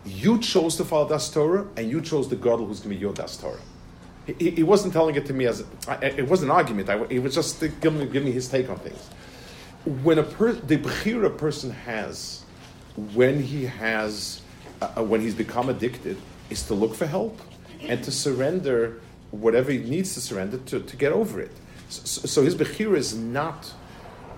You 0.05 0.39
chose 0.39 0.75
to 0.77 0.85
follow 0.85 1.07
Das 1.09 1.29
Torah, 1.29 1.65
and 1.77 1.89
you 1.89 2.01
chose 2.01 2.29
the 2.29 2.35
God 2.35 2.59
who's 2.59 2.79
going 2.79 2.89
to 2.91 2.95
be 2.95 2.95
your 2.95 3.13
Das 3.13 3.37
Torah." 3.37 3.59
He, 4.25 4.51
he 4.51 4.63
wasn't 4.63 4.93
telling 4.93 5.15
it 5.15 5.25
to 5.27 5.33
me 5.33 5.45
as 5.45 5.63
it 6.01 6.27
wasn't 6.27 6.51
an 6.51 6.57
argument. 6.57 6.89
I, 6.89 7.05
he 7.05 7.19
was 7.19 7.35
just 7.35 7.59
giving 7.59 7.99
me, 7.99 8.05
giving 8.05 8.25
me 8.25 8.31
his 8.31 8.47
take 8.47 8.69
on 8.69 8.77
things. 8.77 9.07
When 10.03 10.17
a 10.17 10.23
per, 10.23 10.53
the 10.53 10.77
bechira 10.77 11.37
person 11.37 11.69
has, 11.69 12.43
when 13.13 13.41
he 13.41 13.65
has, 13.65 14.41
uh, 14.81 15.03
when 15.03 15.21
he's 15.21 15.35
become 15.35 15.69
addicted, 15.69 16.17
is 16.49 16.63
to 16.63 16.73
look 16.73 16.95
for 16.95 17.05
help 17.05 17.39
and 17.81 18.03
to 18.03 18.11
surrender 18.11 18.99
whatever 19.29 19.71
he 19.71 19.77
needs 19.77 20.13
to 20.15 20.21
surrender 20.21 20.57
to, 20.57 20.79
to 20.79 20.95
get 20.95 21.11
over 21.11 21.39
it. 21.39 21.51
So, 21.89 22.25
so 22.27 22.43
his 22.43 22.55
bechira 22.55 22.97
is 22.97 23.15
not. 23.15 23.73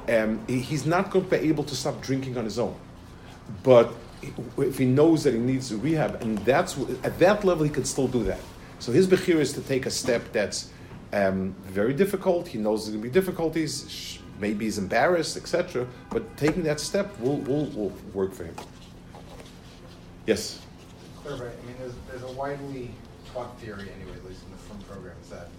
Um, 0.09 0.39
he- 0.47 0.59
he's 0.59 0.85
not 0.85 1.11
going 1.11 1.25
to 1.25 1.31
be 1.31 1.49
able 1.49 1.63
to 1.65 1.75
stop 1.75 2.01
drinking 2.01 2.37
on 2.37 2.45
his 2.45 2.59
own, 2.59 2.75
but 3.63 3.93
if 4.57 4.77
he 4.77 4.85
knows 4.85 5.23
that 5.23 5.33
he 5.33 5.39
needs 5.39 5.73
rehab, 5.73 6.21
and 6.21 6.37
that's 6.39 6.77
at 7.03 7.19
that 7.19 7.43
level 7.43 7.63
he 7.63 7.69
can 7.69 7.85
still 7.85 8.07
do 8.07 8.23
that. 8.23 8.39
So 8.79 8.91
his 8.91 9.07
bechira 9.07 9.39
is 9.39 9.53
to 9.53 9.61
take 9.61 9.85
a 9.85 9.91
step 9.91 10.31
that's 10.31 10.69
um, 11.13 11.55
very 11.65 11.93
difficult. 11.93 12.47
He 12.47 12.57
knows 12.57 12.85
there's 12.85 12.95
going 12.95 13.03
to 13.03 13.09
be 13.09 13.13
difficulties. 13.13 14.19
Maybe 14.39 14.65
he's 14.65 14.77
embarrassed, 14.77 15.35
etc. 15.35 15.87
But 16.09 16.37
taking 16.37 16.63
that 16.63 16.79
step 16.79 17.19
will, 17.19 17.37
will, 17.37 17.65
will 17.67 17.93
work 18.13 18.33
for 18.33 18.43
him. 18.43 18.55
Yes. 20.25 20.59
I 21.25 21.29
mean, 21.31 21.39
there's, 21.79 21.93
there's 22.09 22.23
a 22.23 22.31
widely 22.33 22.91
taught 23.33 23.59
theory 23.59 23.89
anyway, 23.99 24.15
at 24.15 24.25
least 24.25 24.43
in 24.45 24.51
the 24.51 24.57
film 24.57 24.79
programs, 24.89 25.29
that 25.29 25.49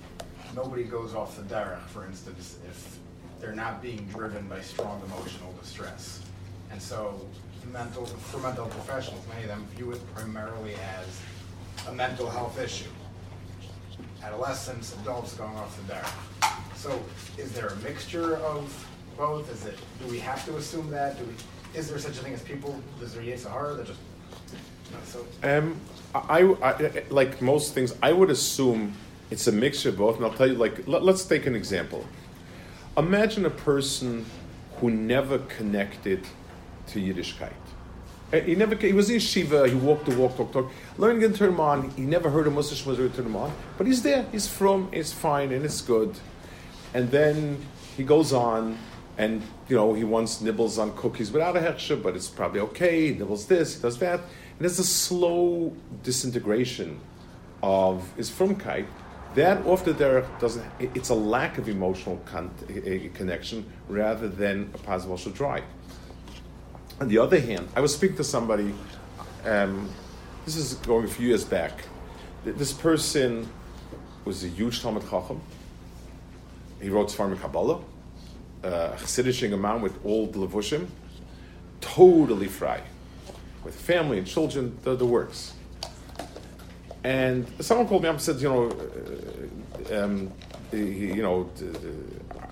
nobody 0.54 0.84
goes 0.84 1.14
off 1.14 1.36
the 1.36 1.42
derech, 1.42 1.84
for 1.88 2.06
instance, 2.06 2.58
if 2.68 2.98
they're 3.40 3.52
not 3.54 3.80
being 3.82 4.06
driven 4.06 4.46
by 4.48 4.60
strong 4.60 5.00
emotional 5.06 5.52
distress. 5.60 6.22
And 6.70 6.80
so 6.80 7.20
mental, 7.72 8.06
for 8.06 8.38
mental 8.38 8.66
professionals, 8.66 9.24
many 9.28 9.42
of 9.42 9.48
them 9.48 9.66
view 9.76 9.92
it 9.92 10.14
primarily 10.14 10.74
as 10.74 11.20
a 11.88 11.92
mental 11.92 12.28
health 12.28 12.58
issue. 12.60 12.88
Adolescents, 14.22 14.94
adults 15.02 15.34
going 15.34 15.54
off 15.56 15.76
the 15.86 15.92
derech. 15.94 16.76
So 16.76 17.00
is 17.36 17.52
there 17.52 17.68
a 17.68 17.76
mixture 17.76 18.36
of 18.38 18.86
both? 19.16 19.52
Is 19.52 19.66
it, 19.66 19.78
do 20.00 20.10
we 20.10 20.18
have 20.18 20.44
to 20.46 20.56
assume 20.56 20.90
that? 20.90 21.18
Do 21.18 21.24
we, 21.24 21.78
is 21.78 21.88
there 21.88 21.98
such 21.98 22.18
a 22.18 22.22
thing 22.22 22.34
as 22.34 22.42
people, 22.42 22.80
is 23.02 23.14
there 23.14 23.22
yetzer 23.22 23.50
hara 23.50 23.74
that 23.74 23.86
just, 23.86 23.98
so 25.04 25.26
Um, 25.42 25.76
I, 26.14 26.40
I- 26.62 26.72
I- 26.72 27.04
like 27.10 27.42
most 27.42 27.74
things, 27.74 27.94
I 28.02 28.12
would 28.12 28.30
assume 28.30 28.94
it's 29.30 29.46
a 29.46 29.52
mixture 29.52 29.90
of 29.90 29.98
both. 29.98 30.16
And 30.16 30.24
I'll 30.24 30.32
tell 30.32 30.46
you, 30.48 30.54
like, 30.54 30.86
let, 30.88 31.02
us 31.02 31.26
take 31.26 31.46
an 31.46 31.54
example. 31.54 32.04
Imagine 32.98 33.46
a 33.46 33.50
person 33.50 34.26
who 34.78 34.90
never 34.90 35.38
connected 35.38 36.26
to 36.88 36.98
Yiddishkeit. 36.98 37.52
Uh, 38.32 38.40
He 38.40 38.56
never. 38.56 38.74
He 38.74 38.92
was 38.92 39.08
in 39.08 39.18
yeshiva. 39.18 39.68
He 39.68 39.76
walked 39.76 40.06
the 40.06 40.16
walk, 40.16 40.36
talk, 40.36 40.52
talk. 40.52 40.70
Learning 40.96 41.22
in 41.22 41.60
on. 41.60 41.90
He 41.90 42.02
never 42.02 42.28
heard 42.28 42.48
a 42.48 42.50
Shmuzar 42.50 43.14
turn 43.14 43.26
him. 43.26 43.52
But 43.76 43.86
he's 43.86 44.02
there. 44.02 44.26
He's 44.32 44.48
from. 44.48 44.88
It's 44.90 45.12
fine 45.12 45.52
and 45.52 45.64
it's 45.64 45.80
good. 45.80 46.18
And 46.92 47.08
then 47.10 47.64
he 47.96 48.02
goes 48.02 48.32
on, 48.32 48.76
and 49.16 49.42
you 49.68 49.76
know 49.76 49.94
he 49.94 50.04
once 50.04 50.40
nibbles 50.40 50.78
on 50.78 50.96
cookies 50.96 51.30
without 51.30 51.56
a 51.56 51.60
hechsher, 51.60 52.00
but 52.02 52.16
it's 52.16 52.28
probably 52.28 52.60
okay. 52.60 53.12
He 53.12 53.18
nibbles 53.18 53.46
this, 53.46 53.76
he 53.76 53.82
does 53.82 53.98
that, 53.98 54.20
and 54.20 54.60
there's 54.60 54.78
a 54.78 54.84
slow 54.84 55.72
disintegration 56.02 56.98
of 57.62 58.10
his 58.16 58.30
frumkeit. 58.30 58.86
That 59.34 59.64
off 59.66 59.84
the 59.84 59.92
derech 59.92 60.40
doesn't. 60.40 60.64
It's 60.80 61.10
a 61.10 61.14
lack 61.14 61.58
of 61.58 61.68
emotional 61.68 62.20
con- 62.24 62.50
eh, 62.68 63.08
connection 63.14 63.70
rather 63.88 64.28
than 64.28 64.70
a 64.74 64.78
positive 64.78 65.34
drive. 65.34 65.64
On 67.00 67.08
the 67.08 67.18
other 67.18 67.38
hand, 67.38 67.68
I 67.76 67.80
was 67.80 67.94
speaking 67.94 68.16
to 68.16 68.24
somebody. 68.24 68.74
Um, 69.44 69.88
this 70.44 70.56
is 70.56 70.74
going 70.74 71.04
a 71.04 71.08
few 71.08 71.28
years 71.28 71.44
back. 71.44 71.72
This 72.44 72.72
person 72.72 73.48
was 74.24 74.42
a 74.44 74.48
huge 74.48 74.82
Talmid 74.82 75.08
Chacham. 75.08 75.40
He 76.80 76.88
wrote 76.88 77.08
Sfarim 77.08 77.38
Kabbalah, 77.40 77.80
uh, 78.64 78.68
Chassidish 78.96 79.58
man 79.58 79.82
with 79.82 80.02
the 80.02 80.08
levushim, 80.38 80.86
totally 81.80 82.46
fry, 82.46 82.80
with 83.64 83.74
family 83.74 84.18
and 84.18 84.26
children, 84.26 84.78
the, 84.82 84.94
the 84.94 85.06
works. 85.06 85.54
And 87.08 87.46
someone 87.60 87.88
called 87.88 88.02
me 88.02 88.10
up 88.10 88.16
and 88.16 88.22
said, 88.22 88.36
you 88.38 88.50
know, 88.50 88.70
uh, 89.90 90.04
um, 90.04 90.30
you 90.72 91.22
know, 91.22 91.50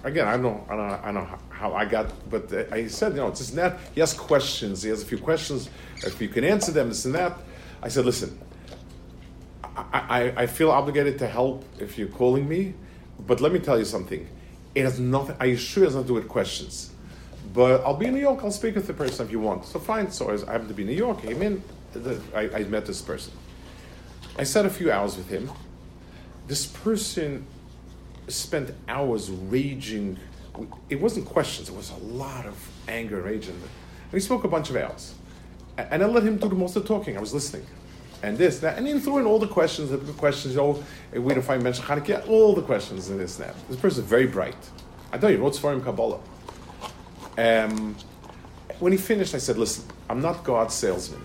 again, 0.03 0.27
I 0.27 0.33
don't, 0.33 0.45
know, 0.45 0.67
I 0.71 0.77
don't, 0.77 1.05
I 1.09 1.11
know 1.11 1.29
how 1.51 1.75
I 1.75 1.85
got, 1.85 2.07
but 2.31 2.51
I 2.73 2.87
said, 2.87 3.13
you 3.13 3.19
know, 3.19 3.29
it's 3.29 3.41
just 3.41 3.55
that 3.57 3.79
he 3.95 4.01
has 4.01 4.15
questions. 4.15 4.83
He 4.83 4.89
has 4.89 5.03
a 5.03 5.05
few 5.05 5.19
questions. 5.19 5.69
If 5.97 6.23
you 6.23 6.31
can 6.31 6.43
answer 6.43 6.73
them, 6.73 6.89
this 6.89 7.05
and 7.05 7.15
that. 7.15 7.37
I 7.83 7.89
said, 7.89 8.07
listen, 8.07 8.39
I, 9.63 10.01
I, 10.09 10.43
I 10.45 10.47
feel 10.47 10.71
obligated 10.71 11.19
to 11.19 11.27
help 11.27 11.63
if 11.79 11.99
you're 11.99 12.09
calling 12.09 12.49
me, 12.49 12.73
but 13.27 13.43
let 13.43 13.53
me 13.53 13.59
tell 13.59 13.79
you 13.79 13.85
something. 13.85 14.27
It 14.75 14.85
has 14.85 14.99
nothing. 14.99 15.37
I 15.39 15.49
it 15.49 15.59
has 15.59 15.77
nothing 15.77 16.01
to 16.01 16.09
do 16.09 16.15
with 16.15 16.29
questions. 16.29 16.93
But 17.53 17.85
I'll 17.85 17.99
be 17.99 18.07
in 18.07 18.15
New 18.15 18.21
York. 18.21 18.43
I'll 18.43 18.51
speak 18.51 18.75
with 18.75 18.87
the 18.87 18.95
person 18.95 19.27
if 19.27 19.33
you 19.33 19.39
want. 19.39 19.67
So 19.67 19.79
fine. 19.79 20.11
So 20.11 20.31
I 20.31 20.51
happened 20.51 20.69
to 20.69 20.75
be 20.75 20.85
in 20.85 20.89
New 20.89 20.97
York. 20.97 21.21
Came 21.21 21.43
in. 21.43 21.63
I, 22.35 22.49
I 22.55 22.65
met 22.65 22.87
this 22.87 23.03
person. 23.03 23.35
I 24.39 24.45
sat 24.45 24.67
a 24.67 24.71
few 24.71 24.93
hours 24.93 25.17
with 25.17 25.29
him. 25.29 25.51
This 26.47 26.67
person 26.67 27.47
spent 28.29 28.71
hours 28.89 29.31
raging. 29.31 30.19
It 30.91 31.01
wasn't 31.01 31.27
questions. 31.27 31.69
It 31.69 31.75
was 31.75 31.91
a 31.91 31.97
lot 31.97 32.47
of 32.47 32.57
anger 32.89 33.17
and 33.17 33.25
rage. 33.25 33.49
And 33.49 33.61
we 34.13 34.21
spoke 34.21 34.45
a 34.45 34.49
bunch 34.49 34.71
of 34.71 34.77
hours. 34.77 35.15
And 35.79 36.03
I 36.03 36.07
let 36.07 36.23
him 36.23 36.37
do 36.37 36.49
the 36.49 36.55
most 36.55 36.77
of 36.77 36.83
the 36.83 36.89
talking. 36.89 37.17
I 37.17 37.21
was 37.21 37.35
listening. 37.35 37.67
And 38.23 38.39
this, 38.39 38.61
that, 38.61 38.79
and 38.79 38.87
he 38.87 38.99
threw 38.99 39.19
in 39.19 39.27
all 39.27 39.39
the 39.39 39.47
questions, 39.47 39.91
the 39.91 39.99
questions, 40.15 40.57
oh, 40.57 40.83
we 41.13 41.35
don't 41.35 41.43
find 41.43 41.63
mention 41.63 41.85
Chanukah, 41.85 42.27
all 42.29 42.55
the 42.55 42.63
questions 42.63 43.09
and 43.11 43.21
this 43.21 43.39
and 43.39 43.49
that. 43.49 43.69
This 43.69 43.79
person 43.79 44.05
is 44.05 44.09
very 44.09 44.27
bright. 44.27 44.57
I 45.13 45.19
know 45.19 45.29
he 45.29 45.37
wrote 45.37 45.53
Sfarim 45.53 45.85
Kabbalah. 45.85 46.21
Um, 47.37 47.95
when 48.79 48.93
he 48.93 48.99
finished, 48.99 49.35
I 49.35 49.39
said, 49.39 49.59
listen, 49.59 49.85
I'm 50.09 50.23
not 50.23 50.45
God's 50.45 50.75
salesman. 50.75 51.23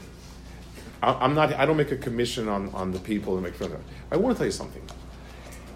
I, 1.01 1.25
am 1.25 1.33
not, 1.33 1.53
I 1.53 1.65
don't 1.65 1.77
make 1.77 1.91
a 1.91 1.97
commission 1.97 2.47
on, 2.47 2.69
on 2.69 2.91
the 2.91 2.99
people 2.99 3.35
who 3.35 3.41
make 3.41 3.55
fun 3.55 3.71
of. 3.71 3.81
I 4.11 4.17
want 4.17 4.35
to 4.35 4.37
tell 4.37 4.45
you 4.45 4.51
something. 4.51 4.83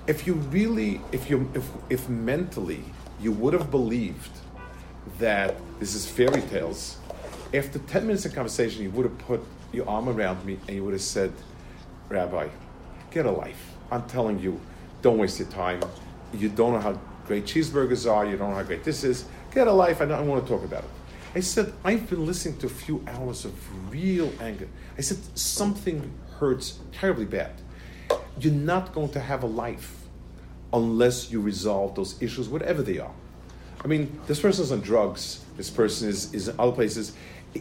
If 0.08 0.28
you 0.28 0.34
really, 0.34 1.02
if 1.12 1.30
you, 1.30 1.50
if, 1.56 1.68
if 1.90 2.10
mentally 2.10 2.84
you 3.20 3.32
would 3.32 3.54
have 3.54 3.72
believed 3.72 4.32
that 5.20 5.56
this 5.80 5.96
is 5.96 6.08
fairy 6.08 6.42
tales, 6.44 6.98
after 7.54 7.80
10 7.80 8.06
minutes 8.06 8.26
of 8.26 8.36
conversation, 8.36 8.84
you 8.84 8.92
would 8.92 9.06
have 9.06 9.18
put 9.20 9.42
your 9.72 9.88
arm 9.90 10.10
around 10.10 10.46
me 10.46 10.60
and 10.68 10.76
you 10.76 10.84
would 10.84 10.94
have 10.94 11.02
said, 11.02 11.34
Rabbi, 12.10 12.50
get 13.10 13.26
a 13.26 13.32
life. 13.32 13.74
I'm 13.92 14.04
telling 14.04 14.40
you, 14.40 14.60
don't 15.02 15.18
waste 15.18 15.40
your 15.40 15.48
time. 15.50 15.82
You 16.34 16.50
don't 16.50 16.74
know 16.74 16.80
how 16.80 17.00
great 17.26 17.46
cheeseburgers 17.46 18.12
are. 18.12 18.26
You 18.26 18.38
don't 18.38 18.52
know 18.52 18.58
how 18.58 18.64
great 18.64 18.84
this 18.84 19.04
is. 19.04 19.26
Get 19.52 19.68
a 19.68 19.72
life. 19.72 20.02
I 20.02 20.06
don't 20.06 20.28
want 20.28 20.46
to 20.46 20.52
talk 20.52 20.64
about 20.64 20.84
it. 20.84 20.90
I 21.36 21.42
said, 21.42 21.74
I've 21.84 22.10
been 22.10 22.26
listening 22.26 22.58
to 22.60 22.68
a 22.68 22.70
few 22.70 23.04
hours 23.08 23.46
of 23.46 23.92
real 23.92 24.32
anger. 24.40 24.68
I 24.98 25.02
said, 25.02 25.18
something 25.38 26.12
hurts 26.40 26.80
terribly 26.94 27.26
bad. 27.26 27.52
You're 28.40 28.54
not 28.54 28.94
going 28.94 29.10
to 29.10 29.20
have 29.20 29.44
a 29.44 29.48
life 29.48 29.96
unless 30.74 31.32
you 31.32 31.42
resolve 31.42 31.96
those 31.96 32.22
issues, 32.22 32.50
whatever 32.50 32.82
they 32.82 33.00
are. 33.00 33.12
I 33.84 33.88
mean, 33.88 34.20
this 34.28 34.40
person's 34.40 34.72
on 34.72 34.82
drugs. 34.82 35.44
This 35.58 35.70
person 35.70 36.10
is, 36.10 36.34
is 36.34 36.48
in 36.48 36.60
other 36.60 36.72
places 36.72 37.14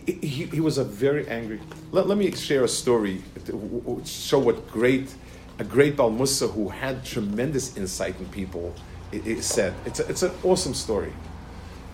he, 0.06 0.46
he 0.46 0.60
was 0.60 0.78
a 0.78 0.84
very 0.84 1.26
angry. 1.28 1.60
Let, 1.92 2.08
let 2.08 2.18
me 2.18 2.30
share 2.32 2.64
a 2.64 2.68
story 2.68 3.22
to 3.44 4.02
show 4.04 4.38
what 4.38 4.70
great, 4.70 5.14
a 5.58 5.64
great 5.64 5.96
Baal 5.96 6.10
Musar 6.10 6.52
who 6.52 6.68
had 6.68 7.04
tremendous 7.04 7.76
insight 7.76 8.18
in 8.18 8.26
people 8.26 8.74
it, 9.12 9.26
it 9.26 9.44
said. 9.44 9.74
It's, 9.86 10.00
a, 10.00 10.08
it's 10.08 10.22
an 10.22 10.32
awesome 10.42 10.74
story. 10.74 11.12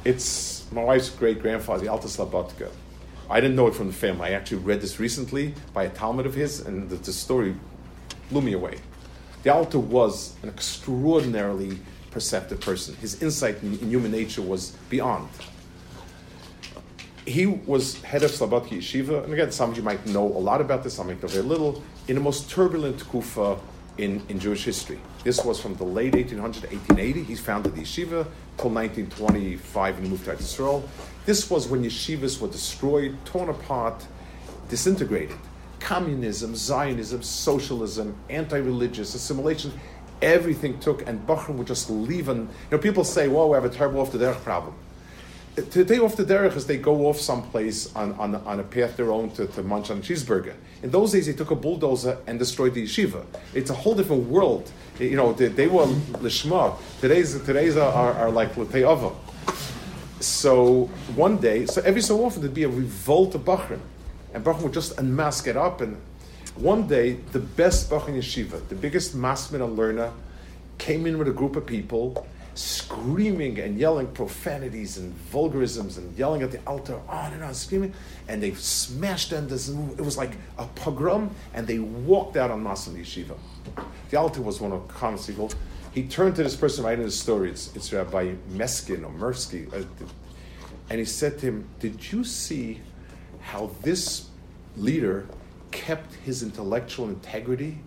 It's 0.04 0.59
my 0.72 0.82
wife's 0.82 1.10
great 1.10 1.40
grandfather, 1.40 1.82
the 1.82 1.88
Alta 1.88 2.08
Slabodka. 2.08 2.70
I 3.28 3.40
didn't 3.40 3.56
know 3.56 3.66
it 3.66 3.74
from 3.74 3.86
the 3.86 3.92
family. 3.92 4.28
I 4.28 4.32
actually 4.32 4.58
read 4.58 4.80
this 4.80 4.98
recently 4.98 5.54
by 5.72 5.84
a 5.84 5.90
talmid 5.90 6.26
of 6.26 6.34
his, 6.34 6.60
and 6.60 6.88
the, 6.88 6.96
the 6.96 7.12
story 7.12 7.54
blew 8.30 8.40
me 8.40 8.52
away. 8.52 8.78
The 9.42 9.52
Alta 9.52 9.78
was 9.78 10.34
an 10.42 10.48
extraordinarily 10.48 11.78
perceptive 12.10 12.60
person. 12.60 12.94
His 12.96 13.22
insight 13.22 13.62
in, 13.62 13.78
in 13.78 13.88
human 13.88 14.10
nature 14.10 14.42
was 14.42 14.72
beyond 14.88 15.28
he 17.30 17.46
was 17.46 18.00
head 18.02 18.22
of 18.22 18.30
Slobodki 18.30 18.78
Yeshiva, 18.78 19.24
and 19.24 19.32
again, 19.32 19.52
some 19.52 19.70
of 19.70 19.76
you 19.76 19.82
might 19.82 20.04
know 20.06 20.26
a 20.26 20.42
lot 20.42 20.60
about 20.60 20.82
this, 20.82 20.94
some 20.94 21.06
might 21.06 21.22
know 21.22 21.28
very 21.28 21.44
little, 21.44 21.82
in 22.08 22.16
the 22.16 22.20
most 22.20 22.50
turbulent 22.50 23.08
kufa 23.08 23.58
in, 23.98 24.22
in 24.28 24.38
Jewish 24.38 24.64
history. 24.64 24.98
This 25.24 25.44
was 25.44 25.60
from 25.60 25.74
the 25.74 25.84
late 25.84 26.14
1800 26.14 26.62
to 26.62 26.68
1880. 26.68 27.24
He 27.24 27.34
founded 27.36 27.74
the 27.74 27.82
yeshiva 27.82 28.26
till 28.60 28.70
1925 28.70 29.98
and 29.98 30.10
moved 30.10 30.24
to 30.26 30.32
Israel. 30.32 30.86
This 31.24 31.50
was 31.50 31.66
when 31.68 31.82
yeshivas 31.82 32.40
were 32.40 32.48
destroyed, 32.48 33.16
torn 33.24 33.48
apart, 33.48 34.06
disintegrated. 34.68 35.36
Communism, 35.80 36.54
Zionism, 36.54 37.22
socialism, 37.22 38.14
anti-religious, 38.28 39.14
assimilation, 39.14 39.72
everything 40.20 40.78
took, 40.78 41.06
and 41.06 41.26
Bachrim 41.26 41.56
would 41.56 41.66
just 41.66 41.88
leave. 41.88 42.28
And 42.28 42.48
you 42.48 42.76
know, 42.76 42.78
people 42.78 43.02
say, 43.02 43.28
"Well, 43.28 43.48
we 43.48 43.54
have 43.54 43.64
a 43.64 43.70
terrible 43.70 44.00
off 44.00 44.12
the 44.12 44.32
problem." 44.44 44.74
Today, 45.62 45.98
off 45.98 46.16
the 46.16 46.24
derech 46.24 46.56
is 46.56 46.66
they 46.66 46.76
go 46.76 47.06
off 47.06 47.18
someplace 47.18 47.94
on, 47.94 48.12
on, 48.14 48.34
on 48.34 48.60
a 48.60 48.62
path 48.62 48.96
their 48.96 49.10
own 49.10 49.30
to, 49.32 49.46
to 49.46 49.62
munch 49.62 49.90
on 49.90 49.98
a 49.98 50.00
cheeseburger. 50.00 50.54
In 50.82 50.90
those 50.90 51.12
days, 51.12 51.26
they 51.26 51.32
took 51.32 51.50
a 51.50 51.56
bulldozer 51.56 52.18
and 52.26 52.38
destroyed 52.38 52.74
the 52.74 52.84
yeshiva. 52.84 53.24
It's 53.54 53.70
a 53.70 53.74
whole 53.74 53.94
different 53.94 54.28
world. 54.28 54.70
You 54.98 55.16
know, 55.16 55.32
they, 55.32 55.48
they 55.48 55.66
were 55.66 55.86
lishma. 55.86 56.76
Today's 57.00 57.40
today's 57.42 57.76
are, 57.76 58.14
are, 58.14 58.30
like 58.30 58.56
l'te'ava. 58.56 59.14
So 60.20 60.84
one 61.14 61.38
day, 61.38 61.66
so 61.66 61.82
every 61.82 62.02
so 62.02 62.24
often 62.24 62.42
there'd 62.42 62.54
be 62.54 62.64
a 62.64 62.68
revolt 62.68 63.34
of 63.34 63.42
Bachrim, 63.42 63.80
and 64.34 64.44
Bachrim 64.44 64.62
would 64.62 64.74
just 64.74 64.98
unmask 64.98 65.46
it 65.46 65.56
up. 65.56 65.80
And 65.80 65.96
one 66.56 66.86
day, 66.86 67.14
the 67.32 67.40
best 67.40 67.90
Bachrim 67.90 68.16
yeshiva, 68.16 68.68
the 68.68 68.74
biggest 68.74 69.16
masmid 69.16 69.64
and 69.64 69.76
learner, 69.76 70.12
came 70.78 71.06
in 71.06 71.18
with 71.18 71.28
a 71.28 71.32
group 71.32 71.56
of 71.56 71.66
people 71.66 72.26
screaming 72.60 73.58
and 73.58 73.78
yelling 73.78 74.06
profanities 74.08 74.98
and 74.98 75.14
vulgarisms 75.14 75.96
and 75.96 76.16
yelling 76.18 76.42
at 76.42 76.50
the 76.50 76.60
Alter, 76.66 77.00
on 77.08 77.32
and 77.32 77.42
on, 77.42 77.54
screaming. 77.54 77.94
And 78.28 78.42
they 78.42 78.52
smashed 78.54 79.32
in 79.32 79.48
this. 79.48 79.68
It 79.68 80.00
was 80.00 80.18
like 80.18 80.32
a 80.58 80.66
pogrom, 80.66 81.30
and 81.54 81.66
they 81.66 81.78
walked 81.78 82.36
out 82.36 82.50
on 82.50 82.62
Masan 82.62 82.96
Yeshiva. 82.96 83.36
The 84.10 84.18
Alter 84.18 84.42
was 84.42 84.60
one 84.60 84.72
of 84.72 84.86
comments 84.88 85.26
people. 85.26 85.50
He 85.92 86.04
turned 86.04 86.36
to 86.36 86.42
this 86.42 86.54
person 86.54 86.84
writing 86.84 87.04
the 87.04 87.10
story. 87.10 87.50
It's, 87.50 87.74
it's 87.74 87.92
Rabbi 87.92 88.34
Meskin 88.52 89.04
or 89.04 89.10
Mersky. 89.10 89.72
Uh, 89.72 89.84
and 90.90 90.98
he 90.98 91.04
said 91.04 91.38
to 91.38 91.46
him, 91.46 91.68
Did 91.78 92.12
you 92.12 92.24
see 92.24 92.80
how 93.40 93.70
this 93.82 94.28
leader 94.76 95.26
kept 95.70 96.14
his 96.14 96.42
intellectual 96.42 97.08
integrity 97.08 97.78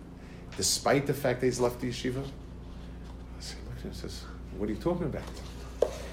despite 0.56 1.06
the 1.06 1.14
fact 1.14 1.40
that 1.40 1.46
he's 1.46 1.60
left 1.60 1.80
the 1.80 1.90
yeshiva? 1.90 2.24
What 4.58 4.68
are 4.68 4.72
you 4.72 4.78
talking 4.78 5.06
about? 5.06 5.22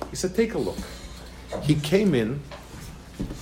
He 0.10 0.16
said, 0.16 0.36
Take 0.36 0.54
a 0.54 0.58
look. 0.58 0.78
He 1.62 1.76
came 1.76 2.16
in 2.16 2.40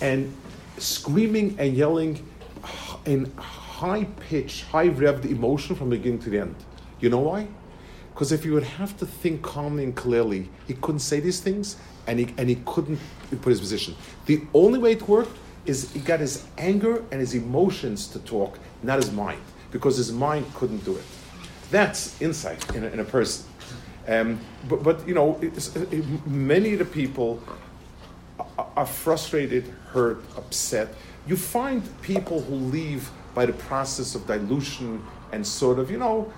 and 0.02 0.36
screaming 0.78 1.56
and 1.60 1.76
yelling 1.76 2.26
in 3.06 3.32
high 3.38 4.06
pitch, 4.20 4.64
high 4.64 4.90
revved 4.90 5.26
emotion 5.26 5.76
from 5.76 5.90
the 5.90 5.98
beginning 5.98 6.20
to 6.20 6.30
the 6.30 6.40
end. 6.40 6.56
You 7.00 7.10
know 7.10 7.20
why? 7.20 7.48
Because 8.14 8.32
if 8.32 8.44
he 8.44 8.50
would 8.50 8.64
have 8.64 8.98
to 8.98 9.06
think 9.06 9.42
calmly 9.42 9.86
and 9.86 9.96
clearly, 9.96 10.50
he 10.68 10.74
couldn't 10.74 11.00
say 11.00 11.20
these 11.20 11.40
things 11.40 11.78
and 12.06 12.20
he, 12.20 12.34
and 12.38 12.50
he 12.50 12.56
couldn't 12.66 13.00
put 13.42 13.50
his 13.50 13.60
position. 13.60 13.96
The 14.26 14.42
only 14.54 14.80
way 14.80 14.94
it 14.94 15.08
worked 15.08 15.38
is 15.66 15.92
he 15.92 16.00
got 16.00 16.20
his 16.20 16.46
anger 16.58 17.04
and 17.12 17.22
his 17.22 17.34
emotions 17.34 18.08
to 18.08 18.20
talk, 18.20 18.60
not 18.84 18.98
his 18.98 19.12
mind, 19.12 19.42
because 19.72 19.96
his 19.96 20.12
mind 20.12 20.46
couldn't 20.56 20.84
do 20.84 20.98
it. 20.98 21.04
That's 21.72 22.20
insight 22.22 22.76
in 22.76 22.84
a, 22.84 22.88
in 22.88 23.00
a 23.00 23.06
person. 23.06 23.49
Um, 24.08 24.40
but, 24.68 24.84
but, 24.84 25.08
you 25.08 25.14
know, 25.14 25.40
it, 25.42 26.28
many 26.28 26.74
of 26.74 26.80
the 26.80 26.86
people 26.86 27.42
are 28.76 28.86
frustrated, 28.86 29.68
hurt, 29.92 30.24
upset. 30.38 30.94
You 31.28 31.36
find 31.36 31.84
people 32.02 32.42
who 32.42 32.56
leave 32.56 33.10
by 33.36 33.46
the 33.46 33.54
process 33.54 34.16
of 34.16 34.26
dilution 34.26 35.04
and 35.32 35.46
sort 35.46 35.80
of, 35.80 35.92
you 35.92 35.98
know, 35.98 36.32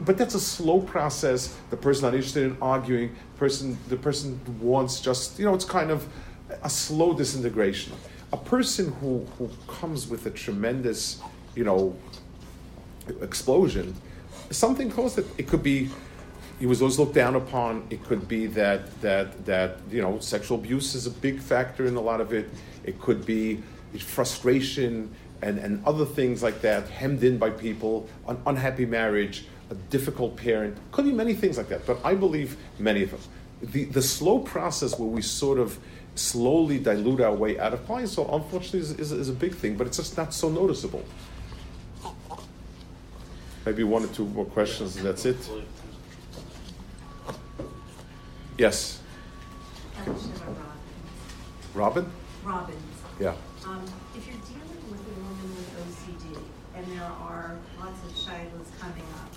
but 0.00 0.16
that's 0.18 0.34
a 0.34 0.40
slow 0.40 0.80
process. 0.80 1.56
The 1.70 1.76
person 1.76 2.04
not 2.04 2.14
interested 2.14 2.44
in 2.44 2.56
arguing. 2.60 3.14
Person, 3.36 3.78
the 3.88 3.96
person 3.96 4.40
wants 4.60 5.00
just, 5.00 5.38
you 5.38 5.44
know, 5.44 5.54
it's 5.54 5.64
kind 5.64 5.90
of 5.90 6.08
a 6.62 6.70
slow 6.70 7.14
disintegration. 7.14 7.92
A 8.32 8.36
person 8.36 8.92
who, 8.94 9.24
who 9.38 9.48
comes 9.68 10.08
with 10.08 10.26
a 10.26 10.30
tremendous, 10.30 11.20
you 11.54 11.64
know, 11.64 11.96
explosion, 13.20 13.94
something 14.50 14.90
close 14.90 15.14
that 15.14 15.26
it 15.38 15.46
could 15.46 15.62
be 15.62 15.88
he 16.58 16.66
was 16.66 16.80
always 16.80 16.98
looked 16.98 17.14
down 17.14 17.34
upon. 17.34 17.86
It 17.90 18.04
could 18.04 18.28
be 18.28 18.46
that 18.48 19.00
that 19.00 19.44
that 19.46 19.78
you 19.90 20.02
know 20.02 20.18
sexual 20.18 20.58
abuse 20.58 20.94
is 20.94 21.06
a 21.06 21.10
big 21.10 21.40
factor 21.40 21.86
in 21.86 21.96
a 21.96 22.00
lot 22.00 22.20
of 22.20 22.32
it. 22.32 22.48
It 22.84 23.00
could 23.00 23.24
be 23.26 23.62
frustration 23.98 25.14
and, 25.42 25.58
and 25.58 25.84
other 25.84 26.04
things 26.04 26.42
like 26.42 26.60
that, 26.62 26.88
hemmed 26.88 27.22
in 27.22 27.38
by 27.38 27.50
people, 27.50 28.08
an 28.28 28.40
unhappy 28.46 28.86
marriage, 28.86 29.44
a 29.70 29.74
difficult 29.74 30.36
parent. 30.36 30.76
Could 30.90 31.04
be 31.04 31.12
many 31.12 31.34
things 31.34 31.58
like 31.58 31.68
that, 31.68 31.86
but 31.86 31.98
I 32.04 32.14
believe 32.14 32.56
many 32.78 33.02
of 33.02 33.10
them. 33.10 33.20
The 33.62 33.84
the 33.84 34.02
slow 34.02 34.38
process 34.40 34.98
where 34.98 35.08
we 35.08 35.22
sort 35.22 35.58
of 35.58 35.78
slowly 36.14 36.78
dilute 36.78 37.20
our 37.20 37.34
way 37.34 37.58
out 37.58 37.74
of 37.74 37.84
clients, 37.86 38.12
so 38.12 38.28
unfortunately, 38.32 38.80
is, 38.80 38.92
is, 38.92 39.12
is 39.12 39.28
a 39.28 39.32
big 39.32 39.54
thing, 39.54 39.76
but 39.76 39.86
it's 39.86 39.96
just 39.96 40.16
not 40.16 40.32
so 40.32 40.48
noticeable. 40.48 41.04
Maybe 43.66 43.82
one 43.82 44.04
or 44.04 44.08
two 44.08 44.26
more 44.26 44.44
questions, 44.44 44.96
and 44.96 45.06
that's 45.06 45.24
it. 45.24 45.36
Yes. 48.56 49.00
Robin? 51.74 52.08
Robin. 52.44 52.76
Yeah. 53.18 53.34
Um, 53.66 53.84
if 54.16 54.26
you're 54.26 54.36
dealing 54.46 54.90
with 54.90 55.00
a 55.00 55.20
woman 55.20 55.56
with 55.56 55.70
OCD 55.82 56.38
and 56.76 56.86
there 56.92 57.02
are 57.02 57.56
lots 57.80 58.00
of 58.04 58.10
shilas 58.12 58.78
coming 58.78 59.02
up, 59.16 59.34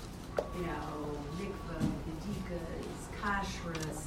you 0.56 0.68
know, 0.68 1.18
mikvah, 1.40 1.92
bedikas, 2.06 3.08
kashrus. 3.22 4.04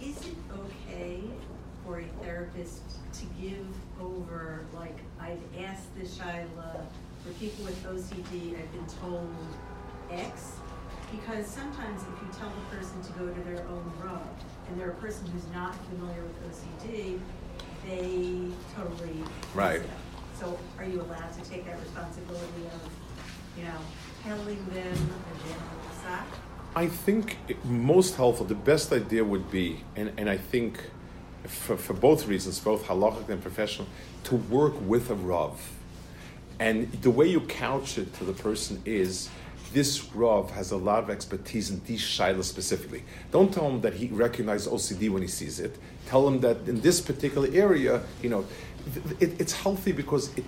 Is 0.00 0.16
it 0.26 0.36
okay 0.54 1.20
for 1.84 2.00
a 2.00 2.04
therapist 2.22 2.82
to 3.14 3.26
give 3.40 3.66
over, 4.00 4.64
like, 4.74 4.96
I've 5.20 5.40
asked 5.58 5.94
the 5.96 6.04
Shaila, 6.04 6.84
for 7.22 7.30
people 7.38 7.64
with 7.64 7.82
OCD, 7.84 8.58
I've 8.58 8.72
been 8.72 8.86
told 9.00 9.34
X? 10.10 10.55
Because 11.10 11.46
sometimes 11.46 12.02
if 12.02 12.22
you 12.22 12.28
tell 12.38 12.50
the 12.50 12.76
person 12.76 13.00
to 13.02 13.12
go 13.18 13.26
to 13.26 13.40
their 13.42 13.64
own 13.68 13.92
road, 14.02 14.20
and 14.68 14.80
they're 14.80 14.90
a 14.90 14.94
person 14.94 15.26
who's 15.28 15.46
not 15.52 15.76
familiar 15.86 16.22
with 16.22 16.36
OCD, 16.50 17.18
they 17.86 18.48
totally 18.74 19.22
Right. 19.54 19.82
So 20.38 20.58
are 20.78 20.84
you 20.84 21.00
allowed 21.00 21.32
to 21.32 21.48
take 21.48 21.64
that 21.64 21.80
responsibility 21.80 22.66
of, 22.66 22.90
you 23.56 23.64
know, 23.64 23.78
telling 24.22 24.64
them 24.66 24.92
or 24.92 25.48
jam 25.48 25.60
the 25.88 26.02
sack? 26.02 26.26
I 26.74 26.88
think 26.88 27.38
most 27.64 28.16
helpful, 28.16 28.44
the 28.44 28.54
best 28.54 28.92
idea 28.92 29.24
would 29.24 29.50
be, 29.50 29.82
and, 29.94 30.12
and 30.18 30.28
I 30.28 30.36
think 30.36 30.78
for, 31.44 31.76
for 31.76 31.94
both 31.94 32.26
reasons, 32.26 32.60
both 32.60 32.84
halachic 32.84 33.30
and 33.30 33.40
professional, 33.40 33.88
to 34.24 34.36
work 34.36 34.74
with 34.82 35.08
a 35.10 35.14
Rav. 35.14 35.58
And 36.58 36.90
the 36.92 37.10
way 37.10 37.26
you 37.28 37.40
couch 37.40 37.96
it 37.96 38.12
to 38.14 38.24
the 38.24 38.32
person 38.32 38.82
is 38.84 39.30
this 39.76 40.10
Rav 40.14 40.50
has 40.52 40.70
a 40.70 40.76
lot 40.78 41.02
of 41.04 41.10
expertise 41.10 41.68
in 41.68 41.82
these 41.84 42.00
Shaila 42.00 42.42
specifically. 42.44 43.02
Don't 43.30 43.52
tell 43.52 43.68
him 43.68 43.82
that 43.82 43.92
he 43.92 44.06
recognizes 44.08 44.66
OCD 44.72 45.10
when 45.10 45.20
he 45.20 45.28
sees 45.28 45.60
it. 45.60 45.76
Tell 46.06 46.26
him 46.26 46.40
that 46.40 46.56
in 46.66 46.80
this 46.80 46.98
particular 47.02 47.46
area, 47.52 48.00
you 48.22 48.30
know, 48.30 48.46
it, 49.20 49.38
it's 49.38 49.52
healthy 49.52 49.92
because 49.92 50.24
it, 50.38 50.44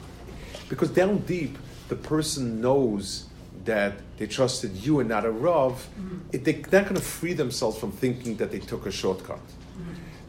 because 0.71 0.89
down 0.89 1.19
deep, 1.35 1.59
the 1.91 1.97
person 1.97 2.63
knows 2.63 3.27
that 3.67 3.93
they 4.17 4.27
trusted 4.27 4.73
you 4.77 5.01
and 5.01 5.11
not 5.11 5.27
a 5.27 5.31
Rav. 5.31 5.87
It, 6.33 6.45
they're 6.47 6.81
not 6.81 6.89
going 6.89 6.95
to 6.95 7.09
free 7.19 7.35
themselves 7.35 7.77
from 7.79 7.93
thinking 7.93 8.37
that 8.39 8.51
they 8.51 8.61
took 8.61 8.87
a 8.87 8.91
shortcut. 8.91 9.41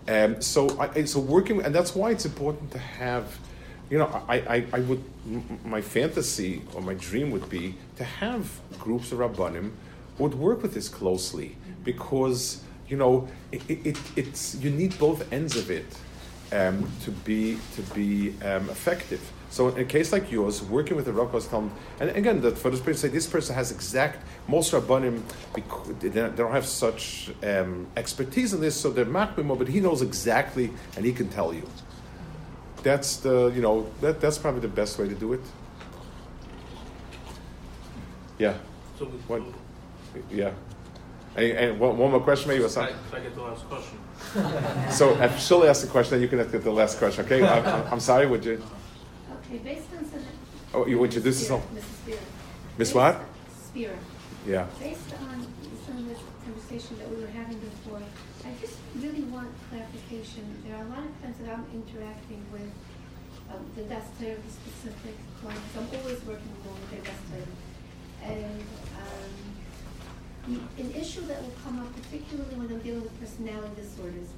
Um, 0.10 0.42
so, 0.42 0.78
I, 0.78 0.90
I- 1.00 1.06
so 1.06 1.22
working, 1.22 1.62
and 1.64 1.74
that's 1.74 1.96
why 1.96 2.12
it's 2.12 2.26
important 2.26 2.72
to 2.72 2.80
have, 2.80 3.26
you 3.90 3.98
know, 3.98 4.08
I, 4.28 4.36
I, 4.56 4.66
I 4.74 4.80
would, 4.82 5.02
my 5.64 5.80
fantasy 5.82 6.64
or 6.74 6.82
my 6.82 6.96
dream 6.96 7.32
would 7.32 7.48
be 7.50 7.76
to 8.00 8.04
have 8.06 8.50
groups 8.80 9.12
of 9.12 9.20
rabbanim 9.20 9.72
would 10.18 10.34
work 10.34 10.62
with 10.64 10.74
this 10.74 10.88
closely 10.90 11.56
because, 11.84 12.62
you 12.88 12.98
know, 12.98 13.28
it, 13.52 13.62
it, 13.70 13.80
it- 13.90 14.12
it's 14.16 14.56
you 14.56 14.70
need 14.72 14.98
both 14.98 15.20
ends 15.32 15.56
of 15.56 15.70
it 15.70 15.86
um, 16.52 16.90
to 17.04 17.12
be 17.12 17.60
to 17.76 17.82
be 17.94 18.34
um, 18.44 18.70
effective. 18.70 19.22
So 19.52 19.68
in 19.70 19.80
a 19.80 19.86
case 19.86 20.12
like 20.14 20.32
yours, 20.32 20.62
working 20.64 20.96
with 20.96 21.08
a 21.08 21.12
Rav 21.12 21.32
Talmud, 21.50 21.72
and 22.00 22.10
again, 22.12 22.40
that 22.42 22.58
for 22.58 22.70
this 22.70 22.80
person, 22.80 23.10
say 23.10 23.14
this 23.20 23.28
person 23.28 23.54
has 23.56 23.72
exact 23.72 24.18
most 24.48 24.72
rabbanim, 24.72 25.22
bec- 25.56 26.00
they 26.00 26.10
don't 26.10 26.52
have 26.52 26.66
such 26.68 27.32
um, 27.44 27.88
expertise 27.98 28.54
in 28.54 28.62
this, 28.62 28.76
so 28.80 28.92
they're 28.92 29.06
makbim, 29.20 29.58
but 29.58 29.68
he 29.68 29.80
knows 29.80 30.02
exactly, 30.02 30.70
and 30.96 31.04
he 31.06 31.12
can 31.12 31.28
tell 31.30 31.52
you. 31.54 31.68
That's 32.84 33.18
the 33.18 33.52
you 33.56 33.62
know 33.62 33.88
that 34.02 34.22
that's 34.22 34.38
probably 34.38 34.62
the 34.62 34.76
best 34.82 34.98
way 35.00 35.08
to 35.10 35.16
do 35.16 35.34
it. 35.34 35.42
Yeah. 38.40 38.58
So 38.98 39.06
What? 39.06 39.44
Yeah. 40.32 40.52
And, 41.36 41.46
and 41.46 41.80
one, 41.80 41.98
one 41.98 42.12
more 42.12 42.22
question, 42.22 42.50
maybe 42.50 42.64
or 42.64 42.70
Can 42.70 42.84
I, 42.84 42.88
something. 42.88 42.96
can 43.12 43.20
I 43.20 43.24
get 43.24 43.36
the 43.36 43.42
last 43.44 43.66
question? 43.70 44.92
So 44.92 45.22
if 45.22 45.40
she'll 45.40 45.64
ask 45.66 45.82
the 45.82 45.88
question, 45.92 46.12
then 46.14 46.22
you 46.22 46.28
can 46.28 46.40
get 46.50 46.64
the 46.64 46.72
last 46.72 46.98
question. 46.98 47.26
Okay. 47.26 47.46
I'm, 47.46 47.66
I'm- 47.66 47.88
I'm 47.92 48.00
sorry. 48.00 48.26
Would 48.26 48.44
you? 48.46 48.64
Okay, 49.46 49.58
based 49.60 49.88
on 49.98 50.06
some. 50.06 50.24
Oh, 50.74 50.88
you 50.88 51.04
introduce 51.04 51.42
yourself? 51.42 51.64
Mrs. 51.74 51.84
Spear. 52.04 52.18
Miss 52.78 52.94
what? 52.96 53.22
Spear. 53.68 53.94
Yeah. 54.48 54.66
Based 54.80 55.14
on 55.20 55.46
some 55.86 55.98
of 55.98 56.08
the 56.08 56.16
conversation 56.46 56.98
that 57.00 57.10
we 57.10 57.22
were 57.22 57.28
having 57.34 57.60
before, 57.60 58.02
I 58.46 58.52
just 58.62 58.78
really 58.96 59.24
want 59.24 59.50
clarification. 59.70 60.44
There 60.66 60.76
are 60.78 60.86
a 60.86 60.90
lot 60.90 61.00
of 61.04 61.22
times 61.22 61.38
that 61.44 61.50
I'm 61.54 61.66
interacting 61.74 62.42
with 62.52 62.72
um, 63.52 63.66
the 63.76 63.84
desk 63.84 64.08
therapy 64.20 64.50
specific 64.50 65.16
clients. 65.42 65.70
I'm 65.78 65.88
always 66.00 66.22
working 66.26 66.50
with 66.64 66.92
their 66.92 67.02
desk 67.02 67.22
therapy. 67.32 67.52
And 68.24 68.62
um, 68.98 69.34
the- 70.48 70.84
an 70.84 70.92
issue 70.96 71.22
that 71.28 71.42
will 71.42 71.56
come 71.64 71.80
up, 71.80 71.94
particularly 72.02 72.56
when 72.56 72.68
I'm 72.72 72.80
dealing 72.80 73.02
with 73.04 73.20
personality 73.20 73.82
disorders, 73.82 74.30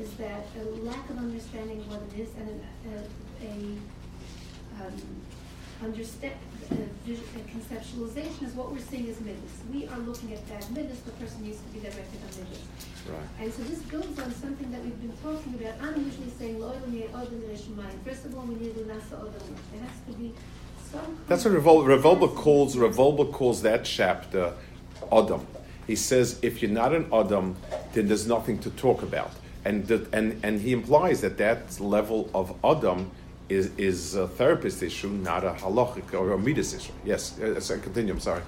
is 0.00 0.12
that 0.14 0.46
a 0.58 0.64
lack 0.84 1.08
of 1.10 1.18
understanding 1.18 1.80
what 1.90 2.00
it 2.14 2.20
is 2.22 2.28
and 2.38 2.48
an- 2.48 2.64
a, 2.86 3.46
a 3.46 4.86
um, 4.86 4.94
understand, 5.82 6.34
uh, 6.70 6.74
uh, 6.74 7.40
conceptualization 7.54 8.42
is 8.46 8.54
what 8.54 8.70
we're 8.72 8.78
seeing 8.82 9.08
as 9.10 9.20
midas. 9.20 9.54
We 9.72 9.86
are 9.88 9.98
looking 9.98 10.32
at 10.34 10.46
that 10.48 10.70
midas, 10.70 11.00
the 11.02 11.10
person 11.12 11.42
needs 11.42 11.58
to 11.58 11.68
be 11.74 11.80
directed 11.80 12.18
on 12.22 12.30
midas. 12.42 12.62
Right. 13.08 13.28
And 13.40 13.52
so 13.54 13.62
this 13.62 13.78
builds 13.82 14.18
on 14.20 14.30
something 14.34 14.70
that 14.70 14.82
we've 14.82 15.00
been 15.00 15.16
talking 15.22 15.54
about. 15.54 15.74
I'm 15.82 15.96
usually 16.04 16.30
saying, 16.38 16.60
"Lo 16.60 16.70
Elohim 16.74 17.08
Odom 17.14 17.42
Shemayim." 17.56 17.98
First 18.04 18.26
of 18.26 18.36
all, 18.36 18.44
we 18.44 18.56
need 18.56 18.74
to. 18.74 18.84
There 18.84 18.94
has 18.98 19.98
to 20.06 20.12
be. 20.18 20.34
That's 21.26 21.44
what 21.44 21.54
Revol- 21.54 21.86
Rav 21.86 22.02
Wolbe 22.02 22.34
calls. 22.34 22.76
Rav 22.76 22.96
Wolbe 22.96 23.32
calls 23.32 23.62
that 23.62 23.84
chapter 23.84 24.52
Adam. 25.12 25.46
He 25.86 25.96
says 25.96 26.38
if 26.42 26.60
you're 26.62 26.70
not 26.70 26.94
an 26.94 27.06
Adam, 27.12 27.56
then 27.92 28.08
there's 28.08 28.26
nothing 28.26 28.58
to 28.60 28.70
talk 28.70 29.02
about, 29.02 29.30
and 29.64 29.86
the, 29.86 30.06
and 30.12 30.38
and 30.42 30.60
he 30.60 30.72
implies 30.72 31.20
that 31.22 31.38
that 31.38 31.80
level 31.80 32.28
of 32.34 32.54
Adam 32.62 33.10
is 33.48 33.70
is 33.78 34.14
a 34.14 34.28
therapist 34.28 34.82
issue, 34.82 35.08
not 35.08 35.44
a 35.44 35.52
halachic 35.52 36.12
or 36.12 36.32
a 36.32 36.38
midas 36.38 36.74
issue. 36.74 36.92
Yes. 37.04 37.38
Uh, 37.40 37.58
so 37.60 37.78
continue. 37.78 38.12
I'm 38.12 38.20
sorry. 38.20 38.42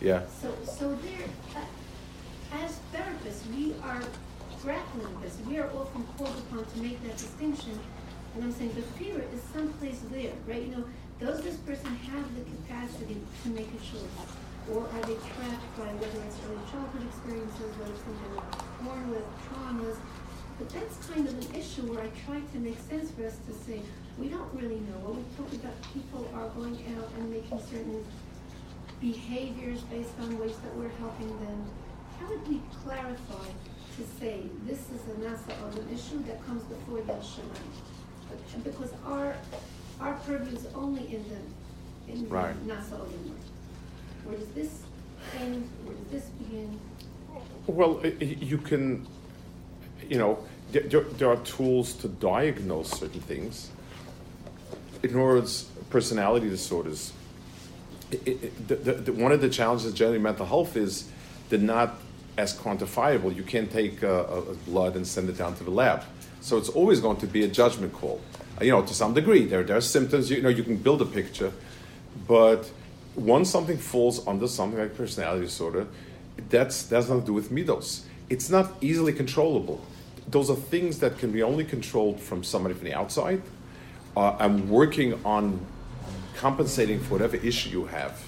Yeah. 0.00 0.22
So, 0.40 0.54
so 0.64 0.94
there, 0.96 1.26
uh, 1.56 2.62
as 2.62 2.78
therapists, 2.92 3.42
we 3.54 3.74
are 3.82 4.02
grappling 4.62 5.12
with 5.14 5.22
this. 5.22 5.36
We 5.48 5.58
are 5.58 5.68
often 5.74 6.04
called 6.16 6.36
upon 6.38 6.64
to 6.64 6.78
make 6.78 7.02
that 7.02 7.16
distinction. 7.16 7.78
And 8.34 8.44
I'm 8.44 8.52
saying 8.52 8.74
the 8.74 8.82
fear 8.98 9.24
is 9.32 9.40
someplace 9.52 10.00
there, 10.10 10.32
right? 10.46 10.62
You 10.62 10.76
know, 10.76 10.84
does 11.20 11.42
this 11.42 11.56
person 11.58 11.94
have 12.10 12.26
the 12.34 12.44
capacity 12.44 13.20
to 13.42 13.48
make 13.50 13.68
a 13.68 13.78
choice? 13.78 14.20
Or 14.72 14.80
are 14.80 15.02
they 15.04 15.14
trapped 15.14 15.68
by 15.76 15.92
whether 16.00 16.20
it's 16.24 16.38
early 16.48 16.64
childhood 16.72 17.04
experiences, 17.06 17.70
whether 17.76 17.92
it's 17.92 18.00
something 18.00 18.24
they 18.24 18.34
were 18.34 18.48
born 18.82 19.10
with, 19.10 19.26
traumas? 19.46 19.96
But 20.58 20.68
that's 20.70 20.96
kind 21.10 21.28
of 21.28 21.34
an 21.34 21.54
issue 21.54 21.82
where 21.90 22.00
I 22.02 22.10
try 22.24 22.40
to 22.40 22.58
make 22.58 22.78
sense 22.88 23.10
for 23.10 23.26
us 23.26 23.36
to 23.46 23.52
say, 23.66 23.82
we 24.18 24.28
don't 24.28 24.48
really 24.54 24.80
know. 24.88 24.98
What 25.02 25.18
we 25.18 25.24
talk 25.36 25.50
about, 25.52 25.76
people 25.92 26.24
are 26.32 26.48
going 26.54 26.78
out 26.96 27.10
and 27.18 27.30
making 27.30 27.60
certain 27.60 28.04
behaviors 29.00 29.82
based 29.92 30.14
on 30.20 30.38
ways 30.38 30.56
that 30.62 30.72
we're 30.76 30.94
helping 31.02 31.28
them. 31.44 31.58
How 32.18 32.30
would 32.30 32.46
we 32.48 32.62
clarify 32.82 33.48
to 33.50 34.02
say 34.18 34.46
this 34.64 34.88
is 34.94 35.02
a 35.12 35.16
nasa 35.20 35.52
or 35.60 35.74
an 35.76 35.88
issue 35.92 36.22
that 36.24 36.40
comes 36.46 36.62
before 36.64 36.98
Yel 37.04 37.20
Shamayim? 37.20 38.64
Because 38.64 38.92
our 39.04 39.36
our 40.00 40.14
purview 40.26 40.56
is 40.56 40.66
only 40.74 41.02
in 41.14 41.24
the 41.28 42.12
in 42.12 42.24
the 42.24 42.28
Right. 42.28 42.68
nasa 42.68 42.98
Olim. 43.00 43.34
Where 44.24 44.36
does 44.38 44.48
this 44.48 44.70
end? 45.38 45.68
Where 45.84 45.94
does 45.96 46.06
this 46.12 46.24
begin? 46.38 46.78
Well, 47.66 48.00
i- 48.04 48.08
i- 48.20 48.38
you 48.40 48.58
can, 48.58 49.06
you 50.08 50.18
know, 50.18 50.38
there, 50.72 50.82
there 50.82 51.00
there 51.18 51.28
are 51.30 51.38
tools 51.38 51.94
to 51.94 52.08
diagnose 52.08 52.90
certain 52.90 53.20
things. 53.22 53.70
In 55.02 55.10
other 55.10 55.20
words, 55.22 55.64
personality 55.90 56.48
disorders. 56.48 57.12
i- 58.12 58.16
i- 58.26 58.30
i- 58.44 58.50
the, 58.68 58.76
the, 58.76 58.92
the, 58.92 59.12
one 59.12 59.32
of 59.32 59.40
the 59.40 59.48
challenges 59.48 59.92
generally 59.92 60.16
in 60.18 60.22
mental 60.22 60.46
health 60.46 60.76
is 60.76 61.04
they're 61.48 61.58
not 61.58 61.96
as 62.36 62.52
quantifiable. 62.56 63.34
You 63.34 63.42
can't 63.42 63.70
take 63.72 64.04
uh, 64.04 64.08
a, 64.28 64.38
a 64.52 64.54
blood 64.66 64.94
and 64.94 65.06
send 65.06 65.28
it 65.30 65.38
down 65.38 65.56
to 65.56 65.64
the 65.64 65.70
lab. 65.70 66.02
So 66.40 66.58
it's 66.58 66.68
always 66.68 67.00
going 67.00 67.16
to 67.18 67.26
be 67.26 67.44
a 67.44 67.48
judgment 67.48 67.92
call. 67.92 68.20
You 68.60 68.70
know, 68.70 68.82
to 68.82 68.94
some 68.94 69.14
degree, 69.14 69.46
there, 69.46 69.62
there 69.62 69.76
are 69.76 69.80
symptoms. 69.80 70.30
You 70.30 70.42
know, 70.42 70.48
you 70.48 70.62
can 70.62 70.76
build 70.76 71.02
a 71.02 71.06
picture, 71.06 71.52
but 72.28 72.70
once 73.16 73.50
something 73.50 73.78
falls 73.78 74.26
under 74.26 74.46
something 74.46 74.78
like 74.78 74.96
personality 74.96 75.46
disorder, 75.46 75.86
that's 76.50 76.84
that's 76.84 77.08
nothing 77.08 77.22
to 77.22 77.26
do 77.26 77.32
with 77.32 77.50
midos. 77.50 78.04
It's 78.30 78.50
not 78.50 78.72
easily 78.80 79.12
controllable. 79.12 79.84
Those 80.28 80.50
are 80.50 80.56
things 80.56 81.00
that 81.00 81.18
can 81.18 81.32
be 81.32 81.42
only 81.42 81.64
controlled 81.64 82.20
from 82.20 82.42
somebody 82.44 82.74
from 82.74 82.84
the 82.84 82.94
outside. 82.94 83.42
Uh, 84.16 84.36
I'm 84.38 84.68
working 84.68 85.20
on 85.24 85.64
compensating 86.36 87.00
for 87.00 87.14
whatever 87.14 87.36
issue 87.36 87.70
you 87.70 87.86
have. 87.86 88.22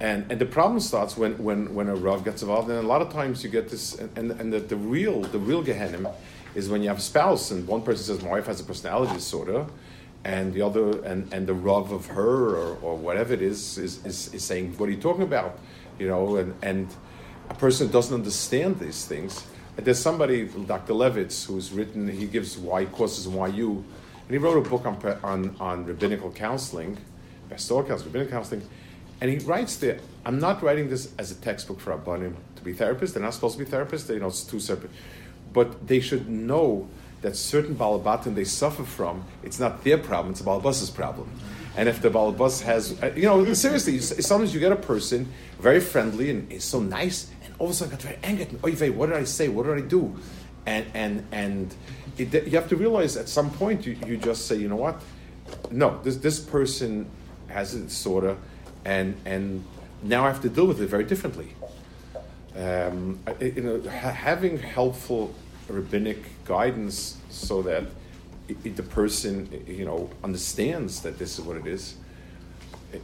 And, 0.00 0.30
and 0.30 0.40
the 0.40 0.46
problem 0.46 0.80
starts 0.80 1.16
when, 1.16 1.38
when, 1.38 1.74
when 1.74 1.88
a 1.88 1.94
Rav 1.94 2.24
gets 2.24 2.42
involved, 2.42 2.68
and 2.68 2.78
a 2.78 2.82
lot 2.82 3.02
of 3.02 3.12
times 3.12 3.44
you 3.44 3.50
get 3.50 3.68
this, 3.68 3.94
and, 3.94 4.18
and, 4.18 4.40
and 4.40 4.52
the, 4.52 4.58
the 4.58 4.76
real 4.76 5.22
the 5.22 5.38
real 5.38 5.62
Gehenim 5.62 6.12
is 6.54 6.68
when 6.68 6.82
you 6.82 6.88
have 6.88 6.98
a 6.98 7.02
spouse, 7.02 7.50
and 7.50 7.66
one 7.66 7.82
person 7.82 8.04
says, 8.04 8.22
My 8.22 8.30
wife 8.30 8.46
has 8.46 8.60
a 8.60 8.64
personality 8.64 9.14
disorder, 9.14 9.66
and 10.24 10.52
the 10.52 10.62
other, 10.62 11.02
and, 11.04 11.32
and 11.32 11.46
the 11.46 11.54
Rav 11.54 11.92
of 11.92 12.06
her, 12.06 12.56
or, 12.56 12.76
or 12.82 12.96
whatever 12.96 13.32
it 13.32 13.42
is, 13.42 13.78
is, 13.78 14.04
is, 14.04 14.32
is 14.34 14.44
saying, 14.44 14.76
What 14.78 14.88
are 14.88 14.92
you 14.92 15.00
talking 15.00 15.22
about? 15.22 15.58
You 15.98 16.08
know, 16.08 16.36
and, 16.36 16.54
and 16.62 16.88
a 17.50 17.54
person 17.54 17.90
doesn't 17.90 18.14
understand 18.14 18.78
these 18.78 19.04
things. 19.04 19.44
And 19.76 19.86
there's 19.86 19.98
somebody, 19.98 20.44
Dr. 20.44 20.92
Levitz, 20.92 21.46
who's 21.46 21.72
written, 21.72 22.08
he 22.08 22.26
gives 22.26 22.58
Y 22.58 22.84
courses 22.86 23.26
in 23.26 23.32
YU, 23.54 23.84
and 24.28 24.30
he 24.30 24.38
wrote 24.38 24.66
a 24.66 24.68
book 24.68 24.86
on, 24.86 24.96
on, 25.22 25.56
on 25.58 25.86
rabbinical 25.86 26.30
counseling, 26.30 26.98
pastoral 27.48 27.84
counseling, 27.84 28.12
rabbinical 28.12 28.32
counseling, 28.32 28.62
And 29.20 29.30
he 29.30 29.38
writes 29.38 29.76
there, 29.76 29.98
I'm 30.24 30.38
not 30.38 30.62
writing 30.62 30.88
this 30.88 31.12
as 31.18 31.30
a 31.30 31.34
textbook 31.36 31.80
for 31.80 31.96
Rabbanim 31.96 32.34
to 32.56 32.62
be 32.62 32.72
therapists. 32.74 33.14
They're 33.14 33.22
not 33.22 33.34
supposed 33.34 33.58
to 33.58 33.64
be 33.64 33.70
therapists. 33.70 34.06
They, 34.06 34.14
you 34.14 34.20
know, 34.20 34.28
it's 34.28 34.44
two 34.44 34.60
separate. 34.60 34.90
But 35.52 35.86
they 35.86 36.00
should 36.00 36.28
know 36.28 36.88
that 37.22 37.36
certain 37.36 37.74
balabatim 37.74 38.34
they 38.34 38.44
suffer 38.44 38.84
from, 38.84 39.24
it's 39.42 39.60
not 39.60 39.84
their 39.84 39.98
problem, 39.98 40.32
it's 40.32 40.42
balabas's 40.42 40.90
problem. 40.90 41.30
And 41.76 41.88
if 41.88 42.02
the 42.02 42.10
balabas 42.10 42.62
has, 42.62 43.00
uh, 43.02 43.12
you 43.16 43.22
know, 43.22 43.54
seriously, 43.54 43.98
sometimes 44.00 44.52
you 44.52 44.60
get 44.60 44.72
a 44.72 44.76
person 44.76 45.32
very 45.58 45.80
friendly 45.80 46.30
and 46.30 46.50
is 46.52 46.64
so 46.64 46.80
nice, 46.80 47.30
and 47.44 47.54
all 47.58 47.66
of 47.66 47.72
a 47.72 47.74
sudden 47.74 47.92
got 47.92 48.02
very 48.02 48.18
angry. 48.22 48.46
Oh, 48.62 48.92
what 48.92 49.06
did 49.06 49.16
I 49.16 49.24
say? 49.24 49.48
What 49.48 49.66
did 49.66 49.78
I 49.78 49.80
do? 49.80 50.14
And 50.66 50.86
and 50.94 51.26
and 51.32 51.74
it, 52.18 52.46
you 52.46 52.52
have 52.52 52.68
to 52.68 52.76
realize 52.76 53.16
at 53.16 53.28
some 53.28 53.50
point 53.50 53.86
you, 53.86 53.96
you 54.06 54.16
just 54.16 54.46
say, 54.46 54.56
you 54.56 54.68
know 54.68 54.76
what? 54.76 55.00
No, 55.70 55.98
this 56.02 56.16
this 56.16 56.38
person 56.38 57.08
has 57.48 57.74
a 57.74 57.80
disorder, 57.80 58.36
and 58.84 59.16
and 59.24 59.64
now 60.02 60.24
I 60.24 60.28
have 60.28 60.42
to 60.42 60.48
deal 60.50 60.66
with 60.66 60.80
it 60.80 60.88
very 60.88 61.04
differently. 61.04 61.54
Um, 62.56 63.18
you 63.40 63.62
know, 63.62 63.82
ha- 63.90 64.12
having 64.12 64.58
helpful 64.58 65.34
rabbinic 65.68 66.44
guidance 66.44 67.16
so 67.30 67.62
that 67.62 67.84
it, 68.48 68.56
it, 68.64 68.76
the 68.76 68.82
person, 68.82 69.64
you 69.66 69.84
know, 69.84 70.10
understands 70.22 71.00
that 71.02 71.18
this 71.18 71.38
is 71.38 71.44
what 71.44 71.56
it 71.56 71.66
is, 71.66 71.96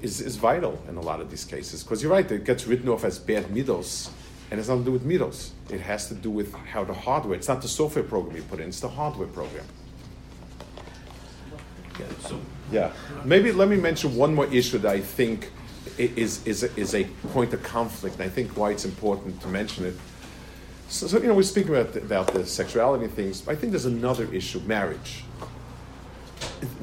is, 0.02 0.20
is 0.20 0.36
vital 0.36 0.82
in 0.88 0.96
a 0.96 1.00
lot 1.00 1.20
of 1.20 1.30
these 1.30 1.44
cases. 1.44 1.82
Because 1.82 2.02
you're 2.02 2.12
right, 2.12 2.30
it 2.30 2.44
gets 2.44 2.66
written 2.66 2.88
off 2.88 3.04
as 3.04 3.18
bad 3.18 3.44
midos, 3.46 4.10
and 4.50 4.60
it's 4.60 4.68
nothing 4.68 4.84
to 4.84 4.90
do 4.90 4.92
with 4.92 5.06
midos. 5.06 5.50
It 5.70 5.80
has 5.80 6.08
to 6.08 6.14
do 6.14 6.30
with 6.30 6.52
how 6.54 6.84
the 6.84 6.94
hardware, 6.94 7.36
it's 7.36 7.48
not 7.48 7.62
the 7.62 7.68
software 7.68 8.04
program 8.04 8.36
you 8.36 8.42
put 8.42 8.60
in, 8.60 8.68
it's 8.68 8.80
the 8.80 8.88
hardware 8.88 9.28
program. 9.28 9.64
Yeah, 11.98 12.06
so. 12.20 12.40
yeah. 12.70 12.92
Maybe 13.24 13.50
let 13.50 13.68
me 13.68 13.76
mention 13.76 14.14
one 14.14 14.34
more 14.34 14.46
issue 14.46 14.78
that 14.78 14.92
I 14.92 15.00
think 15.00 15.50
is, 15.98 16.46
is, 16.46 16.62
is 16.62 16.94
a 16.94 17.04
point 17.32 17.52
of 17.52 17.62
conflict, 17.62 18.16
and 18.16 18.24
I 18.24 18.28
think 18.28 18.56
why 18.56 18.70
it's 18.70 18.84
important 18.84 19.40
to 19.42 19.48
mention 19.48 19.84
it. 19.84 19.94
So, 20.88 21.06
so 21.06 21.18
you 21.18 21.28
know, 21.28 21.34
we're 21.34 21.42
speaking 21.42 21.74
about 21.74 21.92
the, 21.92 22.00
about 22.00 22.28
the 22.28 22.46
sexuality 22.46 23.08
things. 23.08 23.46
I 23.46 23.54
think 23.54 23.72
there's 23.72 23.84
another 23.84 24.32
issue: 24.32 24.60
marriage. 24.60 25.24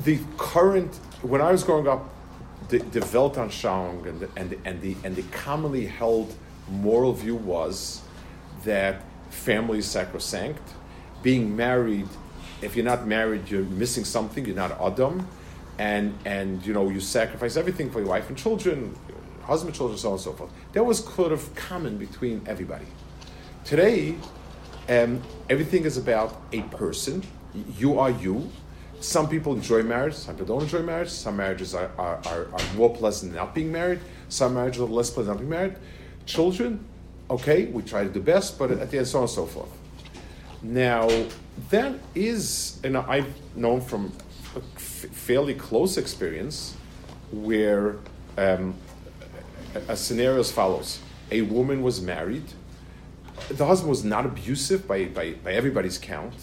The 0.03 0.19
current, 0.37 0.93
when 1.21 1.41
I 1.41 1.51
was 1.51 1.63
growing 1.63 1.87
up, 1.87 2.13
the, 2.69 2.79
the 2.79 2.99
Weltanschauung 2.99 4.05
and 4.07 4.19
the, 4.19 4.29
and 4.35 4.49
the, 4.49 4.57
and 4.65 4.81
the 4.81 4.95
and 5.03 5.15
the 5.15 5.23
commonly 5.23 5.85
held 5.85 6.33
moral 6.69 7.13
view 7.13 7.35
was 7.35 8.01
that 8.63 9.03
family 9.29 9.79
is 9.79 9.85
sacrosanct. 9.85 10.61
Being 11.23 11.55
married, 11.55 12.07
if 12.61 12.75
you're 12.75 12.85
not 12.85 13.07
married, 13.07 13.49
you're 13.49 13.63
missing 13.63 14.05
something. 14.05 14.45
You're 14.45 14.55
not 14.55 14.79
Adam 14.79 15.27
and 15.77 16.17
and 16.25 16.65
you 16.65 16.73
know 16.73 16.89
you 16.89 16.99
sacrifice 16.99 17.57
everything 17.57 17.91
for 17.91 17.99
your 17.99 18.09
wife 18.09 18.29
and 18.29 18.37
children, 18.37 18.95
husband, 19.45 19.75
children, 19.75 19.97
so 19.97 20.09
on 20.09 20.13
and 20.15 20.21
so 20.21 20.33
forth. 20.33 20.51
That 20.73 20.83
was 20.83 21.03
sort 21.03 21.31
of 21.31 21.53
common 21.55 21.97
between 21.97 22.41
everybody. 22.45 22.85
Today, 23.63 24.15
um, 24.89 25.21
everything 25.49 25.85
is 25.85 25.97
about 25.97 26.41
a 26.51 26.61
person. 26.63 27.23
You 27.77 27.99
are 27.99 28.11
you. 28.11 28.49
Some 28.99 29.29
people 29.29 29.53
enjoy 29.53 29.83
marriage, 29.83 30.13
some 30.15 30.35
people 30.35 30.55
don't 30.55 30.63
enjoy 30.63 30.81
marriage. 30.81 31.09
Some 31.09 31.37
marriages 31.37 31.75
are, 31.75 31.91
are, 31.97 32.19
are, 32.25 32.47
are 32.53 32.73
more 32.75 32.93
pleasant 32.93 33.31
than 33.33 33.39
not 33.41 33.53
being 33.53 33.71
married. 33.71 33.99
Some 34.29 34.55
marriages 34.55 34.81
are 34.81 34.85
less 34.85 35.09
pleasant 35.09 35.35
not 35.35 35.39
being 35.39 35.49
married. 35.49 35.75
Children, 36.25 36.83
okay, 37.29 37.65
we 37.65 37.83
try 37.83 38.03
to 38.03 38.09
do 38.09 38.19
best, 38.19 38.57
but 38.57 38.71
at 38.71 38.89
the 38.89 38.97
end, 38.97 39.07
so 39.07 39.19
on 39.19 39.23
and 39.23 39.31
so 39.31 39.45
forth. 39.45 39.69
Now, 40.63 41.07
that 41.69 41.93
is, 42.15 42.79
and 42.83 42.97
I've 42.97 43.33
known 43.55 43.81
from 43.81 44.11
fairly 44.75 45.53
close 45.53 45.97
experience 45.97 46.75
where 47.31 47.97
um, 48.37 48.73
a, 49.89 49.95
scenario 49.95 50.39
as 50.39 50.51
follows. 50.51 50.99
A 51.31 51.41
woman 51.41 51.81
was 51.81 52.01
married. 52.01 52.45
The 53.49 53.65
husband 53.65 53.89
was 53.89 54.03
not 54.03 54.25
abusive 54.25 54.87
by, 54.87 55.05
by, 55.05 55.33
by 55.33 55.53
everybody's 55.53 55.97
count. 55.97 56.33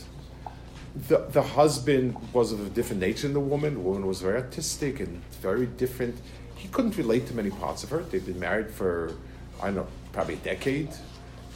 The, 1.08 1.26
the 1.30 1.42
husband 1.42 2.16
was 2.32 2.52
of 2.52 2.66
a 2.66 2.68
different 2.68 3.00
nature 3.00 3.22
than 3.22 3.34
the 3.34 3.40
woman. 3.40 3.74
The 3.74 3.80
woman 3.80 4.06
was 4.06 4.20
very 4.20 4.36
artistic 4.36 5.00
and 5.00 5.22
very 5.40 5.66
different. 5.66 6.20
He 6.54 6.68
couldn't 6.68 6.96
relate 6.96 7.26
to 7.28 7.34
many 7.34 7.50
parts 7.50 7.82
of 7.82 7.90
her. 7.90 8.02
They've 8.02 8.24
been 8.24 8.40
married 8.40 8.70
for 8.70 9.14
i 9.60 9.66
don't 9.66 9.76
know 9.76 9.86
probably 10.12 10.34
a 10.34 10.38
decade 10.38 10.88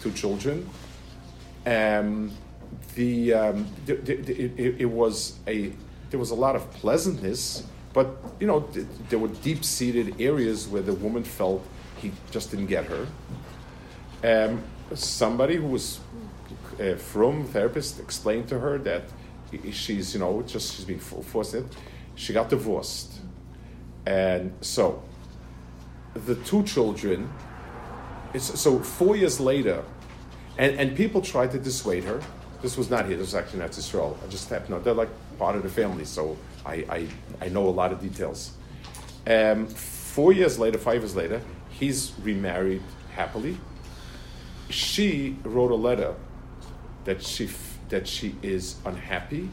two 0.00 0.12
children. 0.12 0.68
Um, 1.66 2.30
the, 2.94 3.34
um, 3.34 3.66
the, 3.86 3.94
the 3.94 4.32
it, 4.32 4.80
it 4.82 4.90
was 4.90 5.38
a 5.46 5.72
there 6.10 6.20
was 6.20 6.30
a 6.30 6.34
lot 6.34 6.54
of 6.54 6.70
pleasantness, 6.72 7.64
but 7.96 8.08
you 8.38 8.46
know 8.46 8.60
th- 8.60 8.86
there 9.08 9.18
were 9.18 9.32
deep-seated 9.48 10.20
areas 10.20 10.68
where 10.68 10.82
the 10.82 10.92
woman 10.92 11.24
felt 11.24 11.62
he 12.02 12.12
just 12.30 12.50
didn't 12.50 12.66
get 12.66 12.84
her. 12.92 13.06
Um, 14.22 14.62
somebody 14.94 15.56
who 15.56 15.68
was 15.78 15.98
a 16.78 16.92
uh, 16.92 16.96
from 16.98 17.44
therapist 17.54 17.98
explained 17.98 18.48
to 18.52 18.58
her 18.58 18.76
that 18.90 19.04
she's 19.72 20.12
you 20.12 20.20
know 20.20 20.42
just 20.42 20.74
she's 20.74 20.84
being 20.84 21.00
forced 21.32 21.54
it. 21.54 21.64
She 22.16 22.34
got 22.34 22.50
divorced, 22.50 23.10
and 24.04 24.52
so 24.60 25.02
the 26.28 26.36
two 26.50 26.62
children. 26.64 27.30
so 28.38 28.78
four 29.00 29.16
years 29.16 29.40
later, 29.40 29.78
and, 30.58 30.72
and 30.80 30.96
people 31.02 31.22
tried 31.22 31.50
to 31.52 31.58
dissuade 31.58 32.04
her. 32.04 32.20
This 32.60 32.76
was 32.76 32.90
not 32.90 33.06
here. 33.06 33.16
This 33.16 33.28
was 33.32 33.38
actually 33.40 33.60
not 33.60 33.78
Israel. 33.78 34.18
I 34.22 34.26
just 34.36 34.50
have 34.50 34.68
no. 34.68 34.80
They're 34.80 35.00
like 35.04 35.14
part 35.38 35.56
of 35.56 35.62
the 35.62 35.74
family, 35.80 36.04
so 36.04 36.36
I, 36.66 36.84
I, 36.88 37.06
I 37.40 37.48
know 37.48 37.68
a 37.68 37.70
lot 37.70 37.92
of 37.92 38.00
details. 38.00 38.52
Um, 39.26 39.66
four 39.66 40.32
years 40.32 40.58
later, 40.58 40.78
five 40.78 41.02
years 41.02 41.14
later, 41.14 41.40
he's 41.70 42.12
remarried 42.22 42.82
happily. 43.12 43.56
She 44.68 45.36
wrote 45.44 45.70
a 45.70 45.76
letter 45.76 46.14
that 47.04 47.22
she, 47.22 47.48
that 47.88 48.08
she 48.08 48.34
is 48.42 48.76
unhappy. 48.84 49.48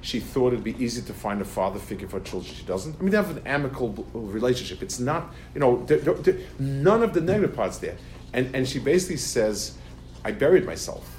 She 0.00 0.20
thought 0.20 0.52
it'd 0.52 0.62
be 0.62 0.76
easy 0.82 1.02
to 1.02 1.12
find 1.12 1.40
a 1.40 1.44
father 1.44 1.78
figure 1.78 2.06
for 2.06 2.20
children. 2.20 2.54
She 2.54 2.64
doesn't. 2.64 2.96
I 2.98 3.02
mean, 3.02 3.10
they 3.10 3.16
have 3.16 3.36
an 3.36 3.42
amicable 3.46 4.06
relationship. 4.12 4.82
It's 4.82 5.00
not, 5.00 5.34
you 5.54 5.60
know, 5.60 5.84
they're, 5.86 5.98
they're, 5.98 6.38
none 6.58 7.02
of 7.02 7.14
the 7.14 7.20
negative 7.20 7.56
parts 7.56 7.78
there. 7.78 7.96
And, 8.32 8.54
and 8.54 8.68
she 8.68 8.78
basically 8.78 9.16
says, 9.16 9.76
I 10.24 10.32
buried 10.32 10.64
myself. 10.66 11.16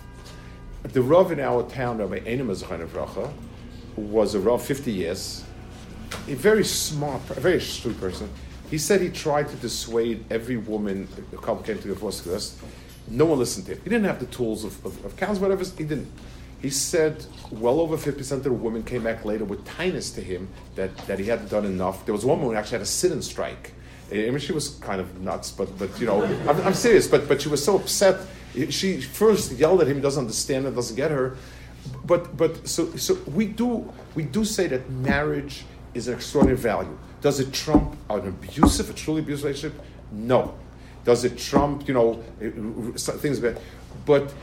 The 0.84 1.02
Rav 1.02 1.32
in 1.32 1.40
our 1.40 1.64
town, 1.64 1.98
Rabbi 1.98 2.20
Enim 2.20 2.48
Bracha, 2.48 3.34
was 4.00 4.36
around 4.36 4.60
50 4.60 4.92
years, 4.92 5.44
a 6.28 6.34
very 6.34 6.64
smart, 6.64 7.22
a 7.32 7.40
very 7.40 7.58
astute 7.58 8.00
person. 8.00 8.30
He 8.70 8.78
said 8.78 9.02
he 9.02 9.10
tried 9.10 9.50
to 9.50 9.56
dissuade 9.58 10.24
every 10.30 10.58
woman 10.58 11.08
couple 11.42 11.64
came 11.64 11.78
to 11.78 11.88
the 11.88 11.94
divorce 11.94 12.22
because 12.22 12.60
no 13.08 13.26
one 13.26 13.40
listened 13.40 13.66
to 13.66 13.74
him. 13.74 13.82
He 13.84 13.90
didn't 13.90 14.06
have 14.06 14.20
the 14.20 14.28
tools 14.28 14.64
of, 14.64 14.86
of, 14.86 15.06
of 15.06 15.42
whatever. 15.42 15.64
He 15.64 15.84
didn't. 15.84 16.12
He 16.62 16.70
said 16.70 17.26
well 17.52 17.80
over 17.80 17.98
50% 17.98 18.32
of 18.32 18.44
the 18.44 18.52
women 18.52 18.84
came 18.84 19.04
back 19.04 19.24
later 19.26 19.46
with 19.46 19.66
tinus 19.66 20.12
to 20.16 20.22
him 20.22 20.50
that, 20.76 20.96
that 21.08 21.18
he 21.18 21.26
hadn't 21.26 21.50
done 21.50 21.66
enough. 21.66 22.06
There 22.06 22.14
was 22.14 22.26
one 22.26 22.40
woman 22.40 22.54
who 22.54 22.60
actually 22.60 22.80
had 22.80 22.82
a 22.82 22.86
sit 22.86 23.12
and 23.12 23.24
strike. 23.24 23.74
I 24.12 24.16
mean, 24.16 24.40
she 24.40 24.52
was 24.52 24.70
kind 24.70 25.00
of 25.00 25.22
nuts, 25.22 25.52
but, 25.52 25.78
but 25.78 26.00
you 26.00 26.08
know, 26.08 26.24
I'm, 26.24 26.62
I'm 26.62 26.74
serious, 26.74 27.08
but, 27.08 27.28
but 27.28 27.42
she 27.42 27.50
was 27.50 27.64
so 27.64 27.78
upset. 27.78 28.20
She 28.70 29.00
first 29.02 29.52
yelled 29.54 29.82
at 29.82 29.88
him, 29.88 29.96
he 29.96 30.02
doesn't 30.02 30.22
understand 30.22 30.66
it, 30.66 30.76
doesn't 30.76 30.96
get 30.96 31.12
her 31.12 31.38
but 32.06 32.36
but 32.36 32.68
so 32.68 32.96
so 32.96 33.16
we 33.34 33.46
do 33.46 33.92
we 34.16 34.24
do 34.24 34.44
say 34.44 34.68
that 34.68 34.90
marriage 34.90 35.66
is 35.94 36.08
an 36.08 36.16
extraordinary 36.16 36.58
value. 36.58 36.98
Does 37.22 37.40
it 37.40 37.52
trump 37.54 37.98
an 38.10 38.28
abusive, 38.28 38.90
a 38.90 38.94
truly 38.94 39.22
abusive 39.22 39.46
relationship? 39.46 39.82
No. 40.12 40.56
Does 41.04 41.26
it 41.26 41.38
trump 41.38 41.88
you 41.88 41.94
know 41.94 42.24
uh, 42.42 42.98
things 42.98 43.40
bad? 43.40 43.60
But 44.06 44.34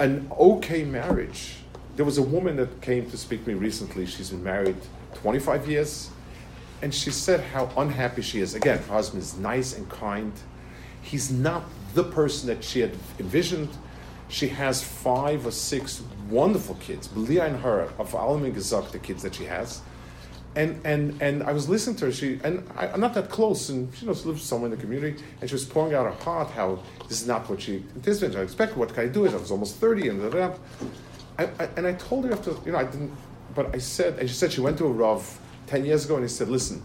an 0.00 0.30
okay 0.38 0.84
marriage. 0.84 1.56
There 1.96 2.04
was 2.04 2.18
a 2.18 2.22
woman 2.22 2.56
that 2.56 2.80
came 2.80 3.10
to 3.10 3.16
speak 3.16 3.44
to 3.44 3.50
me 3.50 3.54
recently. 3.54 4.06
She's 4.06 4.30
been 4.30 4.44
married 4.44 4.76
25 5.14 5.68
years, 5.68 6.10
and 6.82 6.94
she 6.94 7.10
said 7.10 7.40
how 7.40 7.70
unhappy 7.76 8.22
she 8.22 8.40
is. 8.40 8.54
Again, 8.54 8.78
her 8.78 8.92
husband 8.92 9.22
is 9.22 9.36
nice 9.36 9.76
and 9.76 9.88
kind. 9.88 10.32
He's 11.02 11.30
not 11.30 11.64
the 11.94 12.04
person 12.04 12.48
that 12.48 12.62
she 12.62 12.80
had 12.80 12.92
envisioned 13.18 13.70
she 14.28 14.48
has 14.48 14.82
five 14.82 15.46
or 15.46 15.50
six 15.50 16.02
wonderful 16.28 16.74
kids, 16.76 17.08
Belia 17.08 17.46
and 17.46 17.56
her, 17.60 17.90
of 17.98 18.12
Alamin 18.12 18.54
Gezak, 18.54 18.90
the 18.90 18.98
kids 18.98 19.22
that 19.22 19.34
she 19.34 19.44
has. 19.44 19.80
And, 20.54 20.80
and, 20.84 21.20
and 21.22 21.42
I 21.42 21.52
was 21.52 21.68
listening 21.68 21.96
to 21.96 22.06
her, 22.06 22.12
she, 22.12 22.40
and 22.42 22.68
I, 22.76 22.88
am 22.88 23.00
not 23.00 23.14
that 23.14 23.30
close, 23.30 23.68
and 23.68 23.94
she 23.94 24.06
knows, 24.06 24.26
lives 24.26 24.42
somewhere 24.42 24.70
in 24.70 24.76
the 24.76 24.82
community, 24.82 25.22
and 25.40 25.48
she 25.48 25.54
was 25.54 25.64
pouring 25.64 25.94
out 25.94 26.04
her 26.04 26.24
heart 26.24 26.50
how 26.50 26.82
this 27.08 27.22
is 27.22 27.28
not 27.28 27.48
what 27.48 27.62
she 27.62 27.84
anticipated. 27.94 28.38
I 28.38 28.42
expected, 28.42 28.76
what 28.76 28.92
can 28.92 29.04
I 29.04 29.08
do? 29.08 29.26
I 29.26 29.36
was 29.36 29.50
almost 29.50 29.76
30, 29.76 30.08
and 30.08 30.34
and 31.38 31.86
I 31.86 31.92
told 31.92 32.24
her 32.24 32.32
after, 32.32 32.52
you 32.66 32.72
know, 32.72 32.78
I 32.78 32.84
didn't, 32.84 33.12
but 33.54 33.74
I 33.74 33.78
said, 33.78 34.18
and 34.18 34.28
she 34.28 34.34
said 34.34 34.52
she 34.52 34.60
went 34.60 34.78
to 34.78 34.86
a 34.86 34.90
Rav 34.90 35.40
10 35.68 35.84
years 35.84 36.04
ago, 36.04 36.16
and 36.16 36.24
he 36.24 36.28
said, 36.28 36.48
listen, 36.48 36.82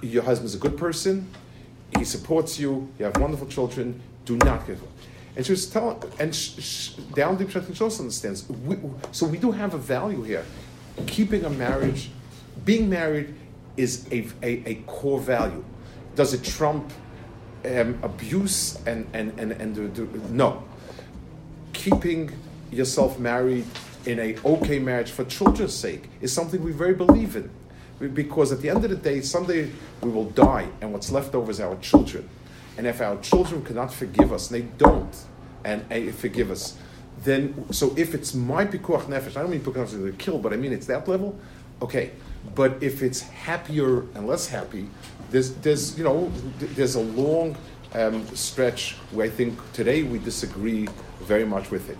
your 0.00 0.24
husband's 0.24 0.54
a 0.54 0.58
good 0.58 0.76
person, 0.76 1.30
he 1.96 2.04
supports 2.04 2.58
you, 2.58 2.88
you 2.98 3.04
have 3.04 3.16
wonderful 3.18 3.46
children, 3.46 4.00
do 4.24 4.36
not 4.38 4.66
get 4.66 4.78
and 5.34 5.46
she 5.46 5.52
was 5.52 5.66
telling, 5.66 6.02
and 6.18 6.34
sh, 6.34 6.60
sh, 6.60 6.88
down 7.14 7.36
deep, 7.36 7.50
she 7.50 7.58
also 7.58 8.02
understands. 8.02 8.48
We, 8.48 8.76
so 9.12 9.26
we 9.26 9.38
do 9.38 9.50
have 9.50 9.74
a 9.74 9.78
value 9.78 10.22
here. 10.22 10.44
Keeping 11.06 11.44
a 11.44 11.50
marriage, 11.50 12.10
being 12.64 12.90
married 12.90 13.34
is 13.76 14.06
a, 14.12 14.26
a, 14.42 14.62
a 14.66 14.74
core 14.86 15.20
value. 15.20 15.64
does 16.14 16.34
it 16.34 16.44
trump 16.44 16.92
um, 17.64 17.98
abuse 18.02 18.78
and 18.86 19.06
and 19.12 19.38
and 19.38 19.52
and 19.52 19.74
do, 19.74 19.88
do, 19.88 20.06
no? 20.30 20.62
Keeping 21.72 22.30
yourself 22.70 23.18
married 23.18 23.64
in 24.06 24.18
a 24.18 24.36
okay 24.44 24.78
marriage 24.78 25.10
for 25.10 25.24
children's 25.24 25.74
sake 25.74 26.08
is 26.20 26.32
something 26.32 26.62
we 26.62 26.72
very 26.72 26.94
believe 26.94 27.36
in, 27.36 27.50
because 28.14 28.52
at 28.52 28.60
the 28.60 28.68
end 28.68 28.84
of 28.84 28.90
the 28.90 28.96
day, 28.96 29.20
someday 29.20 29.70
we 30.02 30.10
will 30.10 30.30
die, 30.30 30.68
and 30.80 30.92
what's 30.92 31.10
left 31.10 31.34
over 31.34 31.50
is 31.50 31.60
our 31.60 31.76
children. 31.76 32.28
And 32.78 32.86
if 32.86 33.00
our 33.00 33.16
children 33.20 33.62
cannot 33.64 33.92
forgive 33.92 34.32
us, 34.32 34.50
and 34.50 34.62
they 34.62 34.66
don't, 34.78 35.14
and 35.64 35.84
uh, 35.92 36.12
forgive 36.12 36.50
us, 36.50 36.76
then 37.24 37.70
so 37.72 37.94
if 37.96 38.14
it's 38.14 38.34
my 38.34 38.64
pikuach 38.64 39.04
nefesh, 39.04 39.36
I 39.36 39.42
don't 39.42 39.50
mean 39.50 39.60
pikuach 39.60 39.88
nefesh 39.88 40.10
to 40.10 40.16
kill, 40.18 40.38
but 40.38 40.52
I 40.52 40.56
mean 40.56 40.72
it's 40.72 40.86
that 40.86 41.06
level. 41.06 41.38
Okay, 41.82 42.12
but 42.54 42.82
if 42.82 43.02
it's 43.02 43.20
happier 43.20 44.00
and 44.14 44.26
less 44.26 44.48
happy, 44.48 44.88
there's 45.30 45.50
there's 45.56 45.98
you 45.98 46.04
know 46.04 46.32
there's 46.58 46.94
a 46.94 47.00
long 47.00 47.56
um, 47.94 48.26
stretch 48.34 48.92
where 49.10 49.26
I 49.26 49.30
think 49.30 49.58
today 49.72 50.02
we 50.02 50.18
disagree 50.18 50.88
very 51.20 51.44
much 51.44 51.70
with 51.70 51.90
it. 51.90 51.98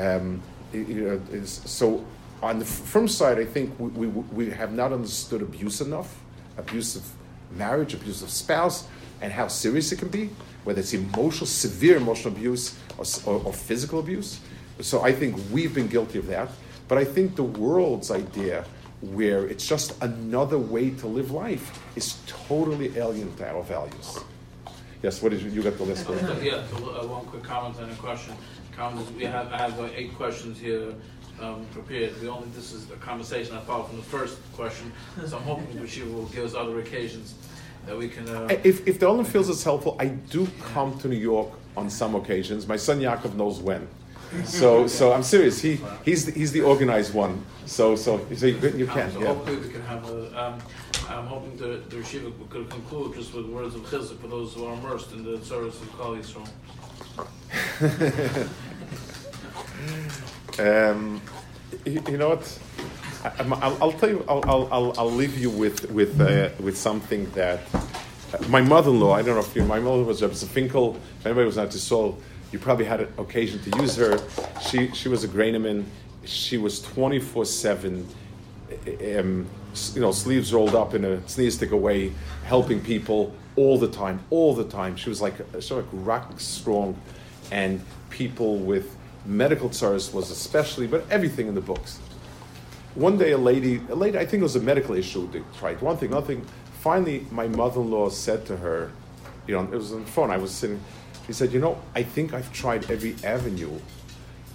Um, 0.00 0.40
it- 0.72 1.46
so 1.48 2.04
on 2.42 2.58
the 2.58 2.64
firm 2.64 3.08
side, 3.08 3.38
I 3.38 3.44
think 3.44 3.74
we, 3.78 3.88
we, 3.88 4.06
we 4.06 4.50
have 4.50 4.72
not 4.72 4.92
understood 4.92 5.40
abuse 5.42 5.80
enough, 5.80 6.14
abuse 6.58 6.94
of 6.96 7.04
marriage, 7.52 7.94
abuse 7.94 8.20
of 8.22 8.28
spouse, 8.30 8.86
and 9.20 9.32
how 9.32 9.48
serious 9.48 9.92
it 9.92 9.98
can 9.98 10.08
be, 10.08 10.30
whether 10.64 10.80
it's 10.80 10.92
emotional, 10.92 11.46
severe 11.46 11.96
emotional 11.96 12.32
abuse 12.34 12.78
or, 12.98 13.04
or, 13.26 13.42
or 13.44 13.52
physical 13.52 14.00
abuse. 14.00 14.40
So 14.80 15.02
I 15.02 15.12
think 15.12 15.36
we've 15.50 15.74
been 15.74 15.88
guilty 15.88 16.18
of 16.18 16.26
that. 16.26 16.48
But 16.88 16.98
I 16.98 17.04
think 17.04 17.34
the 17.34 17.42
world's 17.42 18.10
idea, 18.10 18.64
where 19.00 19.46
it's 19.46 19.66
just 19.66 20.00
another 20.02 20.58
way 20.58 20.90
to 20.90 21.06
live 21.06 21.30
life, 21.30 21.82
is 21.96 22.18
totally 22.26 22.96
alien 22.96 23.34
to 23.36 23.48
our 23.48 23.62
values. 23.62 24.18
Yes, 25.02 25.22
what 25.22 25.30
did 25.30 25.42
you, 25.42 25.62
got 25.62 25.76
the 25.76 25.84
list? 25.84 26.06
Yeah, 26.42 26.54
uh, 26.54 27.06
one 27.06 27.26
quick 27.26 27.42
comment 27.42 27.78
and 27.78 27.90
a 27.90 27.94
question. 27.96 28.34
Comment 28.72 29.06
is, 29.06 29.12
we 29.14 29.24
have, 29.24 29.52
I 29.52 29.58
have 29.58 29.78
uh, 29.80 29.88
eight 29.94 30.14
questions 30.14 30.58
here 30.58 30.94
um, 31.40 31.66
prepared. 31.72 32.20
We 32.20 32.28
only, 32.28 32.48
this 32.50 32.72
is 32.72 32.90
a 32.90 32.96
conversation 32.96 33.56
I 33.56 33.60
followed 33.60 33.88
from 33.88 33.96
the 33.96 34.02
first 34.02 34.38
question, 34.54 34.92
so 35.26 35.36
I'm 35.36 35.42
hoping 35.42 35.80
that 35.80 35.88
she 35.88 36.02
will 36.02 36.26
give 36.26 36.44
us 36.44 36.54
other 36.54 36.78
occasions 36.78 37.34
that 37.86 37.96
we 37.96 38.08
can. 38.08 38.28
uh, 38.28 38.48
If, 38.64 38.86
if 38.86 38.98
the 38.98 39.06
Olin 39.06 39.24
feels 39.24 39.48
it's 39.48 39.62
helpful, 39.64 39.96
I 39.98 40.06
do 40.08 40.46
come 40.74 40.98
to 40.98 41.08
New 41.08 41.16
York 41.16 41.48
on 41.76 41.88
some 41.90 42.14
occasions. 42.14 42.66
My 42.66 42.76
son 42.76 43.00
Yaakov 43.00 43.34
knows 43.34 43.60
when. 43.60 43.86
So, 44.44 44.86
so 44.98 45.12
I'm 45.12 45.22
serious. 45.22 45.60
He, 45.60 45.78
he's, 46.04 46.26
the, 46.26 46.32
he's 46.32 46.52
the 46.52 46.62
organized 46.62 47.14
one. 47.14 47.44
So, 47.66 47.96
so, 47.96 48.24
so 48.34 48.46
you, 48.46 48.56
you 48.76 48.86
can, 48.86 49.10
So 49.12 49.20
yeah. 49.20 49.26
hopefully 49.26 49.56
we 49.58 49.68
can 49.68 49.82
have 49.82 50.08
a, 50.08 50.44
um, 50.46 50.58
I'm 51.08 51.26
hoping 51.26 51.56
the, 51.56 51.82
the 51.88 51.96
Yeshiva 51.96 52.32
could 52.50 52.68
conclude 52.70 53.14
just 53.14 53.32
with 53.34 53.46
words 53.46 53.74
of 53.74 53.82
chizuk 53.82 54.18
for 54.20 54.28
those 54.28 54.54
who 54.54 54.66
are 54.66 54.74
immersed 54.74 55.12
in 55.12 55.24
the 55.24 55.38
service 55.44 55.80
of 55.80 55.88
Klal 55.92 56.16
Yisrael. 56.20 56.48
Um, 60.58 61.20
you, 61.84 62.02
you 62.08 62.16
know 62.16 62.30
what? 62.30 62.58
I, 63.26 63.32
I'm- 63.38 63.52
I'll, 63.54 63.76
I'll 63.82 63.92
tell 63.92 64.08
you. 64.08 64.24
I'll, 64.28 64.44
I'll, 64.72 64.94
I'll, 64.98 65.10
leave 65.10 65.36
you 65.38 65.50
with 65.50 65.90
with 65.90 66.20
uh, 66.20 66.50
with 66.60 66.76
something 66.78 67.28
that 67.30 67.60
uh, 67.74 68.38
my 68.48 68.60
mother-in-law. 68.60 69.12
I 69.14 69.22
don't 69.22 69.34
know 69.34 69.40
if 69.40 69.54
you. 69.56 69.64
My 69.64 69.80
mother 69.80 70.04
was 70.04 70.22
Rebbe 70.22 70.34
Finkel. 70.34 70.96
If 71.18 71.26
anybody 71.26 71.46
was 71.46 71.56
not 71.56 71.70
to 71.72 71.78
soul, 71.78 72.18
you 72.52 72.58
probably 72.58 72.84
had 72.84 73.00
an 73.00 73.12
occasion 73.18 73.60
to 73.62 73.80
use 73.80 73.96
her. 73.96 74.18
She 74.60 74.92
she 74.92 75.08
was 75.08 75.24
a 75.24 75.28
Graineman. 75.28 75.84
She 76.24 76.56
was 76.56 76.80
twenty 76.80 77.18
four 77.18 77.44
seven. 77.44 78.06
Um, 79.16 79.46
you 79.94 80.00
know, 80.00 80.12
sleeves 80.12 80.52
rolled 80.52 80.74
up 80.74 80.94
in 80.94 81.04
a 81.04 81.26
sneeze 81.28 81.54
stick 81.56 81.70
away, 81.72 82.12
helping 82.44 82.80
people 82.80 83.34
all 83.56 83.78
the 83.78 83.88
time, 83.88 84.20
all 84.30 84.54
the 84.54 84.64
time. 84.64 84.96
She 84.96 85.08
was 85.08 85.20
like 85.20 85.34
sort 85.60 85.84
of 85.84 86.06
rock 86.06 86.38
strong, 86.38 86.96
and 87.50 87.80
people 88.10 88.58
with 88.58 88.96
medical 89.24 89.68
tsaras 89.68 90.12
was 90.12 90.30
especially, 90.30 90.86
but 90.86 91.04
everything 91.10 91.48
in 91.48 91.54
the 91.54 91.60
books. 91.60 91.98
One 92.96 93.18
day, 93.18 93.32
a 93.32 93.38
lady, 93.38 93.80
a 93.90 93.94
lady, 93.94 94.18
I 94.18 94.24
think 94.24 94.40
it 94.40 94.44
was 94.44 94.56
a 94.56 94.60
medical 94.60 94.94
issue. 94.94 95.30
They 95.30 95.42
tried 95.58 95.82
one 95.82 95.98
thing, 95.98 96.12
another 96.12 96.26
thing. 96.28 96.46
Finally, 96.80 97.26
my 97.30 97.46
mother-in-law 97.46 98.08
said 98.08 98.46
to 98.46 98.56
her, 98.56 98.90
you 99.46 99.54
know, 99.54 99.64
it 99.64 99.76
was 99.76 99.92
on 99.92 100.00
the 100.00 100.10
phone. 100.10 100.30
I 100.30 100.38
was 100.38 100.50
sitting. 100.50 100.80
She 101.26 101.34
said, 101.34 101.52
"You 101.52 101.60
know, 101.60 101.78
I 101.94 102.02
think 102.02 102.32
I've 102.32 102.50
tried 102.52 102.90
every 102.90 103.14
avenue, 103.22 103.78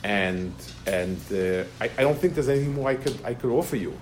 and 0.04 0.54
and 0.88 1.20
uh, 1.32 1.66
I, 1.80 1.92
I 1.98 2.02
don't 2.02 2.18
think 2.18 2.34
there's 2.34 2.50
anything 2.50 2.74
more 2.74 2.90
I 2.90 2.96
could 2.96 3.18
I 3.24 3.34
could 3.34 3.52
offer 3.52 3.76
you." 3.76 3.94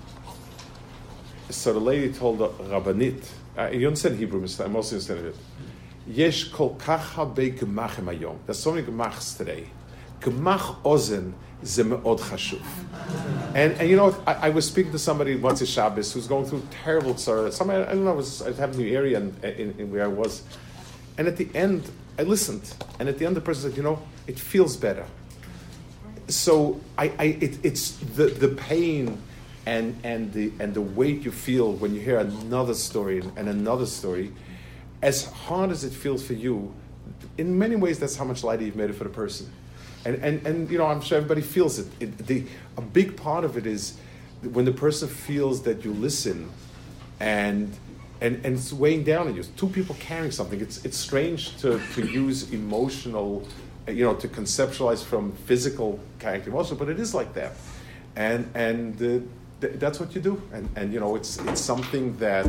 So 1.50 1.74
the 1.74 1.80
lady 1.80 2.14
told 2.14 2.40
the 2.40 2.50
rabbanit. 2.50 3.30
Uh, 3.58 3.70
you 3.74 3.88
understand 3.88 4.18
Hebrew. 4.18 4.40
I'm 4.40 4.76
also 4.76 4.96
understanding 4.96 5.26
it. 5.26 5.36
Yesh 6.08 6.46
kol 6.46 6.76
kach 6.76 7.14
habe 7.16 7.58
gemachim 7.58 8.06
hayom. 8.06 8.38
There's 8.46 8.60
so 8.60 8.72
many 8.72 8.86
gemachs 8.86 9.38
today. 9.38 9.68
Gemach 10.22 10.82
ozen 10.84 11.34
meod 11.64 12.20
chashuv. 12.20 12.62
And, 13.56 13.74
and 13.74 13.90
you 13.90 13.96
know. 13.96 14.16
I, 14.26 14.48
I 14.48 14.50
was 14.50 14.68
speaking 14.68 14.92
to 14.92 15.00
somebody 15.00 15.36
once 15.36 15.62
a 15.62 15.66
Shabbos 15.66 16.14
who's 16.14 16.28
going 16.28 16.46
through 16.46 16.64
terrible 16.72 17.18
sorrow. 17.18 17.50
Somebody, 17.50 17.84
I 17.84 17.94
don't 17.94 18.06
know, 18.06 18.12
I 18.12 18.16
was 18.16 18.42
I 18.42 18.54
happened 18.54 18.80
in 18.80 18.86
the 18.86 18.96
area 18.96 19.18
in, 19.18 19.36
in, 19.44 19.76
in 19.80 19.92
where 19.92 20.04
I 20.04 20.08
was. 20.08 20.44
And 21.18 21.28
at 21.28 21.38
the 21.38 21.50
end, 21.54 21.90
I 22.18 22.24
listened. 22.24 22.74
And 23.00 23.10
at 23.10 23.18
the 23.18 23.26
end, 23.26 23.36
the 23.36 23.42
person 23.42 23.70
said, 23.70 23.78
you 23.78 23.84
know, 23.84 24.02
it 24.28 24.40
feels 24.40 24.78
better. 24.78 25.06
So 26.28 26.80
I, 26.98 27.12
I 27.18 27.24
it, 27.26 27.66
it's 27.66 27.92
the, 27.92 28.28
the 28.28 28.50
pain 28.50 29.22
and, 29.66 30.00
and, 30.04 30.32
the, 30.34 30.52
and 30.60 30.74
the 30.74 30.82
weight 30.82 31.22
you 31.22 31.32
feel 31.32 31.74
when 31.74 31.94
you 31.94 32.02
hear 32.02 32.20
another 32.20 32.74
story 32.74 33.22
and 33.36 33.50
another 33.50 33.86
story, 33.86 34.32
as 35.02 35.26
hard 35.26 35.72
as 35.72 35.84
it 35.84 35.92
feels 35.92 36.26
for 36.26 36.34
you, 36.34 36.74
in 37.38 37.58
many 37.58 37.76
ways, 37.76 38.00
that's 38.00 38.16
how 38.16 38.26
much 38.26 38.44
lighter 38.44 38.64
you've 38.64 38.76
made 38.76 38.90
it 38.90 38.94
for 38.94 39.04
the 39.04 39.10
person. 39.10 39.52
And, 40.06 40.16
and, 40.24 40.46
and 40.48 40.70
you 40.70 40.78
know, 40.78 40.86
I'm 40.88 41.02
sure 41.02 41.18
everybody 41.18 41.42
feels 41.42 41.80
it. 41.80 41.88
it 42.00 42.18
the, 42.26 42.46
a 42.78 42.82
big 42.82 43.18
part 43.18 43.44
of 43.44 43.58
it 43.58 43.66
is 43.66 43.98
when 44.44 44.66
the 44.66 44.72
person 44.72 45.10
feels 45.10 45.64
that 45.64 45.84
you 45.84 45.94
listen 45.94 46.50
and, 47.20 47.76
and, 48.22 48.36
and 48.46 48.56
it's 48.56 48.72
weighing 48.72 49.04
down 49.04 49.28
on 49.28 49.36
you. 49.36 49.44
Two 49.44 49.68
people 49.68 49.96
carrying 50.00 50.32
something. 50.32 50.62
It's, 50.62 50.84
it's 50.86 50.98
strange 50.98 51.58
to, 51.58 51.82
to 51.96 52.08
use 52.08 52.52
emotional, 52.54 53.46
you 53.88 54.06
know, 54.06 54.16
to 54.16 54.28
conceptualize 54.28 55.04
from 55.04 55.34
physical 55.46 56.00
character 56.20 56.50
emotion, 56.50 56.78
but 56.78 56.90
it 56.90 57.00
is 57.00 57.14
like 57.14 57.34
that. 57.34 57.54
And, 58.16 58.50
and 58.54 58.96
uh, 58.96 59.26
th- 59.62 59.80
that's 59.80 60.00
what 60.00 60.16
you 60.16 60.22
do. 60.22 60.42
And, 60.54 60.70
and, 60.76 60.94
you 60.94 61.00
know, 61.00 61.16
it's, 61.16 61.38
it's 61.40 61.62
something 61.62 62.18
that 62.18 62.48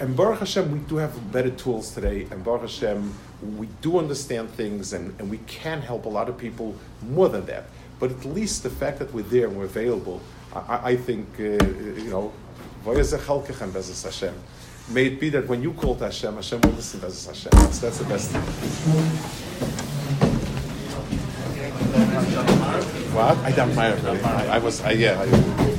and 0.00 0.16
Baruch 0.16 0.40
Hashem, 0.40 0.70
we 0.72 0.78
do 0.80 0.96
have 0.96 1.32
better 1.32 1.50
tools 1.50 1.94
today. 1.94 2.26
And 2.30 2.42
Baruch 2.42 2.62
Hashem, 2.62 3.14
we 3.56 3.68
do 3.82 3.98
understand 3.98 4.50
things 4.50 4.92
and, 4.92 5.14
and 5.20 5.30
we 5.30 5.38
can 5.46 5.80
help 5.80 6.06
a 6.06 6.08
lot 6.08 6.28
of 6.28 6.36
people 6.36 6.74
more 7.08 7.28
than 7.28 7.46
that. 7.46 7.64
But 7.98 8.10
at 8.10 8.24
least 8.24 8.62
the 8.62 8.70
fact 8.70 8.98
that 8.98 9.12
we're 9.12 9.22
there 9.22 9.46
and 9.46 9.56
we're 9.56 9.64
available, 9.64 10.20
I, 10.54 10.92
I- 10.92 10.96
think, 10.96 11.28
uh, 11.38 11.42
you 11.42 12.10
know, 12.10 12.32
"Vayezeh 12.84 13.18
chalkechem 13.18 13.70
bezes 13.70 14.02
Hashem. 14.04 14.34
May 14.88 15.06
it 15.06 15.20
be 15.20 15.28
that 15.30 15.46
when 15.46 15.62
you 15.62 15.72
call 15.72 15.94
to 15.96 16.04
Hashem, 16.04 16.34
Hashem 16.34 16.60
will 16.62 16.70
listen 16.70 17.00
bezes 17.00 17.26
Hashem. 17.26 17.50
That's, 17.52 17.78
that's 17.78 17.98
the 17.98 18.04
best 18.06 18.30
thing. 18.32 18.40
What? 23.14 23.36
I 23.38 23.52
don't 23.52 23.74
mind. 23.74 24.06
I, 24.06 24.56
I 24.56 24.58
was, 24.58 24.80
I, 24.82 24.92
yeah. 24.92 25.20
I, 25.20 25.76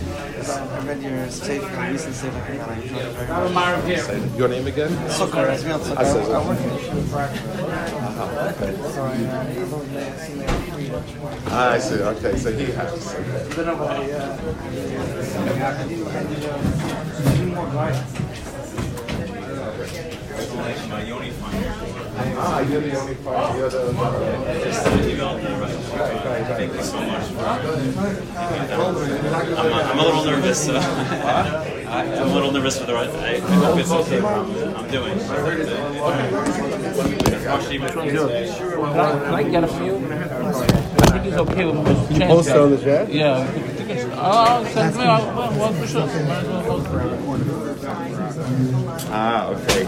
I 0.49 0.79
read 0.85 1.01
your 1.03 1.29
sefer, 1.29 1.69
your 1.69 1.91
recent 1.91 2.15
sefer, 2.15 2.37
and 2.51 2.61
I 2.61 2.75
enjoyed 2.75 3.05
it 3.05 3.13
very 3.13 3.49
much. 3.53 4.37
Your 4.37 4.47
name 4.49 4.67
again? 4.67 4.89
Sukkar, 5.09 5.45
Azriel 5.53 5.79
Sukkar. 5.79 5.97
I 5.97 6.03
said- 6.03 6.31
I 6.31 6.39
work 6.47 6.59
in 6.59 6.69
the 6.69 6.75
Yeshiva. 6.75 7.25
Uh-huh, 8.01 8.49
okay. 8.49 8.71
So 8.93 9.01
I, 9.03 9.05
uh, 9.05 9.11
I 9.11 9.53
learned 9.71 9.91
that- 9.95 10.19
seen 10.25 10.37
that 10.39 10.49
free 10.73 10.89
much 10.89 11.11
more. 11.21 11.31
Ah, 11.47 11.71
I 11.71 11.79
see. 11.79 11.95
Okay, 11.95 12.33
so 12.37 12.51
he 12.51 12.65
has. 12.71 12.91
But 13.55 13.65
no, 13.67 13.75
but 13.75 13.89
I, 13.91 14.11
uh, 14.11 14.37
I 14.41 15.85
need, 15.85 16.01
I 16.01 16.23
need, 16.23 16.45
uh, 16.45 17.29
I 17.29 17.33
need 17.37 17.53
more 17.55 17.67
guidance. 17.67 18.11
Ah, 22.37 22.59
you're 22.61 22.81
the 22.81 22.99
only 22.99 23.15
part. 23.15 23.55
You're 23.57 23.69
the. 23.69 23.91
Right, 23.91 24.15
right, 25.99 26.25
right. 26.25 26.45
Thank 26.57 26.73
you 26.73 26.83
so 26.83 26.99
much. 27.01 27.31
I'm, 29.57 29.73
I'm 29.73 29.99
a 29.99 30.03
little 30.03 30.23
nervous. 30.25 30.65
So 30.65 30.75
I, 30.75 30.79
I'm 31.87 32.29
a 32.29 32.33
little 32.33 32.51
nervous 32.51 32.77
for 32.79 32.85
the 32.85 32.93
rest. 32.93 33.15
I, 33.17 33.35
I 33.35 33.39
hope 33.39 33.79
it's 33.79 33.91
okay. 33.91 34.19
I'm, 34.19 34.75
I'm 34.75 34.89
doing. 34.91 35.17
Can 37.89 39.33
I 39.33 39.43
get 39.43 39.63
a 39.63 39.67
few? 39.67 39.95
I 39.97 39.99
think 41.19 41.25
it's 41.25 41.37
okay 41.37 41.65
with 41.65 41.75
most 41.75 42.11
You 42.11 42.19
post 42.21 42.49
on 42.51 42.71
the 42.71 42.77
chat? 42.77 43.11
Yeah. 43.11 43.37
I 43.37 43.45
think 43.47 43.89
it's- 43.89 44.07
Oh, 44.23 44.63
send 44.71 44.95
me, 44.95 45.01
I'll- 45.03 45.25
well, 45.35 45.51
well, 45.59 45.73
for 45.73 45.87
sure. 45.87 46.05
Might 46.05 46.13
as 46.13 46.47
well 46.47 46.63
post 46.63 46.87
it. 46.87 46.91
Ah, 49.13 49.47
okay. 49.49 49.85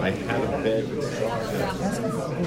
I 0.00 0.10
had 0.10 0.40
a 0.40 0.46
bad. 0.62 0.84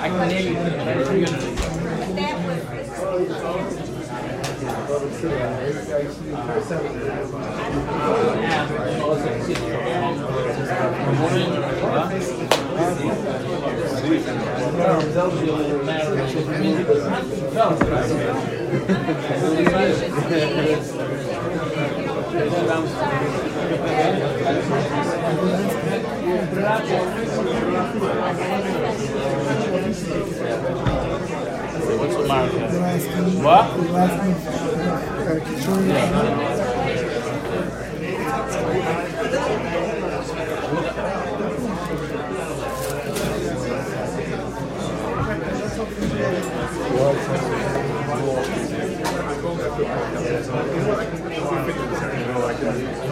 I 0.00 0.08
can 0.08 0.28
name 0.28 0.46
you 3.78 3.83
go 4.98 5.08
to 5.08 5.14
see 5.14 5.28
them. 5.28 5.52
I 5.52 6.00
used 6.02 6.18
to 6.18 6.24
do 6.24 6.36
first 6.36 6.68
Thank 29.94 30.28
you. 30.28 30.33
What's 31.98 32.16
the 32.16 32.26
market? 32.26 32.70
What? 33.42 33.66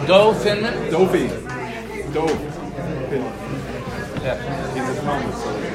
Dove 0.07 0.35
Finman? 0.37 0.91
Dovey. 0.91 1.27
Dove. 2.13 2.39
Yeah. 4.23 4.37
He's 4.73 4.97
a 4.97 5.01
comic, 5.01 5.35
so. 5.35 5.72